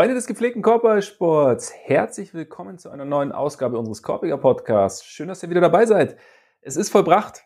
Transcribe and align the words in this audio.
Freunde 0.00 0.14
des 0.14 0.26
gepflegten 0.26 0.62
Körpersports, 0.62 1.74
herzlich 1.74 2.32
willkommen 2.32 2.78
zu 2.78 2.88
einer 2.88 3.04
neuen 3.04 3.32
Ausgabe 3.32 3.78
unseres 3.78 4.02
Korpiger 4.02 4.38
Podcasts. 4.38 5.04
Schön, 5.04 5.28
dass 5.28 5.42
ihr 5.42 5.50
wieder 5.50 5.60
dabei 5.60 5.84
seid. 5.84 6.16
Es 6.62 6.76
ist 6.76 6.88
vollbracht. 6.88 7.44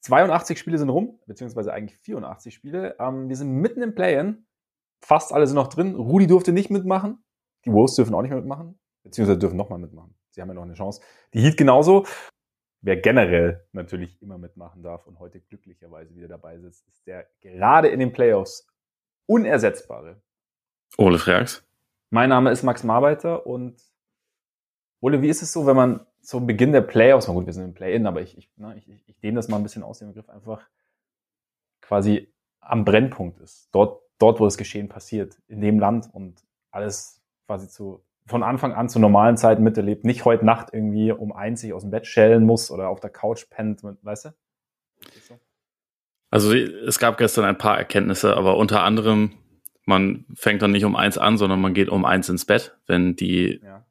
82 0.00 0.58
Spiele 0.58 0.78
sind 0.78 0.88
rum, 0.88 1.20
beziehungsweise 1.26 1.74
eigentlich 1.74 1.98
84 1.98 2.54
Spiele. 2.54 2.96
Ähm, 2.98 3.28
wir 3.28 3.36
sind 3.36 3.50
mitten 3.50 3.82
im 3.82 3.94
Play-In. 3.94 4.46
Fast 5.04 5.30
alle 5.34 5.46
sind 5.46 5.56
noch 5.56 5.66
drin. 5.66 5.94
Rudi 5.94 6.26
durfte 6.26 6.52
nicht 6.52 6.70
mitmachen. 6.70 7.22
Die 7.66 7.70
Wolves 7.70 7.96
dürfen 7.96 8.14
auch 8.14 8.22
nicht 8.22 8.30
mehr 8.30 8.40
mitmachen, 8.40 8.80
beziehungsweise 9.02 9.38
dürfen 9.38 9.58
nochmal 9.58 9.78
mitmachen. 9.78 10.16
Sie 10.30 10.40
haben 10.40 10.48
ja 10.48 10.54
noch 10.54 10.62
eine 10.62 10.72
Chance. 10.72 11.02
Die 11.34 11.42
Heat 11.42 11.58
genauso. 11.58 12.06
Wer 12.80 12.96
generell 12.96 13.68
natürlich 13.72 14.22
immer 14.22 14.38
mitmachen 14.38 14.82
darf 14.82 15.06
und 15.06 15.18
heute 15.18 15.42
glücklicherweise 15.42 16.16
wieder 16.16 16.28
dabei 16.28 16.58
sitzt, 16.60 16.88
ist 16.88 17.06
der 17.06 17.28
gerade 17.42 17.88
in 17.88 18.00
den 18.00 18.14
Playoffs 18.14 18.66
unersetzbare 19.26 20.22
Ole 20.96 21.18
Freaks. 21.18 21.69
Mein 22.10 22.28
Name 22.28 22.50
ist 22.50 22.64
Max 22.64 22.82
Marbeiter 22.82 23.46
und 23.46 23.80
Ole, 25.00 25.22
wie 25.22 25.28
ist 25.28 25.42
es 25.42 25.52
so, 25.52 25.64
wenn 25.66 25.76
man 25.76 26.06
zum 26.20 26.46
Beginn 26.46 26.72
der 26.72 26.82
Playoffs, 26.82 27.28
na 27.28 27.34
gut, 27.34 27.46
wir 27.46 27.52
sind 27.52 27.64
im 27.64 27.74
Play-In, 27.74 28.06
aber 28.06 28.20
ich, 28.20 28.36
ich, 28.36 28.50
ne, 28.56 28.76
ich, 28.76 28.88
ich 29.08 29.18
dehne 29.20 29.36
das 29.36 29.48
mal 29.48 29.56
ein 29.56 29.62
bisschen 29.62 29.84
aus, 29.84 30.00
den 30.00 30.08
Begriff 30.08 30.28
einfach 30.28 30.68
quasi 31.80 32.32
am 32.60 32.84
Brennpunkt 32.84 33.38
ist. 33.38 33.68
Dort, 33.72 34.02
dort, 34.18 34.40
wo 34.40 34.44
das 34.44 34.58
Geschehen 34.58 34.88
passiert, 34.88 35.40
in 35.46 35.60
dem 35.60 35.78
Land 35.78 36.12
und 36.12 36.42
alles 36.72 37.22
quasi 37.46 37.68
zu, 37.68 38.04
von 38.26 38.42
Anfang 38.42 38.72
an 38.72 38.88
zu 38.88 38.98
normalen 38.98 39.36
Zeiten 39.36 39.62
miterlebt, 39.62 40.04
nicht 40.04 40.24
heute 40.24 40.44
Nacht 40.44 40.68
irgendwie 40.72 41.12
um 41.12 41.32
eins 41.32 41.60
sich 41.60 41.72
aus 41.72 41.82
dem 41.82 41.90
Bett 41.90 42.06
schellen 42.06 42.44
muss 42.44 42.70
oder 42.70 42.88
auf 42.88 43.00
der 43.00 43.10
Couch 43.10 43.48
pennt, 43.48 43.82
weißt 43.82 44.26
du? 44.26 44.30
Also 46.30 46.54
es 46.54 46.98
gab 46.98 47.18
gestern 47.18 47.44
ein 47.44 47.58
paar 47.58 47.78
Erkenntnisse, 47.78 48.36
aber 48.36 48.56
unter 48.56 48.82
anderem 48.82 49.32
man 49.86 50.26
fängt 50.34 50.62
dann 50.62 50.72
nicht 50.72 50.84
um 50.84 50.96
eins 50.96 51.18
an, 51.18 51.38
sondern 51.38 51.60
man 51.60 51.74
geht 51.74 51.88
um 51.88 52.04
eins 52.04 52.28
ins 52.28 52.44
Bett, 52.44 52.76
wenn 52.86 53.16
die 53.16 53.60
ja. 53.62 53.84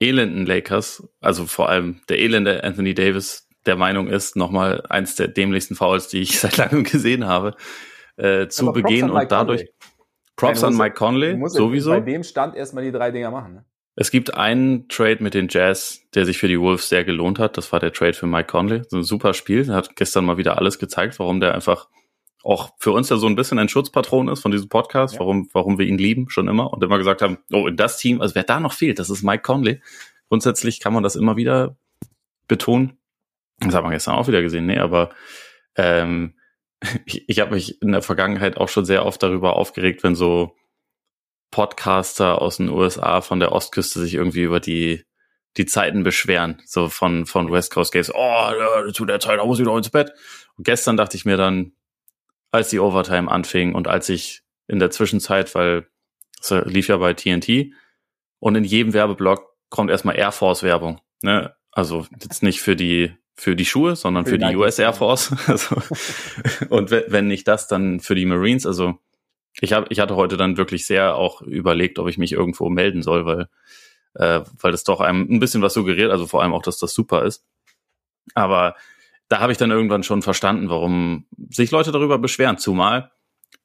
elenden 0.00 0.46
Lakers, 0.46 1.08
also 1.20 1.46
vor 1.46 1.68
allem 1.68 2.00
der 2.08 2.18
elende 2.18 2.64
Anthony 2.64 2.94
Davis, 2.94 3.48
der 3.66 3.76
Meinung 3.76 4.08
ist, 4.08 4.36
nochmal 4.36 4.84
eins 4.88 5.16
der 5.16 5.28
dämlichsten 5.28 5.74
Fouls, 5.74 6.08
die 6.08 6.20
ich 6.20 6.40
seit 6.40 6.56
langem 6.56 6.84
gesehen 6.84 7.26
habe, 7.26 7.56
äh, 8.16 8.48
zu 8.48 8.68
Aber 8.68 8.80
begehen 8.80 9.10
und 9.10 9.30
dadurch 9.30 9.60
Conley. 9.60 9.72
Props 10.36 10.64
an 10.64 10.76
Mike 10.76 10.94
Conley, 10.94 11.38
sowieso. 11.48 11.90
Bei 11.90 12.00
dem 12.00 12.22
Stand 12.22 12.54
erstmal 12.54 12.84
die 12.84 12.92
drei 12.92 13.10
Dinger 13.10 13.30
machen. 13.30 13.54
Ne? 13.54 13.64
Es 13.98 14.10
gibt 14.10 14.34
einen 14.34 14.88
Trade 14.88 15.22
mit 15.22 15.32
den 15.32 15.48
Jazz, 15.48 16.02
der 16.14 16.26
sich 16.26 16.36
für 16.36 16.48
die 16.48 16.60
Wolves 16.60 16.90
sehr 16.90 17.04
gelohnt 17.04 17.38
hat. 17.38 17.56
Das 17.56 17.72
war 17.72 17.80
der 17.80 17.94
Trade 17.94 18.12
für 18.12 18.26
Mike 18.26 18.48
Conley. 18.48 18.82
So 18.88 18.98
ein 18.98 19.02
super 19.02 19.32
Spiel. 19.32 19.68
Er 19.70 19.74
hat 19.74 19.96
gestern 19.96 20.26
mal 20.26 20.36
wieder 20.36 20.58
alles 20.58 20.78
gezeigt, 20.78 21.18
warum 21.18 21.40
der 21.40 21.54
einfach 21.54 21.88
auch 22.46 22.70
für 22.78 22.92
uns 22.92 23.08
ja 23.08 23.16
so 23.16 23.26
ein 23.26 23.34
bisschen 23.34 23.58
ein 23.58 23.68
Schutzpatron 23.68 24.28
ist 24.28 24.40
von 24.40 24.52
diesem 24.52 24.68
Podcast, 24.68 25.14
ja. 25.14 25.20
warum, 25.20 25.48
warum 25.52 25.78
wir 25.78 25.86
ihn 25.86 25.98
lieben, 25.98 26.30
schon 26.30 26.46
immer 26.46 26.72
und 26.72 26.82
immer 26.82 26.96
gesagt 26.96 27.20
haben, 27.20 27.38
oh, 27.52 27.66
in 27.66 27.76
das 27.76 27.98
Team, 27.98 28.20
also 28.20 28.36
wer 28.36 28.44
da 28.44 28.60
noch 28.60 28.72
fehlt, 28.72 29.00
das 29.00 29.10
ist 29.10 29.22
Mike 29.22 29.42
Conley. 29.42 29.80
Grundsätzlich 30.28 30.78
kann 30.80 30.92
man 30.92 31.02
das 31.02 31.16
immer 31.16 31.36
wieder 31.36 31.76
betonen. 32.46 32.98
Das 33.58 33.74
hat 33.74 33.82
man 33.82 33.92
gestern 33.92 34.14
auch 34.14 34.28
wieder 34.28 34.42
gesehen, 34.42 34.66
nee, 34.66 34.78
aber 34.78 35.10
ähm, 35.74 36.34
ich, 37.04 37.28
ich 37.28 37.40
habe 37.40 37.54
mich 37.54 37.82
in 37.82 37.92
der 37.92 38.02
Vergangenheit 38.02 38.56
auch 38.56 38.68
schon 38.68 38.84
sehr 38.84 39.04
oft 39.04 39.22
darüber 39.22 39.56
aufgeregt, 39.56 40.04
wenn 40.04 40.14
so 40.14 40.54
Podcaster 41.50 42.40
aus 42.40 42.58
den 42.58 42.68
USA 42.68 43.22
von 43.22 43.40
der 43.40 43.52
Ostküste 43.52 44.00
sich 44.00 44.14
irgendwie 44.14 44.42
über 44.42 44.60
die 44.60 45.04
die 45.56 45.64
Zeiten 45.64 46.02
beschweren, 46.02 46.60
so 46.66 46.90
von 46.90 47.24
von 47.24 47.50
West 47.50 47.72
Coast 47.72 47.92
Games. 47.92 48.12
Oh, 48.14 48.90
zu 48.92 49.06
der 49.06 49.20
Zeit 49.20 49.38
da 49.38 49.44
muss 49.44 49.58
ich 49.58 49.64
doch 49.64 49.76
ins 49.76 49.90
Bett. 49.90 50.12
Und 50.56 50.64
gestern 50.64 50.98
dachte 50.98 51.16
ich 51.16 51.24
mir 51.24 51.38
dann, 51.38 51.72
als 52.56 52.70
die 52.70 52.80
Overtime 52.80 53.30
anfing 53.30 53.74
und 53.74 53.88
als 53.88 54.08
ich 54.08 54.42
in 54.68 54.78
der 54.78 54.90
Zwischenzeit, 54.90 55.54
weil 55.54 55.86
es 56.40 56.50
lief 56.50 56.88
ja 56.88 56.96
bei 56.96 57.14
TNT 57.14 57.72
und 58.38 58.54
in 58.54 58.64
jedem 58.64 58.92
Werbeblock 58.92 59.54
kommt 59.70 59.90
erstmal 59.90 60.16
Air 60.16 60.32
Force 60.32 60.62
Werbung. 60.62 61.00
Ne? 61.22 61.54
Also 61.72 62.06
jetzt 62.20 62.42
nicht 62.42 62.60
für 62.60 62.76
die 62.76 63.14
für 63.38 63.54
die 63.54 63.66
Schuhe, 63.66 63.96
sondern 63.96 64.24
für, 64.24 64.32
für 64.32 64.38
die 64.38 64.56
US 64.56 64.78
Air 64.78 64.94
Force. 64.94 65.34
Also, 65.46 65.76
und 66.70 66.90
wenn 66.90 67.28
nicht 67.28 67.46
das, 67.46 67.68
dann 67.68 68.00
für 68.00 68.14
die 68.14 68.24
Marines. 68.24 68.64
Also 68.64 68.98
ich 69.60 69.74
habe, 69.74 69.86
ich 69.90 70.00
hatte 70.00 70.16
heute 70.16 70.38
dann 70.38 70.56
wirklich 70.56 70.86
sehr 70.86 71.16
auch 71.16 71.42
überlegt, 71.42 71.98
ob 71.98 72.08
ich 72.08 72.16
mich 72.16 72.32
irgendwo 72.32 72.70
melden 72.70 73.02
soll, 73.02 73.26
weil 73.26 73.48
äh, 74.14 74.40
weil 74.58 74.72
das 74.72 74.84
doch 74.84 75.00
einem 75.00 75.26
ein 75.30 75.40
bisschen 75.40 75.62
was 75.62 75.74
suggeriert. 75.74 76.10
Also 76.10 76.26
vor 76.26 76.42
allem 76.42 76.54
auch, 76.54 76.62
dass 76.62 76.78
das 76.78 76.94
super 76.94 77.24
ist. 77.24 77.44
Aber 78.34 78.74
da 79.28 79.40
habe 79.40 79.52
ich 79.52 79.58
dann 79.58 79.70
irgendwann 79.70 80.02
schon 80.02 80.22
verstanden, 80.22 80.68
warum 80.68 81.26
sich 81.50 81.70
Leute 81.70 81.92
darüber 81.92 82.18
beschweren. 82.18 82.58
Zumal, 82.58 83.10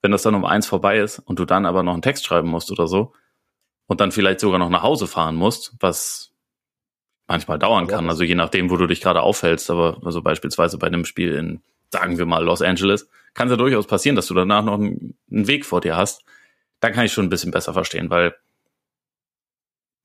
wenn 0.02 0.12
das 0.12 0.24
dann 0.24 0.36
um 0.36 0.46
eins 0.46 0.68
vorbei 0.68 1.00
ist 1.00 1.20
und 1.20 1.40
du 1.40 1.46
dann 1.46 1.66
aber 1.66 1.84
noch 1.84 1.94
einen 1.94 2.02
Text 2.02 2.26
schreiben 2.26 2.50
musst 2.50 2.72
oder 2.72 2.88
so 2.88 3.14
und 3.88 4.02
dann 4.02 4.12
vielleicht 4.12 4.40
sogar 4.40 4.60
noch 4.60 4.70
nach 4.70 4.84
Hause 4.84 5.08
fahren 5.08 5.36
musst, 5.36 5.76
was 5.80 6.32
manchmal 7.28 7.60
dauern 7.60 7.88
kann, 7.88 8.10
also 8.10 8.24
je 8.24 8.36
nachdem, 8.36 8.70
wo 8.70 8.78
du 8.78 8.88
dich 8.88 9.00
gerade 9.00 9.22
aufhältst, 9.22 9.70
aber 9.70 10.02
also 10.04 10.22
beispielsweise 10.22 10.78
bei 10.78 10.88
einem 10.88 11.06
Spiel 11.06 11.34
in, 11.34 11.62
sagen 11.90 12.18
wir 12.18 12.26
mal, 12.26 12.44
Los 12.44 12.62
Angeles, 12.62 13.10
kann 13.34 13.48
es 13.48 13.52
ja 13.52 13.58
durchaus 13.58 13.88
passieren, 13.88 14.18
dass 14.18 14.28
du 14.28 14.34
danach 14.34 14.64
noch 14.64 14.74
einen, 14.74 15.18
einen 15.32 15.48
Weg 15.48 15.66
vor 15.66 15.80
dir 15.80 15.96
hast. 15.96 16.26
Dann 16.82 16.92
kann 16.92 17.06
ich 17.06 17.14
schon 17.14 17.26
ein 17.26 17.30
bisschen 17.30 17.52
besser 17.52 17.72
verstehen, 17.72 18.10
weil 18.10 18.36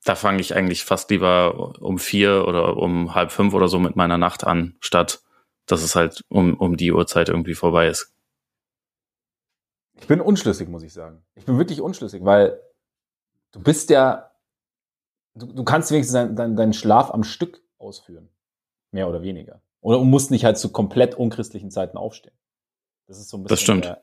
da 0.05 0.15
fange 0.15 0.41
ich 0.41 0.55
eigentlich 0.55 0.85
fast 0.85 1.11
lieber 1.11 1.75
um 1.81 1.99
vier 1.99 2.47
oder 2.47 2.77
um 2.77 3.15
halb 3.15 3.33
fünf 3.33 3.55
oder 3.55 3.67
so 3.67 3.81
mit 3.81 3.97
meiner 3.97 4.19
Nacht 4.19 4.45
an, 4.45 4.77
statt 4.81 5.21
dass 5.67 5.83
es 5.83 5.95
halt 5.95 6.25
um, 6.29 6.55
um 6.55 6.77
die 6.77 6.93
Uhrzeit 6.93 7.29
irgendwie 7.29 7.55
vorbei 7.55 7.89
ist. 7.89 8.13
Ich 9.99 10.07
bin 10.07 10.21
unschlüssig, 10.21 10.69
muss 10.69 10.83
ich 10.83 10.93
sagen. 10.93 11.25
Ich 11.35 11.45
bin 11.45 11.59
wirklich 11.59 11.81
unschlüssig, 11.81 12.25
weil 12.25 12.61
du 13.53 13.61
bist 13.61 13.91
ja, 13.91 14.31
du, 15.35 15.47
du 15.47 15.65
kannst 15.65 15.91
wenigstens 15.91 16.15
deinen 16.15 16.37
dein, 16.37 16.57
deinen 16.57 16.73
Schlaf 16.73 17.11
am 17.11 17.25
Stück 17.25 17.63
ausführen. 17.79 18.29
Mehr 18.93 19.09
oder 19.09 19.23
weniger. 19.23 19.61
Oder 19.81 19.99
du 19.99 20.05
musst 20.05 20.31
nicht 20.31 20.45
halt 20.45 20.59
zu 20.59 20.71
komplett 20.71 21.15
unchristlichen 21.15 21.71
Zeiten 21.71 21.97
aufstehen. 21.97 22.37
Das 23.07 23.19
ist 23.19 23.29
so 23.29 23.37
ein 23.37 23.45
bisschen. 23.45 23.49
Das 23.55 23.61
stimmt. 23.61 23.85
Der, 23.85 24.03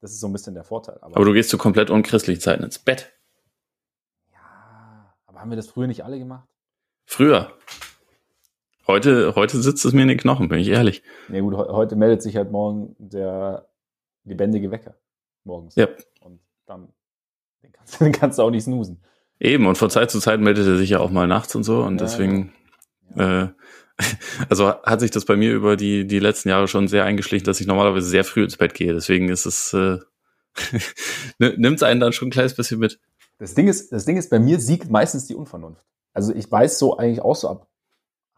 das 0.00 0.12
ist 0.12 0.20
so 0.20 0.28
ein 0.28 0.32
bisschen 0.32 0.54
der 0.54 0.64
Vorteil. 0.64 0.98
Aber, 1.00 1.16
aber 1.16 1.24
du 1.24 1.32
gehst 1.32 1.50
zu 1.50 1.58
komplett 1.58 1.90
unchristlichen 1.90 2.40
Zeiten 2.40 2.62
ins 2.62 2.78
Bett. 2.78 3.12
Ja, 4.32 5.14
aber 5.26 5.40
haben 5.40 5.50
wir 5.50 5.56
das 5.56 5.68
früher 5.68 5.86
nicht 5.86 6.04
alle 6.04 6.18
gemacht? 6.18 6.48
Früher. 7.04 7.52
Heute, 8.90 9.36
heute 9.36 9.62
sitzt 9.62 9.84
es 9.84 9.92
mir 9.92 10.02
in 10.02 10.08
den 10.08 10.18
Knochen, 10.18 10.48
bin 10.48 10.58
ich 10.58 10.66
ehrlich. 10.66 11.04
Nee, 11.28 11.40
gut, 11.42 11.54
heute 11.54 11.94
meldet 11.94 12.22
sich 12.22 12.34
halt 12.34 12.50
morgen 12.50 12.96
der 12.98 13.68
lebendige 14.24 14.72
Wecker 14.72 14.96
morgens. 15.44 15.76
Ja. 15.76 15.86
Und 16.20 16.40
dann 16.66 16.88
den 17.62 17.70
kannst, 17.70 18.00
den 18.00 18.10
kannst 18.10 18.38
du 18.38 18.42
auch 18.42 18.50
nicht 18.50 18.64
snoosen. 18.64 19.00
Eben, 19.38 19.68
und 19.68 19.78
von 19.78 19.90
Zeit 19.90 20.10
zu 20.10 20.18
Zeit 20.18 20.40
meldet 20.40 20.66
er 20.66 20.76
sich 20.76 20.90
ja 20.90 20.98
auch 20.98 21.10
mal 21.10 21.28
nachts 21.28 21.54
und 21.54 21.62
so. 21.62 21.84
Und 21.84 22.00
ja, 22.00 22.06
deswegen, 22.06 22.52
ja. 23.14 23.44
äh, 23.44 23.48
also 24.48 24.74
hat 24.82 24.98
sich 24.98 25.12
das 25.12 25.24
bei 25.24 25.36
mir 25.36 25.52
über 25.52 25.76
die, 25.76 26.04
die 26.04 26.18
letzten 26.18 26.48
Jahre 26.48 26.66
schon 26.66 26.88
sehr 26.88 27.04
eingeschlichen, 27.04 27.46
dass 27.46 27.60
ich 27.60 27.68
normalerweise 27.68 28.08
sehr 28.08 28.24
früh 28.24 28.42
ins 28.42 28.56
Bett 28.56 28.74
gehe. 28.74 28.92
Deswegen 28.92 29.28
ist 29.28 29.46
es, 29.46 29.72
äh, 29.72 29.98
nimmt 31.38 31.76
es 31.76 31.84
einen 31.84 32.00
dann 32.00 32.12
schon 32.12 32.26
ein 32.26 32.32
kleines 32.32 32.56
bisschen 32.56 32.80
mit. 32.80 32.98
Das 33.38 33.54
Ding 33.54 33.68
ist, 33.68 33.92
das 33.92 34.04
Ding 34.04 34.16
ist, 34.16 34.30
bei 34.30 34.40
mir 34.40 34.58
siegt 34.58 34.90
meistens 34.90 35.26
die 35.26 35.36
Unvernunft. 35.36 35.86
Also 36.12 36.34
ich 36.34 36.50
weiß 36.50 36.80
so 36.80 36.96
eigentlich 36.96 37.22
auch 37.22 37.36
so 37.36 37.48
ab 37.48 37.69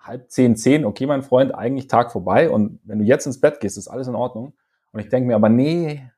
halb 0.02 0.30
zehn, 0.30 0.56
zehn, 0.56 0.84
okay, 0.84 1.06
mein 1.06 1.22
Freund, 1.22 1.54
eigentlich 1.54 1.86
Tag 1.86 2.12
vorbei 2.12 2.50
und 2.50 2.80
wenn 2.84 2.98
du 2.98 3.04
jetzt 3.04 3.26
ins 3.26 3.40
Bett 3.40 3.60
gehst, 3.60 3.78
ist 3.78 3.88
alles 3.88 4.08
in 4.08 4.14
Ordnung. 4.14 4.54
Und 4.90 5.00
ich 5.00 5.08
denke 5.08 5.26
mir 5.26 5.36
aber, 5.36 5.48
nee, 5.48 6.10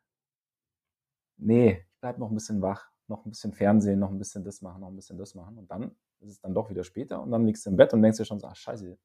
nee, 1.36 1.84
ich 1.86 2.00
bleib 2.00 2.18
noch 2.18 2.30
ein 2.30 2.34
bisschen 2.34 2.60
wach, 2.62 2.90
noch 3.06 3.24
ein 3.24 3.30
bisschen 3.30 3.52
Fernsehen, 3.52 4.00
noch 4.00 4.10
ein 4.10 4.18
bisschen 4.18 4.42
das 4.44 4.62
machen, 4.62 4.80
noch 4.80 4.88
ein 4.88 4.96
bisschen 4.96 5.18
das 5.18 5.34
machen. 5.34 5.58
Und 5.58 5.70
dann 5.70 5.94
ist 6.20 6.30
es 6.30 6.40
dann 6.40 6.54
doch 6.54 6.70
wieder 6.70 6.82
später 6.82 7.22
und 7.22 7.30
dann 7.30 7.46
liegst 7.46 7.66
du 7.66 7.70
im 7.70 7.76
Bett 7.76 7.92
und 7.92 8.02
denkst 8.02 8.18
dir 8.18 8.24
schon 8.24 8.40
so, 8.40 8.46
ach 8.46 8.56
scheiße, 8.56 8.96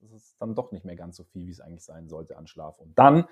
das 0.00 0.12
ist 0.12 0.36
dann 0.40 0.54
doch 0.54 0.72
nicht 0.72 0.84
mehr 0.84 0.96
ganz 0.96 1.16
so 1.16 1.24
viel, 1.24 1.46
wie 1.46 1.50
es 1.50 1.60
eigentlich 1.60 1.84
sein 1.84 2.08
sollte 2.08 2.36
an 2.36 2.46
Schlaf. 2.46 2.78
Und 2.78 2.98
dann 2.98 3.26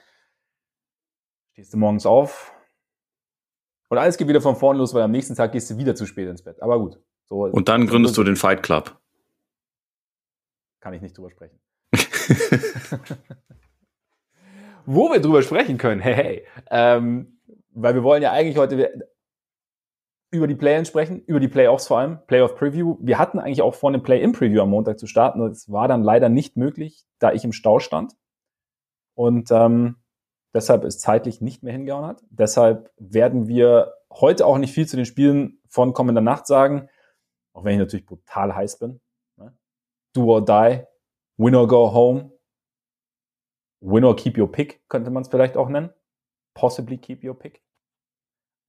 stehst 1.53 1.73
du 1.73 1.77
morgens 1.77 2.07
auf 2.07 2.53
und 3.89 3.99
alles 3.99 4.17
geht 4.17 4.29
wieder 4.29 4.41
von 4.41 4.57
vorn 4.57 4.77
los, 4.77 4.95
weil 4.95 5.03
am 5.03 5.11
nächsten 5.11 5.35
Tag 5.35 5.53
gehst 5.53 5.71
du 5.71 5.77
wieder 5.77 5.95
zu 5.95 6.07
spät 6.07 6.29
ins 6.29 6.43
Bett. 6.43 6.63
Aber 6.63 6.79
gut. 6.79 7.01
So, 7.25 7.45
und 7.45 7.69
dann 7.69 7.87
gründest 7.87 8.17
du 8.17 8.25
den 8.25 8.37
Fight 8.37 8.63
Club 8.63 9.00
kann 10.81 10.95
ich 10.95 11.03
nicht 11.03 11.17
drüber 11.17 11.31
sprechen. 11.31 11.59
Wo 14.87 15.11
wir 15.11 15.21
drüber 15.21 15.43
sprechen 15.43 15.79
können, 15.79 16.01
hey, 16.01 16.15
hey, 16.15 16.47
ähm, 16.71 17.41
weil 17.73 17.95
wir 17.95 18.03
wollen 18.03 18.23
ja 18.23 18.33
eigentlich 18.33 18.57
heute 18.57 19.09
über 20.33 20.47
die 20.47 20.55
Play-In 20.55 20.85
sprechen, 20.85 21.23
über 21.25 21.41
die 21.41 21.49
Playoffs 21.49 21.87
vor 21.87 21.99
allem, 21.99 22.25
Playoff 22.27 22.57
Preview. 22.57 22.97
Wir 23.01 23.19
hatten 23.19 23.39
eigentlich 23.39 23.63
auch 23.63 23.75
vor, 23.75 23.91
eine 23.91 23.99
Play-In-Preview 23.99 24.63
am 24.63 24.71
Montag 24.71 24.99
zu 24.99 25.07
starten. 25.07 25.41
Das 25.41 25.71
war 25.71 25.89
dann 25.89 26.03
leider 26.03 26.29
nicht 26.29 26.57
möglich, 26.57 27.05
da 27.19 27.33
ich 27.33 27.45
im 27.45 27.53
Stau 27.53 27.79
stand. 27.79 28.15
Und 29.15 29.51
ähm, 29.51 29.97
deshalb 30.55 30.85
ist 30.85 31.01
zeitlich 31.01 31.41
nicht 31.41 31.63
mehr 31.63 31.73
hingehauen 31.73 32.07
hat. 32.07 32.23
Deshalb 32.31 32.91
werden 32.97 33.49
wir 33.49 33.93
heute 34.11 34.47
auch 34.47 34.59
nicht 34.59 34.73
viel 34.73 34.87
zu 34.87 34.97
den 34.97 35.05
Spielen 35.05 35.61
von 35.69 35.93
kommender 35.93 36.21
Nacht 36.21 36.47
sagen, 36.47 36.89
auch 37.53 37.65
wenn 37.65 37.75
ich 37.75 37.79
natürlich 37.79 38.07
brutal 38.07 38.55
heiß 38.55 38.79
bin 38.79 39.01
do 40.13 40.25
or 40.25 40.45
die, 40.45 40.87
win 41.37 41.55
or 41.55 41.67
go 41.67 41.93
home, 41.93 42.33
win 43.81 44.05
or 44.05 44.15
keep 44.17 44.39
your 44.39 44.51
pick, 44.51 44.81
könnte 44.89 45.11
man 45.11 45.23
es 45.23 45.29
vielleicht 45.29 45.57
auch 45.57 45.69
nennen. 45.69 45.91
Possibly 46.55 46.99
keep 46.99 47.25
your 47.25 47.39
pick. 47.39 47.63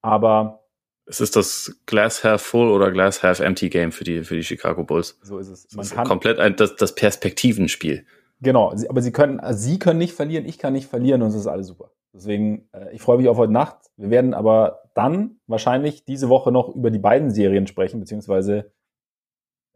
Aber 0.04 0.64
Es 1.06 1.20
ist 1.20 1.36
das 1.36 1.82
Glass 1.86 2.24
Half 2.24 2.42
Full 2.42 2.70
oder 2.70 2.92
Glass 2.92 3.24
Half 3.24 3.40
Empty 3.40 3.70
Game 3.70 3.92
für 3.92 4.04
die, 4.04 4.24
für 4.24 4.36
die 4.36 4.44
Chicago 4.44 4.84
Bulls. 4.84 5.20
So 5.22 5.38
ist 5.40 5.50
es. 5.50 5.68
Man 5.74 5.88
kann 5.88 6.08
komplett 6.08 6.40
ein, 6.40 6.56
das, 6.56 6.76
das 6.76 6.96
Perspektivenspiel. 6.96 8.06
Genau, 8.42 8.74
aber 8.90 9.02
sie 9.02 9.12
können, 9.12 9.40
sie 9.54 9.78
können 9.78 10.00
nicht 10.00 10.14
verlieren, 10.14 10.46
ich 10.46 10.58
kann 10.58 10.74
nicht 10.74 10.88
verlieren 10.88 11.22
und 11.22 11.30
es 11.30 11.36
ist 11.36 11.48
alles 11.48 11.68
super. 11.68 11.92
Deswegen, 12.14 12.68
äh, 12.74 12.94
ich 12.94 13.02
freue 13.02 13.18
mich 13.18 13.28
auf 13.28 13.38
heute 13.38 13.54
Nacht. 13.54 13.78
Wir 13.98 14.10
werden 14.10 14.34
aber 14.34 14.82
dann 14.96 15.40
wahrscheinlich 15.48 16.06
diese 16.06 16.28
Woche 16.30 16.52
noch 16.52 16.76
über 16.76 16.92
die 16.92 17.00
beiden 17.00 17.30
Serien 17.32 17.68
sprechen, 17.68 18.00
beziehungsweise 18.00 18.72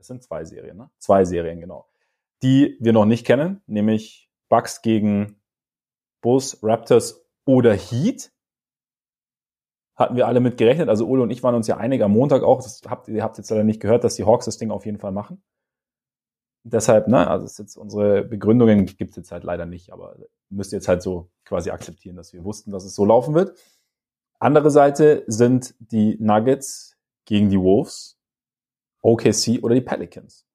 es 0.06 0.08
sind 0.08 0.24
zwei 0.24 0.46
Serien, 0.46 0.78
ne? 0.78 0.90
Zwei 1.00 1.26
Serien, 1.26 1.60
genau. 1.60 1.88
Die 2.44 2.78
wir 2.80 2.94
noch 2.94 3.06
nicht 3.06 3.26
kennen, 3.26 3.62
nämlich 3.66 4.30
Bucks 4.50 4.82
gegen 4.82 5.42
Bulls, 6.22 6.60
Raptors 6.62 7.26
oder 7.46 7.74
Heat. 7.74 8.32
Hatten 9.96 10.16
wir 10.16 10.28
alle 10.28 10.42
mit 10.42 10.58
gerechnet. 10.58 10.90
Also 10.90 11.08
Ole 11.08 11.24
und 11.24 11.32
ich 11.32 11.42
waren 11.42 11.56
uns 11.56 11.68
ja 11.68 11.78
einig 11.78 12.04
am 12.04 12.12
Montag 12.12 12.44
auch. 12.44 12.62
Das 12.62 12.82
habt, 12.88 13.08
ihr 13.08 13.24
habt 13.24 13.38
jetzt 13.38 13.50
leider 13.50 13.64
nicht 13.64 13.82
gehört, 13.82 14.04
dass 14.04 14.16
die 14.16 14.26
Hawks 14.26 14.46
das 14.46 14.58
Ding 14.58 14.72
auf 14.72 14.86
jeden 14.86 15.00
Fall 15.00 15.12
machen. 15.12 15.42
Deshalb, 16.64 17.08
ne, 17.08 17.28
also 17.28 17.46
ist 17.46 17.60
jetzt 17.60 17.78
unsere 17.78 18.24
Begründungen 18.24 18.86
gibt's 18.86 19.16
jetzt 19.16 19.32
halt 19.32 19.44
leider 19.44 19.66
nicht, 19.66 19.94
aber 19.94 20.18
müsst 20.50 20.74
ihr 20.74 20.78
jetzt 20.78 20.88
halt 20.88 21.02
so 21.02 21.30
quasi 21.46 21.70
akzeptieren, 21.70 22.16
dass 22.16 22.34
wir 22.34 22.44
wussten, 22.44 22.72
dass 22.72 22.86
es 22.86 22.96
so 22.96 23.06
laufen 23.06 23.36
wird. 23.36 23.58
Andere 24.40 24.72
Seite 24.72 25.24
sind 25.28 25.76
die 25.80 26.18
Nuggets 26.20 26.98
gegen 27.26 27.50
die 27.50 27.60
Wolves, 27.60 28.15
OKC 29.06 29.64
oder 29.64 29.76
die 29.76 29.82
Pelicans. 29.82 30.48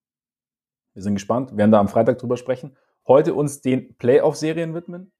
Wir 0.94 1.02
sind 1.02 1.14
gespannt, 1.14 1.56
werden 1.56 1.70
da 1.70 1.79
am 1.79 1.88
Freitag 1.88 2.19
drüber 2.19 2.37
sprechen. 2.37 2.76
Heute 3.06 3.35
uns 3.35 3.61
den 3.61 3.97
Playoff-Serien 3.97 4.75
widmen. 4.75 5.12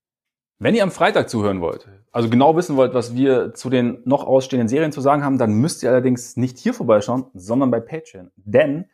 Wenn 0.59 0.75
ihr 0.75 0.83
am 0.83 0.91
Freitag 0.91 1.31
zuhören 1.31 1.61
wollt, 1.61 1.89
also 2.13 2.29
genau 2.29 2.55
wissen 2.57 2.77
wollt, 2.77 2.93
was 2.93 3.15
wir 3.15 3.55
zu 3.55 3.71
den 3.71 4.03
noch 4.05 4.25
ausstehenden 4.25 4.69
Serien 4.69 4.93
zu 4.93 5.01
sagen 5.01 5.25
haben, 5.25 5.39
dann 5.39 5.55
müsst 5.55 5.83
ihr 5.83 5.91
allerdings 5.91 6.37
nicht 6.37 6.59
hier 6.59 6.75
vorbeischauen, 6.75 7.27
sondern 7.33 7.71
bei 7.71 7.81
Patreon. 7.81 8.31
Denn 8.37 8.91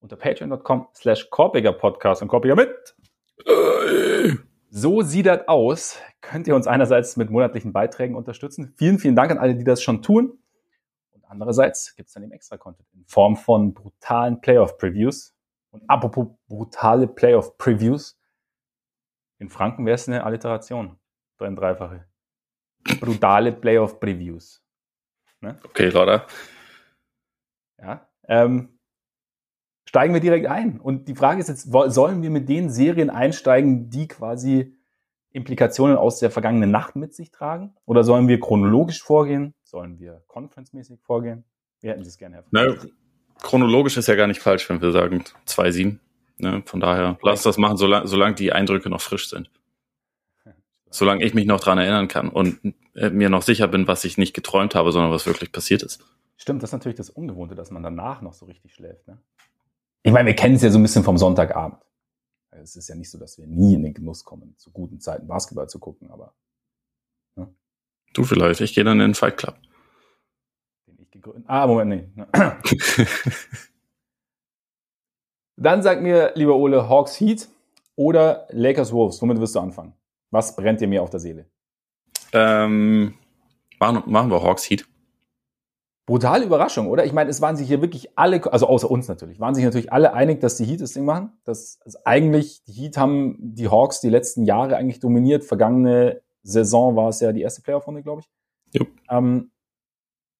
unter 0.00 0.16
patreon.com 0.16 0.88
slash 0.94 1.28
Podcast 1.30 2.20
und 2.20 2.28
Korpiger 2.28 2.56
mit. 2.56 2.96
So 4.70 5.02
sieht 5.02 5.26
das 5.26 5.48
aus. 5.48 5.98
Könnt 6.20 6.46
ihr 6.46 6.54
uns 6.54 6.66
einerseits 6.66 7.16
mit 7.16 7.30
monatlichen 7.30 7.72
Beiträgen 7.72 8.14
unterstützen. 8.16 8.74
Vielen, 8.76 8.98
vielen 8.98 9.16
Dank 9.16 9.30
an 9.30 9.38
alle, 9.38 9.54
die 9.54 9.64
das 9.64 9.82
schon 9.82 10.02
tun. 10.02 10.38
Andererseits 11.28 11.94
gibt 11.94 12.08
es 12.08 12.14
dann 12.14 12.22
eben 12.22 12.32
extra 12.32 12.56
Content 12.56 12.88
in 12.94 13.04
Form 13.04 13.36
von 13.36 13.74
brutalen 13.74 14.40
Playoff-Previews. 14.40 15.34
Und 15.70 15.88
apropos 15.88 16.28
brutale 16.48 17.06
Playoff-Previews. 17.06 18.18
In 19.38 19.50
Franken 19.50 19.84
wäre 19.84 19.94
es 19.94 20.08
eine 20.08 20.24
Alliteration. 20.24 20.98
Drin 21.36 21.54
dreifache. 21.54 22.06
Brutale 23.00 23.52
Playoff-Previews. 23.52 24.64
Ne? 25.40 25.60
Okay, 25.64 25.90
Lauder. 25.90 26.26
Ja. 27.78 28.08
Ähm, 28.26 28.80
steigen 29.86 30.14
wir 30.14 30.20
direkt 30.20 30.46
ein. 30.46 30.80
Und 30.80 31.08
die 31.08 31.14
Frage 31.14 31.40
ist 31.40 31.48
jetzt, 31.48 31.70
sollen 31.70 32.22
wir 32.22 32.30
mit 32.30 32.48
den 32.48 32.70
Serien 32.70 33.10
einsteigen, 33.10 33.90
die 33.90 34.08
quasi 34.08 34.77
Implikationen 35.38 35.96
aus 35.96 36.18
der 36.18 36.30
vergangenen 36.30 36.70
Nacht 36.70 36.96
mit 36.96 37.14
sich 37.14 37.30
tragen? 37.30 37.74
Oder 37.86 38.04
sollen 38.04 38.28
wir 38.28 38.40
chronologisch 38.40 39.02
vorgehen? 39.02 39.54
Sollen 39.62 39.98
wir 39.98 40.22
conference-mäßig 40.26 41.00
vorgehen? 41.00 41.44
Wir 41.80 41.92
hätten 41.92 42.02
es 42.02 42.18
gerne, 42.18 42.36
Herr 42.36 42.44
Na, 42.50 42.74
Chronologisch 43.40 43.96
ist 43.96 44.08
ja 44.08 44.16
gar 44.16 44.26
nicht 44.26 44.40
falsch, 44.40 44.68
wenn 44.68 44.82
wir 44.82 44.90
sagen 44.90 45.22
2-7. 45.46 45.98
Ne? 46.38 46.62
Von 46.66 46.80
daher, 46.80 47.18
lass 47.22 47.42
das 47.42 47.56
machen, 47.56 47.76
solange, 47.76 48.34
die 48.34 48.52
Eindrücke 48.52 48.90
noch 48.90 49.00
frisch 49.00 49.28
sind. 49.28 49.50
Solange 50.90 51.24
ich 51.24 51.34
mich 51.34 51.46
noch 51.46 51.60
dran 51.60 51.78
erinnern 51.78 52.08
kann 52.08 52.30
und 52.30 52.74
äh, 52.94 53.10
mir 53.10 53.28
noch 53.28 53.42
sicher 53.42 53.68
bin, 53.68 53.86
was 53.86 54.04
ich 54.04 54.16
nicht 54.16 54.34
geträumt 54.34 54.74
habe, 54.74 54.90
sondern 54.90 55.12
was 55.12 55.26
wirklich 55.26 55.52
passiert 55.52 55.82
ist. 55.82 56.02
Stimmt, 56.36 56.62
das 56.62 56.70
ist 56.70 56.72
natürlich 56.72 56.96
das 56.96 57.10
Ungewohnte, 57.10 57.54
dass 57.54 57.70
man 57.70 57.82
danach 57.82 58.22
noch 58.22 58.32
so 58.32 58.46
richtig 58.46 58.74
schläft. 58.74 59.06
Ne? 59.06 59.18
Ich 60.02 60.12
meine, 60.12 60.26
wir 60.26 60.34
kennen 60.34 60.54
es 60.54 60.62
ja 60.62 60.70
so 60.70 60.78
ein 60.78 60.82
bisschen 60.82 61.04
vom 61.04 61.18
Sonntagabend. 61.18 61.78
Es 62.50 62.76
ist 62.76 62.88
ja 62.88 62.94
nicht 62.94 63.10
so, 63.10 63.18
dass 63.18 63.38
wir 63.38 63.46
nie 63.46 63.74
in 63.74 63.82
den 63.82 63.94
Genuss 63.94 64.24
kommen, 64.24 64.56
zu 64.56 64.70
guten 64.70 65.00
Zeiten 65.00 65.26
Basketball 65.26 65.68
zu 65.68 65.78
gucken, 65.78 66.10
aber. 66.10 66.34
Ne? 67.36 67.54
Du 68.14 68.24
vielleicht, 68.24 68.60
ich 68.60 68.74
gehe 68.74 68.84
dann 68.84 69.00
in 69.00 69.08
den 69.08 69.14
Fight 69.14 69.36
Club. 69.36 69.56
Den 70.86 70.98
ich 70.98 71.10
gegründet. 71.10 71.44
Ah, 71.46 71.66
Moment, 71.66 71.90
nee. 72.16 72.24
dann 75.56 75.82
sag 75.82 76.00
mir, 76.00 76.32
lieber 76.34 76.56
Ole, 76.56 76.88
Hawks 76.88 77.20
Heat 77.20 77.48
oder 77.96 78.46
Lakers 78.50 78.92
Wolves. 78.92 79.20
Womit 79.20 79.40
wirst 79.40 79.54
du 79.54 79.60
anfangen? 79.60 79.92
Was 80.30 80.56
brennt 80.56 80.80
dir 80.80 80.88
mehr 80.88 81.02
auf 81.02 81.10
der 81.10 81.20
Seele? 81.20 81.46
Ähm, 82.32 83.14
machen, 83.78 84.10
machen 84.10 84.30
wir 84.30 84.42
Hawks 84.42 84.68
Heat 84.68 84.86
brutale 86.08 86.46
Überraschung, 86.46 86.88
oder? 86.88 87.04
Ich 87.04 87.12
meine, 87.12 87.28
es 87.28 87.42
waren 87.42 87.58
sich 87.58 87.68
hier 87.68 87.82
wirklich 87.82 88.16
alle, 88.16 88.50
also 88.50 88.66
außer 88.66 88.90
uns 88.90 89.08
natürlich, 89.08 89.40
waren 89.40 89.54
sich 89.54 89.62
natürlich 89.62 89.92
alle 89.92 90.14
einig, 90.14 90.40
dass 90.40 90.56
die 90.56 90.64
Heat 90.64 90.80
das 90.80 90.94
Ding 90.94 91.04
machen. 91.04 91.34
Dass 91.44 91.78
also 91.84 91.98
eigentlich, 92.06 92.64
die 92.64 92.72
Heat 92.72 92.96
haben 92.96 93.36
die 93.38 93.68
Hawks 93.68 94.00
die 94.00 94.08
letzten 94.08 94.46
Jahre 94.46 94.76
eigentlich 94.78 95.00
dominiert. 95.00 95.44
Vergangene 95.44 96.22
Saison 96.42 96.96
war 96.96 97.10
es 97.10 97.20
ja 97.20 97.32
die 97.32 97.42
erste 97.42 97.60
Playoff-Runde, 97.60 98.02
glaube 98.02 98.22
ich. 98.22 98.80
Yep. 98.80 98.88
Ähm, 99.10 99.50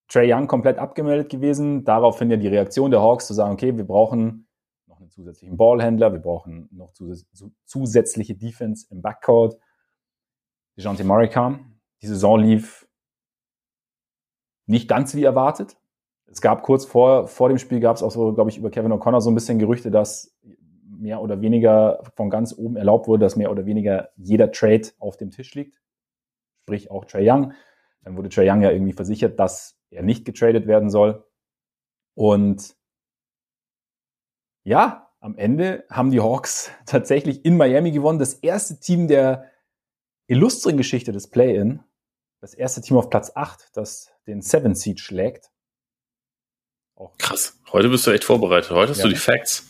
Trey 0.08 0.32
Young 0.32 0.46
komplett 0.46 0.78
abgemeldet 0.78 1.28
gewesen. 1.28 1.84
Daraufhin 1.84 2.30
ja 2.30 2.38
die 2.38 2.48
Reaktion 2.48 2.90
der 2.90 3.02
Hawks 3.02 3.26
zu 3.26 3.34
sagen, 3.34 3.52
okay, 3.52 3.76
wir 3.76 3.84
brauchen 3.84 4.48
noch 4.86 5.00
einen 5.00 5.10
zusätzlichen 5.10 5.58
Ballhändler, 5.58 6.14
wir 6.14 6.20
brauchen 6.20 6.70
noch 6.72 6.94
zusätzliche 7.66 8.34
Defense 8.34 8.86
im 8.88 9.02
Backcourt. 9.02 9.58
DeJounte 10.78 11.04
Murray 11.04 11.28
kam. 11.28 11.78
Die 12.00 12.06
Saison 12.06 12.40
lief 12.40 12.87
nicht 14.68 14.88
ganz 14.88 15.14
wie 15.14 15.24
erwartet. 15.24 15.76
Es 16.26 16.40
gab 16.40 16.62
kurz 16.62 16.84
vor, 16.84 17.26
vor 17.26 17.48
dem 17.48 17.58
Spiel 17.58 17.80
gab 17.80 17.96
es 17.96 18.02
auch 18.02 18.10
so, 18.10 18.32
glaube 18.32 18.50
ich, 18.50 18.58
über 18.58 18.70
Kevin 18.70 18.92
O'Connor 18.92 19.20
so 19.20 19.30
ein 19.30 19.34
bisschen 19.34 19.58
Gerüchte, 19.58 19.90
dass 19.90 20.36
mehr 20.86 21.22
oder 21.22 21.40
weniger 21.40 22.00
von 22.16 22.28
ganz 22.28 22.54
oben 22.56 22.76
erlaubt 22.76 23.08
wurde, 23.08 23.24
dass 23.24 23.36
mehr 23.36 23.50
oder 23.50 23.66
weniger 23.66 24.10
jeder 24.16 24.52
Trade 24.52 24.88
auf 24.98 25.16
dem 25.16 25.30
Tisch 25.30 25.54
liegt. 25.54 25.80
Sprich 26.62 26.90
auch 26.90 27.04
Trey 27.06 27.28
Young. 27.28 27.52
Dann 28.02 28.16
wurde 28.16 28.28
Trey 28.28 28.48
Young 28.48 28.62
ja 28.62 28.70
irgendwie 28.70 28.92
versichert, 28.92 29.38
dass 29.38 29.78
er 29.90 30.02
nicht 30.02 30.24
getradet 30.24 30.66
werden 30.66 30.90
soll. 30.90 31.24
Und 32.14 32.76
ja, 34.64 35.10
am 35.20 35.36
Ende 35.38 35.84
haben 35.88 36.10
die 36.10 36.20
Hawks 36.20 36.70
tatsächlich 36.86 37.44
in 37.44 37.56
Miami 37.56 37.90
gewonnen. 37.90 38.18
Das 38.18 38.34
erste 38.34 38.78
Team 38.80 39.08
der 39.08 39.46
illustren 40.26 40.76
Geschichte 40.76 41.12
des 41.12 41.28
Play-In. 41.30 41.80
Das 42.40 42.54
erste 42.54 42.82
Team 42.82 42.98
auf 42.98 43.08
Platz 43.08 43.32
8, 43.34 43.76
das 43.76 44.12
den 44.28 44.42
Seven 44.42 44.74
Seed 44.74 45.00
schlägt. 45.00 45.50
Auch 46.94 47.16
Krass. 47.18 47.58
Heute 47.72 47.88
bist 47.88 48.06
du 48.06 48.10
echt 48.10 48.24
vorbereitet. 48.24 48.70
Heute 48.70 48.90
hast 48.90 48.98
ja. 48.98 49.04
du 49.04 49.10
die 49.10 49.16
Facts. 49.16 49.66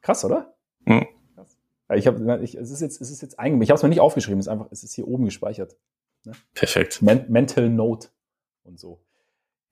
Krass, 0.00 0.24
oder? 0.24 0.54
Mhm. 0.84 1.06
Krass. 1.34 1.58
Ich 1.94 2.06
habe, 2.06 2.40
ich, 2.42 2.54
es 2.54 2.70
ist 2.70 2.80
jetzt, 2.80 3.00
es 3.00 3.10
ist 3.10 3.22
jetzt 3.22 3.38
eingebaut. 3.38 3.64
Ich 3.64 3.70
habe 3.70 3.76
es 3.76 3.82
mir 3.82 3.88
nicht 3.88 4.00
aufgeschrieben. 4.00 4.38
Es 4.38 4.46
ist 4.46 4.52
einfach, 4.52 4.68
es 4.70 4.84
ist 4.84 4.94
hier 4.94 5.08
oben 5.08 5.24
gespeichert. 5.24 5.76
Ne? 6.24 6.32
Perfekt. 6.54 7.02
Men 7.02 7.24
Mental 7.28 7.68
Note 7.68 8.08
und 8.64 8.78
so. 8.78 9.02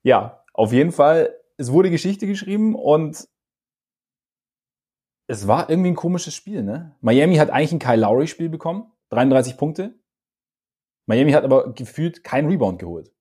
Ja, 0.03 0.43
auf 0.53 0.73
jeden 0.73 0.91
Fall. 0.91 1.35
Es 1.57 1.71
wurde 1.71 1.91
Geschichte 1.91 2.27
geschrieben 2.27 2.75
und 2.75 3.27
es 5.27 5.47
war 5.47 5.69
irgendwie 5.69 5.91
ein 5.91 5.95
komisches 5.95 6.33
Spiel, 6.35 6.63
ne? 6.63 6.95
Miami 6.99 7.35
hat 7.35 7.51
eigentlich 7.51 7.71
ein 7.71 7.79
Kyle 7.79 8.01
Lowry 8.01 8.27
Spiel 8.27 8.49
bekommen. 8.49 8.91
33 9.09 9.57
Punkte. 9.57 9.93
Miami 11.05 11.31
hat 11.31 11.43
aber 11.43 11.73
gefühlt 11.73 12.23
keinen 12.23 12.49
Rebound 12.49 12.79
geholt. 12.79 13.11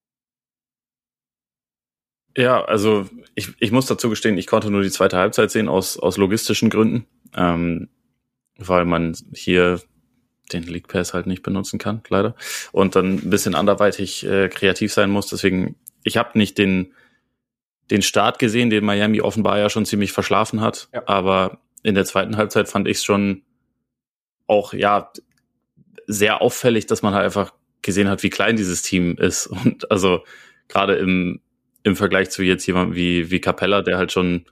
Ja, 2.36 2.64
also 2.64 3.08
ich, 3.34 3.48
ich 3.58 3.72
muss 3.72 3.86
dazu 3.86 4.08
gestehen, 4.08 4.38
ich 4.38 4.46
konnte 4.46 4.70
nur 4.70 4.82
die 4.82 4.90
zweite 4.90 5.18
Halbzeit 5.18 5.50
sehen 5.50 5.68
aus, 5.68 5.98
aus 5.98 6.16
logistischen 6.16 6.70
Gründen, 6.70 7.06
ähm, 7.34 7.88
weil 8.56 8.84
man 8.84 9.16
hier 9.34 9.80
den 10.52 10.64
League 10.64 10.88
Pass 10.88 11.14
halt 11.14 11.26
nicht 11.26 11.42
benutzen 11.42 11.78
kann, 11.78 12.02
leider. 12.08 12.34
Und 12.72 12.96
dann 12.96 13.14
ein 13.14 13.30
bisschen 13.30 13.54
anderweitig 13.54 14.24
äh, 14.26 14.48
kreativ 14.48 14.92
sein 14.92 15.10
muss. 15.10 15.28
Deswegen, 15.28 15.76
ich 16.02 16.16
habe 16.16 16.38
nicht 16.38 16.58
den, 16.58 16.92
den 17.90 18.02
Start 18.02 18.38
gesehen, 18.38 18.70
den 18.70 18.84
Miami 18.84 19.20
offenbar 19.20 19.58
ja 19.58 19.70
schon 19.70 19.86
ziemlich 19.86 20.12
verschlafen 20.12 20.60
hat. 20.60 20.88
Ja. 20.92 21.02
Aber 21.06 21.60
in 21.82 21.94
der 21.94 22.04
zweiten 22.04 22.36
Halbzeit 22.36 22.68
fand 22.68 22.88
ich 22.88 22.98
es 22.98 23.04
schon 23.04 23.42
auch, 24.46 24.72
ja, 24.72 25.12
sehr 26.06 26.42
auffällig, 26.42 26.86
dass 26.86 27.02
man 27.02 27.14
halt 27.14 27.24
einfach 27.24 27.54
gesehen 27.82 28.08
hat, 28.08 28.22
wie 28.22 28.30
klein 28.30 28.56
dieses 28.56 28.82
Team 28.82 29.16
ist. 29.16 29.46
Und 29.46 29.90
also 29.90 30.24
gerade 30.68 30.96
im, 30.96 31.40
im 31.82 31.96
Vergleich 31.96 32.30
zu 32.30 32.42
jetzt 32.42 32.66
jemandem 32.66 32.96
wie, 32.96 33.30
wie 33.30 33.40
Capella, 33.40 33.82
der 33.82 33.98
halt 33.98 34.12
schon 34.12 34.44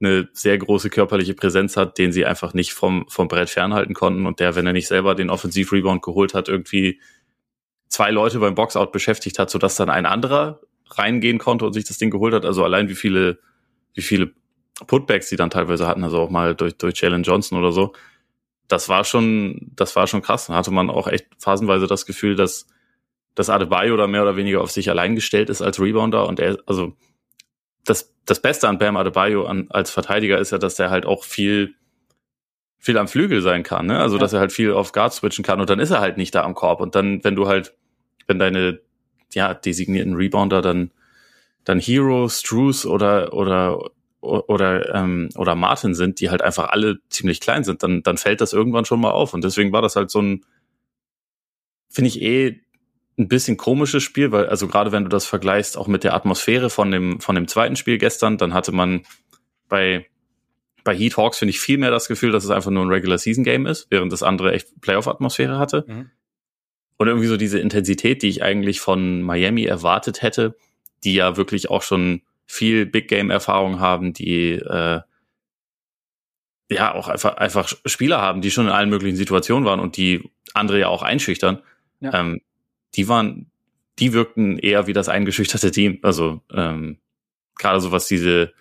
eine 0.00 0.28
sehr 0.32 0.58
große 0.58 0.90
körperliche 0.90 1.34
Präsenz 1.34 1.76
hat, 1.76 1.98
den 1.98 2.12
sie 2.12 2.26
einfach 2.26 2.54
nicht 2.54 2.72
vom, 2.72 3.06
vom 3.08 3.28
Brett 3.28 3.48
fernhalten 3.48 3.94
konnten 3.94 4.26
und 4.26 4.40
der, 4.40 4.54
wenn 4.54 4.66
er 4.66 4.72
nicht 4.72 4.88
selber 4.88 5.14
den 5.14 5.30
Offensiv-Rebound 5.30 6.02
geholt 6.02 6.34
hat, 6.34 6.48
irgendwie 6.48 7.00
zwei 7.88 8.10
Leute 8.10 8.38
beim 8.38 8.54
Boxout 8.54 8.90
beschäftigt 8.92 9.38
hat, 9.38 9.48
sodass 9.48 9.76
dann 9.76 9.88
ein 9.88 10.06
anderer 10.06 10.60
reingehen 10.90 11.38
konnte 11.38 11.64
und 11.64 11.72
sich 11.72 11.84
das 11.84 11.98
Ding 11.98 12.10
geholt 12.10 12.34
hat. 12.34 12.44
Also 12.44 12.62
allein 12.62 12.88
wie 12.88 12.94
viele, 12.94 13.38
wie 13.94 14.02
viele 14.02 14.32
Putbacks 14.86 15.28
sie 15.28 15.36
dann 15.36 15.50
teilweise 15.50 15.86
hatten, 15.86 16.04
also 16.04 16.20
auch 16.20 16.30
mal 16.30 16.54
durch, 16.54 16.76
durch 16.76 17.00
Jalen 17.00 17.22
Johnson 17.22 17.58
oder 17.58 17.72
so. 17.72 17.94
Das 18.68 18.88
war 18.88 19.04
schon, 19.04 19.70
das 19.74 19.96
war 19.96 20.06
schon 20.06 20.22
krass. 20.22 20.48
Da 20.48 20.54
hatte 20.54 20.72
man 20.72 20.90
auch 20.90 21.08
echt 21.08 21.26
phasenweise 21.38 21.86
das 21.86 22.04
Gefühl, 22.04 22.36
dass 22.36 22.66
dass 23.36 23.50
Adebayo 23.50 23.96
da 23.96 24.08
mehr 24.08 24.22
oder 24.22 24.36
weniger 24.36 24.62
auf 24.62 24.72
sich 24.72 24.90
allein 24.90 25.14
gestellt 25.14 25.50
ist 25.50 25.62
als 25.62 25.78
Rebounder 25.78 26.26
und 26.26 26.40
er, 26.40 26.58
also 26.66 26.96
das, 27.84 28.12
das 28.24 28.40
Beste 28.40 28.66
an 28.66 28.78
Bam 28.78 28.96
Adebayo 28.96 29.44
an, 29.44 29.66
als 29.70 29.90
Verteidiger 29.90 30.38
ist 30.38 30.50
ja, 30.50 30.58
dass 30.58 30.74
der 30.74 30.90
halt 30.90 31.06
auch 31.06 31.22
viel, 31.22 31.74
viel 32.78 32.98
am 32.98 33.08
Flügel 33.08 33.42
sein 33.42 33.62
kann, 33.62 33.86
ne? 33.86 34.00
Also, 34.00 34.16
ja. 34.16 34.20
dass 34.20 34.32
er 34.32 34.40
halt 34.40 34.52
viel 34.52 34.72
auf 34.72 34.92
Guard 34.92 35.12
switchen 35.12 35.44
kann 35.44 35.60
und 35.60 35.70
dann 35.70 35.78
ist 35.78 35.90
er 35.90 36.00
halt 36.00 36.16
nicht 36.16 36.34
da 36.34 36.42
am 36.42 36.54
Korb. 36.54 36.80
Und 36.80 36.94
dann, 36.94 37.22
wenn 37.24 37.36
du 37.36 37.46
halt, 37.46 37.74
wenn 38.26 38.38
deine, 38.38 38.80
ja, 39.34 39.54
designierten 39.54 40.14
Rebounder 40.14 40.62
dann, 40.62 40.90
dann 41.64 41.78
Hero, 41.78 42.28
Struce 42.28 42.86
oder, 42.86 43.34
oder, 43.34 43.90
oder, 44.20 44.94
ähm, 44.94 45.28
oder 45.36 45.54
Martin 45.54 45.94
sind, 45.94 46.20
die 46.20 46.30
halt 46.30 46.42
einfach 46.42 46.70
alle 46.70 46.98
ziemlich 47.10 47.40
klein 47.40 47.64
sind, 47.64 47.82
dann, 47.82 48.02
dann 48.02 48.16
fällt 48.16 48.40
das 48.40 48.52
irgendwann 48.52 48.86
schon 48.86 49.00
mal 49.00 49.10
auf. 49.10 49.34
Und 49.34 49.44
deswegen 49.44 49.72
war 49.72 49.82
das 49.82 49.94
halt 49.94 50.10
so 50.10 50.22
ein, 50.22 50.44
finde 51.88 52.08
ich 52.08 52.22
eh 52.22 52.60
ein 53.18 53.28
bisschen 53.28 53.56
komisches 53.56 54.02
Spiel, 54.02 54.30
weil, 54.32 54.46
also 54.46 54.68
gerade 54.68 54.92
wenn 54.92 55.04
du 55.04 55.08
das 55.08 55.26
vergleichst, 55.26 55.78
auch 55.78 55.86
mit 55.86 56.04
der 56.04 56.14
Atmosphäre 56.14 56.68
von 56.68 56.90
dem, 56.90 57.20
von 57.20 57.34
dem 57.34 57.48
zweiten 57.48 57.76
Spiel 57.76 57.98
gestern, 57.98 58.36
dann 58.36 58.52
hatte 58.52 58.72
man 58.72 59.02
bei, 59.68 60.06
bei 60.84 60.94
Heat 60.94 61.16
Hawks, 61.16 61.38
finde 61.38 61.50
ich, 61.50 61.60
viel 61.60 61.78
mehr 61.78 61.90
das 61.90 62.08
Gefühl, 62.08 62.30
dass 62.30 62.44
es 62.44 62.50
einfach 62.50 62.70
nur 62.70 62.84
ein 62.84 62.90
Regular 62.90 63.18
Season 63.18 63.42
Game 63.42 63.66
ist, 63.66 63.86
während 63.90 64.12
das 64.12 64.22
andere 64.22 64.52
echt 64.52 64.80
Playoff-Atmosphäre 64.82 65.58
hatte. 65.58 65.84
Mhm. 65.86 66.10
Und 66.98 67.08
irgendwie 67.08 67.26
so 67.26 67.36
diese 67.36 67.58
Intensität, 67.58 68.22
die 68.22 68.28
ich 68.28 68.42
eigentlich 68.42 68.80
von 68.80 69.22
Miami 69.22 69.64
erwartet 69.64 70.22
hätte, 70.22 70.56
die 71.04 71.14
ja 71.14 71.36
wirklich 71.36 71.70
auch 71.70 71.82
schon 71.82 72.22
viel 72.46 72.86
Big 72.86 73.08
Game 73.08 73.30
Erfahrung 73.30 73.80
haben, 73.80 74.12
die 74.12 74.52
äh, 74.52 75.00
ja 76.70 76.94
auch 76.94 77.08
einfach 77.08 77.36
einfach 77.36 77.72
Spieler 77.84 78.20
haben, 78.20 78.40
die 78.40 78.50
schon 78.50 78.66
in 78.66 78.72
allen 78.72 78.88
möglichen 78.88 79.16
Situationen 79.16 79.64
waren 79.64 79.80
und 79.80 79.96
die 79.96 80.30
andere 80.54 80.80
ja 80.80 80.88
auch 80.88 81.02
einschüchtern. 81.02 81.62
Ja. 82.00 82.14
Ähm, 82.14 82.40
die 82.94 83.08
waren, 83.08 83.50
die 83.98 84.12
wirkten 84.12 84.58
eher 84.58 84.86
wie 84.86 84.92
das 84.92 85.08
eingeschüchterte 85.08 85.70
Team. 85.70 85.98
Also 86.02 86.40
ähm, 86.52 86.98
gerade 87.56 87.80
so 87.80 87.92
was 87.92 88.06
diese 88.06 88.52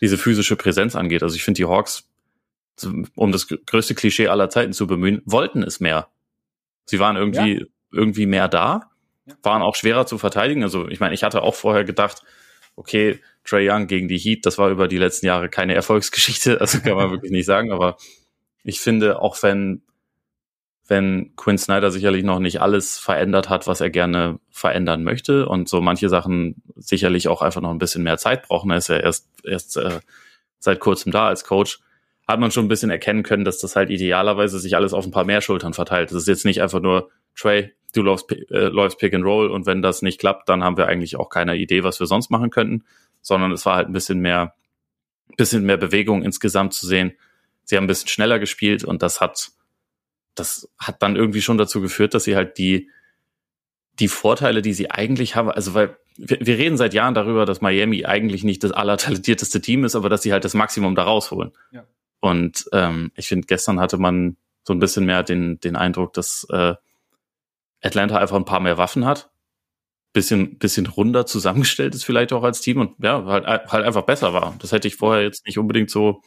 diese 0.00 0.18
physische 0.18 0.56
Präsenz 0.56 0.94
angeht. 0.96 1.22
Also 1.22 1.36
ich 1.36 1.44
finde 1.44 1.58
die 1.58 1.66
Hawks, 1.66 2.08
um 3.16 3.32
das 3.32 3.48
größte 3.48 3.94
Klischee 3.94 4.28
aller 4.28 4.50
Zeiten 4.50 4.72
zu 4.72 4.86
bemühen, 4.86 5.22
wollten 5.24 5.62
es 5.62 5.80
mehr. 5.80 6.08
Sie 6.84 6.98
waren 6.98 7.16
irgendwie 7.16 7.58
ja. 7.58 7.66
irgendwie 7.92 8.26
mehr 8.26 8.48
da, 8.48 8.90
waren 9.42 9.62
auch 9.62 9.74
schwerer 9.74 10.06
zu 10.06 10.18
verteidigen. 10.18 10.62
Also 10.62 10.88
ich 10.88 11.00
meine, 11.00 11.14
ich 11.14 11.24
hatte 11.24 11.42
auch 11.42 11.54
vorher 11.54 11.84
gedacht, 11.84 12.22
okay, 12.76 13.20
Trey 13.44 13.68
Young 13.68 13.88
gegen 13.88 14.08
die 14.08 14.18
Heat, 14.18 14.46
das 14.46 14.58
war 14.58 14.70
über 14.70 14.86
die 14.88 14.98
letzten 14.98 15.26
Jahre 15.26 15.48
keine 15.48 15.74
Erfolgsgeschichte, 15.76 16.60
also 16.60 16.80
kann 16.80 16.96
man 16.96 17.10
wirklich 17.10 17.32
nicht 17.32 17.46
sagen, 17.46 17.72
aber 17.72 17.96
ich 18.62 18.80
finde, 18.80 19.20
auch 19.20 19.42
wenn, 19.42 19.82
wenn 20.88 21.36
Quinn 21.36 21.58
Snyder 21.58 21.90
sicherlich 21.90 22.24
noch 22.24 22.38
nicht 22.38 22.60
alles 22.62 22.98
verändert 22.98 23.50
hat, 23.50 23.66
was 23.66 23.80
er 23.80 23.90
gerne 23.90 24.40
verändern 24.50 25.04
möchte 25.04 25.46
und 25.46 25.68
so 25.68 25.82
manche 25.82 26.08
Sachen 26.08 26.62
sicherlich 26.76 27.28
auch 27.28 27.42
einfach 27.42 27.60
noch 27.60 27.70
ein 27.70 27.78
bisschen 27.78 28.02
mehr 28.02 28.16
Zeit 28.16 28.42
brauchen, 28.42 28.70
er 28.70 28.78
ist 28.78 28.88
ja 28.88 28.96
erst, 28.96 29.28
erst 29.44 29.76
äh, 29.76 30.00
seit 30.58 30.80
kurzem 30.80 31.12
da 31.12 31.28
als 31.28 31.44
Coach, 31.44 31.78
hat 32.26 32.40
man 32.40 32.50
schon 32.50 32.64
ein 32.64 32.68
bisschen 32.68 32.90
erkennen 32.90 33.22
können, 33.22 33.44
dass 33.44 33.58
das 33.58 33.76
halt 33.76 33.90
idealerweise 33.90 34.58
sich 34.58 34.76
alles 34.76 34.94
auf 34.94 35.04
ein 35.04 35.10
paar 35.10 35.24
mehr 35.24 35.40
Schultern 35.40 35.72
verteilt. 35.72 36.10
Das 36.10 36.18
ist 36.18 36.28
jetzt 36.28 36.44
nicht 36.44 36.60
einfach 36.60 36.80
nur 36.80 37.10
Trey, 37.36 37.72
du 37.94 38.02
läufst, 38.02 38.30
äh, 38.32 38.68
läufst 38.68 38.98
Pick 38.98 39.14
and 39.14 39.24
Roll 39.24 39.50
und 39.50 39.66
wenn 39.66 39.82
das 39.82 40.02
nicht 40.02 40.18
klappt, 40.18 40.48
dann 40.48 40.64
haben 40.64 40.76
wir 40.76 40.86
eigentlich 40.86 41.16
auch 41.16 41.28
keine 41.28 41.56
Idee, 41.56 41.84
was 41.84 42.00
wir 42.00 42.06
sonst 42.06 42.30
machen 42.30 42.50
könnten, 42.50 42.84
sondern 43.20 43.52
es 43.52 43.64
war 43.66 43.76
halt 43.76 43.88
ein 43.88 43.92
bisschen 43.92 44.20
mehr, 44.20 44.54
bisschen 45.36 45.64
mehr 45.64 45.76
Bewegung 45.76 46.22
insgesamt 46.22 46.72
zu 46.72 46.86
sehen. 46.86 47.12
Sie 47.64 47.76
haben 47.76 47.84
ein 47.84 47.88
bisschen 47.88 48.08
schneller 48.08 48.38
gespielt 48.38 48.84
und 48.84 49.02
das 49.02 49.20
hat, 49.20 49.50
das 50.38 50.68
hat 50.78 51.02
dann 51.02 51.16
irgendwie 51.16 51.42
schon 51.42 51.58
dazu 51.58 51.80
geführt, 51.80 52.14
dass 52.14 52.24
sie 52.24 52.36
halt 52.36 52.58
die, 52.58 52.90
die 53.98 54.08
Vorteile, 54.08 54.62
die 54.62 54.72
sie 54.72 54.90
eigentlich 54.90 55.36
haben, 55.36 55.50
also 55.50 55.74
weil 55.74 55.96
wir, 56.16 56.38
wir 56.40 56.58
reden 56.58 56.76
seit 56.76 56.94
Jahren 56.94 57.14
darüber, 57.14 57.46
dass 57.46 57.60
Miami 57.60 58.04
eigentlich 58.04 58.44
nicht 58.44 58.64
das 58.64 58.72
allertalentierteste 58.72 59.60
Team 59.60 59.84
ist, 59.84 59.94
aber 59.94 60.08
dass 60.08 60.22
sie 60.22 60.32
halt 60.32 60.44
das 60.44 60.54
Maximum 60.54 60.94
da 60.94 61.04
rausholen. 61.04 61.52
Ja. 61.70 61.84
Und 62.20 62.68
ähm, 62.72 63.12
ich 63.14 63.28
finde, 63.28 63.46
gestern 63.46 63.80
hatte 63.80 63.98
man 63.98 64.36
so 64.64 64.72
ein 64.72 64.80
bisschen 64.80 65.06
mehr 65.06 65.22
den, 65.22 65.60
den 65.60 65.76
Eindruck, 65.76 66.12
dass 66.12 66.46
äh, 66.50 66.74
Atlanta 67.82 68.18
einfach 68.18 68.36
ein 68.36 68.44
paar 68.44 68.60
mehr 68.60 68.78
Waffen 68.78 69.04
hat, 69.04 69.30
bisschen, 70.12 70.58
bisschen 70.58 70.86
runder 70.86 71.26
zusammengestellt 71.26 71.94
ist 71.94 72.04
vielleicht 72.04 72.32
auch 72.32 72.42
als 72.42 72.60
Team 72.60 72.80
und 72.80 72.96
ja, 73.02 73.24
halt, 73.24 73.46
halt 73.46 73.84
einfach 73.86 74.02
besser 74.02 74.32
war. 74.32 74.56
Das 74.58 74.72
hätte 74.72 74.88
ich 74.88 74.96
vorher 74.96 75.22
jetzt 75.22 75.46
nicht 75.46 75.58
unbedingt 75.58 75.90
so, 75.90 76.22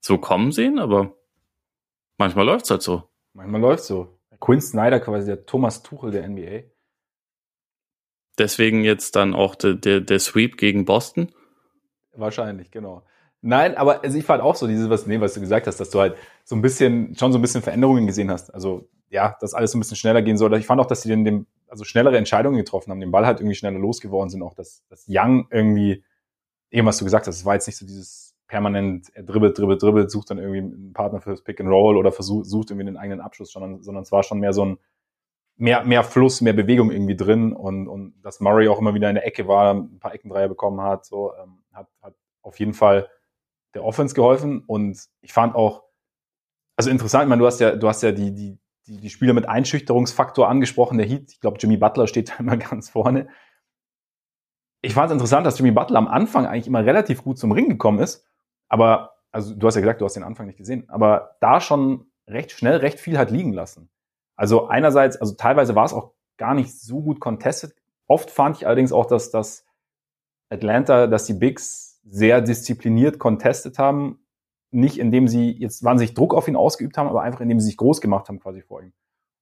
so 0.00 0.18
kommen 0.18 0.52
sehen, 0.52 0.78
aber 0.78 1.16
manchmal 2.18 2.46
läuft's 2.46 2.70
halt 2.70 2.82
so. 2.82 3.08
Manchmal 3.36 3.60
läuft's 3.60 3.86
so. 3.86 4.18
Quinn 4.40 4.62
Snyder 4.62 4.98
quasi 4.98 5.26
der 5.26 5.44
Thomas 5.44 5.82
Tuchel 5.82 6.10
der 6.10 6.26
NBA. 6.26 6.62
Deswegen 8.38 8.82
jetzt 8.82 9.14
dann 9.14 9.34
auch 9.34 9.54
der, 9.54 9.74
der, 9.74 10.00
der 10.00 10.18
Sweep 10.18 10.56
gegen 10.56 10.86
Boston? 10.86 11.32
Wahrscheinlich, 12.12 12.70
genau. 12.70 13.04
Nein, 13.42 13.76
aber 13.76 14.02
also 14.02 14.18
ich 14.18 14.24
fand 14.24 14.42
auch 14.42 14.56
so 14.56 14.66
dieses, 14.66 14.88
was, 14.88 15.06
nee, 15.06 15.20
was 15.20 15.34
du 15.34 15.40
gesagt 15.40 15.66
hast, 15.66 15.78
dass 15.78 15.90
du 15.90 16.00
halt 16.00 16.16
so 16.44 16.56
ein 16.56 16.62
bisschen, 16.62 17.14
schon 17.14 17.30
so 17.32 17.38
ein 17.38 17.42
bisschen 17.42 17.62
Veränderungen 17.62 18.06
gesehen 18.06 18.30
hast. 18.30 18.52
Also 18.52 18.88
ja, 19.10 19.36
dass 19.40 19.52
alles 19.52 19.72
so 19.72 19.78
ein 19.78 19.80
bisschen 19.80 19.98
schneller 19.98 20.22
gehen 20.22 20.38
soll. 20.38 20.54
Ich 20.56 20.66
fand 20.66 20.80
auch, 20.80 20.86
dass 20.86 21.02
sie 21.02 21.10
den, 21.10 21.24
dem, 21.24 21.46
also 21.68 21.84
schnellere 21.84 22.16
Entscheidungen 22.16 22.56
getroffen 22.56 22.90
haben, 22.90 23.00
den 23.00 23.10
Ball 23.10 23.26
halt 23.26 23.40
irgendwie 23.40 23.54
schneller 23.54 23.78
losgeworden 23.78 24.30
sind, 24.30 24.42
auch 24.42 24.54
dass, 24.54 24.82
dass 24.88 25.04
Young 25.08 25.46
irgendwie, 25.50 26.02
eben 26.70 26.86
was 26.86 26.96
du 26.96 27.04
gesagt 27.04 27.26
hast, 27.26 27.36
es 27.36 27.44
war 27.44 27.54
jetzt 27.54 27.66
nicht 27.66 27.76
so 27.76 27.86
dieses 27.86 28.25
permanent, 28.46 29.08
er 29.14 29.22
dribbelt, 29.22 29.58
dribbelt, 29.58 29.82
dribbelt, 29.82 30.10
sucht 30.10 30.30
dann 30.30 30.38
irgendwie 30.38 30.58
einen 30.58 30.92
Partner 30.92 31.20
fürs 31.20 31.42
Pick 31.42 31.60
and 31.60 31.68
Roll 31.70 31.96
oder 31.96 32.12
versucht, 32.12 32.46
sucht 32.46 32.70
irgendwie 32.70 32.86
den 32.86 32.96
eigenen 32.96 33.20
Abschluss, 33.20 33.52
sondern, 33.52 33.82
sondern 33.82 34.02
es 34.02 34.12
war 34.12 34.22
schon 34.22 34.40
mehr 34.40 34.52
so 34.52 34.64
ein, 34.64 34.78
mehr, 35.56 35.84
mehr 35.84 36.04
Fluss, 36.04 36.40
mehr 36.40 36.52
Bewegung 36.52 36.90
irgendwie 36.90 37.16
drin 37.16 37.52
und, 37.52 37.88
und 37.88 38.14
dass 38.22 38.40
Murray 38.40 38.68
auch 38.68 38.78
immer 38.78 38.94
wieder 38.94 39.08
in 39.08 39.14
der 39.14 39.26
Ecke 39.26 39.48
war, 39.48 39.74
ein 39.74 39.98
paar 39.98 40.14
Eckendreier 40.14 40.48
bekommen 40.48 40.80
hat, 40.80 41.06
so, 41.06 41.32
ähm, 41.34 41.62
hat, 41.72 41.88
hat 42.02 42.14
auf 42.42 42.58
jeden 42.60 42.74
Fall 42.74 43.08
der 43.74 43.84
Offense 43.84 44.14
geholfen 44.14 44.62
und 44.66 44.98
ich 45.20 45.32
fand 45.32 45.54
auch, 45.54 45.84
also 46.76 46.90
interessant, 46.90 47.24
ich 47.24 47.28
meine, 47.28 47.40
du 47.40 47.46
hast 47.46 47.60
ja, 47.60 47.74
du 47.74 47.88
hast 47.88 48.02
ja 48.02 48.12
die, 48.12 48.32
die, 48.32 48.58
die, 48.86 48.98
die 48.98 49.10
Spieler 49.10 49.32
mit 49.32 49.48
Einschüchterungsfaktor 49.48 50.48
angesprochen, 50.48 50.98
der 50.98 51.06
Heat. 51.06 51.32
Ich 51.32 51.40
glaube, 51.40 51.58
Jimmy 51.58 51.76
Butler 51.76 52.06
steht 52.06 52.28
da 52.30 52.34
immer 52.38 52.56
ganz 52.56 52.90
vorne. 52.90 53.28
Ich 54.82 54.94
fand 54.94 55.06
es 55.06 55.12
interessant, 55.14 55.46
dass 55.46 55.58
Jimmy 55.58 55.72
Butler 55.72 55.98
am 55.98 56.06
Anfang 56.08 56.46
eigentlich 56.46 56.66
immer 56.66 56.84
relativ 56.84 57.24
gut 57.24 57.38
zum 57.38 57.52
Ring 57.52 57.68
gekommen 57.68 57.98
ist. 57.98 58.26
Aber, 58.68 59.14
also 59.32 59.54
du 59.54 59.66
hast 59.66 59.74
ja 59.74 59.80
gesagt, 59.80 60.00
du 60.00 60.04
hast 60.04 60.14
den 60.14 60.22
Anfang 60.22 60.46
nicht 60.46 60.58
gesehen, 60.58 60.88
aber 60.88 61.36
da 61.40 61.60
schon 61.60 62.06
recht 62.26 62.50
schnell 62.50 62.76
recht 62.76 62.98
viel 62.98 63.18
hat 63.18 63.30
liegen 63.30 63.52
lassen. 63.52 63.88
Also 64.36 64.66
einerseits, 64.66 65.16
also 65.16 65.34
teilweise 65.34 65.74
war 65.74 65.84
es 65.84 65.92
auch 65.92 66.12
gar 66.36 66.54
nicht 66.54 66.78
so 66.78 67.00
gut 67.00 67.20
contested. 67.20 67.74
Oft 68.06 68.30
fand 68.30 68.56
ich 68.56 68.66
allerdings 68.66 68.92
auch, 68.92 69.06
dass 69.06 69.30
das 69.30 69.64
Atlanta, 70.50 71.06
dass 71.06 71.24
die 71.24 71.34
Bigs 71.34 72.00
sehr 72.04 72.40
diszipliniert 72.40 73.18
contestet 73.18 73.78
haben 73.78 74.20
nicht 74.70 74.98
indem 74.98 75.28
sie 75.28 75.52
jetzt 75.52 75.82
wahnsinnig 75.84 76.14
Druck 76.14 76.34
auf 76.34 76.48
ihn 76.48 76.56
ausgeübt 76.56 76.98
haben, 76.98 77.08
aber 77.08 77.22
einfach 77.22 77.40
indem 77.40 77.60
sie 77.60 77.66
sich 77.66 77.76
groß 77.76 78.00
gemacht 78.00 78.28
haben 78.28 78.40
quasi 78.40 78.62
vor 78.62 78.82
ihm. 78.82 78.92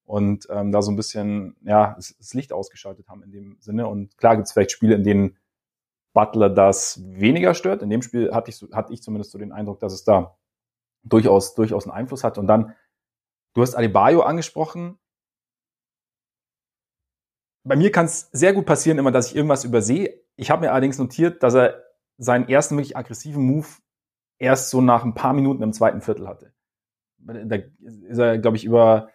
Und 0.05 0.47
ähm, 0.51 0.71
da 0.71 0.83
so 0.83 0.93
ein 0.93 0.97
bisschen, 0.97 1.57
ja, 1.63 1.95
das 1.97 2.35
Licht 2.35 2.53
ausgeschaltet 2.53 3.09
haben 3.09 3.23
in 3.23 3.33
dem 3.33 3.57
Sinne. 3.61 3.89
Und 3.89 4.17
klar 4.19 4.37
gibt 4.37 4.47
es 4.47 4.53
vielleicht 4.53 4.71
Spiele, 4.73 4.95
in 4.95 5.05
denen 5.05 5.37
Butler 6.15 6.49
das 6.49 7.03
weniger 7.05 7.53
stört. 7.53 7.83
In 7.83 7.91
dem 7.91 8.01
Spiel 8.01 8.33
hatte 8.33 8.51
ich, 8.51 8.65
hatte 8.73 8.93
ich 8.95 9.03
zumindest 9.03 9.33
so 9.33 9.39
den 9.39 9.53
Eindruck, 9.53 9.81
dass 9.81 9.93
es 9.93 10.05
da 10.05 10.39
durchaus, 11.03 11.55
durchaus 11.55 11.85
einen 11.85 11.93
Einfluss 11.93 12.25
hat. 12.25 12.39
Und 12.39 12.47
dann, 12.47 12.75
du 13.53 13.61
hast 13.61 13.75
Alibayo 13.75 14.23
angesprochen. 14.23 14.99
Bei 17.65 17.77
mir 17.77 17.91
kann 17.91 18.07
es 18.07 18.31
sehr 18.33 18.55
gut 18.55 18.65
passieren, 18.65 18.99
immer, 18.99 19.11
dass 19.11 19.29
ich 19.29 19.37
irgendwas 19.37 19.65
übersehe. 19.65 20.23
Ich 20.37 20.51
habe 20.51 20.63
mir 20.63 20.73
allerdings 20.73 20.99
notiert, 20.99 21.43
dass 21.43 21.55
er 21.55 21.83
seinen 22.17 22.49
ersten 22.49 22.77
wirklich 22.77 22.97
aggressiven 22.97 23.45
Move 23.45 23.67
erst 24.39 24.71
so 24.71 24.81
nach 24.81 25.05
ein 25.05 25.15
paar 25.15 25.33
Minuten 25.33 25.63
im 25.63 25.73
zweiten 25.73 26.01
Viertel 26.01 26.29
hatte. 26.29 26.55
Da 27.19 27.57
ist 27.57 28.19
er, 28.19 28.39
glaube 28.39 28.57
ich, 28.57 28.65
über, 28.65 29.09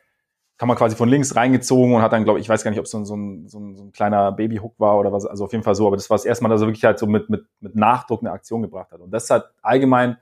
kann 0.59 0.67
man 0.67 0.77
quasi 0.77 0.97
von 0.97 1.07
links 1.07 1.37
reingezogen 1.37 1.95
und 1.95 2.01
hat 2.01 2.11
dann, 2.11 2.25
glaube 2.25 2.41
ich, 2.41 2.49
weiß 2.49 2.65
gar 2.65 2.69
nicht, 2.69 2.79
ob 2.79 2.85
es 2.85 2.91
so, 2.91 3.01
so, 3.05 3.15
ein, 3.15 3.47
so, 3.47 3.59
ein, 3.59 3.77
so 3.77 3.83
ein 3.85 3.91
kleiner 3.93 4.33
Babyhook 4.33 4.77
war 4.77 4.99
oder 4.99 5.09
was, 5.13 5.25
also 5.25 5.45
auf 5.45 5.53
jeden 5.53 5.63
Fall 5.63 5.73
so, 5.73 5.87
aber 5.87 5.95
das 5.95 6.09
war 6.09 6.17
das 6.17 6.25
erste 6.25 6.43
Mal, 6.43 6.49
dass 6.49 6.59
er 6.59 6.67
wirklich 6.67 6.83
halt 6.83 6.99
so 6.99 7.07
mit, 7.07 7.29
mit, 7.29 7.45
mit 7.61 7.75
Nachdruck 7.75 8.19
eine 8.21 8.31
Aktion 8.31 8.61
gebracht 8.61 8.91
hat. 8.91 8.99
Und 8.99 9.11
das 9.11 9.29
hat 9.29 9.53
allgemein, 9.61 10.17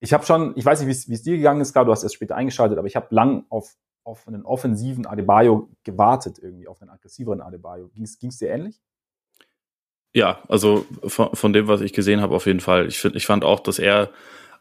ich 0.00 0.14
habe 0.14 0.24
schon, 0.24 0.54
ich 0.56 0.64
weiß 0.64 0.80
nicht, 0.82 1.06
wie 1.06 1.14
es 1.14 1.22
dir 1.22 1.36
gegangen 1.36 1.60
ist, 1.60 1.74
gerade 1.74 1.84
du 1.84 1.92
hast 1.92 2.02
erst 2.02 2.14
später 2.14 2.34
eingeschaltet, 2.34 2.78
aber 2.78 2.86
ich 2.86 2.96
habe 2.96 3.08
lang 3.10 3.44
auf, 3.50 3.76
auf 4.04 4.26
einen 4.26 4.46
offensiven 4.46 5.04
Adebayo 5.04 5.68
gewartet, 5.84 6.38
irgendwie, 6.40 6.66
auf 6.66 6.80
einen 6.80 6.90
aggressiveren 6.90 7.42
Adebayo. 7.42 7.88
Ging 7.88 8.04
es 8.04 8.38
dir 8.38 8.48
ähnlich? 8.48 8.80
Ja, 10.14 10.42
also 10.48 10.86
von, 11.06 11.34
von 11.34 11.52
dem, 11.52 11.68
was 11.68 11.82
ich 11.82 11.92
gesehen 11.92 12.22
habe, 12.22 12.34
auf 12.34 12.46
jeden 12.46 12.60
Fall. 12.60 12.86
Ich, 12.86 12.98
find, 12.98 13.16
ich 13.16 13.26
fand 13.26 13.44
auch, 13.44 13.60
dass 13.60 13.78
er, 13.78 14.08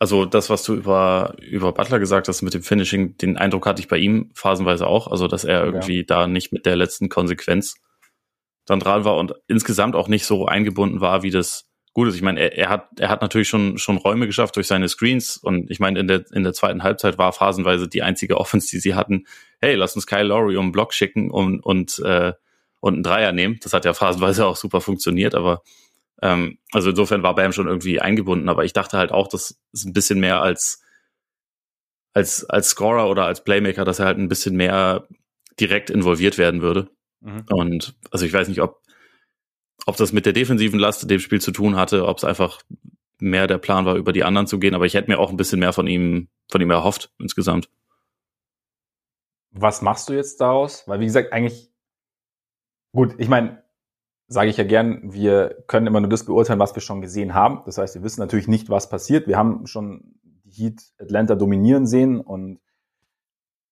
also 0.01 0.25
das, 0.25 0.50
was 0.50 0.63
du 0.63 0.74
über, 0.74 1.36
über 1.39 1.74
Butler 1.74 2.00
gesagt 2.00 2.27
hast 2.27 2.41
mit 2.41 2.55
dem 2.55 2.63
Finishing, 2.63 3.17
den 3.17 3.38
Eindruck 3.38 3.67
hatte 3.67 3.81
ich 3.81 3.88
bei 3.88 4.00
ihm 4.00 4.31
phasenweise 4.34 4.88
auch, 4.88 5.05
also 5.05 5.27
dass 5.27 5.43
er 5.43 5.63
irgendwie 5.63 6.00
ja. 6.00 6.05
da 6.08 6.25
nicht 6.25 6.51
mit 6.51 6.65
der 6.65 6.75
letzten 6.75 7.08
Konsequenz 7.08 7.75
dann 8.65 8.79
dran 8.79 9.05
war 9.05 9.17
und 9.17 9.36
insgesamt 9.48 9.96
auch 9.96 10.08
nicht 10.08 10.25
so 10.25 10.48
eingebunden 10.48 11.01
war, 11.01 11.22
wie 11.22 11.29
das 11.29 11.70
gut 11.93 12.08
ist. 12.08 12.15
Ich 12.15 12.24
meine, 12.24 12.39
er, 12.39 12.58
er 12.58 12.70
hat, 12.70 12.88
er 12.98 13.10
hat 13.10 13.22
natürlich 13.22 13.48
schon, 13.48 13.77
schon 13.77 13.98
Räume 13.98 14.25
geschafft 14.25 14.55
durch 14.55 14.65
seine 14.65 14.89
Screens 14.89 15.38
und 15.38 15.70
ich 15.70 15.79
meine, 15.79 16.00
in 16.00 16.08
der, 16.08 16.25
in 16.34 16.41
der 16.41 16.53
zweiten 16.53 16.81
Halbzeit 16.81 17.20
war 17.20 17.31
phasenweise 17.31 17.88
die 17.88 18.01
einzige 18.01 18.38
Offense, 18.38 18.70
die 18.72 18.79
sie 18.79 18.96
hatten, 18.96 19.27
hey, 19.62 19.75
lass 19.75 19.96
uns 19.96 20.08
Kyle 20.08 20.24
Lowry 20.24 20.58
um 20.58 20.63
einen 20.63 20.72
Block 20.72 20.96
schicken 20.96 21.29
und, 21.29 21.60
und 21.60 22.00
äh, 22.00 22.34
und 22.79 22.96
einen 22.96 23.03
Dreier 23.03 23.34
nehmen. 23.34 23.60
Das 23.62 23.74
hat 23.74 23.86
ja 23.86 23.93
phasenweise 23.93 24.48
auch 24.48 24.55
super 24.55 24.81
funktioniert, 24.81 25.36
aber 25.36 25.62
Ähm, 26.22 26.60
also 26.72 26.92
insofern 26.92 27.24
war 27.24 27.36
Bam 27.36 27.51
schon 27.51 27.68
irgendwie 27.68 28.00
eingebunden, 28.00 28.50
aber 28.50 28.63
ich 28.63 28.74
dachte 28.74 28.98
halt 28.98 29.12
auch, 29.12 29.28
das 29.28 29.60
ist 29.72 29.86
ein 29.86 29.94
bisschen 29.94 30.20
mehr 30.20 30.42
als, 30.42 30.84
als, 32.13 32.46
als 32.46 32.70
Scorer 32.70 33.10
oder 33.10 33.25
als 33.25 33.44
Playmaker, 33.44 33.86
dass 33.86 34.00
er 34.00 34.06
halt 34.06 34.18
ein 34.18 34.30
bisschen 34.30 34.56
mehr 34.56 35.08
direkt 35.60 35.90
involviert 35.90 36.38
werden 36.38 36.62
würde. 36.62 36.90
Mhm. 37.22 37.46
Und 37.50 37.96
also 38.12 38.25
ich 38.25 38.34
weiß 38.34 38.48
nicht, 38.48 38.62
ob, 38.62 38.82
ob 39.86 39.98
das 39.98 40.13
mit 40.13 40.25
der 40.25 40.34
defensiven 40.34 40.80
Last 40.80 41.04
in 41.04 41.10
dem 41.10 41.20
Spiel 41.20 41.42
zu 41.42 41.51
tun 41.51 41.75
hatte, 41.75 42.08
ob 42.08 42.18
es 42.18 42.24
einfach 42.24 42.62
mehr 43.20 43.48
der 43.48 43.58
Plan 43.58 43.86
war, 43.86 43.96
über 43.96 44.13
die 44.13 44.24
anderen 44.24 44.48
zu 44.48 44.60
gehen, 44.60 44.75
aber 44.75 44.86
ich 44.86 44.94
hätte 44.94 45.10
mir 45.10 45.20
auch 45.20 45.30
ein 45.30 45.38
bisschen 45.38 45.60
mehr 45.60 45.74
von 45.74 45.88
ihm, 45.88 46.28
von 46.50 46.62
ihm 46.62 46.72
erhofft 46.72 47.12
insgesamt. 47.20 47.70
Was 49.51 49.82
machst 49.82 50.10
du 50.10 50.13
jetzt 50.13 50.40
daraus? 50.40 50.88
Weil, 50.88 51.00
wie 51.01 51.06
gesagt, 51.06 51.34
eigentlich, 51.34 51.72
gut, 52.94 53.16
ich 53.18 53.28
meine, 53.28 53.63
sage 54.31 54.50
ich 54.50 54.55
ja 54.55 54.63
gern, 54.63 55.11
wir 55.11 55.61
können 55.67 55.88
immer 55.88 56.00
nur 56.00 56.09
das 56.09 56.25
beurteilen, 56.25 56.59
was 56.59 56.73
wir 56.73 56.81
schon 56.81 57.01
gesehen 57.01 57.33
haben. 57.33 57.63
Das 57.65 57.77
heißt, 57.77 57.95
wir 57.95 58.03
wissen 58.03 58.21
natürlich 58.21 58.47
nicht, 58.47 58.69
was 58.69 58.88
passiert. 58.88 59.27
Wir 59.27 59.38
haben 59.38 59.67
schon 59.67 60.15
die 60.23 60.51
Heat 60.51 60.81
Atlanta 61.00 61.35
dominieren 61.35 61.85
sehen 61.85 62.21
und 62.21 62.61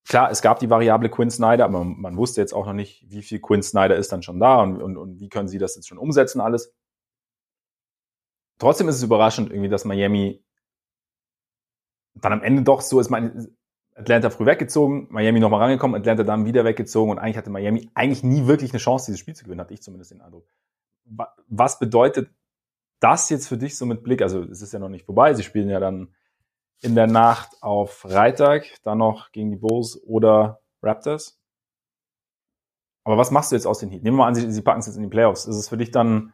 klar, 0.05 0.29
es 0.31 0.41
gab 0.41 0.59
die 0.59 0.69
Variable 0.69 1.09
Quinn 1.09 1.31
Snyder, 1.31 1.63
aber 1.63 1.85
man 1.85 2.17
wusste 2.17 2.41
jetzt 2.41 2.51
auch 2.53 2.65
noch 2.65 2.73
nicht, 2.73 3.05
wie 3.09 3.21
viel 3.21 3.39
Quinn 3.39 3.63
Snyder 3.63 3.95
ist 3.95 4.11
dann 4.11 4.21
schon 4.21 4.37
da 4.41 4.61
und, 4.61 4.81
und, 4.81 4.97
und 4.97 5.21
wie 5.21 5.29
können 5.29 5.47
sie 5.47 5.59
das 5.59 5.77
jetzt 5.77 5.87
schon 5.87 5.97
umsetzen 5.97 6.41
alles. 6.41 6.75
Trotzdem 8.57 8.89
ist 8.89 8.95
es 8.95 9.03
überraschend 9.03 9.51
irgendwie, 9.51 9.69
dass 9.69 9.85
Miami 9.85 10.43
dann 12.15 12.33
am 12.33 12.43
Ende 12.43 12.63
doch 12.63 12.81
so 12.81 12.99
ist. 12.99 13.09
Man, 13.09 13.47
Atlanta 13.99 14.29
früh 14.29 14.45
weggezogen, 14.45 15.07
Miami 15.09 15.39
nochmal 15.39 15.61
rangekommen, 15.61 15.99
Atlanta 15.99 16.23
dann 16.23 16.45
wieder 16.45 16.63
weggezogen 16.63 17.11
und 17.11 17.19
eigentlich 17.19 17.37
hatte 17.37 17.49
Miami 17.49 17.89
eigentlich 17.93 18.23
nie 18.23 18.47
wirklich 18.47 18.71
eine 18.71 18.79
Chance, 18.79 19.07
dieses 19.07 19.19
Spiel 19.19 19.35
zu 19.35 19.43
gewinnen, 19.43 19.59
hatte 19.59 19.73
ich 19.73 19.81
zumindest 19.81 20.11
den 20.11 20.21
Eindruck. 20.21 20.47
Was 21.47 21.79
bedeutet 21.79 22.31
das 23.01 23.29
jetzt 23.29 23.47
für 23.47 23.57
dich 23.57 23.77
so 23.77 23.85
mit 23.85 24.03
Blick? 24.03 24.21
Also 24.21 24.41
es 24.43 24.61
ist 24.61 24.71
ja 24.71 24.79
noch 24.79 24.89
nicht 24.89 25.05
vorbei, 25.05 25.33
sie 25.33 25.43
spielen 25.43 25.69
ja 25.69 25.79
dann 25.79 26.13
in 26.81 26.95
der 26.95 27.07
Nacht 27.07 27.61
auf 27.61 27.91
Freitag, 27.91 28.65
dann 28.83 28.99
noch 28.99 29.31
gegen 29.33 29.51
die 29.51 29.57
Bulls 29.57 30.01
oder 30.05 30.61
Raptors. 30.81 31.37
Aber 33.03 33.17
was 33.17 33.31
machst 33.31 33.51
du 33.51 33.55
jetzt 33.55 33.65
aus 33.65 33.79
den 33.79 33.89
Heat? 33.89 34.03
Nehmen 34.03 34.15
wir 34.15 34.23
mal 34.23 34.27
an, 34.27 34.35
sie, 34.35 34.49
sie 34.49 34.61
packen 34.61 34.79
es 34.79 34.85
jetzt 34.85 34.95
in 34.95 35.03
die 35.03 35.09
Playoffs. 35.09 35.45
Ist 35.45 35.57
es 35.57 35.67
für 35.67 35.77
dich 35.77 35.91
dann 35.91 36.33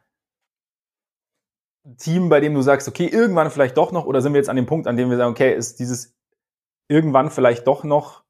ein 1.83 1.97
Team, 1.97 2.29
bei 2.29 2.39
dem 2.41 2.53
du 2.53 2.61
sagst, 2.61 2.87
okay, 2.87 3.07
irgendwann 3.07 3.49
vielleicht 3.49 3.77
doch 3.77 3.91
noch, 3.91 4.05
oder 4.05 4.21
sind 4.21 4.33
wir 4.33 4.39
jetzt 4.39 4.49
an 4.49 4.55
dem 4.55 4.65
Punkt, 4.65 4.85
an 4.85 4.97
dem 4.97 5.09
wir 5.09 5.17
sagen, 5.17 5.31
okay, 5.31 5.55
ist 5.55 5.79
dieses 5.79 6.14
irgendwann 6.87 7.31
vielleicht 7.31 7.67
doch 7.67 7.83
noch 7.83 8.23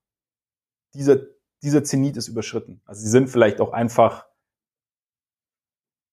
dieser, 0.93 1.17
dieser 1.62 1.83
Zenit 1.83 2.17
ist 2.17 2.27
überschritten. 2.27 2.81
Also 2.85 3.01
sie 3.01 3.09
sind 3.09 3.29
vielleicht 3.29 3.59
auch 3.59 3.74
einfach 3.74 4.25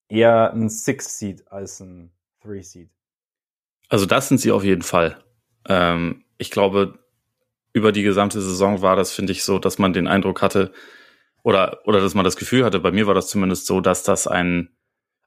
eher 0.09 0.53
ein 0.53 0.69
Six-Seed 0.69 1.51
als 1.51 1.81
ein 1.81 2.13
Three-Seed. 2.43 2.91
Also 3.89 4.07
das 4.07 4.29
sind 4.29 4.39
sie 4.39 4.53
auf 4.53 4.65
jeden 4.65 4.83
Fall. 4.83 5.23
Ähm, 5.69 6.25
ich 6.39 6.51
glaube, 6.51 6.99
über 7.73 7.93
die 7.93 8.03
gesamte 8.03 8.41
Saison 8.41 8.83
war 8.83 8.97
das, 8.97 9.13
finde 9.13 9.33
ich, 9.33 9.45
so, 9.45 9.59
dass 9.59 9.79
man 9.79 9.93
den 9.93 10.09
Eindruck 10.09 10.43
hatte, 10.43 10.73
oder, 11.43 11.81
oder 11.85 12.01
dass 12.01 12.15
man 12.15 12.25
das 12.25 12.37
Gefühl 12.37 12.65
hatte, 12.65 12.81
bei 12.81 12.93
mir 12.93 13.07
war 13.07 13.15
das 13.15 13.29
zumindest 13.29 13.67
so, 13.67 13.81
dass 13.81 14.03
das 14.03 14.27
ein 14.27 14.77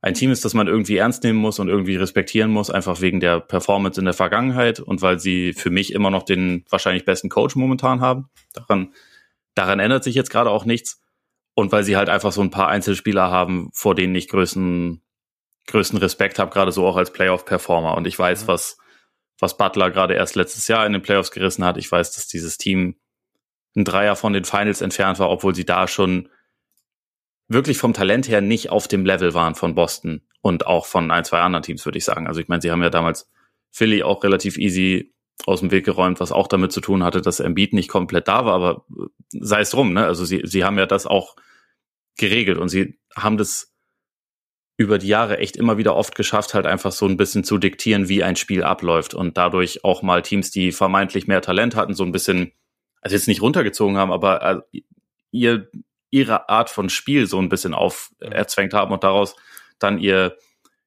ein 0.05 0.13
Team 0.13 0.29
ist, 0.29 0.45
das 0.45 0.53
man 0.53 0.67
irgendwie 0.67 0.97
ernst 0.97 1.24
nehmen 1.24 1.39
muss 1.39 1.57
und 1.57 1.68
irgendwie 1.68 1.96
respektieren 1.96 2.51
muss, 2.51 2.70
einfach 2.70 3.01
wegen 3.01 3.20
der 3.20 3.39
Performance 3.39 4.00
in 4.00 4.05
der 4.05 4.13
Vergangenheit 4.13 4.79
und 4.79 5.01
weil 5.01 5.20
sie 5.20 5.51
für 5.53 5.72
mich 5.72 5.94
immer 5.94 6.11
noch 6.11 6.22
den 6.22 6.63
wahrscheinlich 6.70 7.05
besten 7.05 7.27
Coach 7.27 7.55
momentan 7.55 8.01
haben. 8.01 8.29
Daran, 8.53 8.94
daran 9.55 9.79
ändert 9.79 10.03
sich 10.03 10.13
jetzt 10.13 10.29
gerade 10.29 10.51
auch 10.51 10.63
nichts. 10.63 11.01
Und 11.55 11.72
weil 11.72 11.83
sie 11.83 11.98
halt 11.98 12.09
einfach 12.09 12.31
so 12.31 12.41
ein 12.41 12.51
paar 12.51 12.68
Einzelspieler 12.68 13.31
haben, 13.31 13.72
vor 13.74 13.96
denen 13.96 14.13
ich 14.13 14.27
größten, 14.27 15.01
größten 15.65 15.98
Respekt 15.98 16.37
habe, 16.37 16.51
gerade 16.51 16.72
so 16.72 16.85
auch 16.85 16.98
als 16.98 17.11
Playoff-Performer. 17.11 17.98
Und 17.98 18.05
ich 18.05 18.20
weiß, 18.20 18.44
mhm. 18.44 18.48
was, 18.48 18.77
was 19.39 19.57
Butler 19.57 19.89
gerade 19.89 20.13
erst 20.13 20.35
letztes 20.35 20.68
Jahr 20.68 20.85
in 20.85 20.94
den 20.94 21.01
Playoffs 21.01 21.31
gerissen 21.31 21.65
hat. 21.65 21.77
Ich 21.77 21.91
weiß, 21.91 22.11
dass 22.11 22.27
dieses 22.27 22.59
Team 22.59 22.96
ein 23.75 23.85
Dreier 23.85 24.15
von 24.15 24.33
den 24.33 24.46
Finals 24.46 24.81
entfernt 24.81 25.18
war, 25.18 25.31
obwohl 25.31 25.55
sie 25.55 25.65
da 25.65 25.87
schon 25.87 26.29
wirklich 27.48 27.77
vom 27.77 27.94
Talent 27.94 28.27
her 28.27 28.42
nicht 28.42 28.70
auf 28.70 28.88
dem 28.88 29.05
Level 29.05 29.34
waren 29.34 29.55
von 29.55 29.75
Boston 29.75 30.22
und 30.42 30.68
auch 30.68 30.86
von 30.86 31.12
ein, 31.12 31.25
zwei 31.25 31.40
anderen 31.42 31.64
Teams, 31.64 31.86
würde 31.86 31.98
ich 31.98 32.05
sagen. 32.05 32.27
Also 32.27 32.40
ich 32.42 32.48
meine, 32.48 32.62
sie 32.62 32.72
haben 32.72 32.84
ja 32.84 32.90
damals 32.90 33.29
Philly 33.72 34.03
auch 34.03 34.24
relativ 34.24 34.58
easy 34.58 35.14
aus 35.46 35.60
dem 35.60 35.72
Weg 35.72 35.86
geräumt, 35.86 36.20
was 36.20 36.31
auch 36.31 36.48
damit 36.48 36.72
zu 36.72 36.81
tun 36.81 37.03
hatte, 37.03 37.22
dass 37.22 37.40
Embiid 37.40 37.74
nicht 37.74 37.90
komplett 37.90 38.27
da 38.27 38.46
war, 38.46 38.53
aber 38.53 38.86
sei 39.29 39.62
es 39.62 39.70
drum, 39.70 39.94
ne? 39.94 40.05
Also 40.05 40.24
sie, 40.24 40.42
sie 40.46 40.64
haben 40.64 40.77
ja 40.77 40.86
das 40.86 41.05
auch 41.05 41.36
geregelt 42.18 42.58
und 42.58 42.70
sie 42.70 43.00
haben 43.16 43.38
das 43.38 43.74
über 44.77 44.98
die 44.98 45.08
Jahre 45.08 45.38
echt 45.38 45.55
immer 45.55 45.77
wieder 45.77 45.96
oft 45.96 46.16
geschafft, 46.16 46.53
halt 46.53 46.66
einfach 46.66 46.92
so 46.92 47.05
ein 47.05 47.18
bisschen 47.18 47.44
zu 47.44 47.58
diktieren, 47.58 48.10
wie 48.10 48.24
ein 48.24 48.36
Spiel 48.36 48.64
abläuft 48.64 49.14
und 49.14 49.38
dadurch 49.38 49.84
auch 49.84 50.01
mal 50.01 50.22
Teams, 50.22 50.51
die 50.51 50.72
vermeintlich 50.72 51.27
mehr 51.27 51.42
Talent 51.42 51.75
hatten, 51.75 51.94
so 51.94 52.03
ein 52.03 52.12
bisschen, 52.12 52.51
also 53.01 53.16
jetzt 53.16 53.27
nicht 53.27 53.42
runtergezogen 53.42 53.98
haben, 53.98 54.12
aber 54.12 54.66
äh, 54.74 54.81
ihr 55.31 55.70
ihre 56.09 56.50
Art 56.50 56.70
von 56.70 56.89
Spiel 56.89 57.27
so 57.27 57.39
ein 57.39 57.50
bisschen 57.50 57.74
auferzwängt 57.74 58.74
haben 58.74 58.94
und 58.94 59.03
daraus 59.03 59.35
dann 59.79 60.00
ihr, 60.00 60.37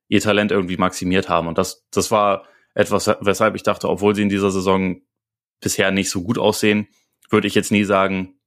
ihr 0.08 0.20
Talent 0.20 0.52
irgendwie 0.52 0.76
maximiert 0.76 1.28
haben. 1.28 1.48
Und 1.48 1.58
das, 1.58 1.86
das 1.90 2.10
war 2.10 2.46
etwas, 2.74 3.08
weshalb 3.20 3.54
ich 3.54 3.62
dachte, 3.62 3.88
obwohl 3.88 4.14
sie 4.14 4.22
in 4.22 4.28
dieser 4.28 4.50
Saison 4.50 5.02
bisher 5.60 5.90
nicht 5.90 6.10
so 6.10 6.22
gut 6.22 6.38
aussehen, 6.38 6.88
würde 7.30 7.46
ich 7.46 7.54
jetzt 7.54 7.72
nie 7.72 7.84
sagen, 7.84 8.38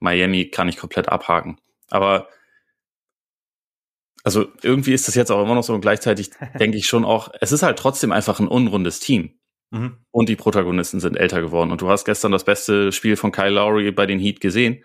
Miami 0.00 0.50
kann 0.50 0.68
ich 0.68 0.76
komplett 0.76 1.08
abhaken. 1.08 1.58
Aber 1.90 2.28
also 4.22 4.46
irgendwie 4.62 4.94
ist 4.94 5.06
das 5.06 5.14
jetzt 5.14 5.30
auch 5.30 5.42
immer 5.42 5.54
noch 5.54 5.64
so 5.64 5.74
und 5.74 5.82
gleichzeitig 5.82 6.30
denke 6.58 6.78
ich 6.78 6.86
schon 6.86 7.04
auch, 7.04 7.30
es 7.40 7.52
ist 7.52 7.62
halt 7.62 7.78
trotzdem 7.78 8.12
einfach 8.12 8.40
ein 8.40 8.48
unrundes 8.48 9.00
Team. 9.00 9.38
Mhm. 9.70 9.98
Und 10.10 10.28
die 10.28 10.36
Protagonisten 10.36 11.00
sind 11.00 11.16
älter 11.16 11.40
geworden. 11.40 11.72
Und 11.72 11.80
du 11.80 11.88
hast 11.88 12.04
gestern 12.04 12.32
das 12.32 12.44
beste 12.44 12.92
Spiel 12.92 13.16
von 13.16 13.32
Kyle 13.32 13.50
Lowry 13.50 13.90
bei 13.90 14.06
den 14.06 14.18
Heat 14.18 14.40
gesehen. 14.40 14.84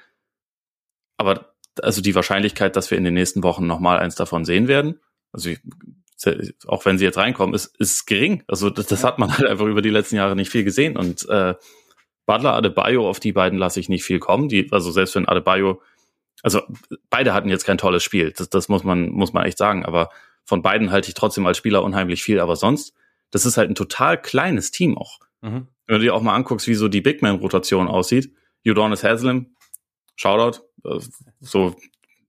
Aber 1.19 1.53
also 1.81 2.01
die 2.01 2.15
Wahrscheinlichkeit, 2.15 2.75
dass 2.75 2.89
wir 2.89 2.97
in 2.97 3.03
den 3.03 3.13
nächsten 3.13 3.43
Wochen 3.43 3.67
nochmal 3.67 3.99
eins 3.99 4.15
davon 4.15 4.45
sehen 4.45 4.67
werden, 4.67 4.99
also 5.31 5.51
auch 6.67 6.85
wenn 6.85 6.97
sie 6.97 7.05
jetzt 7.05 7.17
reinkommen, 7.17 7.53
ist, 7.53 7.77
ist 7.77 8.05
gering. 8.07 8.43
Also 8.47 8.69
das, 8.69 8.87
das 8.87 9.03
hat 9.03 9.19
man 9.19 9.31
halt 9.37 9.47
einfach 9.47 9.65
über 9.65 9.81
die 9.81 9.89
letzten 9.89 10.15
Jahre 10.15 10.35
nicht 10.35 10.49
viel 10.49 10.63
gesehen. 10.63 10.97
Und 10.97 11.27
äh, 11.29 11.55
Butler, 12.25 12.53
Adebayo, 12.53 13.07
auf 13.07 13.19
die 13.19 13.31
beiden 13.31 13.57
lasse 13.57 13.79
ich 13.79 13.89
nicht 13.89 14.03
viel 14.03 14.19
kommen. 14.19 14.49
Die, 14.49 14.71
also 14.71 14.91
selbst 14.91 15.15
wenn 15.15 15.27
Adebayo, 15.27 15.81
also 16.41 16.61
beide 17.09 17.33
hatten 17.33 17.49
jetzt 17.49 17.65
kein 17.65 17.77
tolles 17.77 18.03
Spiel, 18.03 18.31
das, 18.31 18.49
das 18.49 18.69
muss 18.69 18.83
man, 18.83 19.09
muss 19.09 19.33
man 19.33 19.45
echt 19.45 19.57
sagen. 19.57 19.85
Aber 19.85 20.09
von 20.43 20.61
beiden 20.61 20.91
halte 20.91 21.07
ich 21.07 21.13
trotzdem 21.13 21.45
als 21.45 21.57
Spieler 21.57 21.83
unheimlich 21.83 22.23
viel. 22.23 22.39
Aber 22.39 22.55
sonst, 22.55 22.93
das 23.31 23.45
ist 23.45 23.57
halt 23.57 23.69
ein 23.69 23.75
total 23.75 24.21
kleines 24.21 24.71
Team 24.71 24.97
auch. 24.97 25.19
Mhm. 25.41 25.67
Wenn 25.85 25.95
du 25.95 26.01
dir 26.01 26.15
auch 26.15 26.21
mal 26.21 26.35
anguckst, 26.35 26.67
wie 26.67 26.75
so 26.75 26.87
die 26.87 27.01
Big 27.01 27.21
Man-Rotation 27.21 27.87
aussieht, 27.87 28.33
Udonis 28.65 29.03
Haslam, 29.03 29.55
Shoutout. 30.19 30.63
So, 31.39 31.75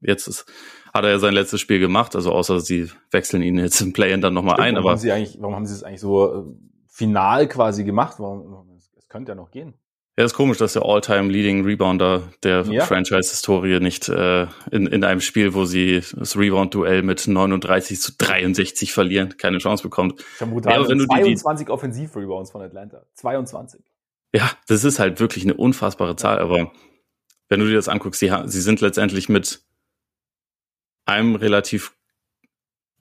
jetzt 0.01 0.29
ist, 0.29 0.47
hat 0.95 1.05
er 1.05 1.11
ja 1.11 1.19
sein 1.19 1.35
letztes 1.35 1.61
Spiel 1.61 1.81
gemacht, 1.81 2.15
also 2.15 2.31
außer 2.31 2.61
sie 2.61 2.89
wechseln 3.11 3.43
ihn 3.43 3.59
jetzt 3.59 3.81
im 3.81 3.93
Play-In 3.93 4.21
dann 4.21 4.33
nochmal 4.33 4.61
ein. 4.61 4.75
Warum 4.75 4.87
aber 4.87 4.91
haben 4.91 4.99
sie 4.99 5.11
eigentlich, 5.11 5.39
warum 5.41 5.57
haben 5.57 5.67
sie 5.67 5.75
es 5.75 5.83
eigentlich 5.83 6.01
so 6.01 6.33
äh, 6.33 6.45
final 6.87 7.49
quasi 7.49 7.83
gemacht? 7.83 8.15
Warum, 8.19 8.79
es 8.97 9.09
könnte 9.09 9.33
ja 9.33 9.35
noch 9.35 9.51
gehen. 9.51 9.75
Ja, 10.17 10.25
ist 10.25 10.35
komisch, 10.35 10.59
dass 10.59 10.75
der 10.75 10.85
All-Time 10.85 11.31
Leading 11.33 11.65
Rebounder 11.65 12.23
der 12.45 12.63
ja. 12.67 12.85
Franchise-Historie 12.85 13.81
nicht 13.81 14.09
äh, 14.09 14.47
in, 14.71 14.87
in 14.87 15.03
einem 15.03 15.21
Spiel, 15.21 15.55
wo 15.55 15.65
sie 15.65 16.03
das 16.15 16.37
Rebound-Duell 16.37 17.03
mit 17.03 17.27
39 17.27 18.01
zu 18.01 18.13
63 18.19 18.93
verlieren, 18.93 19.37
keine 19.37 19.59
Chance 19.59 19.83
bekommt. 19.83 20.21
Ich 20.35 20.41
habe 20.41 20.53
ja, 20.71 20.89
wenn 20.89 21.01
22 21.01 21.71
Offensiv-Rebounds 21.71 22.53
von 22.53 22.63
Atlanta. 22.63 23.03
22. 23.15 23.81
Ja, 24.33 24.49
das 24.69 24.85
ist 24.85 25.01
halt 25.01 25.19
wirklich 25.19 25.43
eine 25.45 25.55
unfassbare 25.55 26.15
Zahl, 26.15 26.39
aber 26.39 26.71
wenn 27.51 27.61
du 27.61 27.67
dir 27.67 27.75
das 27.75 27.89
anguckst, 27.89 28.21
sie, 28.21 28.33
sie 28.47 28.61
sind 28.61 28.81
letztendlich 28.81 29.29
mit 29.29 29.61
einem 31.05 31.35
relativ, 31.35 31.93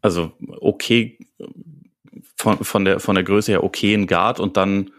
also 0.02 0.34
okay, 0.60 1.18
von, 2.36 2.64
von, 2.64 2.84
der, 2.84 3.00
von 3.00 3.16
der 3.16 3.24
Größe 3.24 3.52
her 3.52 3.64
okayen 3.64 4.08
Guard 4.08 4.40
und 4.40 4.58
dann 4.58 4.92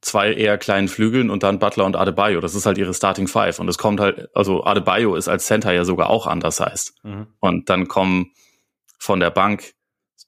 zwei 0.00 0.32
eher 0.32 0.56
kleinen 0.56 0.88
Flügeln 0.88 1.30
und 1.30 1.42
dann 1.42 1.58
Butler 1.58 1.84
und 1.84 1.96
Adebayo. 1.96 2.40
Das 2.40 2.54
ist 2.54 2.64
halt 2.64 2.78
ihre 2.78 2.94
Starting 2.94 3.26
Five. 3.26 3.58
Und 3.58 3.68
es 3.68 3.76
kommt 3.76 3.98
halt, 3.98 4.28
also 4.34 4.62
Adebayo 4.64 5.16
ist 5.16 5.26
als 5.26 5.46
Center 5.46 5.72
ja 5.72 5.84
sogar 5.84 6.10
auch 6.10 6.26
anders 6.26 6.60
heißt. 6.60 7.02
Mhm. 7.02 7.26
Und 7.40 7.68
dann 7.68 7.88
kommen 7.88 8.30
von 8.98 9.18
der 9.18 9.30
Bank 9.30 9.74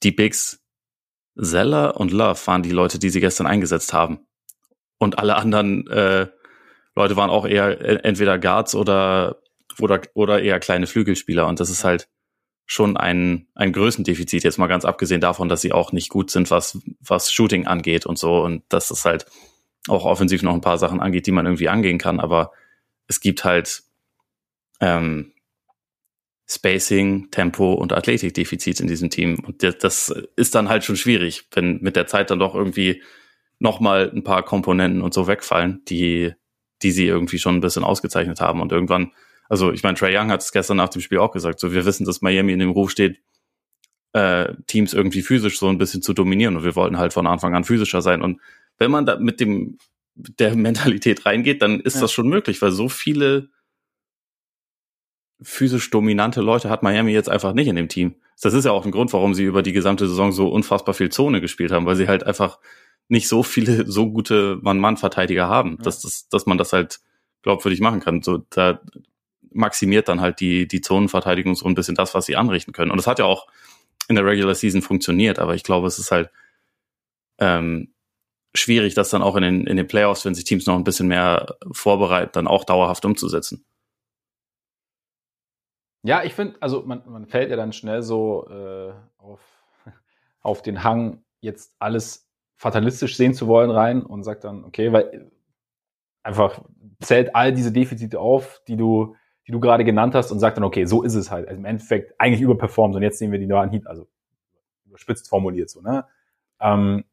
die 0.03 0.11
Bigs 0.11 0.65
Zeller 1.41 1.97
und 2.01 2.11
Love 2.11 2.41
waren 2.47 2.65
die 2.65 2.71
Leute, 2.73 2.99
die 2.99 3.11
sie 3.11 3.21
gestern 3.21 3.47
eingesetzt 3.47 3.93
haben. 3.93 4.27
Und 4.99 5.19
alle 5.21 5.37
anderen 5.37 5.87
äh, 5.87 6.27
Leute 6.99 7.17
waren 7.17 7.31
auch 7.31 7.47
eher 7.47 8.05
entweder 8.05 8.39
Guards 8.39 8.75
oder, 8.75 9.41
oder, 9.79 10.03
oder 10.15 10.43
eher 10.43 10.59
kleine 10.59 10.89
Flügelspieler. 10.89 11.47
Und 11.47 11.61
das 11.61 11.71
ist 11.71 11.85
halt 11.85 12.09
schon 12.67 12.97
ein, 12.97 13.47
ein 13.55 13.73
Größendefizit, 13.73 14.43
jetzt 14.43 14.59
mal 14.59 14.67
ganz 14.67 14.85
abgesehen 14.85 15.21
davon, 15.21 15.49
dass 15.49 15.61
sie 15.61 15.73
auch 15.73 15.93
nicht 15.93 16.09
gut 16.09 16.31
sind, 16.31 16.51
was, 16.51 16.79
was 17.01 17.31
Shooting 17.33 17.69
angeht 17.69 18.05
und 18.05 18.19
so. 18.19 18.43
Und 18.43 18.65
dass 18.69 18.91
es 18.91 19.05
halt 19.05 19.27
auch 19.87 20.05
offensiv 20.05 20.43
noch 20.43 20.55
ein 20.55 20.61
paar 20.61 20.77
Sachen 20.77 21.01
angeht, 21.01 21.29
die 21.29 21.31
man 21.31 21.47
irgendwie 21.47 21.69
angehen 21.69 21.99
kann. 21.99 22.19
Aber 22.19 22.51
es 23.07 23.21
gibt 23.21 23.45
halt, 23.45 23.85
ähm, 24.81 25.33
Spacing, 26.51 27.31
Tempo 27.31 27.75
und 27.75 27.93
Athletikdefizit 27.93 28.81
in 28.81 28.89
diesem 28.89 29.11
Team. 29.11 29.39
Und 29.47 29.63
das 29.63 30.13
ist 30.35 30.55
dann 30.57 30.69
halt 30.69 30.83
schon 30.83 30.97
schwierig, 30.97 31.47
wenn 31.53 31.81
mit 31.81 31.95
der 31.95 32.09
Zeit 32.09 32.31
dann 32.31 32.41
doch 32.41 32.57
irgendwie 32.57 33.03
nochmal 33.61 34.11
ein 34.13 34.25
paar 34.25 34.43
Komponenten 34.43 35.03
und 35.03 35.15
so 35.15 35.29
wegfallen, 35.29 35.83
die, 35.89 36.33
die 36.83 36.93
sie 36.93 37.07
irgendwie 37.07 37.39
schon 37.39 37.57
ein 37.57 37.61
bisschen 37.61 37.85
ausgezeichnet 37.85 38.41
haben. 38.41 38.61
Und 38.61 38.73
irgendwann, 38.73 39.13
also 39.49 39.73
ich 39.73 39.83
meine, 39.83 39.97
Trey 39.97 40.17
Young 40.17 40.31
hat 40.31 40.43
es 40.43 40.53
gestern 40.53 40.77
nach 40.77 40.89
dem 40.89 41.03
Spiel 41.03 41.19
auch 41.19 41.33
gesagt, 41.33 41.61
so 41.61 41.73
wir 41.73 41.85
wissen, 41.85 42.05
dass 42.05 42.23
Miami 42.23 42.53
in 42.53 42.59
dem 42.59 42.71
Ruf 42.71 42.91
steht, 42.91 43.21
äh, 44.13 44.55
Teams 44.67 44.95
irgendwie 44.95 45.23
physisch 45.23 45.59
so 45.59 45.69
ein 45.69 45.79
bisschen 45.79 46.03
zu 46.03 46.15
dominieren 46.15 46.57
und 46.57 46.65
wir 46.65 46.77
wollten 46.77 46.99
halt 46.99 47.13
von 47.13 47.27
Anfang 47.27 47.55
an 47.55 47.65
physischer 47.65 48.03
sein. 48.03 48.23
Und 48.23 48.41
wenn 48.79 48.91
man 48.91 49.07
da 49.07 49.19
mit 49.19 49.41
dem 49.41 49.79
der 50.15 50.57
Mentalität 50.57 51.27
reingeht, 51.27 51.63
dann 51.63 51.81
ist 51.81 51.97
ja. 51.97 52.01
das 52.03 52.13
schon 52.13 52.29
möglich, 52.29 52.61
weil 52.61 52.73
so 52.73 52.89
viele 52.89 53.51
physisch 55.41 55.91
dominante 55.91 56.41
Leute 56.41 56.69
hat 56.69 56.83
Miami 56.83 57.13
jetzt 57.13 57.29
einfach 57.29 57.53
nicht 57.53 57.69
in 57.69 57.77
dem 57.77 57.89
Team. 57.89 58.17
Das 58.41 58.55
ist 58.55 58.65
ja 58.65 58.73
auch 58.73 58.85
ein 58.85 58.91
Grund, 58.91 59.13
warum 59.13 59.35
sie 59.35 59.45
über 59.45 59.63
die 59.63 59.73
gesamte 59.73 60.09
Saison 60.09 60.33
so 60.33 60.49
unfassbar 60.49 60.95
viel 60.95 61.11
Zone 61.11 61.41
gespielt 61.41 61.71
haben, 61.71 61.87
weil 61.87 61.97
sie 61.97 62.09
halt 62.09 62.25
einfach 62.25 62.59
nicht 63.09 63.29
so 63.29 63.43
viele 63.43 63.91
so 63.91 64.11
gute 64.11 64.59
Mann-Mann-Verteidiger 64.63 65.49
haben, 65.49 65.77
ja. 65.79 65.85
dass, 65.85 66.03
dass, 66.03 66.29
dass 66.29 66.47
man 66.47 66.59
das 66.59 66.73
halt 66.73 67.01
glaubwürdig 67.43 67.81
machen 67.81 68.01
kann. 68.01 68.23
So, 68.23 68.39
da 68.51 68.81
maximiert 69.51 70.09
dann 70.09 70.21
halt 70.21 70.41
die, 70.41 70.69
die 70.69 70.81
Zonenverteidigung 70.81 71.55
so 71.55 71.67
ein 71.67 71.75
bisschen 71.75 71.95
das, 71.95 72.15
was 72.15 72.27
sie 72.27 72.37
anrichten 72.37 72.73
können. 72.73 72.91
Und 72.91 72.99
das 72.99 73.07
hat 73.07 73.19
ja 73.19 73.25
auch 73.25 73.47
in 74.09 74.15
der 74.15 74.25
Regular 74.25 74.55
Season 74.55 74.83
funktioniert, 74.83 75.39
aber 75.39 75.55
ich 75.55 75.65
glaube, 75.65 75.87
es 75.87 75.99
ist 75.99 76.11
halt 76.11 76.31
ähm, 77.39 77.93
schwierig, 78.55 78.95
das 78.95 79.11
dann 79.11 79.23
auch 79.23 79.37
in 79.37 79.43
den, 79.43 79.67
in 79.67 79.77
den 79.77 79.87
Playoffs, 79.87 80.25
wenn 80.25 80.35
sich 80.35 80.45
Teams 80.45 80.67
noch 80.67 80.75
ein 80.75 80.85
bisschen 80.85 81.09
mehr 81.09 81.57
vorbereiten, 81.73 82.31
dann 82.33 82.47
auch 82.47 82.65
dauerhaft 82.65 83.05
umzusetzen. 83.05 83.65
Ja, 86.03 86.23
ich 86.23 86.35
finde, 86.35 86.57
also 86.61 86.83
man, 86.83 87.03
man 87.07 87.27
fällt 87.27 87.51
ja 87.51 87.57
dann 87.57 87.73
schnell 87.73 88.03
so 88.03 88.49
äh, 88.49 88.93
auf, 89.19 89.41
auf 90.41 90.63
den 90.63 90.85
Hang, 90.85 91.23
jetzt 91.41 91.75
alles 91.79 92.28
fatalistisch 92.59 93.17
sehen 93.17 93.35
zu 93.35 93.47
wollen 93.47 93.71
rein 93.71 94.03
und 94.03 94.25
sagt 94.25 94.45
dann, 94.45 94.65
okay, 94.65 94.93
weil 94.93 95.31
einfach 96.23 96.61
zählt 97.01 97.35
all 97.35 97.53
diese 97.53 97.73
Defizite 97.73 98.19
auf, 98.21 98.61
die 98.67 98.77
du, 98.77 99.15
die 99.47 99.53
du 99.53 99.61
gerade 99.61 99.85
genannt 99.85 100.15
hast 100.15 100.33
und 100.33 100.41
sagt 100.41 100.57
dann, 100.57 100.65
okay, 100.65 100.85
so 100.85 101.03
ist 101.03 101.15
es 101.15 101.31
halt. 101.31 101.49
Also 101.49 101.59
im 101.59 101.65
Endeffekt 101.65 102.15
eigentlich 102.19 102.41
überperformt 102.41 102.97
und 102.97 103.03
jetzt 103.03 103.19
sehen 103.19 103.33
wir 103.33 103.39
die 103.39 103.47
neuen 103.47 103.71
Heat, 103.71 103.87
also 103.87 104.09
überspitzt 104.87 105.29
formuliert 105.29 105.71
so, 105.71 105.81
ne? 105.81 106.05
Ähm, 106.61 107.05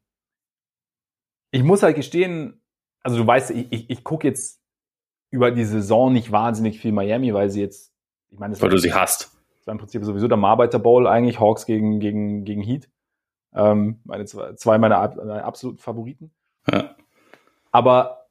ich 1.52 1.62
muss 1.62 1.82
halt 1.84 1.94
gestehen, 1.94 2.60
also 3.02 3.16
du 3.16 3.26
weißt, 3.26 3.52
ich, 3.52 3.68
ich, 3.70 3.88
ich 3.88 4.04
gucke 4.04 4.26
jetzt 4.26 4.60
über 5.30 5.52
die 5.52 5.64
Saison 5.64 6.12
nicht 6.12 6.32
wahnsinnig 6.32 6.80
viel 6.80 6.90
Miami, 6.92 7.32
weil 7.32 7.50
sie 7.50 7.60
jetzt, 7.60 7.94
ich 8.30 8.38
meine, 8.38 8.60
weil 8.60 8.68
du 8.68 8.78
sie 8.78 8.92
hast. 8.92 9.32
Das 9.58 9.66
war 9.68 9.72
im 9.72 9.78
Prinzip 9.78 10.04
sowieso 10.04 10.26
der 10.26 10.36
Marbeiter 10.36 10.80
Bowl 10.80 11.06
eigentlich, 11.06 11.38
Hawks 11.38 11.66
gegen, 11.66 12.00
gegen, 12.00 12.44
gegen 12.44 12.62
Heat. 12.62 12.90
Ähm, 13.54 14.00
meine 14.04 14.24
zwei, 14.24 14.54
zwei 14.54 14.78
meiner, 14.78 15.14
meiner 15.16 15.44
absoluten 15.44 15.78
Favoriten. 15.78 16.30
Ja. 16.70 16.94
Aber 17.70 18.26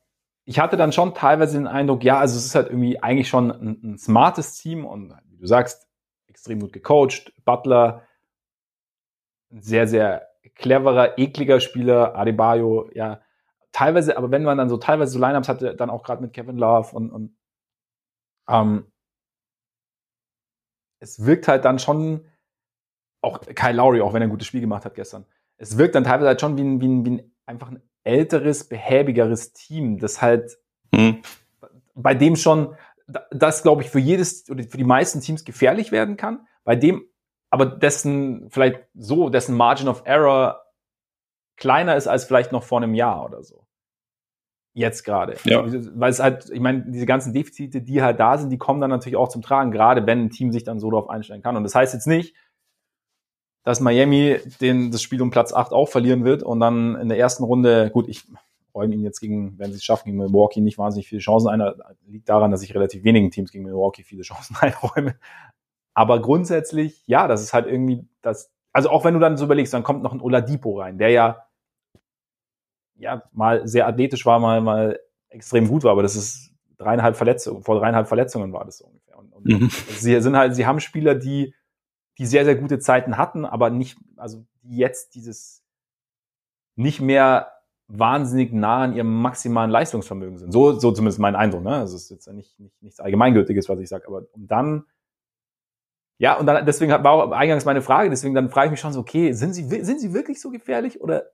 ich 0.46 0.60
hatte 0.60 0.78
dann 0.78 0.92
schon 0.92 1.14
teilweise 1.14 1.58
den 1.58 1.68
Eindruck, 1.68 2.04
ja, 2.04 2.20
also 2.20 2.38
es 2.38 2.46
ist 2.46 2.56
halt 2.56 2.68
irgendwie 2.68 3.02
eigentlich 3.02 3.28
schon 3.28 3.52
ein, 3.52 3.80
ein 3.84 3.98
smartes 3.98 4.56
Team 4.56 4.86
und 4.86 5.16
wie 5.28 5.38
du 5.38 5.48
sagst, 5.48 5.88
extrem 6.28 6.60
gut 6.60 6.74
gecoacht. 6.74 7.34
Butler, 7.46 8.04
ein 9.52 9.62
sehr, 9.62 9.88
sehr 9.88 10.28
cleverer, 10.54 11.18
ekliger 11.18 11.60
Spieler, 11.60 12.16
Adebayo, 12.16 12.90
ja, 12.94 13.22
teilweise, 13.72 14.18
aber 14.18 14.32
wenn 14.32 14.44
man 14.44 14.58
dann 14.58 14.70
so 14.70 14.78
teilweise 14.78 15.12
so 15.12 15.20
Lineups 15.20 15.50
hatte, 15.50 15.76
dann 15.76 15.90
auch 15.90 16.04
gerade 16.04 16.22
mit 16.22 16.34
Kevin 16.34 16.58
Love 16.58 16.96
und, 16.96 17.12
und 17.12 17.38
ähm, 18.48 18.92
es 21.00 21.26
wirkt 21.26 21.48
halt 21.48 21.66
dann 21.66 21.80
schon, 21.80 22.26
auch 23.26 23.42
Kyle 23.42 23.74
Lowry, 23.74 24.02
auch 24.02 24.14
wenn 24.14 24.22
er 24.22 24.28
ein 24.28 24.32
gutes 24.32 24.48
Spiel 24.48 24.62
gemacht 24.62 24.86
hat 24.86 24.96
gestern, 24.96 25.26
es 25.58 25.78
wirkt 25.78 25.96
dann 25.96 26.04
teilweise 26.04 26.28
halt 26.28 26.42
schon 26.42 26.58
wie 26.58 26.64
ein, 26.64 26.82
wie 26.82 26.88
ein, 26.88 27.06
wie 27.06 27.10
ein 27.12 27.32
einfach 27.46 27.70
ein 27.70 27.82
älteres, 28.04 28.68
behäbigeres 28.68 29.54
Team, 29.54 30.00
das 30.00 30.22
halt 30.22 30.58
mhm. 30.92 31.22
bei 31.94 32.14
dem 32.14 32.36
schon, 32.36 32.76
das 33.32 33.64
glaube 33.64 33.84
ich 33.84 33.90
für 33.90 34.00
jedes 34.00 34.50
oder 34.50 34.64
für 34.64 34.78
die 34.78 34.84
meisten 34.84 35.22
Teams 35.22 35.44
gefährlich 35.46 35.92
werden 35.92 36.18
kann, 36.18 36.48
bei 36.64 36.76
dem 36.76 37.06
aber 37.50 37.66
dessen 37.66 38.50
vielleicht 38.50 38.82
so, 38.96 39.30
dessen 39.30 39.56
Margin 39.56 39.88
of 39.88 40.02
Error 40.06 40.62
kleiner 41.56 41.96
ist 41.96 42.08
als 42.08 42.26
vielleicht 42.26 42.52
noch 42.52 42.64
vor 42.64 42.82
einem 42.82 42.94
Jahr 42.94 43.24
oder 43.24 43.44
so. 43.44 43.66
Jetzt 44.74 45.06
gerade. 45.06 45.38
Ja. 45.46 45.64
Weil 45.66 46.12
es 46.12 46.20
halt, 46.20 46.50
ich 46.50 46.60
meine, 46.60 46.84
diese 46.88 47.06
ganzen 47.06 47.32
Defizite, 47.32 47.82
die 47.82 48.02
halt 48.02 48.20
da 48.20 48.38
sind, 48.38 48.50
die 48.50 48.58
kommen 48.58 48.82
dann 48.82 48.90
natürlich 48.90 49.16
auch 49.16 49.30
zum 49.30 49.42
Tragen, 49.42 49.72
gerade 49.72 50.06
wenn 50.06 50.26
ein 50.26 50.30
Team 50.32 50.52
sich 50.52 50.66
dann 50.66 50.82
so 50.82 50.92
darauf 50.92 51.10
einstellen 51.10 51.42
kann. 51.42 51.56
Und 51.56 51.64
das 51.64 51.76
heißt 51.76 51.94
jetzt 51.94 52.08
nicht, 52.08 52.36
dass 53.66 53.80
Miami 53.80 54.38
den, 54.62 54.92
das 54.92 55.02
Spiel 55.02 55.22
um 55.22 55.32
Platz 55.32 55.52
8 55.52 55.74
auch 55.74 55.90
verlieren 55.90 56.24
wird 56.24 56.44
und 56.44 56.60
dann 56.60 56.96
in 56.96 57.10
der 57.10 57.18
ersten 57.18 57.44
Runde, 57.44 57.90
gut, 57.92 58.08
ich 58.08 58.24
räume 58.76 58.94
ihn 58.94 59.02
jetzt 59.02 59.20
gegen, 59.20 59.58
wenn 59.58 59.72
sie 59.72 59.78
es 59.78 59.84
schaffen, 59.84 60.06
gegen 60.06 60.18
Milwaukee 60.18 60.62
nicht 60.62 60.78
wahnsinnig 60.78 61.08
viele 61.08 61.20
Chancen 61.22 61.50
ein. 61.50 61.74
Liegt 62.06 62.30
daran, 62.30 62.52
dass 62.52 62.62
ich 62.62 62.76
relativ 62.76 63.04
wenigen 63.04 63.32
Teams 63.32 63.52
gegen 63.52 63.64
Milwaukee 63.64 64.04
viele 64.04 64.22
Chancen 64.22 64.56
einräume. 64.62 65.16
Aber 65.96 66.22
grundsätzlich, 66.22 67.02
ja, 67.08 67.28
das 67.28 67.42
ist 67.42 67.54
halt 67.54 67.66
irgendwie 67.66 68.08
das, 68.22 68.52
also 68.72 68.90
auch 68.90 69.04
wenn 69.04 69.16
du 69.16 69.20
dann 69.20 69.38
so 69.38 69.46
überlegst, 69.46 69.74
dann 69.74 69.84
kommt 69.84 70.04
noch 70.04 70.14
ein 70.14 70.22
Oladipo 70.22 70.80
rein, 70.80 71.00
der 71.00 71.10
ja, 71.10 71.48
ja, 72.98 73.24
mal 73.32 73.68
sehr 73.68 73.88
athletisch 73.88 74.26
war, 74.26 74.40
mal, 74.40 74.62
mal 74.62 75.00
extrem 75.30 75.68
gut 75.68 75.84
war, 75.84 75.92
aber 75.92 76.04
das 76.04 76.16
ist 76.16 76.52
dreieinhalb 76.78 77.16
Verletzungen, 77.16 77.64
vor 77.64 77.80
dreieinhalb 77.80 78.08
Verletzungen 78.08 78.54
war 78.54 78.66
das 78.66 78.78
so 78.78 78.86
ungefähr. 78.86 79.18
Und, 79.18 79.34
und 79.34 79.46
mhm. 79.46 79.70
sie 79.90 80.22
sind 80.22 80.38
halt, 80.38 80.56
sie 80.56 80.68
haben 80.68 80.80
Spieler, 80.80 81.16
die, 81.16 81.56
die 82.18 82.26
sehr, 82.26 82.46
sehr 82.46 82.56
gute 82.56 82.80
Zeiten 82.80 83.18
hatten, 83.18 83.46
aber 83.46 83.70
nicht, 83.70 83.98
also 84.16 84.46
jetzt 84.64 85.16
dieses 85.16 85.64
nicht 86.76 87.02
mehr 87.02 87.52
wahnsinnig 87.88 88.52
nah 88.52 88.84
an 88.84 88.96
ihrem 88.96 89.22
maximalen 89.22 89.70
Leistungsvermögen 89.70 90.38
sind. 90.38 90.52
So, 90.52 90.74
so 90.80 90.92
zumindest 90.92 91.20
mein 91.20 91.36
Eindruck. 91.36 91.64
Ne? 91.64 91.72
Das 91.72 91.94
ist 91.94 92.10
jetzt 92.10 92.28
nicht, 92.32 92.60
nicht 92.60 92.82
nichts 92.82 93.00
Allgemeingültiges, 93.00 93.70
was 93.70 93.80
ich 93.80 93.90
sage. 93.90 94.08
Aber 94.08 94.24
um 94.32 94.48
dann 94.48 94.86
ja, 96.18 96.38
und 96.38 96.46
dann, 96.46 96.66
deswegen 96.66 96.92
war 96.92 97.12
auch 97.12 97.32
eingangs 97.32 97.66
meine 97.66 97.82
Frage, 97.82 98.10
deswegen 98.10 98.36
dann 98.36 98.50
frage 98.50 98.68
ich 98.68 98.72
mich 98.72 98.80
schon 98.80 98.94
so, 98.94 99.02
okay, 99.02 99.34
sind 99.34 99.54
sie, 99.54 99.64
sind 99.84 100.00
sie 100.00 100.14
wirklich 100.14 100.40
so 100.40 100.50
gefährlich 100.50 101.02
oder 101.02 101.32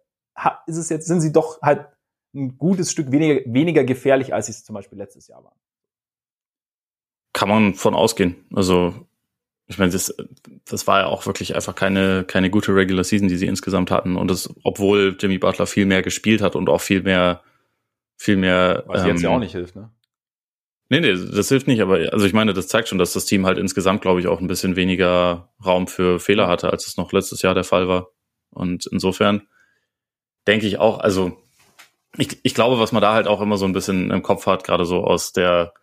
ist 0.65 0.77
es 0.77 0.89
jetzt, 0.89 1.05
sind 1.05 1.21
sie 1.21 1.31
doch 1.31 1.61
halt 1.61 1.85
ein 2.33 2.57
gutes 2.57 2.91
Stück 2.91 3.11
weniger, 3.11 3.41
weniger 3.45 3.83
gefährlich, 3.83 4.33
als 4.33 4.47
sie 4.47 4.53
es 4.53 4.63
zum 4.63 4.73
Beispiel 4.73 4.97
letztes 4.97 5.27
Jahr 5.27 5.43
waren? 5.43 5.59
Kann 7.33 7.49
man 7.49 7.73
von 7.75 7.93
ausgehen. 7.93 8.47
Also, 8.53 8.93
ich 9.71 9.77
meine, 9.77 9.91
das, 9.91 10.13
das 10.65 10.85
war 10.85 10.99
ja 10.99 11.05
auch 11.07 11.25
wirklich 11.25 11.55
einfach 11.55 11.73
keine, 11.73 12.25
keine 12.25 12.49
gute 12.49 12.75
Regular 12.75 13.05
Season, 13.05 13.29
die 13.29 13.37
sie 13.37 13.47
insgesamt 13.47 13.89
hatten. 13.89 14.17
Und 14.17 14.29
das, 14.29 14.53
obwohl 14.63 15.15
Jimmy 15.17 15.37
Butler 15.37 15.65
viel 15.65 15.85
mehr 15.85 16.01
gespielt 16.01 16.41
hat 16.41 16.57
und 16.57 16.67
auch 16.67 16.81
viel 16.81 17.01
mehr, 17.03 17.41
viel 18.17 18.35
mehr. 18.35 18.83
Was 18.87 19.03
ähm, 19.03 19.07
jetzt 19.07 19.21
ja 19.21 19.29
auch 19.29 19.39
nicht 19.39 19.53
hilft, 19.53 19.77
ne? 19.77 19.89
Nee, 20.89 20.99
nee, 20.99 21.13
das 21.13 21.47
hilft 21.47 21.67
nicht, 21.67 21.81
aber 21.81 22.11
also 22.11 22.25
ich 22.25 22.33
meine, 22.33 22.51
das 22.51 22.67
zeigt 22.67 22.89
schon, 22.89 22.97
dass 22.97 23.13
das 23.13 23.23
Team 23.23 23.45
halt 23.45 23.57
insgesamt, 23.57 24.01
glaube 24.01 24.19
ich, 24.19 24.27
auch 24.27 24.41
ein 24.41 24.47
bisschen 24.47 24.75
weniger 24.75 25.53
Raum 25.65 25.87
für 25.87 26.19
Fehler 26.19 26.49
hatte, 26.49 26.69
als 26.69 26.85
es 26.85 26.97
noch 26.97 27.13
letztes 27.13 27.41
Jahr 27.41 27.53
der 27.53 27.63
Fall 27.63 27.87
war. 27.87 28.09
Und 28.49 28.87
insofern 28.87 29.43
denke 30.47 30.67
ich 30.67 30.79
auch, 30.79 30.99
also 30.99 31.41
ich, 32.17 32.41
ich 32.43 32.53
glaube, 32.53 32.77
was 32.77 32.91
man 32.91 33.01
da 33.01 33.13
halt 33.13 33.27
auch 33.27 33.39
immer 33.39 33.55
so 33.55 33.63
ein 33.63 33.71
bisschen 33.71 34.11
im 34.11 34.21
Kopf 34.21 34.47
hat, 34.47 34.65
gerade 34.65 34.83
so 34.83 35.05
aus 35.05 35.31
der, 35.31 35.73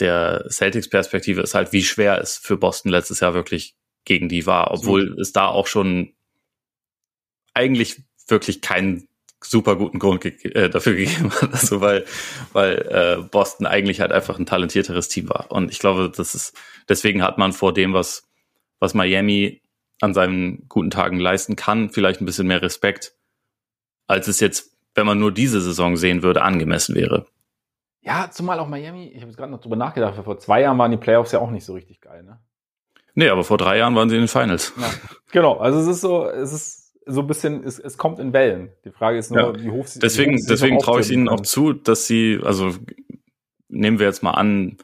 der 0.00 0.44
Celtics-Perspektive, 0.48 1.40
ist 1.40 1.54
halt, 1.54 1.72
wie 1.72 1.82
schwer 1.82 2.20
es 2.20 2.36
für 2.36 2.56
Boston 2.56 2.90
letztes 2.90 3.20
Jahr 3.20 3.34
wirklich 3.34 3.74
gegen 4.04 4.28
die 4.28 4.46
war, 4.46 4.70
obwohl 4.72 5.18
es 5.20 5.32
da 5.32 5.46
auch 5.46 5.66
schon 5.66 6.14
eigentlich 7.54 8.02
wirklich 8.28 8.60
keinen 8.60 9.08
super 9.42 9.76
guten 9.76 9.98
Grund 9.98 10.20
ge 10.20 10.32
äh, 10.52 10.68
dafür 10.68 10.94
gegeben 10.96 11.30
hat, 11.32 11.52
also 11.52 11.80
weil, 11.80 12.04
weil 12.52 12.76
äh, 12.90 13.22
Boston 13.22 13.66
eigentlich 13.66 14.00
halt 14.00 14.12
einfach 14.12 14.38
ein 14.38 14.46
talentierteres 14.46 15.08
Team 15.08 15.28
war. 15.28 15.50
Und 15.50 15.70
ich 15.70 15.78
glaube, 15.78 16.12
das 16.14 16.34
ist, 16.34 16.54
deswegen 16.88 17.22
hat 17.22 17.38
man 17.38 17.52
vor 17.52 17.72
dem, 17.72 17.92
was, 17.92 18.28
was 18.78 18.94
Miami 18.94 19.62
an 20.00 20.14
seinen 20.14 20.68
guten 20.68 20.90
Tagen 20.90 21.18
leisten 21.18 21.56
kann, 21.56 21.90
vielleicht 21.90 22.20
ein 22.20 22.26
bisschen 22.26 22.46
mehr 22.46 22.62
Respekt, 22.62 23.14
als 24.06 24.28
es 24.28 24.40
jetzt, 24.40 24.76
wenn 24.94 25.06
man 25.06 25.18
nur 25.18 25.32
diese 25.32 25.60
Saison 25.60 25.96
sehen 25.96 26.22
würde, 26.22 26.42
angemessen 26.42 26.94
wäre. 26.94 27.26
Ja, 28.06 28.30
zumal 28.30 28.60
auch 28.60 28.68
Miami, 28.68 29.08
ich 29.08 29.16
habe 29.16 29.26
jetzt 29.26 29.36
gerade 29.36 29.50
noch 29.50 29.60
drüber 29.60 29.74
nachgedacht, 29.74 30.14
vor 30.24 30.38
zwei 30.38 30.60
Jahren 30.60 30.78
waren 30.78 30.92
die 30.92 30.96
Playoffs 30.96 31.32
ja 31.32 31.40
auch 31.40 31.50
nicht 31.50 31.64
so 31.64 31.74
richtig 31.74 32.00
geil, 32.00 32.22
ne? 32.22 32.38
Nee, 33.14 33.30
aber 33.30 33.42
vor 33.42 33.58
drei 33.58 33.78
Jahren 33.78 33.96
waren 33.96 34.08
sie 34.08 34.14
in 34.14 34.22
den 34.22 34.28
Finals. 34.28 34.72
Ja, 34.78 34.90
genau, 35.32 35.56
also 35.56 35.80
es 35.80 35.88
ist 35.88 36.02
so, 36.02 36.28
es 36.28 36.52
ist 36.52 36.92
so 37.04 37.22
ein 37.22 37.26
bisschen, 37.26 37.64
es, 37.64 37.80
es 37.80 37.98
kommt 37.98 38.20
in 38.20 38.32
Wellen. 38.32 38.70
Die 38.84 38.92
Frage 38.92 39.18
ist 39.18 39.32
nur, 39.32 39.56
ja. 39.56 39.60
wie 39.60 39.70
hoch 39.70 39.86
sie 39.88 39.98
Deswegen, 39.98 40.34
hoch 40.34 40.38
sie 40.38 40.46
deswegen 40.46 40.78
traue 40.78 41.00
ich 41.00 41.10
ihnen 41.10 41.28
auch 41.28 41.40
zu, 41.40 41.72
dass 41.72 42.06
sie, 42.06 42.38
also 42.44 42.74
nehmen 43.68 43.98
wir 43.98 44.06
jetzt 44.06 44.22
mal 44.22 44.32
an, 44.32 44.76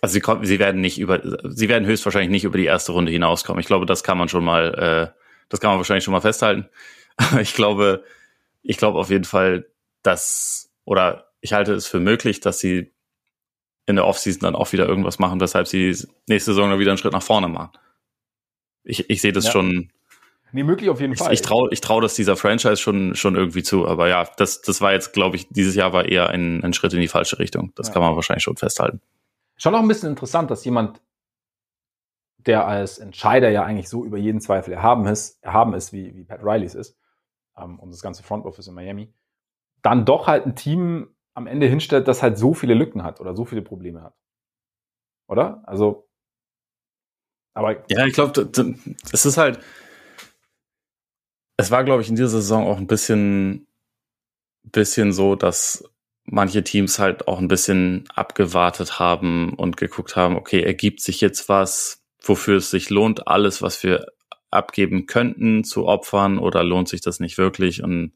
also 0.00 0.12
sie, 0.12 0.20
kommen, 0.20 0.44
sie 0.44 0.60
werden 0.60 0.80
nicht 0.80 1.00
über, 1.00 1.20
sie 1.50 1.68
werden 1.68 1.86
höchstwahrscheinlich 1.86 2.30
nicht 2.30 2.44
über 2.44 2.58
die 2.58 2.66
erste 2.66 2.92
Runde 2.92 3.10
hinauskommen. 3.10 3.60
Ich 3.60 3.66
glaube, 3.66 3.86
das 3.86 4.04
kann 4.04 4.18
man 4.18 4.28
schon 4.28 4.44
mal, 4.44 5.12
äh, 5.14 5.20
das 5.48 5.58
kann 5.58 5.70
man 5.70 5.78
wahrscheinlich 5.78 6.04
schon 6.04 6.12
mal 6.12 6.20
festhalten. 6.20 6.68
Ich 7.40 7.54
glaube, 7.54 8.04
ich 8.62 8.76
glaube 8.76 8.98
auf 8.98 9.10
jeden 9.10 9.24
Fall, 9.24 9.66
dass, 10.02 10.70
oder 10.84 11.25
ich 11.46 11.52
halte 11.52 11.74
es 11.74 11.86
für 11.86 12.00
möglich, 12.00 12.40
dass 12.40 12.58
sie 12.58 12.92
in 13.86 13.94
der 13.94 14.04
Offseason 14.04 14.40
dann 14.40 14.56
auch 14.56 14.72
wieder 14.72 14.88
irgendwas 14.88 15.20
machen, 15.20 15.40
weshalb 15.40 15.68
sie 15.68 15.96
nächste 16.26 16.52
Saison 16.52 16.70
dann 16.70 16.80
wieder 16.80 16.90
einen 16.90 16.98
Schritt 16.98 17.12
nach 17.12 17.22
vorne 17.22 17.46
machen. 17.46 17.70
Ich, 18.82 19.08
ich 19.08 19.20
sehe 19.20 19.30
das 19.32 19.44
ja. 19.46 19.52
schon. 19.52 19.92
Nee, 20.50 20.64
möglich 20.64 20.90
auf 20.90 21.00
jeden 21.00 21.12
ich, 21.12 21.20
Fall. 21.20 21.32
Ich 21.32 21.42
traue 21.42 21.68
ich 21.70 21.80
trau 21.80 22.00
das 22.00 22.14
dieser 22.14 22.36
Franchise 22.36 22.78
schon, 22.78 23.14
schon 23.14 23.36
irgendwie 23.36 23.62
zu. 23.62 23.86
Aber 23.86 24.08
ja, 24.08 24.28
das, 24.36 24.60
das 24.60 24.80
war 24.80 24.92
jetzt, 24.92 25.12
glaube 25.12 25.36
ich, 25.36 25.48
dieses 25.50 25.76
Jahr 25.76 25.92
war 25.92 26.06
eher 26.06 26.30
ein, 26.30 26.64
ein 26.64 26.72
Schritt 26.72 26.92
in 26.94 27.00
die 27.00 27.06
falsche 27.06 27.38
Richtung. 27.38 27.72
Das 27.76 27.88
ja. 27.88 27.92
kann 27.92 28.02
man 28.02 28.16
wahrscheinlich 28.16 28.42
schon 28.42 28.56
festhalten. 28.56 29.00
Schon 29.56 29.74
auch 29.76 29.80
ein 29.80 29.88
bisschen 29.88 30.10
interessant, 30.10 30.50
dass 30.50 30.64
jemand, 30.64 31.00
der 32.38 32.66
als 32.66 32.98
Entscheider 32.98 33.50
ja 33.50 33.62
eigentlich 33.62 33.88
so 33.88 34.04
über 34.04 34.18
jeden 34.18 34.40
Zweifel 34.40 34.72
erhaben 34.72 35.06
ist, 35.06 35.40
erhaben 35.44 35.74
ist 35.74 35.92
wie, 35.92 36.12
wie 36.16 36.24
Pat 36.24 36.40
Riley 36.42 36.66
ist, 36.66 36.96
ähm, 37.56 37.78
und 37.78 37.92
das 37.92 38.02
ganze 38.02 38.24
Front 38.24 38.46
Office 38.46 38.66
in 38.66 38.74
Miami, 38.74 39.14
dann 39.82 40.04
doch 40.04 40.26
halt 40.26 40.44
ein 40.44 40.56
Team 40.56 41.15
am 41.36 41.46
Ende 41.46 41.66
hinstellt, 41.66 42.08
das 42.08 42.22
halt 42.22 42.38
so 42.38 42.54
viele 42.54 42.74
Lücken 42.74 43.04
hat 43.04 43.20
oder 43.20 43.36
so 43.36 43.44
viele 43.44 43.62
Probleme 43.62 44.02
hat. 44.02 44.14
Oder? 45.28 45.62
Also, 45.68 46.08
aber. 47.54 47.84
Ja, 47.90 48.06
ich 48.06 48.14
glaube, 48.14 48.50
es 49.12 49.26
ist 49.26 49.36
halt, 49.36 49.60
es 51.58 51.70
war, 51.70 51.84
glaube 51.84 52.02
ich, 52.02 52.08
in 52.08 52.16
dieser 52.16 52.28
Saison 52.28 52.66
auch 52.66 52.78
ein 52.78 52.86
bisschen, 52.86 53.66
bisschen 54.62 55.12
so, 55.12 55.36
dass 55.36 55.84
manche 56.24 56.64
Teams 56.64 56.98
halt 56.98 57.28
auch 57.28 57.38
ein 57.38 57.48
bisschen 57.48 58.04
abgewartet 58.14 58.98
haben 58.98 59.52
und 59.54 59.76
geguckt 59.76 60.16
haben, 60.16 60.36
okay, 60.36 60.62
ergibt 60.62 61.00
sich 61.00 61.20
jetzt 61.20 61.48
was, 61.48 62.02
wofür 62.22 62.56
es 62.56 62.70
sich 62.70 62.88
lohnt, 62.88 63.28
alles, 63.28 63.62
was 63.62 63.82
wir 63.82 64.06
abgeben 64.50 65.06
könnten, 65.06 65.64
zu 65.64 65.86
opfern 65.86 66.38
oder 66.38 66.64
lohnt 66.64 66.88
sich 66.88 67.02
das 67.02 67.20
nicht 67.20 67.36
wirklich? 67.36 67.82
Und 67.82 68.12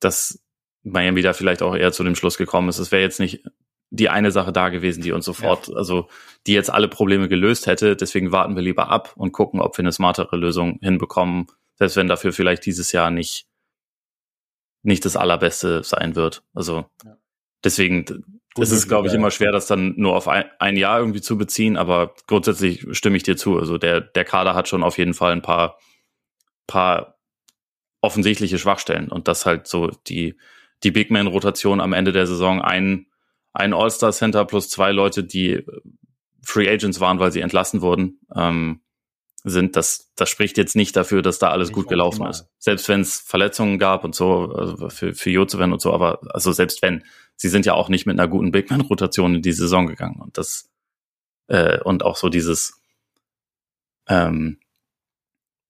dass 0.00 0.45
Miami 0.86 1.22
da 1.22 1.32
vielleicht 1.32 1.62
auch 1.62 1.74
eher 1.74 1.92
zu 1.92 2.04
dem 2.04 2.14
Schluss 2.14 2.38
gekommen 2.38 2.68
ist, 2.68 2.78
es 2.78 2.92
wäre 2.92 3.02
jetzt 3.02 3.20
nicht 3.20 3.42
die 3.90 4.08
eine 4.08 4.30
Sache 4.30 4.52
da 4.52 4.68
gewesen, 4.68 5.02
die 5.02 5.12
uns 5.12 5.24
sofort, 5.24 5.68
ja. 5.68 5.74
also 5.74 6.08
die 6.46 6.52
jetzt 6.52 6.70
alle 6.70 6.88
Probleme 6.88 7.28
gelöst 7.28 7.66
hätte. 7.66 7.96
Deswegen 7.96 8.32
warten 8.32 8.56
wir 8.56 8.62
lieber 8.62 8.88
ab 8.88 9.12
und 9.16 9.32
gucken, 9.32 9.60
ob 9.60 9.76
wir 9.76 9.82
eine 9.82 9.92
smartere 9.92 10.36
Lösung 10.36 10.78
hinbekommen, 10.82 11.46
selbst 11.76 11.96
wenn 11.96 12.08
dafür 12.08 12.32
vielleicht 12.32 12.66
dieses 12.66 12.92
Jahr 12.92 13.10
nicht 13.10 13.46
nicht 14.82 15.04
das 15.04 15.16
allerbeste 15.16 15.82
sein 15.82 16.14
wird. 16.14 16.44
Also 16.54 16.86
ja. 17.04 17.16
deswegen 17.64 18.04
ist 18.56 18.70
es, 18.70 18.86
glaube 18.86 19.08
ich, 19.08 19.14
immer 19.14 19.32
schwer, 19.32 19.50
das 19.50 19.66
dann 19.66 19.94
nur 19.96 20.14
auf 20.14 20.28
ein, 20.28 20.44
ein, 20.60 20.76
Jahr 20.76 21.00
irgendwie 21.00 21.20
zu 21.20 21.36
beziehen, 21.36 21.76
aber 21.76 22.14
grundsätzlich 22.28 22.86
stimme 22.92 23.16
ich 23.16 23.24
dir 23.24 23.36
zu. 23.36 23.58
Also 23.58 23.78
der, 23.78 24.00
der 24.00 24.24
Kader 24.24 24.54
hat 24.54 24.68
schon 24.68 24.84
auf 24.84 24.96
jeden 24.96 25.14
Fall 25.14 25.32
ein 25.32 25.42
paar, 25.42 25.78
paar 26.68 27.18
offensichtliche 28.00 28.58
Schwachstellen 28.58 29.08
und 29.08 29.26
das 29.26 29.44
halt 29.44 29.66
so 29.66 29.90
die, 30.06 30.36
die 30.82 30.90
Big 30.90 31.10
Man-Rotation 31.10 31.80
am 31.80 31.92
Ende 31.92 32.12
der 32.12 32.26
Saison 32.26 32.60
ein, 32.60 33.06
ein 33.52 33.72
All-Star-Center 33.72 34.44
plus 34.44 34.68
zwei 34.68 34.92
Leute, 34.92 35.24
die 35.24 35.64
Free 36.42 36.68
Agents 36.68 37.00
waren, 37.00 37.18
weil 37.18 37.32
sie 37.32 37.40
entlassen 37.40 37.80
wurden. 37.80 38.20
Ähm, 38.34 38.80
sind, 39.48 39.76
das, 39.76 40.12
das 40.16 40.28
spricht 40.28 40.58
jetzt 40.58 40.74
nicht 40.74 40.96
dafür, 40.96 41.22
dass 41.22 41.38
da 41.38 41.50
alles 41.50 41.68
nicht 41.68 41.76
gut 41.76 41.88
gelaufen 41.88 42.26
ist. 42.26 42.48
Selbst 42.58 42.88
wenn 42.88 43.00
es 43.00 43.20
Verletzungen 43.20 43.78
gab 43.78 44.02
und 44.02 44.14
so, 44.14 44.52
also 44.52 44.88
für, 44.88 45.14
für 45.14 45.30
Jozeven 45.30 45.72
und 45.72 45.80
so, 45.80 45.92
aber 45.92 46.18
also 46.34 46.50
selbst 46.50 46.82
wenn, 46.82 47.04
sie 47.36 47.48
sind 47.48 47.64
ja 47.64 47.74
auch 47.74 47.88
nicht 47.88 48.06
mit 48.06 48.18
einer 48.18 48.28
guten 48.28 48.50
Big 48.50 48.70
Man-Rotation 48.70 49.36
in 49.36 49.42
die 49.42 49.52
Saison 49.52 49.86
gegangen. 49.86 50.20
Und 50.20 50.36
das, 50.36 50.68
äh, 51.46 51.80
und 51.80 52.04
auch 52.04 52.16
so 52.16 52.28
dieses, 52.28 52.80
ähm, 54.08 54.58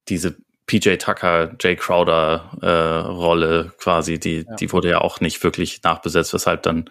diese 0.09 0.39
PJ 0.67 0.97
Tucker, 0.97 1.55
Jay 1.61 1.77
Crowder 1.77 2.51
äh, 2.61 3.09
Rolle 3.09 3.73
quasi, 3.79 4.19
die, 4.19 4.45
ja. 4.49 4.55
die 4.57 4.73
wurde 4.73 4.91
ja 4.91 5.01
auch 5.01 5.21
nicht 5.21 5.43
wirklich 5.45 5.83
nachbesetzt, 5.83 6.35
weshalb 6.35 6.63
dann 6.65 6.91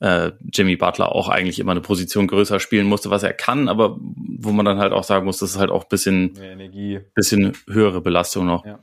äh, 0.00 0.32
Jimmy 0.52 0.76
Butler 0.76 1.14
auch 1.14 1.28
eigentlich 1.28 1.58
immer 1.58 1.72
eine 1.72 1.82
Position 1.82 2.26
größer 2.26 2.58
spielen 2.58 2.86
musste, 2.86 3.10
was 3.10 3.22
er 3.22 3.34
kann, 3.34 3.68
aber 3.68 3.98
wo 4.00 4.50
man 4.52 4.64
dann 4.64 4.78
halt 4.78 4.92
auch 4.92 5.04
sagen 5.04 5.26
muss, 5.26 5.38
das 5.38 5.50
ist 5.50 5.58
halt 5.58 5.70
auch 5.70 5.84
bisschen, 5.84 6.36
Energie. 6.36 7.00
bisschen 7.14 7.52
höhere 7.68 8.00
Belastung 8.00 8.46
noch. 8.46 8.64
Ja. 8.64 8.78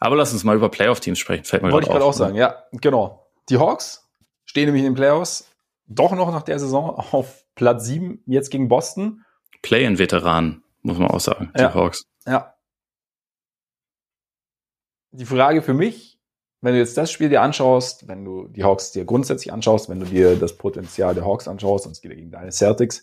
Aber 0.00 0.16
lass 0.16 0.32
uns 0.32 0.44
mal 0.44 0.56
über 0.56 0.68
Playoff-Teams 0.68 1.18
sprechen. 1.18 1.44
Fällt 1.44 1.62
mir 1.62 1.70
Wollte 1.70 1.86
ich 1.86 1.92
gerade 1.92 2.04
auch 2.04 2.12
sagen, 2.12 2.34
ja, 2.34 2.64
genau. 2.72 3.28
Die 3.48 3.58
Hawks 3.58 4.08
stehen 4.44 4.64
nämlich 4.64 4.82
in 4.82 4.92
den 4.92 4.96
Playoffs 4.96 5.48
doch 5.86 6.12
noch 6.12 6.32
nach 6.32 6.42
der 6.42 6.58
Saison 6.58 6.96
auf 7.12 7.44
Platz 7.54 7.84
7, 7.84 8.22
jetzt 8.26 8.50
gegen 8.50 8.68
Boston. 8.68 9.24
Play-in-Veteran, 9.62 10.62
muss 10.82 10.98
man 10.98 11.10
auch 11.10 11.20
sagen, 11.20 11.52
die 11.56 11.62
ja. 11.62 11.74
Hawks. 11.74 12.04
Ja. 12.26 12.54
Die 15.12 15.26
Frage 15.26 15.62
für 15.62 15.74
mich, 15.74 16.20
wenn 16.60 16.74
du 16.74 16.78
jetzt 16.78 16.96
das 16.96 17.10
Spiel 17.10 17.28
dir 17.28 17.42
anschaust, 17.42 18.06
wenn 18.06 18.24
du 18.24 18.46
die 18.48 18.64
Hawks 18.64 18.92
dir 18.92 19.04
grundsätzlich 19.04 19.52
anschaust, 19.52 19.88
wenn 19.88 20.00
du 20.00 20.06
dir 20.06 20.36
das 20.36 20.56
Potenzial 20.56 21.14
der 21.14 21.24
Hawks 21.24 21.48
anschaust, 21.48 21.86
und 21.86 21.92
es 21.92 22.00
geht 22.00 22.10
ja 22.10 22.16
gegen 22.16 22.30
deine 22.30 22.52
Celtics, 22.52 23.02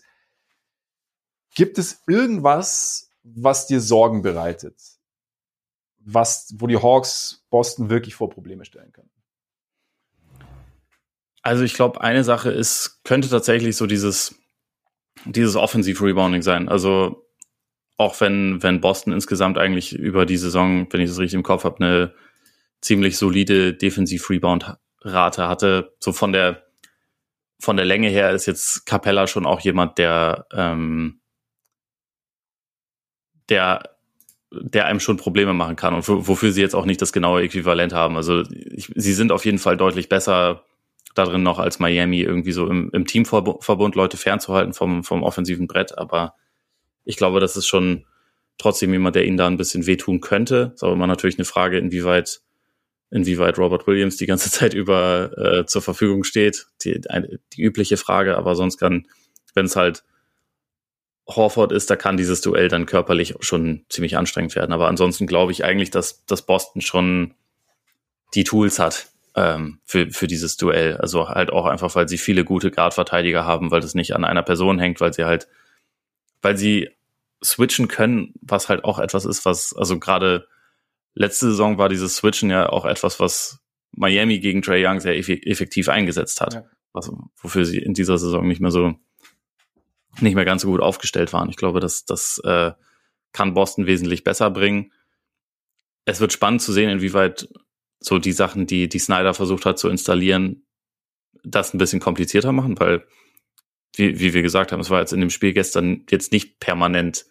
gibt 1.54 1.76
es 1.78 2.02
irgendwas, 2.06 3.10
was 3.22 3.66
dir 3.66 3.80
Sorgen 3.80 4.22
bereitet? 4.22 4.76
Was, 5.98 6.54
wo 6.56 6.66
die 6.66 6.80
Hawks 6.80 7.44
Boston 7.50 7.90
wirklich 7.90 8.14
vor 8.14 8.30
Probleme 8.30 8.64
stellen 8.64 8.92
können? 8.92 9.10
Also 11.42 11.64
ich 11.64 11.74
glaube, 11.74 12.00
eine 12.00 12.24
Sache 12.24 12.50
ist, 12.50 13.00
könnte 13.04 13.28
tatsächlich 13.28 13.76
so 13.76 13.86
dieses, 13.86 14.34
dieses 15.24 15.56
Offensive-Rebounding 15.56 16.42
sein. 16.42 16.68
Also 16.68 17.27
auch 17.98 18.20
wenn, 18.20 18.62
wenn 18.62 18.80
Boston 18.80 19.12
insgesamt 19.12 19.58
eigentlich 19.58 19.92
über 19.92 20.24
die 20.24 20.36
Saison, 20.36 20.86
wenn 20.90 21.00
ich 21.00 21.10
das 21.10 21.18
richtig 21.18 21.34
im 21.34 21.42
Kopf 21.42 21.64
habe, 21.64 21.84
eine 21.84 22.14
ziemlich 22.80 23.18
solide 23.18 23.74
Defensiv-Rebound-Rate 23.74 25.48
hatte. 25.48 25.92
So 25.98 26.12
von 26.12 26.32
der 26.32 26.62
von 27.60 27.76
der 27.76 27.84
Länge 27.84 28.08
her 28.08 28.30
ist 28.30 28.46
jetzt 28.46 28.86
Capella 28.86 29.26
schon 29.26 29.44
auch 29.44 29.58
jemand, 29.60 29.98
der 29.98 30.46
ähm, 30.52 31.20
der 33.48 33.82
der 34.52 34.86
einem 34.86 35.00
schon 35.00 35.16
Probleme 35.16 35.52
machen 35.52 35.76
kann 35.76 35.92
und 35.92 36.08
wofür 36.08 36.52
sie 36.52 36.62
jetzt 36.62 36.74
auch 36.74 36.86
nicht 36.86 37.02
das 37.02 37.12
genaue 37.12 37.42
Äquivalent 37.42 37.92
haben. 37.92 38.16
Also 38.16 38.44
ich, 38.50 38.90
sie 38.94 39.12
sind 39.12 39.32
auf 39.32 39.44
jeden 39.44 39.58
Fall 39.58 39.76
deutlich 39.76 40.08
besser 40.08 40.64
darin 41.14 41.42
noch 41.42 41.58
als 41.58 41.80
Miami 41.80 42.20
irgendwie 42.20 42.52
so 42.52 42.68
im, 42.68 42.90
im 42.92 43.06
Teamverbund 43.06 43.94
Leute 43.96 44.16
fernzuhalten 44.16 44.72
vom, 44.72 45.04
vom 45.04 45.22
offensiven 45.22 45.66
Brett. 45.66 45.98
Aber 45.98 46.34
ich 47.08 47.16
glaube, 47.16 47.40
das 47.40 47.56
ist 47.56 47.66
schon 47.66 48.04
trotzdem 48.58 48.92
jemand, 48.92 49.16
der 49.16 49.24
ihnen 49.24 49.38
da 49.38 49.46
ein 49.46 49.56
bisschen 49.56 49.86
wehtun 49.86 50.20
könnte. 50.20 50.72
Ist 50.74 50.84
aber 50.84 50.92
immer 50.92 51.06
natürlich 51.06 51.38
eine 51.38 51.46
Frage, 51.46 51.78
inwieweit 51.78 52.40
inwieweit 53.10 53.56
Robert 53.58 53.86
Williams 53.86 54.18
die 54.18 54.26
ganze 54.26 54.50
Zeit 54.52 54.74
über 54.74 55.30
äh, 55.38 55.66
zur 55.66 55.82
Verfügung 55.82 56.24
steht. 56.24 56.66
Die, 56.84 57.00
die 57.54 57.62
übliche 57.62 57.96
Frage, 57.96 58.36
aber 58.36 58.54
sonst 58.54 58.78
kann, 58.78 59.06
wenn 59.54 59.66
es 59.66 59.76
halt 59.76 60.04
Horford 61.26 61.72
ist, 61.72 61.90
da 61.90 61.96
kann 61.96 62.16
dieses 62.16 62.40
Duell 62.40 62.68
dann 62.68 62.86
körperlich 62.86 63.34
schon 63.40 63.84
ziemlich 63.88 64.16
anstrengend 64.16 64.54
werden. 64.54 64.72
Aber 64.72 64.88
ansonsten 64.88 65.26
glaube 65.26 65.52
ich 65.52 65.64
eigentlich, 65.64 65.90
dass, 65.90 66.24
dass 66.26 66.44
Boston 66.44 66.80
schon 66.80 67.34
die 68.34 68.44
Tools 68.44 68.78
hat 68.78 69.08
ähm, 69.34 69.78
für, 69.84 70.10
für 70.10 70.26
dieses 70.26 70.56
Duell. 70.56 70.96
Also 70.96 71.28
halt 71.28 71.50
auch 71.50 71.66
einfach, 71.66 71.94
weil 71.94 72.08
sie 72.08 72.18
viele 72.18 72.44
gute 72.44 72.70
Guard-Verteidiger 72.70 73.44
haben, 73.44 73.70
weil 73.70 73.80
das 73.80 73.94
nicht 73.94 74.14
an 74.14 74.24
einer 74.24 74.42
Person 74.42 74.78
hängt, 74.78 75.00
weil 75.00 75.12
sie 75.12 75.24
halt, 75.24 75.48
weil 76.40 76.56
sie 76.56 76.90
switchen 77.42 77.88
können, 77.88 78.34
was 78.40 78.68
halt 78.68 78.84
auch 78.84 78.98
etwas 78.98 79.24
ist, 79.24 79.44
was, 79.44 79.74
also 79.74 79.98
gerade 79.98 80.48
letzte 81.14 81.46
Saison 81.46 81.78
war 81.78 81.88
dieses 81.88 82.16
Switchen 82.16 82.50
ja 82.50 82.68
auch 82.68 82.84
etwas, 82.84 83.20
was 83.20 83.60
Miami 83.92 84.38
gegen 84.38 84.62
Trey 84.62 84.84
Young 84.86 85.00
sehr 85.00 85.16
effektiv 85.16 85.88
eingesetzt 85.88 86.40
hat. 86.40 86.54
Ja. 86.54 86.64
Was, 86.92 87.10
wofür 87.36 87.64
sie 87.64 87.78
in 87.78 87.94
dieser 87.94 88.18
Saison 88.18 88.46
nicht 88.46 88.60
mehr 88.60 88.70
so, 88.70 88.94
nicht 90.20 90.34
mehr 90.34 90.44
ganz 90.44 90.62
so 90.62 90.68
gut 90.68 90.80
aufgestellt 90.80 91.32
waren. 91.32 91.50
Ich 91.50 91.56
glaube, 91.56 91.80
das, 91.80 92.04
das 92.04 92.38
äh, 92.44 92.72
kann 93.32 93.54
Boston 93.54 93.86
wesentlich 93.86 94.24
besser 94.24 94.50
bringen. 94.50 94.92
Es 96.04 96.20
wird 96.20 96.32
spannend 96.32 96.62
zu 96.62 96.72
sehen, 96.72 96.88
inwieweit 96.88 97.48
so 98.00 98.18
die 98.18 98.32
Sachen, 98.32 98.66
die, 98.66 98.88
die 98.88 98.98
Snyder 98.98 99.34
versucht 99.34 99.66
hat 99.66 99.78
zu 99.78 99.88
installieren, 99.88 100.64
das 101.44 101.74
ein 101.74 101.78
bisschen 101.78 102.00
komplizierter 102.00 102.52
machen, 102.52 102.78
weil, 102.78 103.06
wie, 103.96 104.20
wie 104.20 104.34
wir 104.34 104.42
gesagt 104.42 104.72
haben, 104.72 104.80
es 104.80 104.90
war 104.90 105.00
jetzt 105.00 105.12
in 105.12 105.20
dem 105.20 105.30
Spiel 105.30 105.52
gestern 105.52 106.04
jetzt 106.10 106.32
nicht 106.32 106.60
permanent 106.60 107.26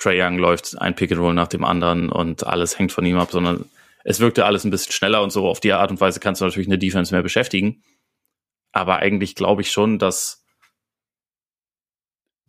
Trey 0.00 0.20
Young 0.20 0.38
läuft 0.38 0.80
ein 0.80 0.96
Pick 0.96 1.12
and 1.12 1.20
Roll 1.20 1.34
nach 1.34 1.48
dem 1.48 1.64
anderen 1.64 2.10
und 2.10 2.46
alles 2.46 2.78
hängt 2.78 2.90
von 2.90 3.04
ihm 3.04 3.18
ab, 3.18 3.30
sondern 3.30 3.66
es 4.02 4.18
wirkte 4.18 4.46
alles 4.46 4.64
ein 4.64 4.70
bisschen 4.70 4.92
schneller 4.92 5.22
und 5.22 5.30
so. 5.30 5.46
Auf 5.46 5.60
die 5.60 5.72
Art 5.72 5.90
und 5.90 6.00
Weise 6.00 6.20
kannst 6.20 6.40
du 6.40 6.46
natürlich 6.46 6.68
eine 6.68 6.78
Defense 6.78 7.12
mehr 7.14 7.22
beschäftigen. 7.22 7.82
Aber 8.72 8.96
eigentlich 8.96 9.34
glaube 9.34 9.60
ich 9.60 9.70
schon, 9.70 9.98
dass, 9.98 10.44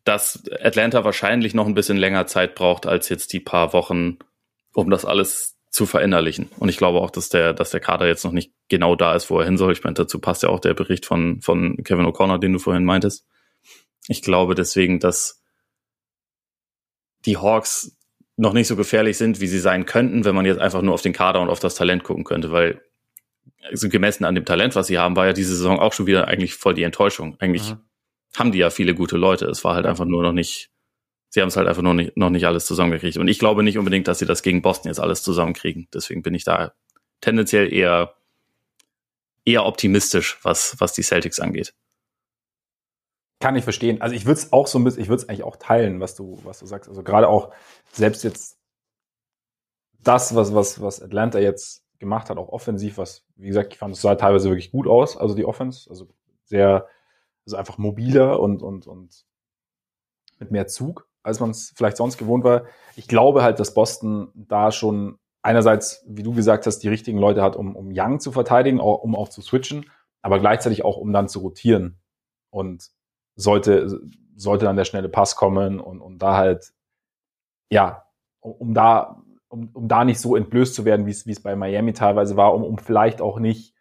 dass 0.06 0.44
Atlanta 0.62 1.04
wahrscheinlich 1.04 1.54
noch 1.54 1.68
ein 1.68 1.74
bisschen 1.74 1.98
länger 1.98 2.26
Zeit 2.26 2.56
braucht 2.56 2.86
als 2.86 3.10
jetzt 3.10 3.34
die 3.34 3.42
paar 3.42 3.74
Wochen, 3.74 4.20
um 4.74 4.90
das 4.90 5.04
alles 5.04 5.58
zu 5.70 5.86
verinnerlichen. 5.86 6.50
Und 6.58 6.70
ich 6.70 6.78
glaube 6.78 7.02
auch, 7.02 7.12
dass 7.12 7.30
der, 7.30 7.54
dass 7.54 7.72
der 7.72 7.80
Kader 7.82 8.08
jetzt 8.08 8.24
noch 8.24 8.34
nicht 8.34 8.54
genau 8.70 8.96
da 8.96 9.16
ist, 9.16 9.30
wo 9.30 9.40
er 9.40 9.46
hin 9.46 9.58
soll. 9.58 9.74
Ich 9.74 9.84
meine, 9.84 9.96
dazu 9.96 10.20
passt 10.20 10.44
ja 10.44 10.50
auch 10.50 10.60
der 10.60 10.74
Bericht 10.74 11.06
von, 11.06 11.42
von 11.42 11.78
Kevin 11.84 12.06
O'Connor, 12.06 12.38
den 12.38 12.54
du 12.54 12.60
vorhin 12.60 12.86
meintest. 12.86 13.26
Ich 14.08 14.22
glaube 14.22 14.56
deswegen, 14.56 15.00
dass 15.00 15.42
die 17.26 17.38
Hawks 17.38 17.98
noch 18.38 18.54
nicht 18.54 18.68
so 18.68 18.76
gefährlich 18.76 19.18
sind, 19.18 19.40
wie 19.40 19.48
sie 19.48 19.60
sein 19.60 19.86
könnten, 19.86 20.26
wenn 20.26 20.36
man 20.36 20.46
jetzt 20.46 20.60
einfach 20.60 20.82
nur 20.82 20.94
auf 20.94 21.02
den 21.02 21.14
Kader 21.14 21.42
und 21.42 21.50
auf 21.50 21.60
das 21.60 21.76
Talent 21.76 22.04
gucken 22.04 22.24
könnte, 22.24 22.52
weil 22.52 22.82
also 23.70 23.90
gemessen 23.90 24.26
an 24.26 24.36
dem 24.36 24.46
Talent, 24.46 24.76
was 24.76 24.88
sie 24.88 24.98
haben, 24.98 25.16
war 25.16 25.28
ja 25.28 25.34
diese 25.34 25.56
Saison 25.56 25.80
auch 25.80 25.94
schon 25.94 26.08
wieder 26.08 26.28
eigentlich 26.28 26.56
voll 26.56 26.74
die 26.74 26.84
Enttäuschung. 26.84 27.38
Eigentlich 27.40 27.70
mhm. 27.70 27.78
haben 28.36 28.52
die 28.52 28.58
ja 28.58 28.70
viele 28.70 28.96
gute 28.96 29.18
Leute. 29.18 29.46
Es 29.46 29.64
war 29.64 29.76
halt 29.76 29.86
einfach 29.86 30.06
nur 30.06 30.24
noch 30.24 30.34
nicht, 30.34 30.72
sie 31.30 31.42
haben 31.42 31.50
es 31.50 31.58
halt 31.58 31.68
einfach 31.68 31.84
noch 31.84 31.94
nicht, 31.94 32.18
noch 32.18 32.30
nicht 32.30 32.46
alles 32.46 32.66
zusammengekriegt. 32.66 33.18
Und 33.18 33.28
ich 33.28 33.40
glaube 33.40 33.64
nicht 33.64 33.78
unbedingt, 33.78 34.08
dass 34.08 34.20
sie 34.20 34.26
das 34.26 34.42
gegen 34.42 34.62
Boston 34.62 34.90
jetzt 34.90 35.00
alles 35.00 35.22
zusammenkriegen. 35.24 35.88
Deswegen 35.94 36.24
bin 36.24 36.34
ich 36.34 36.44
da 36.44 36.74
tendenziell 37.22 37.72
eher, 37.72 38.16
eher 39.46 39.66
optimistisch, 39.66 40.40
was, 40.42 40.76
was 40.80 40.94
die 40.94 41.04
Celtics 41.04 41.40
angeht. 41.40 41.74
Kann 43.42 43.56
ich 43.56 43.64
verstehen. 43.64 44.02
Also 44.02 44.16
ich 44.16 44.26
würde 44.26 44.40
es 44.40 44.54
auch 44.54 44.68
so 44.68 44.80
ein 44.80 44.84
bisschen, 44.84 45.02
ich 45.02 45.10
würde 45.10 45.24
es 45.24 45.28
eigentlich 45.30 45.44
auch 45.44 45.58
teilen, 45.58 46.00
was 46.00 46.16
du, 46.16 46.40
was 46.44 46.60
du 46.60 46.66
sagst. 46.66 46.88
Also 46.88 47.04
gerade 47.04 47.28
auch 47.28 47.52
selbst 47.92 48.24
jetzt 48.24 48.58
das, 50.04 50.36
was, 50.36 50.54
was, 50.54 50.82
was 50.82 51.02
Atlanta 51.02 51.40
jetzt 51.40 51.84
gemacht 52.00 52.30
hat, 52.30 52.38
auch 52.38 52.50
offensiv, 52.50 52.98
was, 52.98 53.26
wie 53.36 53.48
gesagt, 53.48 53.74
ich 53.74 53.80
fand, 53.80 53.96
es 53.96 54.02
sah 54.02 54.16
teilweise 54.16 54.50
wirklich 54.50 54.72
gut 54.72 54.88
aus, 54.88 55.18
also 55.18 55.36
die 55.36 55.46
Offense, 55.46 55.90
also 55.90 56.08
sehr, 56.46 56.88
also 57.46 57.58
einfach 57.58 57.78
mobiler 57.78 58.40
und, 58.40 58.64
und, 58.64 58.88
und 58.88 59.26
mit 60.40 60.52
mehr 60.52 60.68
Zug, 60.68 61.08
als 61.24 61.40
man 61.40 61.52
es 61.52 61.74
vielleicht 61.76 61.98
sonst 61.98 62.18
gewohnt 62.18 62.44
war. 62.44 62.66
Ich 62.96 63.08
glaube 63.08 63.44
halt, 63.44 63.60
dass 63.60 63.74
Boston 63.74 64.32
da 64.34 64.72
schon 64.72 65.20
einerseits, 65.44 66.04
wie 66.08 66.24
du 66.24 66.34
gesagt 66.34 66.66
hast, 66.66 66.80
die 66.80 66.90
richtigen 66.90 67.18
Leute 67.18 67.42
hat, 67.42 67.56
um, 67.56 67.76
um 67.76 67.92
Young 67.92 68.20
zu 68.20 68.32
verteidigen, 68.32 68.80
auch, 68.80 69.02
um 69.02 69.16
auch 69.16 69.30
zu 69.30 69.42
switchen, 69.42 69.90
aber 70.22 70.40
gleichzeitig 70.40 70.84
auch, 70.84 70.98
um 70.98 71.14
dann 71.14 71.28
zu 71.28 71.40
rotieren. 71.40 72.00
Und 72.50 72.92
sollte, 73.36 74.02
sollte 74.36 74.66
dann 74.66 74.76
der 74.76 74.86
schnelle 74.86 75.10
Pass 75.10 75.36
kommen 75.36 75.80
und, 75.80 76.02
und 76.02 76.20
da 76.20 76.38
halt, 76.38 76.74
ja, 77.70 78.06
um, 78.40 78.54
um 78.54 78.74
da, 78.74 79.22
um, 79.50 79.70
um 79.74 79.88
da 79.88 80.06
nicht 80.06 80.20
so 80.20 80.36
entblößt 80.36 80.74
zu 80.74 80.86
werden, 80.86 81.06
wie 81.06 81.12
es, 81.12 81.26
wie 81.26 81.32
es 81.32 81.42
bei 81.42 81.56
Miami 81.56 81.94
teilweise 81.94 82.36
war, 82.38 82.54
um, 82.54 82.64
um 82.64 82.78
vielleicht 82.78 83.22
auch 83.22 83.40
nicht, 83.40 83.74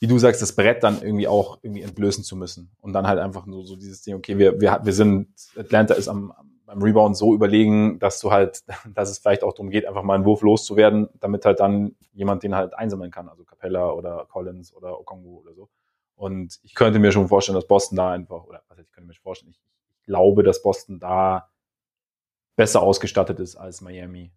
wie 0.00 0.06
du 0.06 0.18
sagst, 0.18 0.42
das 0.42 0.54
Brett 0.54 0.82
dann 0.82 1.00
irgendwie 1.00 1.28
auch 1.28 1.58
irgendwie 1.62 1.82
entblößen 1.82 2.24
zu 2.24 2.36
müssen. 2.36 2.70
Und 2.80 2.92
dann 2.92 3.06
halt 3.06 3.18
einfach 3.18 3.46
nur 3.46 3.64
so 3.64 3.76
dieses 3.76 4.02
Ding, 4.02 4.14
okay, 4.14 4.38
wir, 4.38 4.60
wir, 4.60 4.80
wir 4.82 4.92
sind, 4.92 5.28
Atlanta 5.56 5.94
ist 5.94 6.08
am, 6.08 6.32
beim 6.66 6.82
Rebound 6.82 7.16
so 7.16 7.34
überlegen, 7.34 7.98
dass 7.98 8.20
du 8.20 8.30
halt, 8.30 8.64
dass 8.94 9.10
es 9.10 9.18
vielleicht 9.18 9.42
auch 9.42 9.52
darum 9.52 9.70
geht, 9.70 9.86
einfach 9.86 10.02
mal 10.02 10.14
einen 10.14 10.24
Wurf 10.24 10.42
loszuwerden, 10.42 11.08
damit 11.20 11.44
halt 11.44 11.60
dann 11.60 11.96
jemand 12.12 12.42
den 12.42 12.54
halt 12.54 12.74
einsammeln 12.74 13.10
kann, 13.10 13.28
also 13.28 13.44
Capella 13.44 13.92
oder 13.92 14.26
Collins 14.28 14.74
oder 14.74 15.00
Okongu 15.00 15.40
oder 15.40 15.54
so. 15.54 15.68
Und 16.16 16.58
ich 16.62 16.74
könnte 16.74 16.98
mir 16.98 17.12
schon 17.12 17.28
vorstellen, 17.28 17.56
dass 17.56 17.66
Boston 17.66 17.96
da 17.96 18.12
einfach, 18.12 18.44
oder 18.44 18.62
was 18.68 18.78
ich 18.78 18.90
könnte 18.92 19.08
mir 19.08 19.14
vorstellen, 19.14 19.50
ich, 19.50 19.60
ich 19.90 20.06
glaube, 20.06 20.42
dass 20.42 20.62
Boston 20.62 21.00
da 21.00 21.50
besser 22.56 22.82
ausgestattet 22.82 23.40
ist 23.40 23.56
als 23.56 23.80
Miami. 23.80 24.32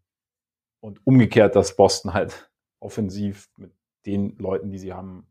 Und 0.79 1.05
umgekehrt, 1.05 1.55
dass 1.55 1.75
Boston 1.75 2.13
halt 2.13 2.51
offensiv 2.79 3.49
mit 3.57 3.71
den 4.05 4.37
Leuten, 4.37 4.71
die 4.71 4.79
sie 4.79 4.93
haben, 4.93 5.27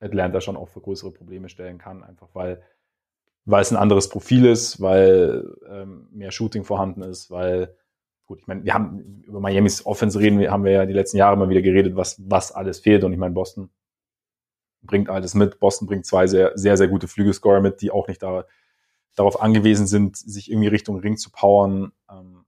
Atlanta 0.00 0.40
schon 0.40 0.56
auch 0.56 0.68
für 0.68 0.80
größere 0.80 1.12
Probleme 1.12 1.48
stellen 1.48 1.78
kann, 1.78 2.02
einfach 2.02 2.28
weil, 2.34 2.62
weil 3.44 3.62
es 3.62 3.70
ein 3.70 3.78
anderes 3.78 4.08
Profil 4.08 4.44
ist, 4.44 4.80
weil 4.80 5.56
ähm, 5.68 6.08
mehr 6.10 6.30
Shooting 6.30 6.64
vorhanden 6.64 7.02
ist, 7.02 7.30
weil, 7.30 7.74
gut, 8.26 8.40
ich 8.40 8.46
meine, 8.46 8.64
wir 8.64 8.74
haben 8.74 9.22
über 9.22 9.40
Miamis 9.40 9.86
Offense 9.86 10.18
reden, 10.18 10.46
haben 10.50 10.64
wir 10.64 10.72
ja 10.72 10.86
die 10.86 10.92
letzten 10.92 11.16
Jahre 11.16 11.34
immer 11.34 11.48
wieder 11.48 11.62
geredet, 11.62 11.96
was, 11.96 12.16
was 12.28 12.52
alles 12.52 12.80
fehlt. 12.80 13.04
Und 13.04 13.12
ich 13.12 13.18
meine, 13.18 13.34
Boston 13.34 13.70
bringt 14.86 15.08
alles 15.08 15.34
mit. 15.34 15.58
Boston 15.60 15.86
bringt 15.86 16.06
zwei 16.06 16.26
sehr, 16.26 16.52
sehr, 16.54 16.76
sehr 16.76 16.88
gute 16.88 17.08
Flügelscorer 17.08 17.60
mit, 17.60 17.80
die 17.80 17.90
auch 17.90 18.08
nicht 18.08 18.22
da, 18.22 18.44
darauf 19.14 19.40
angewiesen 19.40 19.86
sind, 19.86 20.16
sich 20.16 20.50
irgendwie 20.50 20.68
Richtung 20.68 20.98
Ring 20.98 21.16
zu 21.16 21.30
powern. 21.30 21.92
Ähm, 22.10 22.44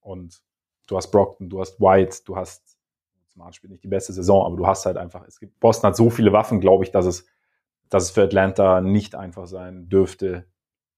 und 0.00 0.40
du 0.86 0.96
hast 0.96 1.10
Brockton, 1.10 1.48
du 1.48 1.60
hast 1.60 1.80
White, 1.80 2.18
du 2.24 2.36
hast, 2.36 2.78
Smart 3.32 3.54
spielt 3.54 3.72
nicht 3.72 3.84
die 3.84 3.88
beste 3.88 4.12
Saison, 4.12 4.46
aber 4.46 4.56
du 4.56 4.66
hast 4.66 4.86
halt 4.86 4.96
einfach, 4.96 5.24
es 5.26 5.38
gibt, 5.38 5.58
Boston 5.60 5.88
hat 5.88 5.96
so 5.96 6.10
viele 6.10 6.32
Waffen, 6.32 6.60
glaube 6.60 6.84
ich, 6.84 6.90
dass 6.90 7.06
es, 7.06 7.26
dass 7.88 8.04
es 8.04 8.10
für 8.10 8.22
Atlanta 8.22 8.80
nicht 8.80 9.14
einfach 9.14 9.46
sein 9.46 9.88
dürfte, 9.88 10.46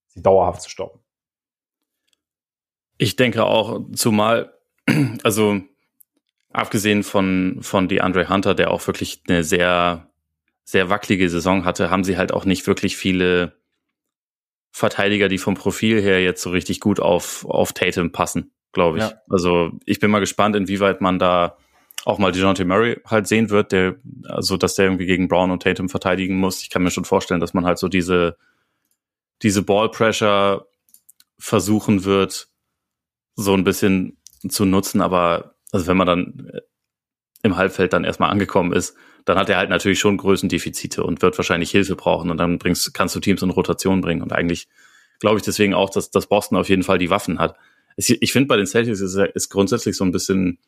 sie 0.06 0.22
dauerhaft 0.22 0.62
zu 0.62 0.70
stoppen. 0.70 1.00
Ich 2.98 3.16
denke 3.16 3.44
auch, 3.44 3.80
zumal, 3.94 4.52
also 5.22 5.60
abgesehen 6.50 7.02
von, 7.02 7.58
von 7.60 7.88
die 7.88 8.00
Andre 8.00 8.28
Hunter, 8.28 8.54
der 8.54 8.70
auch 8.70 8.86
wirklich 8.86 9.22
eine 9.28 9.44
sehr 9.44 10.09
sehr 10.70 10.88
wackelige 10.88 11.28
Saison 11.28 11.64
hatte, 11.64 11.90
haben 11.90 12.04
sie 12.04 12.16
halt 12.16 12.32
auch 12.32 12.44
nicht 12.44 12.66
wirklich 12.66 12.96
viele 12.96 13.60
Verteidiger, 14.70 15.28
die 15.28 15.38
vom 15.38 15.54
Profil 15.54 16.00
her 16.00 16.22
jetzt 16.22 16.42
so 16.42 16.50
richtig 16.50 16.80
gut 16.80 17.00
auf, 17.00 17.44
auf 17.44 17.72
Tatum 17.72 18.12
passen, 18.12 18.52
glaube 18.72 18.98
ich. 18.98 19.04
Ja. 19.04 19.20
Also 19.28 19.72
ich 19.84 19.98
bin 19.98 20.10
mal 20.10 20.20
gespannt, 20.20 20.54
inwieweit 20.54 21.00
man 21.00 21.18
da 21.18 21.56
auch 22.04 22.18
mal 22.18 22.32
DeJounte 22.32 22.64
Murray 22.64 23.00
halt 23.04 23.26
sehen 23.26 23.50
wird, 23.50 23.72
der, 23.72 23.96
also 24.24 24.56
dass 24.56 24.74
der 24.74 24.86
irgendwie 24.86 25.06
gegen 25.06 25.28
Brown 25.28 25.50
und 25.50 25.62
Tatum 25.62 25.88
verteidigen 25.88 26.36
muss. 26.36 26.62
Ich 26.62 26.70
kann 26.70 26.82
mir 26.82 26.90
schon 26.90 27.04
vorstellen, 27.04 27.40
dass 27.40 27.52
man 27.52 27.66
halt 27.66 27.78
so 27.78 27.88
diese, 27.88 28.36
diese 29.42 29.62
Ball 29.62 29.90
Pressure 29.90 30.66
versuchen 31.38 32.04
wird, 32.04 32.48
so 33.34 33.54
ein 33.54 33.64
bisschen 33.64 34.18
zu 34.48 34.64
nutzen, 34.64 35.00
aber 35.00 35.56
also 35.72 35.86
wenn 35.86 35.96
man 35.96 36.06
dann 36.06 36.52
im 37.42 37.56
Halbfeld 37.56 37.92
dann 37.92 38.04
erstmal 38.04 38.30
angekommen 38.30 38.72
ist, 38.72 38.96
dann 39.30 39.38
hat 39.38 39.48
er 39.48 39.58
halt 39.58 39.70
natürlich 39.70 40.00
schon 40.00 40.16
Größendefizite 40.16 41.04
und 41.04 41.22
wird 41.22 41.38
wahrscheinlich 41.38 41.70
Hilfe 41.70 41.94
brauchen 41.94 42.32
und 42.32 42.36
dann 42.36 42.58
bringst, 42.58 42.92
kannst 42.94 43.14
du 43.14 43.20
Teams 43.20 43.42
in 43.42 43.50
Rotation 43.50 44.00
bringen. 44.00 44.22
Und 44.22 44.32
eigentlich 44.32 44.66
glaube 45.20 45.36
ich 45.36 45.44
deswegen 45.44 45.72
auch, 45.72 45.88
dass, 45.88 46.10
dass 46.10 46.26
Boston 46.26 46.58
auf 46.58 46.68
jeden 46.68 46.82
Fall 46.82 46.98
die 46.98 47.10
Waffen 47.10 47.38
hat. 47.38 47.56
Ich 47.96 48.32
finde 48.32 48.48
bei 48.48 48.56
den 48.56 48.66
Celtics 48.66 49.00
ist, 49.00 49.14
ist 49.14 49.48
grundsätzlich 49.48 49.96
so 49.96 50.04
ein 50.04 50.10
bisschen 50.10 50.58